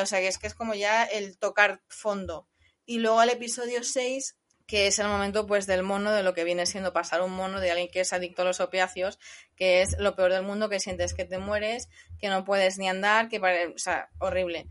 o 0.00 0.06
sea, 0.06 0.20
que 0.20 0.28
es 0.28 0.38
que 0.38 0.46
es 0.46 0.54
como 0.54 0.74
ya 0.74 1.04
el 1.04 1.38
tocar 1.38 1.82
fondo. 1.88 2.48
Y 2.86 2.98
luego 2.98 3.22
el 3.22 3.30
episodio 3.30 3.82
6 3.82 4.36
que 4.72 4.86
es 4.86 4.98
el 4.98 5.06
momento 5.06 5.46
pues 5.46 5.66
del 5.66 5.82
mono, 5.82 6.12
de 6.12 6.22
lo 6.22 6.32
que 6.32 6.44
viene 6.44 6.64
siendo 6.64 6.94
pasar 6.94 7.20
un 7.20 7.32
mono 7.32 7.60
de 7.60 7.70
alguien 7.70 7.90
que 7.92 8.00
es 8.00 8.14
adicto 8.14 8.40
a 8.40 8.46
los 8.46 8.58
opiáceos, 8.60 9.18
que 9.54 9.82
es 9.82 9.98
lo 9.98 10.16
peor 10.16 10.32
del 10.32 10.44
mundo, 10.44 10.70
que 10.70 10.80
sientes 10.80 11.12
que 11.12 11.26
te 11.26 11.36
mueres, 11.36 11.90
que 12.18 12.30
no 12.30 12.44
puedes 12.44 12.78
ni 12.78 12.88
andar, 12.88 13.28
que 13.28 13.38
o 13.38 14.24
horrible. 14.24 14.66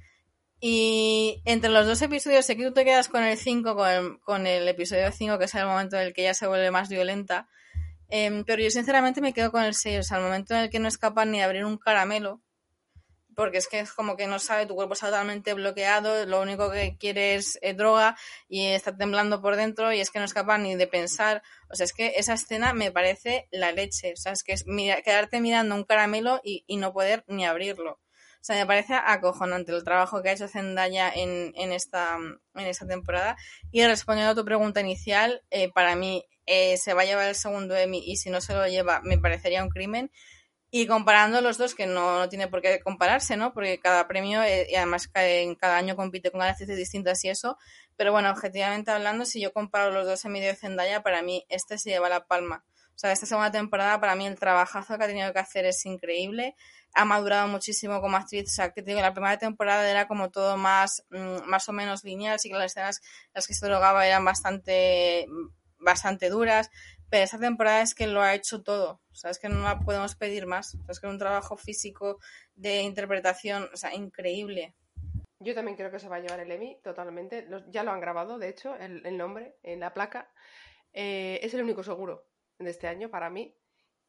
Y 0.59 1.43
entre 1.45 1.69
los 1.69 1.85
dos 1.85 2.01
episodios, 2.01 2.47
sé 2.47 2.57
que 2.57 2.65
tú 2.65 2.73
te 2.73 2.83
quedas 2.83 3.09
con 3.09 3.23
el 3.23 3.37
5, 3.37 3.75
con 3.75 3.89
el, 3.89 4.19
con 4.21 4.47
el 4.47 4.67
episodio 4.67 5.11
5, 5.11 5.37
que 5.37 5.45
es 5.45 5.53
el 5.53 5.67
momento 5.67 5.97
en 5.97 6.07
el 6.07 6.13
que 6.13 6.23
ella 6.23 6.33
se 6.33 6.47
vuelve 6.47 6.71
más 6.71 6.89
violenta, 6.89 7.47
Em, 8.13 8.43
pero 8.43 8.61
yo 8.61 8.69
sinceramente 8.69 9.21
me 9.21 9.33
quedo 9.33 9.51
con 9.51 9.63
el 9.63 9.73
6, 9.73 9.99
o 9.99 10.03
sea, 10.03 10.17
al 10.17 10.23
momento 10.23 10.53
en 10.53 10.61
el 10.61 10.69
que 10.69 10.79
no 10.79 10.89
es 10.89 10.97
capaz 10.97 11.25
ni 11.25 11.41
abrir 11.41 11.63
un 11.63 11.77
caramelo, 11.77 12.41
porque 13.41 13.57
es 13.57 13.67
que 13.67 13.79
es 13.79 13.91
como 13.91 14.15
que 14.15 14.27
no 14.27 14.37
sabe, 14.37 14.67
tu 14.67 14.75
cuerpo 14.75 14.93
está 14.93 15.07
totalmente 15.07 15.55
bloqueado, 15.55 16.27
lo 16.27 16.41
único 16.41 16.69
que 16.69 16.95
quiere 16.99 17.33
es 17.33 17.57
eh, 17.63 17.73
droga 17.73 18.15
y 18.47 18.67
está 18.67 18.95
temblando 18.95 19.41
por 19.41 19.55
dentro 19.55 19.91
y 19.91 19.99
es 19.99 20.11
que 20.11 20.19
no 20.19 20.25
es 20.25 20.33
capaz 20.35 20.59
ni 20.59 20.75
de 20.75 20.85
pensar. 20.85 21.41
O 21.67 21.73
sea, 21.75 21.85
es 21.85 21.91
que 21.91 22.13
esa 22.17 22.33
escena 22.35 22.73
me 22.73 22.91
parece 22.91 23.47
la 23.49 23.71
leche. 23.71 24.13
O 24.13 24.15
sea, 24.15 24.33
es 24.33 24.43
que 24.43 24.53
es 24.53 24.63
quedarte 25.03 25.41
mirando 25.41 25.73
un 25.73 25.85
caramelo 25.85 26.39
y, 26.43 26.65
y, 26.67 26.77
no 26.77 26.93
poder 26.93 27.23
ni 27.25 27.43
abrirlo. 27.43 27.93
O 27.93 28.43
sea, 28.43 28.57
me 28.57 28.67
parece 28.67 28.93
acojonante 28.93 29.71
el 29.71 29.83
trabajo 29.83 30.21
que 30.21 30.29
ha 30.29 30.33
hecho 30.33 30.47
Zendaya 30.47 31.11
en, 31.11 31.51
en, 31.55 31.71
esta, 31.71 32.17
en 32.53 32.67
esta 32.67 32.85
temporada. 32.85 33.37
Y 33.71 33.83
respondiendo 33.83 34.33
a 34.33 34.35
tu 34.35 34.45
pregunta 34.45 34.81
inicial, 34.81 35.41
eh, 35.49 35.71
para 35.71 35.95
mí 35.95 36.23
eh, 36.45 36.77
se 36.77 36.93
va 36.93 37.01
a 37.01 37.05
llevar 37.05 37.27
el 37.27 37.35
segundo 37.35 37.75
Emmy 37.75 38.03
y 38.05 38.17
si 38.17 38.29
no 38.29 38.39
se 38.39 38.53
lo 38.53 38.67
lleva 38.67 39.01
me 39.01 39.17
parecería 39.17 39.63
un 39.63 39.69
crimen. 39.69 40.11
Y 40.73 40.87
comparando 40.87 41.41
los 41.41 41.57
dos, 41.57 41.75
que 41.75 41.85
no, 41.85 42.17
no, 42.17 42.29
tiene 42.29 42.47
por 42.47 42.61
qué 42.61 42.79
compararse, 42.79 43.35
¿no? 43.35 43.53
Porque 43.53 43.77
cada 43.77 44.07
premio, 44.07 44.41
eh, 44.41 44.67
y 44.69 44.75
además 44.75 45.09
en 45.15 45.55
cada 45.55 45.75
año 45.75 45.97
compite 45.97 46.31
con 46.31 46.41
actrices 46.41 46.77
distintas 46.77 47.21
y 47.25 47.29
eso. 47.29 47.57
Pero 47.97 48.13
bueno, 48.13 48.31
objetivamente 48.31 48.89
hablando, 48.89 49.25
si 49.25 49.41
yo 49.41 49.51
comparo 49.51 49.91
los 49.91 50.05
dos 50.05 50.23
en 50.23 50.31
medio 50.31 50.47
de 50.47 50.55
Zendaya, 50.55 51.03
para 51.03 51.21
mí 51.23 51.45
este 51.49 51.77
se 51.77 51.89
lleva 51.89 52.07
la 52.07 52.25
palma. 52.25 52.63
O 52.95 52.99
sea, 53.01 53.11
esta 53.11 53.25
segunda 53.25 53.51
temporada, 53.51 53.99
para 53.99 54.15
mí 54.15 54.25
el 54.25 54.39
trabajazo 54.39 54.97
que 54.97 55.03
ha 55.03 55.07
tenido 55.07 55.33
que 55.33 55.39
hacer 55.39 55.65
es 55.65 55.85
increíble. 55.85 56.55
Ha 56.93 57.03
madurado 57.03 57.49
muchísimo 57.49 57.99
como 57.99 58.15
actriz. 58.15 58.49
O 58.49 58.53
sea, 58.53 58.71
que 58.71 58.81
te 58.81 58.91
digo, 58.91 59.01
la 59.01 59.13
primera 59.13 59.37
temporada 59.37 59.89
era 59.89 60.07
como 60.07 60.29
todo 60.29 60.55
más, 60.55 61.03
mm, 61.09 61.49
más 61.49 61.67
o 61.67 61.73
menos 61.73 62.05
lineal. 62.05 62.39
Sí 62.39 62.49
que 62.49 62.55
las 62.55 62.71
escenas 62.71 63.01
en 63.25 63.31
las 63.33 63.47
que 63.47 63.53
se 63.55 63.65
drogaba 63.65 64.07
eran 64.07 64.23
bastante, 64.23 65.27
bastante 65.79 66.29
duras 66.29 66.69
pero 67.11 67.25
esta 67.25 67.37
temporada 67.37 67.81
es 67.81 67.93
que 67.93 68.07
lo 68.07 68.21
ha 68.21 68.33
hecho 68.33 68.63
todo. 68.63 69.01
O 69.11 69.15
sea, 69.15 69.31
es 69.31 69.37
que 69.37 69.49
no 69.49 69.61
la 69.63 69.81
podemos 69.81 70.15
pedir 70.15 70.47
más. 70.47 70.75
O 70.87 70.91
es 70.91 71.01
que 71.01 71.07
es 71.07 71.11
un 71.11 71.19
trabajo 71.19 71.57
físico 71.57 72.19
de 72.55 72.83
interpretación, 72.83 73.69
o 73.73 73.75
sea, 73.75 73.93
increíble. 73.93 74.75
Yo 75.39 75.53
también 75.53 75.75
creo 75.75 75.91
que 75.91 75.99
se 75.99 76.07
va 76.07 76.15
a 76.15 76.19
llevar 76.21 76.39
el 76.39 76.49
Emmy, 76.49 76.79
totalmente. 76.81 77.49
ya 77.67 77.83
lo 77.83 77.91
han 77.91 77.99
grabado, 77.99 78.39
de 78.39 78.47
hecho, 78.47 78.77
el, 78.77 79.17
nombre 79.17 79.57
en 79.61 79.81
la 79.81 79.93
placa. 79.93 80.31
Eh, 80.93 81.41
es 81.43 81.53
el 81.53 81.63
único 81.63 81.83
seguro 81.83 82.29
de 82.59 82.69
este 82.69 82.87
año 82.87 83.09
para 83.09 83.29
mí. 83.29 83.57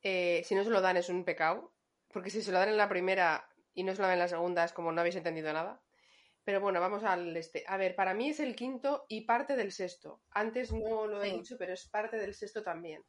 Eh, 0.03 0.43
si 0.45 0.55
no 0.55 0.63
se 0.63 0.71
lo 0.71 0.81
dan 0.81 0.97
es 0.97 1.09
un 1.09 1.25
pecado, 1.25 1.73
porque 2.13 2.31
si 2.31 2.41
se 2.41 2.53
lo 2.53 2.61
dan 2.61 2.69
en 2.69 2.77
la 2.77 2.89
primera 2.89 3.49
y 3.75 3.83
no 3.83 3.97
se 3.97 4.01
lo 4.01 4.07
dan 4.07 4.15
en 4.15 4.21
la 4.21 4.29
segunda 4.29 4.63
es 4.63 4.73
como 4.73 4.93
no 4.93 5.01
habéis 5.01 5.17
entendido 5.17 5.53
nada. 5.53 5.83
Pero 6.45 6.61
bueno, 6.61 6.81
vamos 6.81 7.05
al 7.05 7.37
este. 7.37 7.65
A 7.69 7.77
ver, 7.77 7.95
para 7.95 8.15
mí 8.15 8.31
es 8.31 8.41
el 8.41 8.57
quinto 8.57 9.05
y 9.09 9.23
parte 9.23 9.57
del 9.57 9.73
sexto. 9.73 10.23
Antes 10.31 10.73
no 10.73 11.07
lo 11.07 11.23
he 11.23 11.33
dicho, 11.33 11.57
pero 11.59 11.73
es 11.73 11.89
parte 11.89 12.17
del 12.17 12.35
sexto 12.35 12.63
también. 12.63 13.03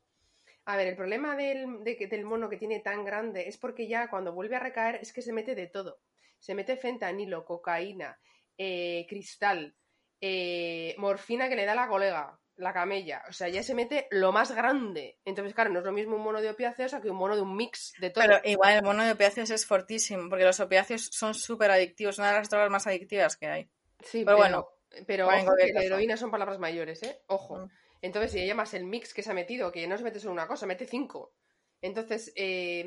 A 0.65 0.77
ver, 0.77 0.87
el 0.87 0.95
problema 0.95 1.35
del, 1.35 1.83
del 1.83 2.25
mono 2.25 2.49
que 2.49 2.57
tiene 2.57 2.79
tan 2.79 3.03
grande 3.03 3.47
es 3.47 3.57
porque 3.57 3.87
ya 3.87 4.09
cuando 4.09 4.33
vuelve 4.33 4.55
a 4.55 4.59
recaer 4.59 4.95
es 5.01 5.11
que 5.11 5.21
se 5.21 5.33
mete 5.33 5.55
de 5.55 5.67
todo. 5.67 5.99
Se 6.39 6.55
mete 6.55 6.77
fentanilo, 6.77 7.43
cocaína, 7.43 8.19
eh, 8.57 9.05
cristal, 9.09 9.75
eh, 10.21 10.95
morfina 10.97 11.49
que 11.49 11.55
le 11.55 11.65
da 11.65 11.75
la 11.75 11.87
colega, 11.87 12.39
la 12.55 12.73
camella. 12.73 13.23
O 13.29 13.33
sea, 13.33 13.49
ya 13.49 13.63
se 13.63 13.73
mete 13.73 14.07
lo 14.11 14.31
más 14.31 14.51
grande. 14.51 15.19
Entonces, 15.25 15.53
claro, 15.53 15.71
no 15.71 15.79
es 15.79 15.85
lo 15.85 15.91
mismo 15.91 16.15
un 16.15 16.23
mono 16.23 16.41
de 16.41 16.49
opiáceos 16.49 16.93
que 17.01 17.09
un 17.09 17.17
mono 17.17 17.35
de 17.35 17.41
un 17.41 17.55
mix 17.55 17.93
de 17.99 18.09
todo. 18.09 18.23
Pero 18.23 18.41
igual 18.43 18.75
el 18.75 18.83
mono 18.83 19.03
de 19.03 19.11
opiáceos 19.11 19.49
es 19.49 19.65
fortísimo, 19.65 20.29
porque 20.29 20.45
los 20.45 20.59
opiáceos 20.59 21.09
son 21.11 21.33
súper 21.33 21.71
adictivos, 21.71 22.17
una 22.17 22.27
de 22.31 22.39
las 22.39 22.49
drogas 22.49 22.69
más 22.69 22.87
adictivas 22.87 23.37
que 23.37 23.47
hay. 23.47 23.69
Sí, 24.03 24.23
pero, 24.25 24.37
bueno. 24.37 24.67
Pero 25.07 25.27
ojo 25.27 25.53
que 25.57 25.73
la 25.73 25.83
heroína 25.83 26.17
son 26.17 26.29
palabras 26.29 26.59
mayores, 26.59 27.01
¿eh? 27.03 27.21
Ojo. 27.27 27.57
Mm. 27.57 27.69
Entonces, 28.01 28.31
si 28.31 28.39
ella 28.41 28.53
más 28.53 28.73
el 28.73 28.83
mix 28.83 29.13
que 29.13 29.23
se 29.23 29.31
ha 29.31 29.33
metido, 29.33 29.71
que 29.71 29.87
no 29.87 29.97
se 29.97 30.03
mete 30.03 30.19
solo 30.19 30.33
una 30.33 30.47
cosa, 30.47 30.67
mete 30.67 30.85
cinco. 30.85 31.33
Entonces, 31.81 32.31
eh, 32.35 32.85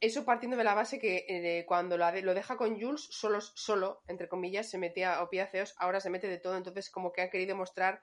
eso 0.00 0.24
partiendo 0.24 0.56
de 0.56 0.64
la 0.64 0.74
base 0.74 0.98
que 0.98 1.24
eh, 1.28 1.64
cuando 1.66 1.96
lo 1.96 2.34
deja 2.34 2.56
con 2.56 2.78
Jules, 2.78 3.08
solo, 3.10 3.40
solo, 3.40 4.02
entre 4.06 4.28
comillas, 4.28 4.68
se 4.68 4.78
metía 4.78 5.22
opiáceos, 5.22 5.74
ahora 5.78 6.00
se 6.00 6.10
mete 6.10 6.28
de 6.28 6.38
todo, 6.38 6.56
entonces 6.56 6.90
como 6.90 7.12
que 7.12 7.22
ha 7.22 7.30
querido 7.30 7.56
mostrar 7.56 8.02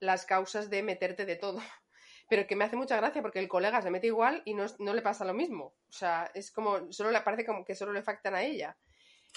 las 0.00 0.26
causas 0.26 0.70
de 0.70 0.82
meterte 0.82 1.24
de 1.26 1.36
todo. 1.36 1.58
Pero 2.28 2.46
que 2.46 2.56
me 2.56 2.64
hace 2.64 2.76
mucha 2.76 2.96
gracia 2.96 3.22
porque 3.22 3.38
el 3.38 3.48
colega 3.48 3.80
se 3.82 3.90
mete 3.90 4.08
igual 4.08 4.42
y 4.44 4.54
no, 4.54 4.66
le 4.78 5.02
pasa 5.02 5.24
lo 5.24 5.32
mismo. 5.32 5.74
O 5.88 5.92
sea, 5.92 6.28
es 6.34 6.50
como, 6.50 6.92
solo 6.92 7.12
le 7.12 7.20
parece 7.20 7.46
como 7.46 7.64
que 7.64 7.76
solo 7.76 7.92
le 7.92 8.02
factan 8.02 8.34
a 8.34 8.42
ella. 8.42 8.76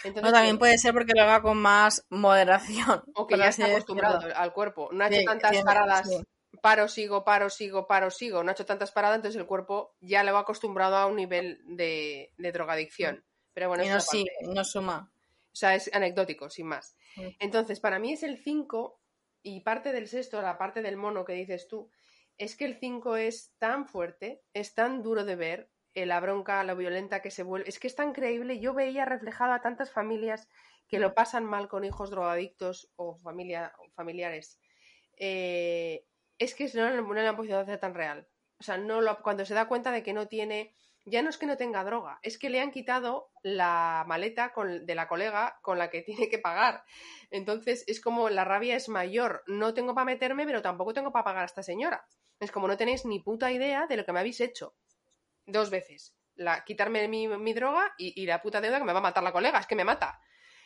Entonces, 0.03 0.33
también 0.33 0.57
puede 0.57 0.77
ser 0.77 0.93
porque 0.93 1.13
lo 1.15 1.23
haga 1.23 1.41
con 1.41 1.57
más 1.57 2.05
moderación. 2.09 3.03
O 3.13 3.27
que 3.27 3.37
ya 3.37 3.49
está 3.49 3.65
acostumbrado 3.65 4.27
al 4.35 4.53
cuerpo. 4.53 4.89
No 4.91 5.03
ha 5.03 5.07
hecho 5.07 5.23
tantas 5.25 5.61
paradas, 5.61 6.09
paro, 6.61 6.87
sigo, 6.87 7.23
paro, 7.23 7.49
sigo, 7.49 7.85
paro, 7.85 8.09
sigo. 8.09 8.43
No 8.43 8.49
ha 8.49 8.53
hecho 8.53 8.65
tantas 8.65 8.91
paradas, 8.91 9.17
entonces 9.17 9.39
el 9.39 9.47
cuerpo 9.47 9.95
ya 9.99 10.23
le 10.23 10.31
va 10.31 10.39
acostumbrado 10.39 10.95
a 10.95 11.05
un 11.05 11.15
nivel 11.15 11.61
de, 11.65 12.31
drogadicción. 12.37 13.23
Pero 13.53 13.67
bueno, 13.67 13.83
no, 13.85 13.99
sí, 13.99 14.25
no 14.41 14.63
suma. 14.63 15.11
O 15.51 15.55
sea, 15.55 15.75
es 15.75 15.93
anecdótico, 15.93 16.49
sin 16.49 16.67
más. 16.67 16.95
Entonces, 17.39 17.79
para 17.79 17.99
mí 17.99 18.13
es 18.13 18.23
el 18.23 18.37
5 18.37 18.98
y 19.43 19.61
parte 19.61 19.91
del 19.91 20.07
sexto, 20.07 20.41
la 20.41 20.57
parte 20.57 20.81
del 20.81 20.97
mono 20.97 21.25
que 21.25 21.33
dices 21.33 21.67
tú, 21.67 21.89
es 22.37 22.55
que 22.55 22.65
el 22.65 22.79
5 22.79 23.17
es 23.17 23.53
tan 23.57 23.85
fuerte, 23.87 24.41
es 24.53 24.73
tan 24.73 25.03
duro 25.03 25.25
de 25.25 25.35
ver, 25.35 25.71
eh, 25.93 26.05
la 26.05 26.19
bronca, 26.19 26.63
la 26.63 26.73
violenta 26.73 27.21
que 27.21 27.31
se 27.31 27.43
vuelve, 27.43 27.67
es 27.67 27.79
que 27.79 27.87
es 27.87 27.95
tan 27.95 28.13
creíble. 28.13 28.59
Yo 28.59 28.73
veía 28.73 29.05
reflejado 29.05 29.53
a 29.53 29.61
tantas 29.61 29.91
familias 29.91 30.47
que 30.87 30.99
lo 30.99 31.13
pasan 31.13 31.45
mal 31.45 31.67
con 31.67 31.83
hijos 31.83 32.09
drogadictos 32.09 32.91
o 32.95 33.15
familia, 33.15 33.73
familiares. 33.95 34.59
Eh, 35.17 36.05
es 36.37 36.55
que 36.55 36.69
no, 36.75 36.89
no 37.01 37.13
le 37.13 37.27
han 37.27 37.35
podido 37.35 37.59
hacer 37.59 37.79
tan 37.79 37.93
real. 37.93 38.27
O 38.59 38.63
sea, 38.63 38.77
no 38.77 39.01
lo, 39.01 39.21
cuando 39.21 39.45
se 39.45 39.53
da 39.53 39.67
cuenta 39.67 39.91
de 39.91 40.03
que 40.03 40.13
no 40.13 40.27
tiene 40.27 40.73
ya 41.09 41.21
no 41.21 41.29
es 41.29 41.37
que 41.37 41.45
no 41.45 41.57
tenga 41.57 41.83
droga, 41.83 42.19
es 42.21 42.37
que 42.37 42.49
le 42.49 42.61
han 42.61 42.71
quitado 42.71 43.31
la 43.43 44.03
maleta 44.07 44.53
de 44.81 44.95
la 44.95 45.07
colega 45.07 45.59
con 45.61 45.77
la 45.77 45.89
que 45.89 46.01
tiene 46.03 46.29
que 46.29 46.39
pagar. 46.39 46.83
Entonces 47.31 47.83
es 47.87 48.01
como 48.01 48.29
la 48.29 48.45
rabia 48.45 48.75
es 48.75 48.89
mayor. 48.89 49.43
No 49.47 49.73
tengo 49.73 49.93
para 49.93 50.05
meterme, 50.05 50.45
pero 50.45 50.61
tampoco 50.61 50.93
tengo 50.93 51.11
para 51.11 51.25
pagar 51.25 51.43
a 51.43 51.45
esta 51.45 51.63
señora. 51.63 52.05
Es 52.39 52.51
como 52.51 52.67
no 52.67 52.77
tenéis 52.77 53.05
ni 53.05 53.19
puta 53.19 53.51
idea 53.51 53.87
de 53.87 53.97
lo 53.97 54.05
que 54.05 54.13
me 54.13 54.19
habéis 54.19 54.39
hecho. 54.41 54.75
Dos 55.45 55.69
veces. 55.69 56.15
La, 56.35 56.63
quitarme 56.63 57.07
mi, 57.07 57.53
droga 57.53 57.93
y, 57.97 58.21
y, 58.21 58.25
la 58.25 58.41
puta 58.41 58.61
deuda 58.61 58.77
que 58.77 58.85
me 58.85 58.93
va 58.93 58.99
a 58.99 59.03
matar 59.03 59.23
la 59.23 59.33
colega, 59.33 59.59
es 59.59 59.67
que 59.67 59.75
me 59.75 59.83
mata. 59.83 60.21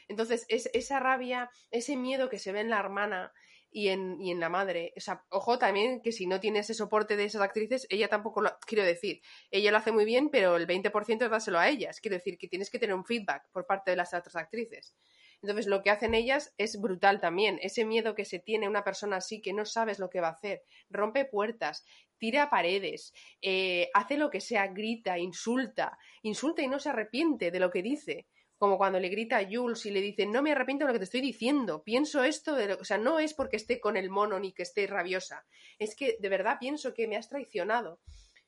Entonces, 0.07 0.45
es 0.49 0.69
esa 0.73 0.99
rabia, 0.99 1.49
ese 1.71 1.95
miedo 1.95 2.29
que 2.29 2.37
se 2.37 2.51
ve 2.51 2.59
en 2.59 2.69
la 2.69 2.79
hermana, 2.79 3.33
y 3.73 3.89
en, 3.89 4.21
y 4.21 4.31
en 4.31 4.39
la 4.39 4.49
madre. 4.49 4.93
O 4.95 4.99
sea, 4.99 5.25
ojo 5.29 5.57
también 5.57 6.01
que 6.01 6.11
si 6.11 6.27
no 6.27 6.39
tiene 6.39 6.59
ese 6.59 6.73
soporte 6.73 7.17
de 7.17 7.25
esas 7.25 7.41
actrices, 7.41 7.87
ella 7.89 8.07
tampoco 8.07 8.41
lo. 8.41 8.57
Quiero 8.65 8.83
decir, 8.83 9.21
ella 9.51 9.71
lo 9.71 9.77
hace 9.77 9.91
muy 9.91 10.05
bien, 10.05 10.29
pero 10.29 10.55
el 10.55 10.67
20% 10.67 11.23
es 11.25 11.31
dárselo 11.31 11.59
a 11.59 11.67
ellas. 11.67 11.99
Quiero 11.99 12.15
decir 12.15 12.37
que 12.37 12.47
tienes 12.47 12.69
que 12.69 12.79
tener 12.79 12.95
un 12.95 13.03
feedback 13.03 13.49
por 13.51 13.65
parte 13.65 13.91
de 13.91 13.97
las 13.97 14.13
otras 14.13 14.35
actrices. 14.35 14.95
Entonces, 15.41 15.67
lo 15.67 15.83
que 15.83 15.89
hacen 15.89 16.13
ellas 16.13 16.53
es 16.57 16.79
brutal 16.79 17.19
también. 17.19 17.59
Ese 17.61 17.83
miedo 17.83 18.15
que 18.15 18.23
se 18.23 18.39
tiene 18.39 18.69
una 18.69 18.85
persona 18.85 19.17
así, 19.17 19.41
que 19.41 19.51
no 19.51 19.65
sabes 19.65 19.99
lo 19.99 20.09
que 20.09 20.21
va 20.21 20.29
a 20.29 20.31
hacer, 20.31 20.63
rompe 20.89 21.25
puertas, 21.25 21.83
tira 22.17 22.49
paredes, 22.49 23.13
eh, 23.41 23.89
hace 23.93 24.15
lo 24.15 24.29
que 24.29 24.39
sea, 24.39 24.67
grita, 24.67 25.19
insulta, 25.19 25.97
insulta 26.21 26.61
y 26.61 26.69
no 26.69 26.79
se 26.79 26.89
arrepiente 26.89 27.51
de 27.51 27.59
lo 27.59 27.71
que 27.71 27.81
dice 27.81 28.27
como 28.57 28.77
cuando 28.77 28.99
le 28.99 29.09
grita 29.09 29.37
a 29.37 29.47
Jules 29.49 29.85
y 29.85 29.91
le 29.91 30.01
dice, 30.01 30.25
no 30.25 30.41
me 30.41 30.51
arrepiento 30.51 30.85
de 30.85 30.87
lo 30.87 30.93
que 30.93 30.99
te 30.99 31.05
estoy 31.05 31.21
diciendo, 31.21 31.83
pienso 31.83 32.23
esto, 32.23 32.55
de 32.55 32.67
lo... 32.67 32.75
o 32.75 32.85
sea, 32.85 32.97
no 32.97 33.19
es 33.19 33.33
porque 33.33 33.57
esté 33.57 33.79
con 33.79 33.97
el 33.97 34.09
mono 34.09 34.39
ni 34.39 34.53
que 34.53 34.63
esté 34.63 34.87
rabiosa, 34.87 35.45
es 35.79 35.95
que 35.95 36.17
de 36.19 36.29
verdad 36.29 36.57
pienso 36.59 36.93
que 36.93 37.07
me 37.07 37.17
has 37.17 37.29
traicionado. 37.29 37.99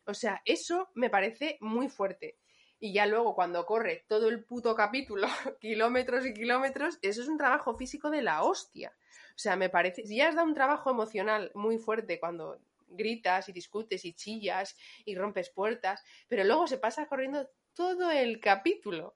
O 0.06 0.14
sea, 0.14 0.42
eso 0.46 0.90
me 0.94 1.10
parece 1.10 1.58
muy 1.62 1.90
fuerte. 1.90 2.38
Y 2.80 2.94
ya 2.94 3.06
luego 3.08 3.34
cuando 3.36 3.66
corre 3.66 4.06
todo 4.08 4.30
el 4.30 4.44
puto 4.44 4.76
capítulo, 4.76 5.28
kilómetros 5.60 6.26
y 6.26 6.34
kilómetros, 6.34 7.00
eso 7.02 7.22
es 7.22 7.28
un 7.28 7.38
trabajo 7.38 7.76
físico 7.76 8.10
de 8.10 8.22
la 8.22 8.44
hostia. 8.44 8.94
O 9.36 9.38
sea, 9.38 9.56
me 9.56 9.70
parece, 9.70 10.04
ya 10.06 10.30
has 10.30 10.36
dado 10.36 10.48
un 10.48 10.54
trabajo 10.54 10.92
emocional 10.92 11.52
muy 11.56 11.78
fuerte 11.78 12.20
cuando 12.20 12.60
gritas 12.88 13.50
y 13.50 13.54
discutes 13.54 14.06
y 14.06 14.14
chillas 14.14 14.78
y 15.04 15.16
rompes 15.16 15.50
puertas, 15.50 16.04
pero 16.28 16.44
luego 16.44 16.68
se 16.68 16.78
pasa 16.78 17.08
corriendo 17.08 17.50
todo 17.74 18.12
el 18.12 18.40
capítulo. 18.40 19.16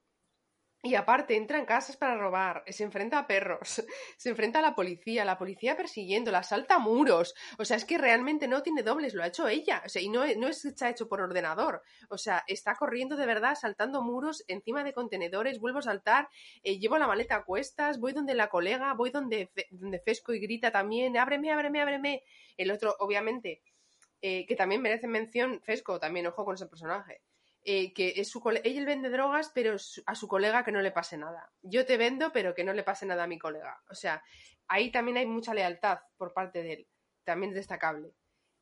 Y 0.81 0.95
aparte, 0.95 1.35
entra 1.35 1.59
en 1.59 1.65
casas 1.65 1.97
para 1.97 2.15
robar, 2.15 2.63
se 2.67 2.85
enfrenta 2.85 3.19
a 3.19 3.27
perros, 3.27 3.83
se 4.17 4.29
enfrenta 4.29 4.59
a 4.59 4.61
la 4.61 4.75
policía, 4.75 5.25
la 5.25 5.37
policía 5.37 5.75
persiguiéndola, 5.75 6.41
salta 6.41 6.79
muros. 6.79 7.35
O 7.57 7.65
sea, 7.65 7.75
es 7.75 7.83
que 7.83 7.97
realmente 7.97 8.47
no 8.47 8.63
tiene 8.63 8.81
dobles, 8.81 9.13
lo 9.13 9.21
ha 9.21 9.27
hecho 9.27 9.49
ella. 9.49 9.83
O 9.85 9.89
sea, 9.89 10.01
y 10.01 10.07
no, 10.07 10.23
no 10.37 10.47
está 10.47 10.89
hecho 10.89 11.09
por 11.09 11.19
ordenador. 11.19 11.81
O 12.09 12.17
sea, 12.17 12.45
está 12.47 12.75
corriendo 12.75 13.17
de 13.17 13.25
verdad, 13.25 13.55
saltando 13.55 14.01
muros 14.01 14.45
encima 14.47 14.85
de 14.85 14.93
contenedores, 14.93 15.59
vuelvo 15.59 15.79
a 15.79 15.81
saltar, 15.81 16.29
eh, 16.63 16.79
llevo 16.79 16.97
la 16.97 17.07
maleta 17.07 17.35
a 17.35 17.43
cuestas, 17.43 17.99
voy 17.99 18.13
donde 18.13 18.33
la 18.33 18.47
colega, 18.47 18.93
voy 18.93 19.09
donde, 19.09 19.51
donde 19.71 19.99
Fesco 19.99 20.33
y 20.33 20.39
grita 20.39 20.71
también, 20.71 21.17
ábreme, 21.17 21.51
ábreme, 21.51 21.81
ábreme. 21.81 22.23
El 22.55 22.71
otro, 22.71 22.95
obviamente, 22.99 23.61
eh, 24.21 24.45
que 24.45 24.55
también 24.55 24.81
merece 24.81 25.07
mención, 25.07 25.59
Fesco, 25.61 25.99
también, 25.99 26.27
ojo 26.27 26.45
con 26.45 26.55
ese 26.55 26.67
personaje 26.67 27.21
eh, 27.71 27.93
que 27.93 28.13
es 28.15 28.27
su 28.27 28.41
ella 28.63 28.83
vende 28.83 29.11
drogas, 29.11 29.51
pero 29.53 29.75
a 30.07 30.15
su 30.15 30.27
colega 30.27 30.63
que 30.63 30.71
no 30.71 30.81
le 30.81 30.89
pase 30.91 31.17
nada. 31.19 31.51
Yo 31.61 31.85
te 31.85 31.97
vendo, 31.97 32.31
pero 32.31 32.55
que 32.55 32.63
no 32.63 32.73
le 32.73 32.81
pase 32.81 33.05
nada 33.05 33.25
a 33.25 33.27
mi 33.27 33.37
colega. 33.37 33.79
O 33.91 33.93
sea, 33.93 34.23
ahí 34.67 34.89
también 34.89 35.17
hay 35.17 35.27
mucha 35.27 35.53
lealtad 35.53 35.99
por 36.17 36.33
parte 36.33 36.63
de 36.63 36.73
él, 36.73 36.87
también 37.23 37.53
destacable. 37.53 38.15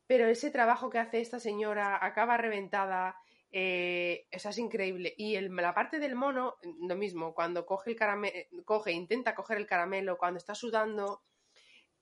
pero 0.07 0.27
ese 0.27 0.51
trabajo 0.51 0.89
que 0.89 0.99
hace 0.99 1.21
esta 1.21 1.39
señora 1.39 2.05
acaba 2.05 2.35
reventada, 2.35 3.15
eh, 3.49 4.27
eso 4.29 4.49
es 4.49 4.57
increíble. 4.57 5.13
Y 5.17 5.35
el, 5.35 5.55
la 5.55 5.73
parte 5.73 5.99
del 5.99 6.15
mono, 6.15 6.55
lo 6.81 6.95
mismo, 6.97 7.33
cuando 7.33 7.65
coge 7.65 7.91
el 7.91 7.95
caramelo, 7.95 8.35
coge, 8.65 8.91
intenta 8.91 9.35
coger 9.35 9.57
el 9.57 9.67
caramelo, 9.67 10.17
cuando 10.17 10.37
está 10.37 10.53
sudando, 10.53 11.23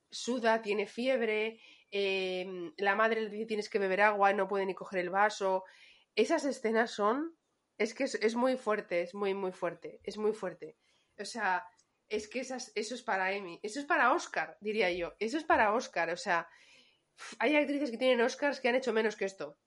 suda, 0.09 0.63
tiene 0.63 0.87
fiebre, 0.87 1.59
em, 1.91 2.73
la 2.77 2.95
madre 2.95 3.21
le 3.21 3.29
dice 3.29 3.45
tienes 3.45 3.69
que 3.69 3.77
beber 3.77 4.01
agua 4.01 4.31
y 4.31 4.35
no 4.35 4.47
puede 4.47 4.65
ni 4.65 4.73
coger 4.73 5.01
el 5.01 5.11
vaso. 5.11 5.65
Esas 6.16 6.45
escenas 6.45 6.91
son, 6.91 7.38
es 7.78 7.93
que 7.93 8.05
es, 8.05 8.36
muy 8.36 8.57
fuerte, 8.57 9.01
es 9.01 9.13
muy, 9.13 9.34
muy 9.34 9.51
fuerte, 9.51 9.99
es 10.03 10.18
muy 10.18 10.34
fuerte. 10.34 10.78
O 11.20 11.26
sea, 11.26 11.66
es 12.07 12.28
que 12.28 12.39
esas, 12.39 12.72
eso 12.76 12.95
es 12.95 13.03
para 13.03 13.28
Amy, 13.28 13.59
eso 13.63 13.80
es 13.80 13.86
para 13.86 14.13
Oscar, 14.13 14.57
diría 14.61 14.91
yo, 14.91 15.13
eso 15.20 15.38
es 15.38 15.43
para 15.43 15.74
Oscar, 15.74 16.09
o 16.09 16.18
sea, 16.18 16.47
hay 17.39 17.55
actrices 17.55 17.91
que 17.91 17.97
tienen 17.97 18.22
Oscars 18.22 18.59
que 18.59 18.70
han 18.70 18.76
hecho 18.76 18.93
menos 18.93 19.16
que 19.16 19.26
esto, 19.26 19.57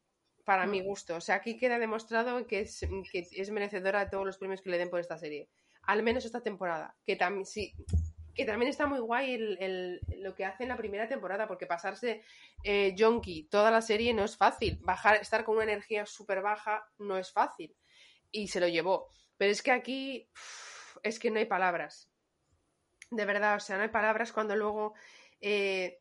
para 0.49 0.67
mi 0.67 0.81
mm. 0.81 0.85
gusto. 0.85 1.17
O 1.17 1.21
sea, 1.21 1.37
aquí 1.37 1.59
queda 1.59 1.79
demostrado 1.79 2.47
que 2.47 2.61
es, 2.61 2.81
que 3.13 3.29
es 3.31 3.51
merecedora 3.51 4.05
de 4.05 4.11
todos 4.11 4.25
los 4.25 4.39
premios 4.39 4.63
que 4.63 4.71
le 4.71 4.79
den 4.79 4.91
por 4.91 4.99
esta 4.99 5.19
serie. 5.19 5.51
Al 5.83 6.03
menos 6.03 6.25
esta 6.25 6.43
temporada. 6.43 6.97
Que 7.05 7.17
también 7.17 7.45
sí. 7.45 7.75
Que 8.39 8.45
también 8.45 8.71
está 8.71 8.87
muy 8.87 9.01
guay 9.01 9.35
el, 9.35 10.01
lo 10.19 10.33
que 10.37 10.45
hace 10.45 10.63
en 10.63 10.69
la 10.69 10.77
primera 10.77 11.09
temporada, 11.09 11.49
porque 11.49 11.67
pasarse 11.67 12.23
eh, 12.63 12.95
Jonky 12.97 13.49
toda 13.49 13.73
la 13.73 13.83
serie 13.83 14.15
no 14.15 14.23
es 14.23 14.37
fácil. 14.37 14.79
Bajar, 14.81 15.17
estar 15.17 15.43
con 15.43 15.57
una 15.57 15.65
energía 15.65 16.07
súper 16.07 16.41
baja 16.41 16.87
no 16.99 17.19
es 17.19 17.33
fácil. 17.33 17.75
Y 18.31 18.47
se 18.47 18.61
lo 18.61 18.69
llevó. 18.69 19.09
Pero 19.37 19.51
es 19.51 19.61
que 19.61 19.73
aquí 19.73 20.31
es 21.03 21.19
que 21.19 21.33
no 21.33 21.41
hay 21.41 21.47
palabras. 21.47 22.13
De 23.11 23.25
verdad, 23.25 23.57
o 23.57 23.61
sea, 23.61 23.77
no 23.77 23.83
hay 23.83 23.89
palabras 23.89 24.33
cuando 24.33 24.55
luego 24.55 24.95
eh, 25.41 25.99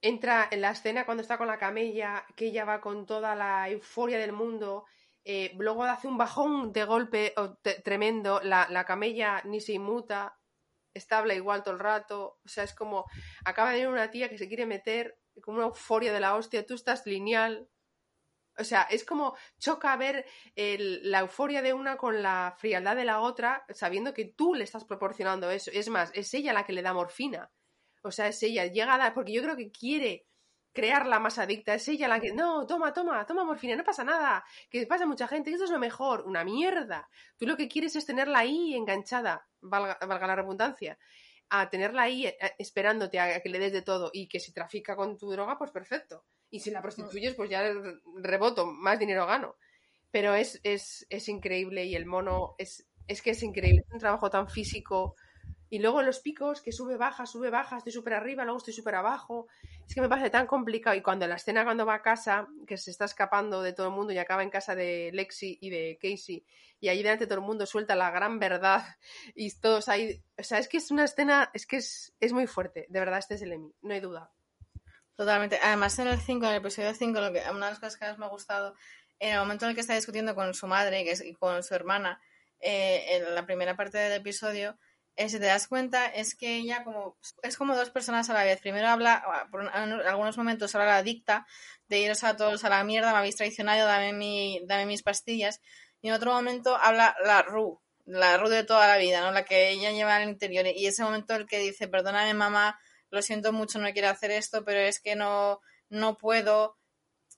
entra 0.00 0.46
en 0.52 0.60
la 0.60 0.70
escena 0.70 1.04
cuando 1.04 1.22
está 1.22 1.36
con 1.36 1.48
la 1.48 1.58
camella, 1.58 2.24
que 2.36 2.46
ella 2.46 2.64
va 2.64 2.80
con 2.80 3.06
toda 3.06 3.34
la 3.34 3.68
euforia 3.68 4.20
del 4.20 4.32
mundo, 4.32 4.84
eh, 5.24 5.52
luego 5.58 5.82
hace 5.82 6.06
un 6.06 6.16
bajón 6.16 6.72
de 6.72 6.84
golpe 6.84 7.34
tremendo, 7.84 8.40
la, 8.44 8.68
la, 8.70 8.84
camella 8.84 9.42
ni 9.44 9.60
se 9.60 9.72
inmuta, 9.72 10.39
estable 10.94 11.34
igual 11.34 11.62
todo 11.62 11.74
el 11.74 11.80
rato, 11.80 12.40
o 12.44 12.48
sea, 12.48 12.64
es 12.64 12.74
como, 12.74 13.06
acaba 13.44 13.70
de 13.70 13.76
venir 13.76 13.88
una 13.88 14.10
tía 14.10 14.28
que 14.28 14.38
se 14.38 14.48
quiere 14.48 14.66
meter 14.66 15.18
con 15.42 15.54
una 15.56 15.66
euforia 15.66 16.12
de 16.12 16.20
la 16.20 16.36
hostia, 16.36 16.66
tú 16.66 16.74
estás 16.74 17.06
lineal, 17.06 17.68
o 18.58 18.64
sea, 18.64 18.82
es 18.82 19.04
como 19.04 19.36
choca 19.58 19.96
ver 19.96 20.26
la 20.54 21.20
euforia 21.20 21.62
de 21.62 21.72
una 21.72 21.96
con 21.96 22.22
la 22.22 22.54
frialdad 22.58 22.94
de 22.94 23.04
la 23.04 23.20
otra, 23.20 23.64
sabiendo 23.70 24.12
que 24.12 24.26
tú 24.26 24.54
le 24.54 24.64
estás 24.64 24.84
proporcionando 24.84 25.50
eso. 25.50 25.70
Es 25.72 25.88
más, 25.88 26.10
es 26.14 26.34
ella 26.34 26.52
la 26.52 26.66
que 26.66 26.74
le 26.74 26.82
da 26.82 26.92
morfina. 26.92 27.50
O 28.02 28.10
sea, 28.10 28.28
es 28.28 28.42
ella, 28.42 28.66
llega 28.66 28.94
a 28.94 28.98
dar, 28.98 29.14
porque 29.14 29.32
yo 29.32 29.42
creo 29.42 29.56
que 29.56 29.70
quiere 29.70 30.26
crearla 30.72 31.18
más 31.18 31.38
adicta, 31.38 31.74
es 31.74 31.88
ella 31.88 32.08
la 32.08 32.20
que, 32.20 32.32
no, 32.32 32.66
toma, 32.66 32.92
toma, 32.92 33.26
toma 33.26 33.44
morfina, 33.44 33.76
no 33.76 33.84
pasa 33.84 34.04
nada, 34.04 34.44
que 34.70 34.86
pasa 34.86 35.06
mucha 35.06 35.26
gente, 35.26 35.50
esto 35.50 35.64
es 35.64 35.70
lo 35.70 35.78
mejor, 35.78 36.22
una 36.26 36.44
mierda. 36.44 37.08
Tú 37.36 37.46
lo 37.46 37.56
que 37.56 37.68
quieres 37.68 37.96
es 37.96 38.06
tenerla 38.06 38.40
ahí 38.40 38.74
enganchada, 38.74 39.46
valga, 39.60 39.98
la 40.00 40.36
redundancia, 40.36 40.98
a 41.48 41.68
tenerla 41.68 42.02
ahí 42.02 42.26
eh, 42.26 42.36
esperándote 42.58 43.18
a 43.18 43.40
que 43.40 43.48
le 43.48 43.58
des 43.58 43.72
de 43.72 43.82
todo 43.82 44.10
y 44.12 44.28
que 44.28 44.38
si 44.38 44.52
trafica 44.52 44.94
con 44.94 45.18
tu 45.18 45.30
droga, 45.30 45.58
pues 45.58 45.70
perfecto. 45.70 46.24
Y 46.50 46.60
si 46.60 46.70
la 46.70 46.82
prostituyes, 46.82 47.34
pues 47.34 47.50
ya 47.50 47.62
reboto, 48.22 48.66
más 48.66 48.98
dinero 48.98 49.26
gano. 49.26 49.56
Pero 50.10 50.34
es, 50.34 50.60
es, 50.64 51.06
es 51.08 51.28
increíble 51.28 51.84
y 51.84 51.94
el 51.94 52.06
mono 52.06 52.54
es, 52.58 52.88
es 53.06 53.22
que 53.22 53.30
es 53.30 53.42
increíble, 53.42 53.84
es 53.86 53.92
un 53.92 54.00
trabajo 54.00 54.30
tan 54.30 54.48
físico, 54.48 55.14
y 55.70 55.78
luego 55.78 56.02
los 56.02 56.18
picos, 56.18 56.60
que 56.60 56.72
sube, 56.72 56.96
baja, 56.96 57.26
sube, 57.26 57.48
baja, 57.48 57.78
estoy 57.78 57.92
súper 57.92 58.14
arriba, 58.14 58.42
luego 58.44 58.58
estoy 58.58 58.74
súper 58.74 58.96
abajo. 58.96 59.46
Es 59.86 59.94
que 59.94 60.00
me 60.00 60.08
parece 60.08 60.28
tan 60.28 60.48
complicado. 60.48 60.96
Y 60.96 61.00
cuando 61.00 61.28
la 61.28 61.36
escena, 61.36 61.62
cuando 61.62 61.86
va 61.86 61.94
a 61.94 62.02
casa, 62.02 62.48
que 62.66 62.76
se 62.76 62.90
está 62.90 63.04
escapando 63.04 63.62
de 63.62 63.72
todo 63.72 63.86
el 63.86 63.92
mundo 63.92 64.12
y 64.12 64.18
acaba 64.18 64.42
en 64.42 64.50
casa 64.50 64.74
de 64.74 65.10
Lexi 65.12 65.58
y 65.60 65.70
de 65.70 65.96
Casey, 66.02 66.44
y 66.80 66.88
ahí 66.88 67.04
delante 67.04 67.26
todo 67.26 67.38
el 67.38 67.44
mundo 67.44 67.66
suelta 67.66 67.94
la 67.94 68.10
gran 68.10 68.40
verdad 68.40 68.84
y 69.36 69.54
todos 69.60 69.88
ahí. 69.88 70.20
O 70.36 70.42
sea, 70.42 70.58
es 70.58 70.68
que 70.68 70.78
es 70.78 70.90
una 70.90 71.04
escena, 71.04 71.50
es 71.54 71.66
que 71.66 71.76
es, 71.76 72.12
es 72.18 72.32
muy 72.32 72.48
fuerte. 72.48 72.86
De 72.88 72.98
verdad, 72.98 73.20
este 73.20 73.36
es 73.36 73.42
el 73.42 73.52
Emmy, 73.52 73.72
no 73.82 73.94
hay 73.94 74.00
duda. 74.00 74.32
Totalmente. 75.14 75.60
Además, 75.62 75.96
en 76.00 76.08
el 76.08 76.18
5, 76.18 76.46
en 76.46 76.50
el 76.50 76.58
episodio 76.58 76.92
5, 76.92 77.20
lo 77.20 77.32
que, 77.32 77.42
una 77.50 77.66
de 77.66 77.72
las 77.72 77.78
cosas 77.78 77.96
que 77.96 78.06
más 78.06 78.18
me 78.18 78.24
ha 78.24 78.28
gustado, 78.28 78.74
en 79.20 79.34
el 79.34 79.38
momento 79.38 79.66
en 79.66 79.68
el 79.68 79.74
que 79.76 79.82
está 79.82 79.94
discutiendo 79.94 80.34
con 80.34 80.52
su 80.52 80.66
madre 80.66 81.04
y 81.24 81.34
con 81.34 81.62
su 81.62 81.74
hermana, 81.74 82.20
eh, 82.58 83.04
en 83.16 83.34
la 83.34 83.46
primera 83.46 83.76
parte 83.76 83.98
del 83.98 84.12
episodio, 84.12 84.76
si 85.16 85.38
te 85.38 85.46
das 85.46 85.68
cuenta, 85.68 86.06
es 86.06 86.34
que 86.34 86.56
ella 86.56 86.84
como 86.84 87.16
es 87.42 87.56
como 87.56 87.76
dos 87.76 87.90
personas 87.90 88.30
a 88.30 88.34
la 88.34 88.44
vez. 88.44 88.60
Primero 88.60 88.88
habla, 88.88 89.48
por 89.50 89.62
en 89.62 89.68
algunos 89.68 90.36
momentos 90.38 90.74
habla 90.74 90.86
la 90.86 91.02
dicta 91.02 91.46
de 91.88 91.98
iros 91.98 92.24
a 92.24 92.36
todos 92.36 92.64
a 92.64 92.68
la 92.68 92.84
mierda, 92.84 93.12
me 93.12 93.18
habéis 93.18 93.36
traicionado, 93.36 93.86
dame, 93.86 94.12
mi, 94.12 94.60
dame 94.66 94.86
mis 94.86 95.02
pastillas. 95.02 95.60
Y 96.00 96.08
en 96.08 96.14
otro 96.14 96.32
momento 96.32 96.76
habla 96.76 97.14
la 97.24 97.42
Ru, 97.42 97.80
la 98.06 98.36
Ru 98.38 98.48
de 98.48 98.64
toda 98.64 98.86
la 98.86 98.96
vida, 98.96 99.20
¿no? 99.20 99.32
La 99.32 99.44
que 99.44 99.70
ella 99.70 99.90
lleva 99.90 100.16
al 100.16 100.28
interior. 100.28 100.66
Y 100.66 100.86
ese 100.86 101.02
momento 101.02 101.34
el 101.34 101.46
que 101.46 101.58
dice, 101.58 101.88
perdóname 101.88 102.32
mamá, 102.32 102.78
lo 103.10 103.20
siento 103.22 103.52
mucho, 103.52 103.78
no 103.78 103.92
quiero 103.92 104.08
hacer 104.08 104.30
esto, 104.30 104.64
pero 104.64 104.80
es 104.80 105.00
que 105.00 105.16
no, 105.16 105.60
no 105.90 106.16
puedo. 106.16 106.78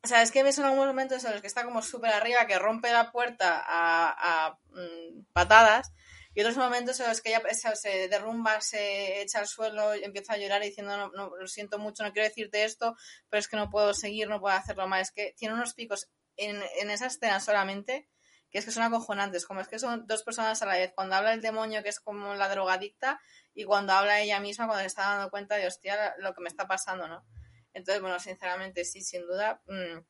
O 0.04 0.08
sea, 0.08 0.22
es 0.22 0.30
que 0.30 0.42
ves 0.42 0.58
en 0.58 0.64
algunos 0.64 0.86
momentos 0.88 1.24
en 1.24 1.32
los 1.32 1.40
que 1.40 1.46
está 1.46 1.64
como 1.64 1.82
súper 1.82 2.12
arriba, 2.12 2.46
que 2.46 2.58
rompe 2.58 2.92
la 2.92 3.10
puerta 3.10 3.62
a, 3.66 4.46
a 4.48 4.58
mm, 4.70 5.24
patadas 5.32 5.92
y 6.34 6.40
otros 6.40 6.56
momentos 6.56 6.98
en 7.00 7.08
los 7.08 7.20
que 7.20 7.30
ella 7.30 7.42
se 7.74 8.08
derrumba, 8.08 8.60
se 8.60 9.20
echa 9.20 9.40
al 9.40 9.46
suelo, 9.46 9.92
empieza 9.94 10.34
a 10.34 10.36
llorar 10.38 10.62
diciendo, 10.62 10.96
no, 10.96 11.10
no, 11.10 11.36
lo 11.36 11.46
siento 11.46 11.78
mucho, 11.78 12.02
no 12.02 12.12
quiero 12.12 12.28
decirte 12.28 12.64
esto, 12.64 12.96
pero 13.28 13.40
es 13.40 13.48
que 13.48 13.56
no 13.56 13.70
puedo 13.70 13.92
seguir, 13.94 14.28
no 14.28 14.40
puedo 14.40 14.54
hacerlo 14.54 14.86
más. 14.88 15.08
Es 15.08 15.10
que 15.12 15.34
tiene 15.36 15.54
unos 15.54 15.74
picos 15.74 16.08
en, 16.36 16.62
en 16.80 16.90
esa 16.90 17.06
escena 17.06 17.40
solamente 17.40 18.08
que 18.52 18.58
es 18.58 18.66
que 18.66 18.70
son 18.70 18.82
acojonantes, 18.82 19.46
como 19.46 19.60
es 19.60 19.68
que 19.68 19.78
son 19.78 20.06
dos 20.06 20.22
personas 20.22 20.60
a 20.60 20.66
la 20.66 20.74
vez. 20.74 20.92
Cuando 20.94 21.16
habla 21.16 21.32
el 21.32 21.40
demonio, 21.40 21.82
que 21.82 21.88
es 21.88 22.00
como 22.00 22.34
la 22.34 22.50
drogadicta, 22.50 23.18
y 23.54 23.64
cuando 23.64 23.94
habla 23.94 24.20
ella 24.20 24.40
misma, 24.40 24.66
cuando 24.66 24.82
le 24.82 24.88
está 24.88 25.04
dando 25.04 25.30
cuenta 25.30 25.56
de, 25.56 25.66
hostia, 25.66 26.14
lo 26.18 26.34
que 26.34 26.42
me 26.42 26.48
está 26.48 26.68
pasando, 26.68 27.08
¿no? 27.08 27.24
Entonces, 27.72 28.02
bueno, 28.02 28.20
sinceramente, 28.20 28.84
sí, 28.84 29.00
sin 29.00 29.22
duda. 29.22 29.62
Mmm, 29.64 30.00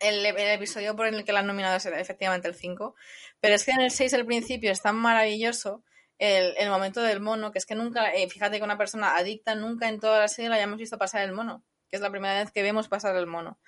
el, 0.00 0.24
episodio 0.26 0.96
por 0.96 1.06
el 1.06 1.24
que 1.24 1.32
la 1.32 1.40
han 1.40 1.46
nominado 1.46 1.76
es 1.76 1.86
efectivamente 1.86 2.48
el 2.48 2.54
5. 2.54 2.94
Pero 3.40 3.54
es 3.54 3.64
que 3.64 3.72
en 3.72 3.80
el 3.80 3.90
6 3.90 4.14
al 4.14 4.26
principio 4.26 4.72
es 4.72 4.82
tan 4.82 4.96
maravilloso 4.96 5.84
el, 6.18 6.54
el 6.58 6.70
momento 6.70 7.02
del 7.02 7.20
mono, 7.20 7.52
que 7.52 7.58
es 7.58 7.66
que 7.66 7.74
nunca, 7.74 8.12
eh, 8.12 8.28
fíjate 8.28 8.58
que 8.58 8.64
una 8.64 8.78
persona 8.78 9.16
adicta 9.16 9.54
nunca 9.54 9.88
en 9.88 10.00
toda 10.00 10.20
la 10.20 10.28
serie 10.28 10.50
la 10.50 10.56
hayamos 10.56 10.78
visto 10.78 10.98
pasar 10.98 11.22
el 11.22 11.32
mono, 11.32 11.64
que 11.88 11.96
es 11.96 12.02
la 12.02 12.10
primera 12.10 12.42
vez 12.42 12.50
que 12.50 12.62
vemos 12.62 12.88
pasar 12.88 13.16
el 13.16 13.26
mono. 13.26 13.58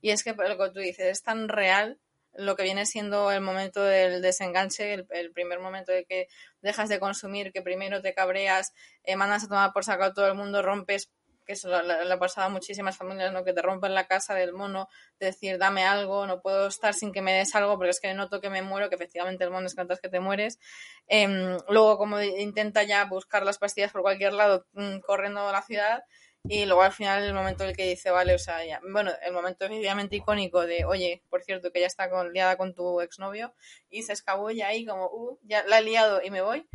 Y 0.00 0.10
es 0.10 0.24
que 0.24 0.32
lo 0.32 0.58
que 0.58 0.70
tú 0.70 0.80
dices 0.80 1.06
es 1.06 1.22
tan 1.22 1.48
real 1.48 2.00
lo 2.32 2.56
que 2.56 2.62
viene 2.62 2.86
siendo 2.86 3.30
el 3.32 3.40
momento 3.40 3.82
del 3.82 4.22
desenganche, 4.22 4.94
el, 4.94 5.32
primer 5.32 5.58
momento 5.58 5.92
de 5.92 6.04
que 6.04 6.28
dejas 6.62 6.88
de 6.88 7.00
consumir, 7.00 7.52
que 7.52 7.62
primero 7.62 8.02
te 8.02 8.14
cabreas, 8.14 8.72
eh, 9.02 9.16
mandas 9.16 9.44
a 9.44 9.48
tomar 9.48 9.72
por 9.72 9.84
saco 9.84 10.04
a 10.04 10.14
todo 10.14 10.28
el 10.28 10.34
mundo, 10.34 10.62
rompes 10.62 11.10
que 11.50 11.54
eso 11.54 11.82
le 11.82 12.12
ha 12.12 12.18
pasado 12.20 12.46
a 12.46 12.50
muchísimas 12.50 12.96
familias, 12.96 13.32
¿no? 13.32 13.42
Que 13.42 13.52
te 13.52 13.60
rompen 13.60 13.92
la 13.92 14.06
casa 14.06 14.34
del 14.34 14.52
mono, 14.52 14.86
de 15.18 15.26
decir, 15.26 15.58
dame 15.58 15.82
algo, 15.84 16.24
no 16.24 16.40
puedo 16.40 16.68
estar 16.68 16.94
sin 16.94 17.10
que 17.10 17.22
me 17.22 17.32
des 17.32 17.56
algo 17.56 17.76
porque 17.76 17.90
es 17.90 18.00
que 18.00 18.14
noto 18.14 18.40
que 18.40 18.50
me 18.50 18.62
muero, 18.62 18.88
que 18.88 18.94
efectivamente 18.94 19.42
el 19.42 19.50
mono 19.50 19.66
es 19.66 19.74
que 19.74 20.08
te 20.08 20.20
mueres. 20.20 20.60
Em, 21.08 21.58
luego, 21.68 21.98
como 21.98 22.22
intenta 22.22 22.84
ya 22.84 23.04
buscar 23.04 23.44
las 23.44 23.58
pastillas 23.58 23.90
por 23.90 24.02
cualquier 24.02 24.32
lado, 24.32 24.64
mm, 24.74 25.00
corriendo 25.00 25.40
a 25.40 25.50
la 25.50 25.62
ciudad. 25.62 26.04
Y 26.44 26.66
luego 26.66 26.82
al 26.82 26.92
final 26.92 27.24
el 27.24 27.34
momento 27.34 27.64
en 27.64 27.70
el 27.70 27.76
que 27.76 27.88
dice, 27.88 28.10
vale, 28.12 28.32
o 28.34 28.38
sea, 28.38 28.64
ya, 28.64 28.80
bueno, 28.88 29.10
el 29.26 29.32
momento 29.32 29.64
efectivamente 29.64 30.16
icónico 30.16 30.64
de, 30.66 30.84
oye, 30.84 31.24
por 31.28 31.42
cierto, 31.42 31.72
que 31.72 31.80
ya 31.80 31.86
está 31.86 32.08
con, 32.08 32.32
liada 32.32 32.56
con 32.56 32.74
tu 32.74 33.00
exnovio, 33.00 33.54
y 33.90 34.04
se 34.04 34.12
escabulla 34.12 34.68
ahí 34.68 34.86
como, 34.86 35.06
uh, 35.06 35.38
ya 35.42 35.64
la 35.64 35.80
he 35.80 35.82
liado 35.82 36.22
y 36.22 36.30
me 36.30 36.42
voy. 36.42 36.66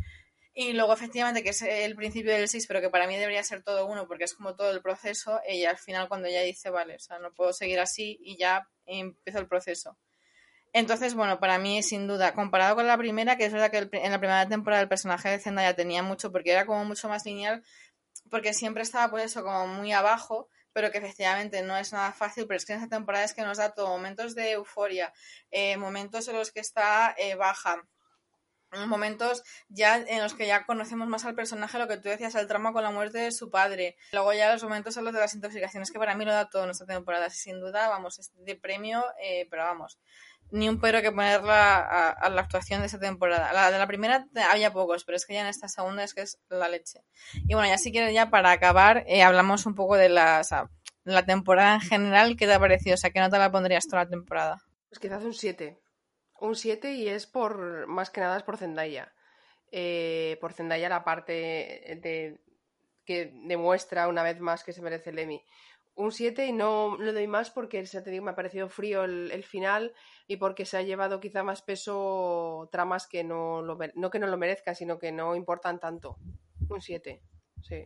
Y 0.58 0.72
luego, 0.72 0.94
efectivamente, 0.94 1.42
que 1.42 1.50
es 1.50 1.60
el 1.60 1.94
principio 1.96 2.32
del 2.32 2.48
6, 2.48 2.66
pero 2.66 2.80
que 2.80 2.88
para 2.88 3.06
mí 3.06 3.14
debería 3.18 3.42
ser 3.42 3.62
todo 3.62 3.84
uno, 3.86 4.08
porque 4.08 4.24
es 4.24 4.32
como 4.32 4.56
todo 4.56 4.70
el 4.70 4.80
proceso, 4.80 5.38
y 5.46 5.66
al 5.66 5.76
final 5.76 6.08
cuando 6.08 6.28
ella 6.28 6.40
dice, 6.40 6.70
vale, 6.70 6.94
o 6.94 6.98
sea, 6.98 7.18
no 7.18 7.30
puedo 7.34 7.52
seguir 7.52 7.78
así, 7.78 8.18
y 8.22 8.38
ya 8.38 8.66
empezó 8.86 9.38
el 9.38 9.48
proceso. 9.48 9.98
Entonces, 10.72 11.12
bueno, 11.12 11.38
para 11.40 11.58
mí, 11.58 11.82
sin 11.82 12.06
duda, 12.06 12.32
comparado 12.32 12.74
con 12.74 12.86
la 12.86 12.96
primera, 12.96 13.36
que 13.36 13.44
es 13.44 13.52
verdad 13.52 13.70
que 13.70 13.98
en 13.98 14.10
la 14.10 14.18
primera 14.18 14.48
temporada 14.48 14.80
el 14.80 14.88
personaje 14.88 15.28
de 15.28 15.38
Zendaya 15.40 15.76
tenía 15.76 16.02
mucho, 16.02 16.32
porque 16.32 16.52
era 16.52 16.64
como 16.64 16.86
mucho 16.86 17.06
más 17.10 17.26
lineal, 17.26 17.62
porque 18.30 18.54
siempre 18.54 18.82
estaba, 18.82 19.10
pues 19.10 19.24
eso, 19.24 19.42
como 19.44 19.66
muy 19.66 19.92
abajo, 19.92 20.48
pero 20.72 20.90
que 20.90 20.96
efectivamente 20.96 21.60
no 21.62 21.76
es 21.76 21.92
nada 21.92 22.12
fácil, 22.12 22.46
pero 22.46 22.56
es 22.56 22.64
que 22.64 22.72
en 22.72 22.82
esta 22.82 22.96
temporada 22.96 23.26
es 23.26 23.34
que 23.34 23.42
nos 23.42 23.58
da 23.58 23.74
todo 23.74 23.88
momentos 23.88 24.34
de 24.34 24.52
euforia, 24.52 25.12
eh, 25.50 25.76
momentos 25.76 26.28
en 26.28 26.36
los 26.36 26.50
que 26.50 26.60
está 26.60 27.14
eh, 27.18 27.34
baja, 27.34 27.86
momentos 28.86 29.42
ya 29.68 29.96
en 29.96 30.22
los 30.22 30.34
que 30.34 30.46
ya 30.46 30.66
conocemos 30.66 31.08
más 31.08 31.24
al 31.24 31.34
personaje, 31.34 31.78
lo 31.78 31.88
que 31.88 31.96
tú 31.96 32.08
decías, 32.08 32.34
el 32.34 32.46
trama 32.46 32.72
con 32.72 32.82
la 32.82 32.90
muerte 32.90 33.18
de 33.18 33.32
su 33.32 33.50
padre. 33.50 33.96
Luego 34.12 34.32
ya 34.32 34.52
los 34.52 34.62
momentos 34.62 34.94
son 34.94 35.04
los 35.04 35.14
de 35.14 35.20
las 35.20 35.34
intoxicaciones, 35.34 35.90
que 35.90 35.98
para 35.98 36.14
mí 36.14 36.24
lo 36.24 36.32
da 36.32 36.50
todo 36.50 36.64
en 36.64 36.70
esta 36.70 36.86
temporada. 36.86 37.30
Sin 37.30 37.60
duda, 37.60 37.88
vamos, 37.88 38.18
es 38.18 38.32
de 38.34 38.56
premio, 38.56 39.04
eh, 39.22 39.46
pero 39.50 39.64
vamos, 39.64 39.98
ni 40.50 40.68
un 40.68 40.80
pero 40.80 41.02
que 41.02 41.10
ponerla 41.10 41.78
a, 42.10 42.28
la 42.28 42.40
actuación 42.40 42.80
de 42.80 42.86
esta 42.86 42.98
temporada. 42.98 43.52
La 43.52 43.70
de 43.70 43.78
la 43.78 43.86
primera 43.86 44.26
había 44.50 44.72
pocos, 44.72 45.04
pero 45.04 45.16
es 45.16 45.26
que 45.26 45.34
ya 45.34 45.40
en 45.40 45.48
esta 45.48 45.68
segunda 45.68 46.04
es 46.04 46.14
que 46.14 46.22
es 46.22 46.38
la 46.48 46.68
leche. 46.68 47.00
Y 47.48 47.54
bueno, 47.54 47.68
ya 47.68 47.78
si 47.78 47.92
quieres 47.92 48.14
ya 48.14 48.30
para 48.30 48.50
acabar, 48.50 49.04
eh, 49.06 49.22
hablamos 49.22 49.66
un 49.66 49.74
poco 49.74 49.96
de 49.96 50.08
las 50.08 50.52
la 51.04 51.24
temporada 51.24 51.74
en 51.74 51.80
general, 51.80 52.36
¿qué 52.36 52.46
te 52.46 52.54
ha 52.54 52.58
parecido? 52.58 52.94
O 52.94 52.96
sea, 52.96 53.10
¿qué 53.10 53.20
nota 53.20 53.38
la 53.38 53.52
pondrías 53.52 53.86
toda 53.86 54.02
la 54.04 54.10
temporada? 54.10 54.62
Pues 54.88 54.98
quizás 54.98 55.22
un 55.22 55.34
7. 55.34 55.78
Un 56.40 56.54
7 56.54 56.92
y 56.94 57.08
es 57.08 57.26
por, 57.26 57.86
más 57.86 58.10
que 58.10 58.20
nada 58.20 58.36
es 58.36 58.42
por 58.42 58.56
Zendaya. 58.56 59.12
Eh, 59.72 60.38
por 60.40 60.52
Zendaya 60.52 60.88
la 60.88 61.04
parte 61.04 61.32
de, 61.32 62.40
que 63.04 63.32
demuestra 63.44 64.08
una 64.08 64.22
vez 64.22 64.40
más 64.40 64.64
que 64.64 64.72
se 64.72 64.82
merece 64.82 65.10
el 65.10 65.18
Emmy. 65.18 65.42
Un 65.94 66.12
7 66.12 66.44
y 66.46 66.52
no 66.52 66.98
le 66.98 67.12
doy 67.12 67.26
más 67.26 67.50
porque 67.50 67.82
ya 67.84 68.02
te 68.02 68.10
digo, 68.10 68.24
me 68.24 68.32
ha 68.32 68.36
parecido 68.36 68.68
frío 68.68 69.04
el, 69.04 69.44
final 69.44 69.94
y 70.26 70.36
porque 70.36 70.66
se 70.66 70.76
ha 70.76 70.82
llevado 70.82 71.20
quizá 71.20 71.42
más 71.42 71.62
peso 71.62 72.68
tramas 72.70 73.06
que 73.06 73.24
no, 73.24 73.62
lo, 73.62 73.78
no 73.94 74.10
que 74.10 74.18
no 74.18 74.26
lo 74.26 74.36
merezcan, 74.36 74.74
sino 74.74 74.98
que 74.98 75.10
no 75.10 75.34
importan 75.34 75.80
tanto. 75.80 76.18
Un 76.68 76.82
7, 76.82 77.22
sí. 77.62 77.84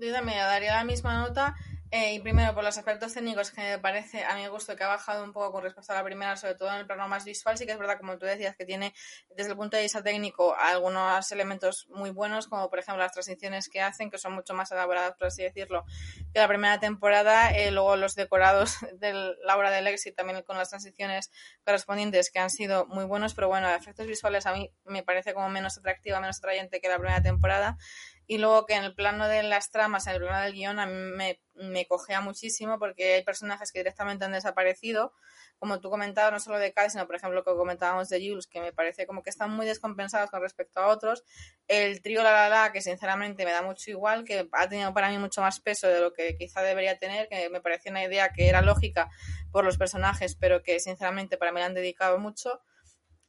Yo 0.00 0.12
daría 0.12 0.74
la 0.74 0.84
misma 0.84 1.20
nota 1.20 1.54
eh, 1.96 2.14
y 2.14 2.18
primero, 2.18 2.52
por 2.54 2.64
los 2.64 2.76
aspectos 2.76 3.14
técnicos 3.14 3.52
que 3.52 3.60
me 3.60 3.78
parece 3.78 4.24
a 4.24 4.34
mi 4.34 4.48
gusto 4.48 4.74
que 4.74 4.82
ha 4.82 4.88
bajado 4.88 5.22
un 5.22 5.32
poco 5.32 5.52
con 5.52 5.62
respecto 5.62 5.92
a 5.92 5.94
la 5.94 6.02
primera, 6.02 6.36
sobre 6.36 6.56
todo 6.56 6.70
en 6.70 6.78
el 6.78 6.86
plano 6.86 7.06
más 7.06 7.24
visual, 7.24 7.56
sí 7.56 7.66
que 7.66 7.70
es 7.70 7.78
verdad, 7.78 7.98
como 7.98 8.18
tú 8.18 8.26
decías, 8.26 8.56
que 8.56 8.64
tiene 8.64 8.92
desde 9.30 9.52
el 9.52 9.56
punto 9.56 9.76
de 9.76 9.84
vista 9.84 10.02
técnico 10.02 10.56
algunos 10.58 11.30
elementos 11.30 11.86
muy 11.90 12.10
buenos, 12.10 12.48
como 12.48 12.68
por 12.68 12.80
ejemplo 12.80 13.00
las 13.00 13.12
transiciones 13.12 13.68
que 13.68 13.80
hacen, 13.80 14.10
que 14.10 14.18
son 14.18 14.32
mucho 14.32 14.54
más 14.54 14.72
elaboradas, 14.72 15.14
por 15.16 15.28
así 15.28 15.44
decirlo, 15.44 15.84
que 16.32 16.40
la 16.40 16.48
primera 16.48 16.80
temporada. 16.80 17.52
Eh, 17.52 17.70
luego 17.70 17.94
los 17.94 18.16
decorados 18.16 18.78
de 18.98 19.36
la 19.44 19.56
obra 19.56 19.70
del 19.70 19.86
éxito 19.86 20.16
también 20.16 20.42
con 20.42 20.58
las 20.58 20.70
transiciones 20.70 21.30
correspondientes 21.64 22.32
que 22.32 22.40
han 22.40 22.50
sido 22.50 22.86
muy 22.86 23.04
buenos, 23.04 23.34
pero 23.34 23.46
bueno, 23.46 23.70
efectos 23.70 24.08
visuales 24.08 24.46
a 24.46 24.52
mí 24.52 24.68
me 24.84 25.04
parece 25.04 25.32
como 25.32 25.48
menos 25.48 25.78
atractiva, 25.78 26.18
menos 26.18 26.38
atrayente 26.38 26.80
que 26.80 26.88
la 26.88 26.98
primera 26.98 27.22
temporada 27.22 27.78
y 28.26 28.38
luego 28.38 28.66
que 28.66 28.74
en 28.74 28.84
el 28.84 28.94
plano 28.94 29.28
de 29.28 29.42
las 29.42 29.70
tramas, 29.70 30.06
en 30.06 30.14
el 30.14 30.20
plano 30.20 30.42
del 30.42 30.54
guion, 30.54 30.78
a 30.78 30.86
mí 30.86 30.92
me, 30.92 31.40
me 31.54 31.86
cogea 31.86 32.20
muchísimo 32.20 32.78
porque 32.78 33.14
hay 33.14 33.24
personajes 33.24 33.72
que 33.72 33.80
directamente 33.80 34.24
han 34.24 34.32
desaparecido, 34.32 35.12
como 35.58 35.80
tú 35.80 35.88
comentabas, 35.90 36.32
no 36.32 36.40
solo 36.40 36.58
de 36.58 36.72
Cal, 36.72 36.90
sino 36.90 37.06
por 37.06 37.16
ejemplo 37.16 37.38
lo 37.38 37.44
que 37.44 37.56
comentábamos 37.56 38.08
de 38.08 38.18
Jules, 38.18 38.46
que 38.46 38.60
me 38.60 38.72
parece 38.72 39.06
como 39.06 39.22
que 39.22 39.30
están 39.30 39.50
muy 39.50 39.66
descompensados 39.66 40.30
con 40.30 40.40
respecto 40.40 40.80
a 40.80 40.88
otros. 40.88 41.24
El 41.68 42.02
trío 42.02 42.22
La 42.22 42.32
La 42.32 42.48
La, 42.48 42.72
que 42.72 42.80
sinceramente 42.80 43.44
me 43.44 43.52
da 43.52 43.62
mucho 43.62 43.90
igual, 43.90 44.24
que 44.24 44.48
ha 44.52 44.68
tenido 44.68 44.92
para 44.92 45.10
mí 45.10 45.18
mucho 45.18 45.40
más 45.40 45.60
peso 45.60 45.88
de 45.88 46.00
lo 46.00 46.12
que 46.12 46.36
quizá 46.36 46.62
debería 46.62 46.98
tener, 46.98 47.28
que 47.28 47.48
me 47.50 47.60
parecía 47.60 47.92
una 47.92 48.04
idea 48.04 48.32
que 48.32 48.48
era 48.48 48.62
lógica 48.62 49.10
por 49.52 49.64
los 49.64 49.78
personajes, 49.78 50.34
pero 50.34 50.62
que 50.62 50.80
sinceramente 50.80 51.36
para 51.36 51.52
mí 51.52 51.60
le 51.60 51.66
han 51.66 51.74
dedicado 51.74 52.18
mucho. 52.18 52.60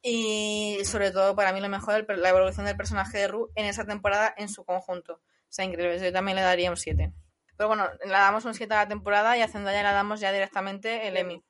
Y 0.07 0.86
sobre 0.86 1.10
todo, 1.10 1.36
para 1.36 1.52
mí 1.52 1.60
lo 1.60 1.68
mejor, 1.68 2.06
la 2.15 2.30
evolución 2.30 2.68
del 2.68 2.77
personaje 2.77 3.18
de 3.18 3.27
Ru 3.27 3.52
en 3.56 3.65
esa 3.65 3.86
temporada 3.86 4.32
en 4.38 4.49
su 4.49 4.64
conjunto. 4.64 5.14
O 5.14 5.19
sea, 5.49 5.65
increíble. 5.65 5.98
Yo 5.99 6.14
también 6.14 6.36
le 6.36 6.44
daría 6.44 6.69
un 6.69 6.77
7. 6.77 7.11
Pero 7.57 7.68
bueno, 7.68 7.90
le 8.03 8.11
damos 8.11 8.45
un 8.45 8.53
7 8.53 8.72
a 8.76 8.84
la 8.84 8.88
temporada 8.88 9.36
y 9.36 9.41
a 9.41 9.48
Zendaya 9.48 9.82
le 9.82 9.90
damos 9.90 10.19
ya 10.19 10.32
directamente 10.32 11.07
el 11.07 11.18
Emmy. 11.18 11.44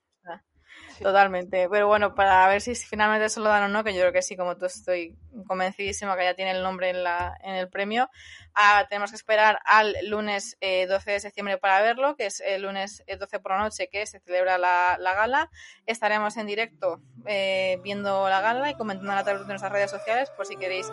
Totalmente. 1.01 1.67
Pero 1.69 1.87
bueno, 1.87 2.15
para 2.15 2.47
ver 2.47 2.61
si 2.61 2.75
finalmente 2.75 3.29
se 3.29 3.39
lo 3.39 3.49
dan 3.49 3.63
o 3.63 3.67
no, 3.67 3.83
que 3.83 3.93
yo 3.93 4.01
creo 4.01 4.13
que 4.13 4.21
sí, 4.21 4.35
como 4.35 4.57
tú 4.57 4.65
estoy 4.65 5.15
convencidísima 5.47 6.15
que 6.15 6.23
ya 6.23 6.33
tiene 6.33 6.51
el 6.51 6.63
nombre 6.63 6.89
en, 6.89 7.03
la, 7.03 7.37
en 7.43 7.55
el 7.55 7.69
premio. 7.69 8.09
Ah, 8.53 8.85
tenemos 8.89 9.11
que 9.11 9.17
esperar 9.17 9.59
al 9.65 9.95
lunes 10.03 10.57
12 10.61 10.61
eh, 10.61 10.87
de 10.87 11.19
septiembre 11.19 11.57
para 11.57 11.81
verlo, 11.81 12.15
que 12.15 12.27
es 12.27 12.41
el 12.41 12.61
lunes 12.61 13.03
12 13.07 13.35
eh, 13.35 13.39
por 13.39 13.51
la 13.51 13.59
noche 13.59 13.89
que 13.89 14.05
se 14.05 14.19
celebra 14.19 14.57
la, 14.57 14.97
gala. 14.97 15.49
Estaremos 15.85 16.37
en 16.37 16.47
directo 16.47 17.01
eh, 17.25 17.79
viendo 17.83 18.29
la 18.29 18.41
gala 18.41 18.69
y 18.69 18.75
comentando 18.75 19.11
a 19.11 19.23
través 19.23 19.41
de 19.41 19.47
nuestras 19.47 19.71
redes 19.71 19.91
sociales 19.91 20.29
por 20.31 20.45
si 20.45 20.55
queréis 20.55 20.91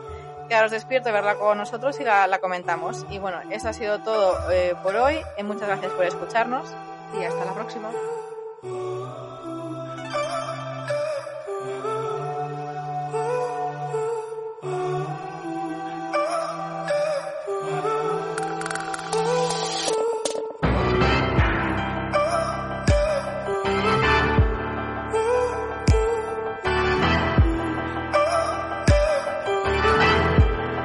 quedaros 0.49 0.73
despierto 0.73 1.09
y 1.09 1.13
verla 1.13 1.37
con 1.37 1.57
nosotros 1.57 2.01
y 2.01 2.05
la, 2.05 2.27
la 2.27 2.39
comentamos. 2.41 3.07
Y 3.11 3.19
bueno, 3.19 3.41
eso 3.51 3.69
ha 3.69 3.73
sido 3.73 4.01
todo 4.01 4.39
por 4.83 4.97
hoy. 4.97 5.21
muchas 5.45 5.69
gracias 5.69 5.93
por 5.93 6.05
escucharnos 6.05 6.69
y 7.19 7.25
hasta 7.25 7.45
la 7.45 7.55
próxima. 7.55 7.91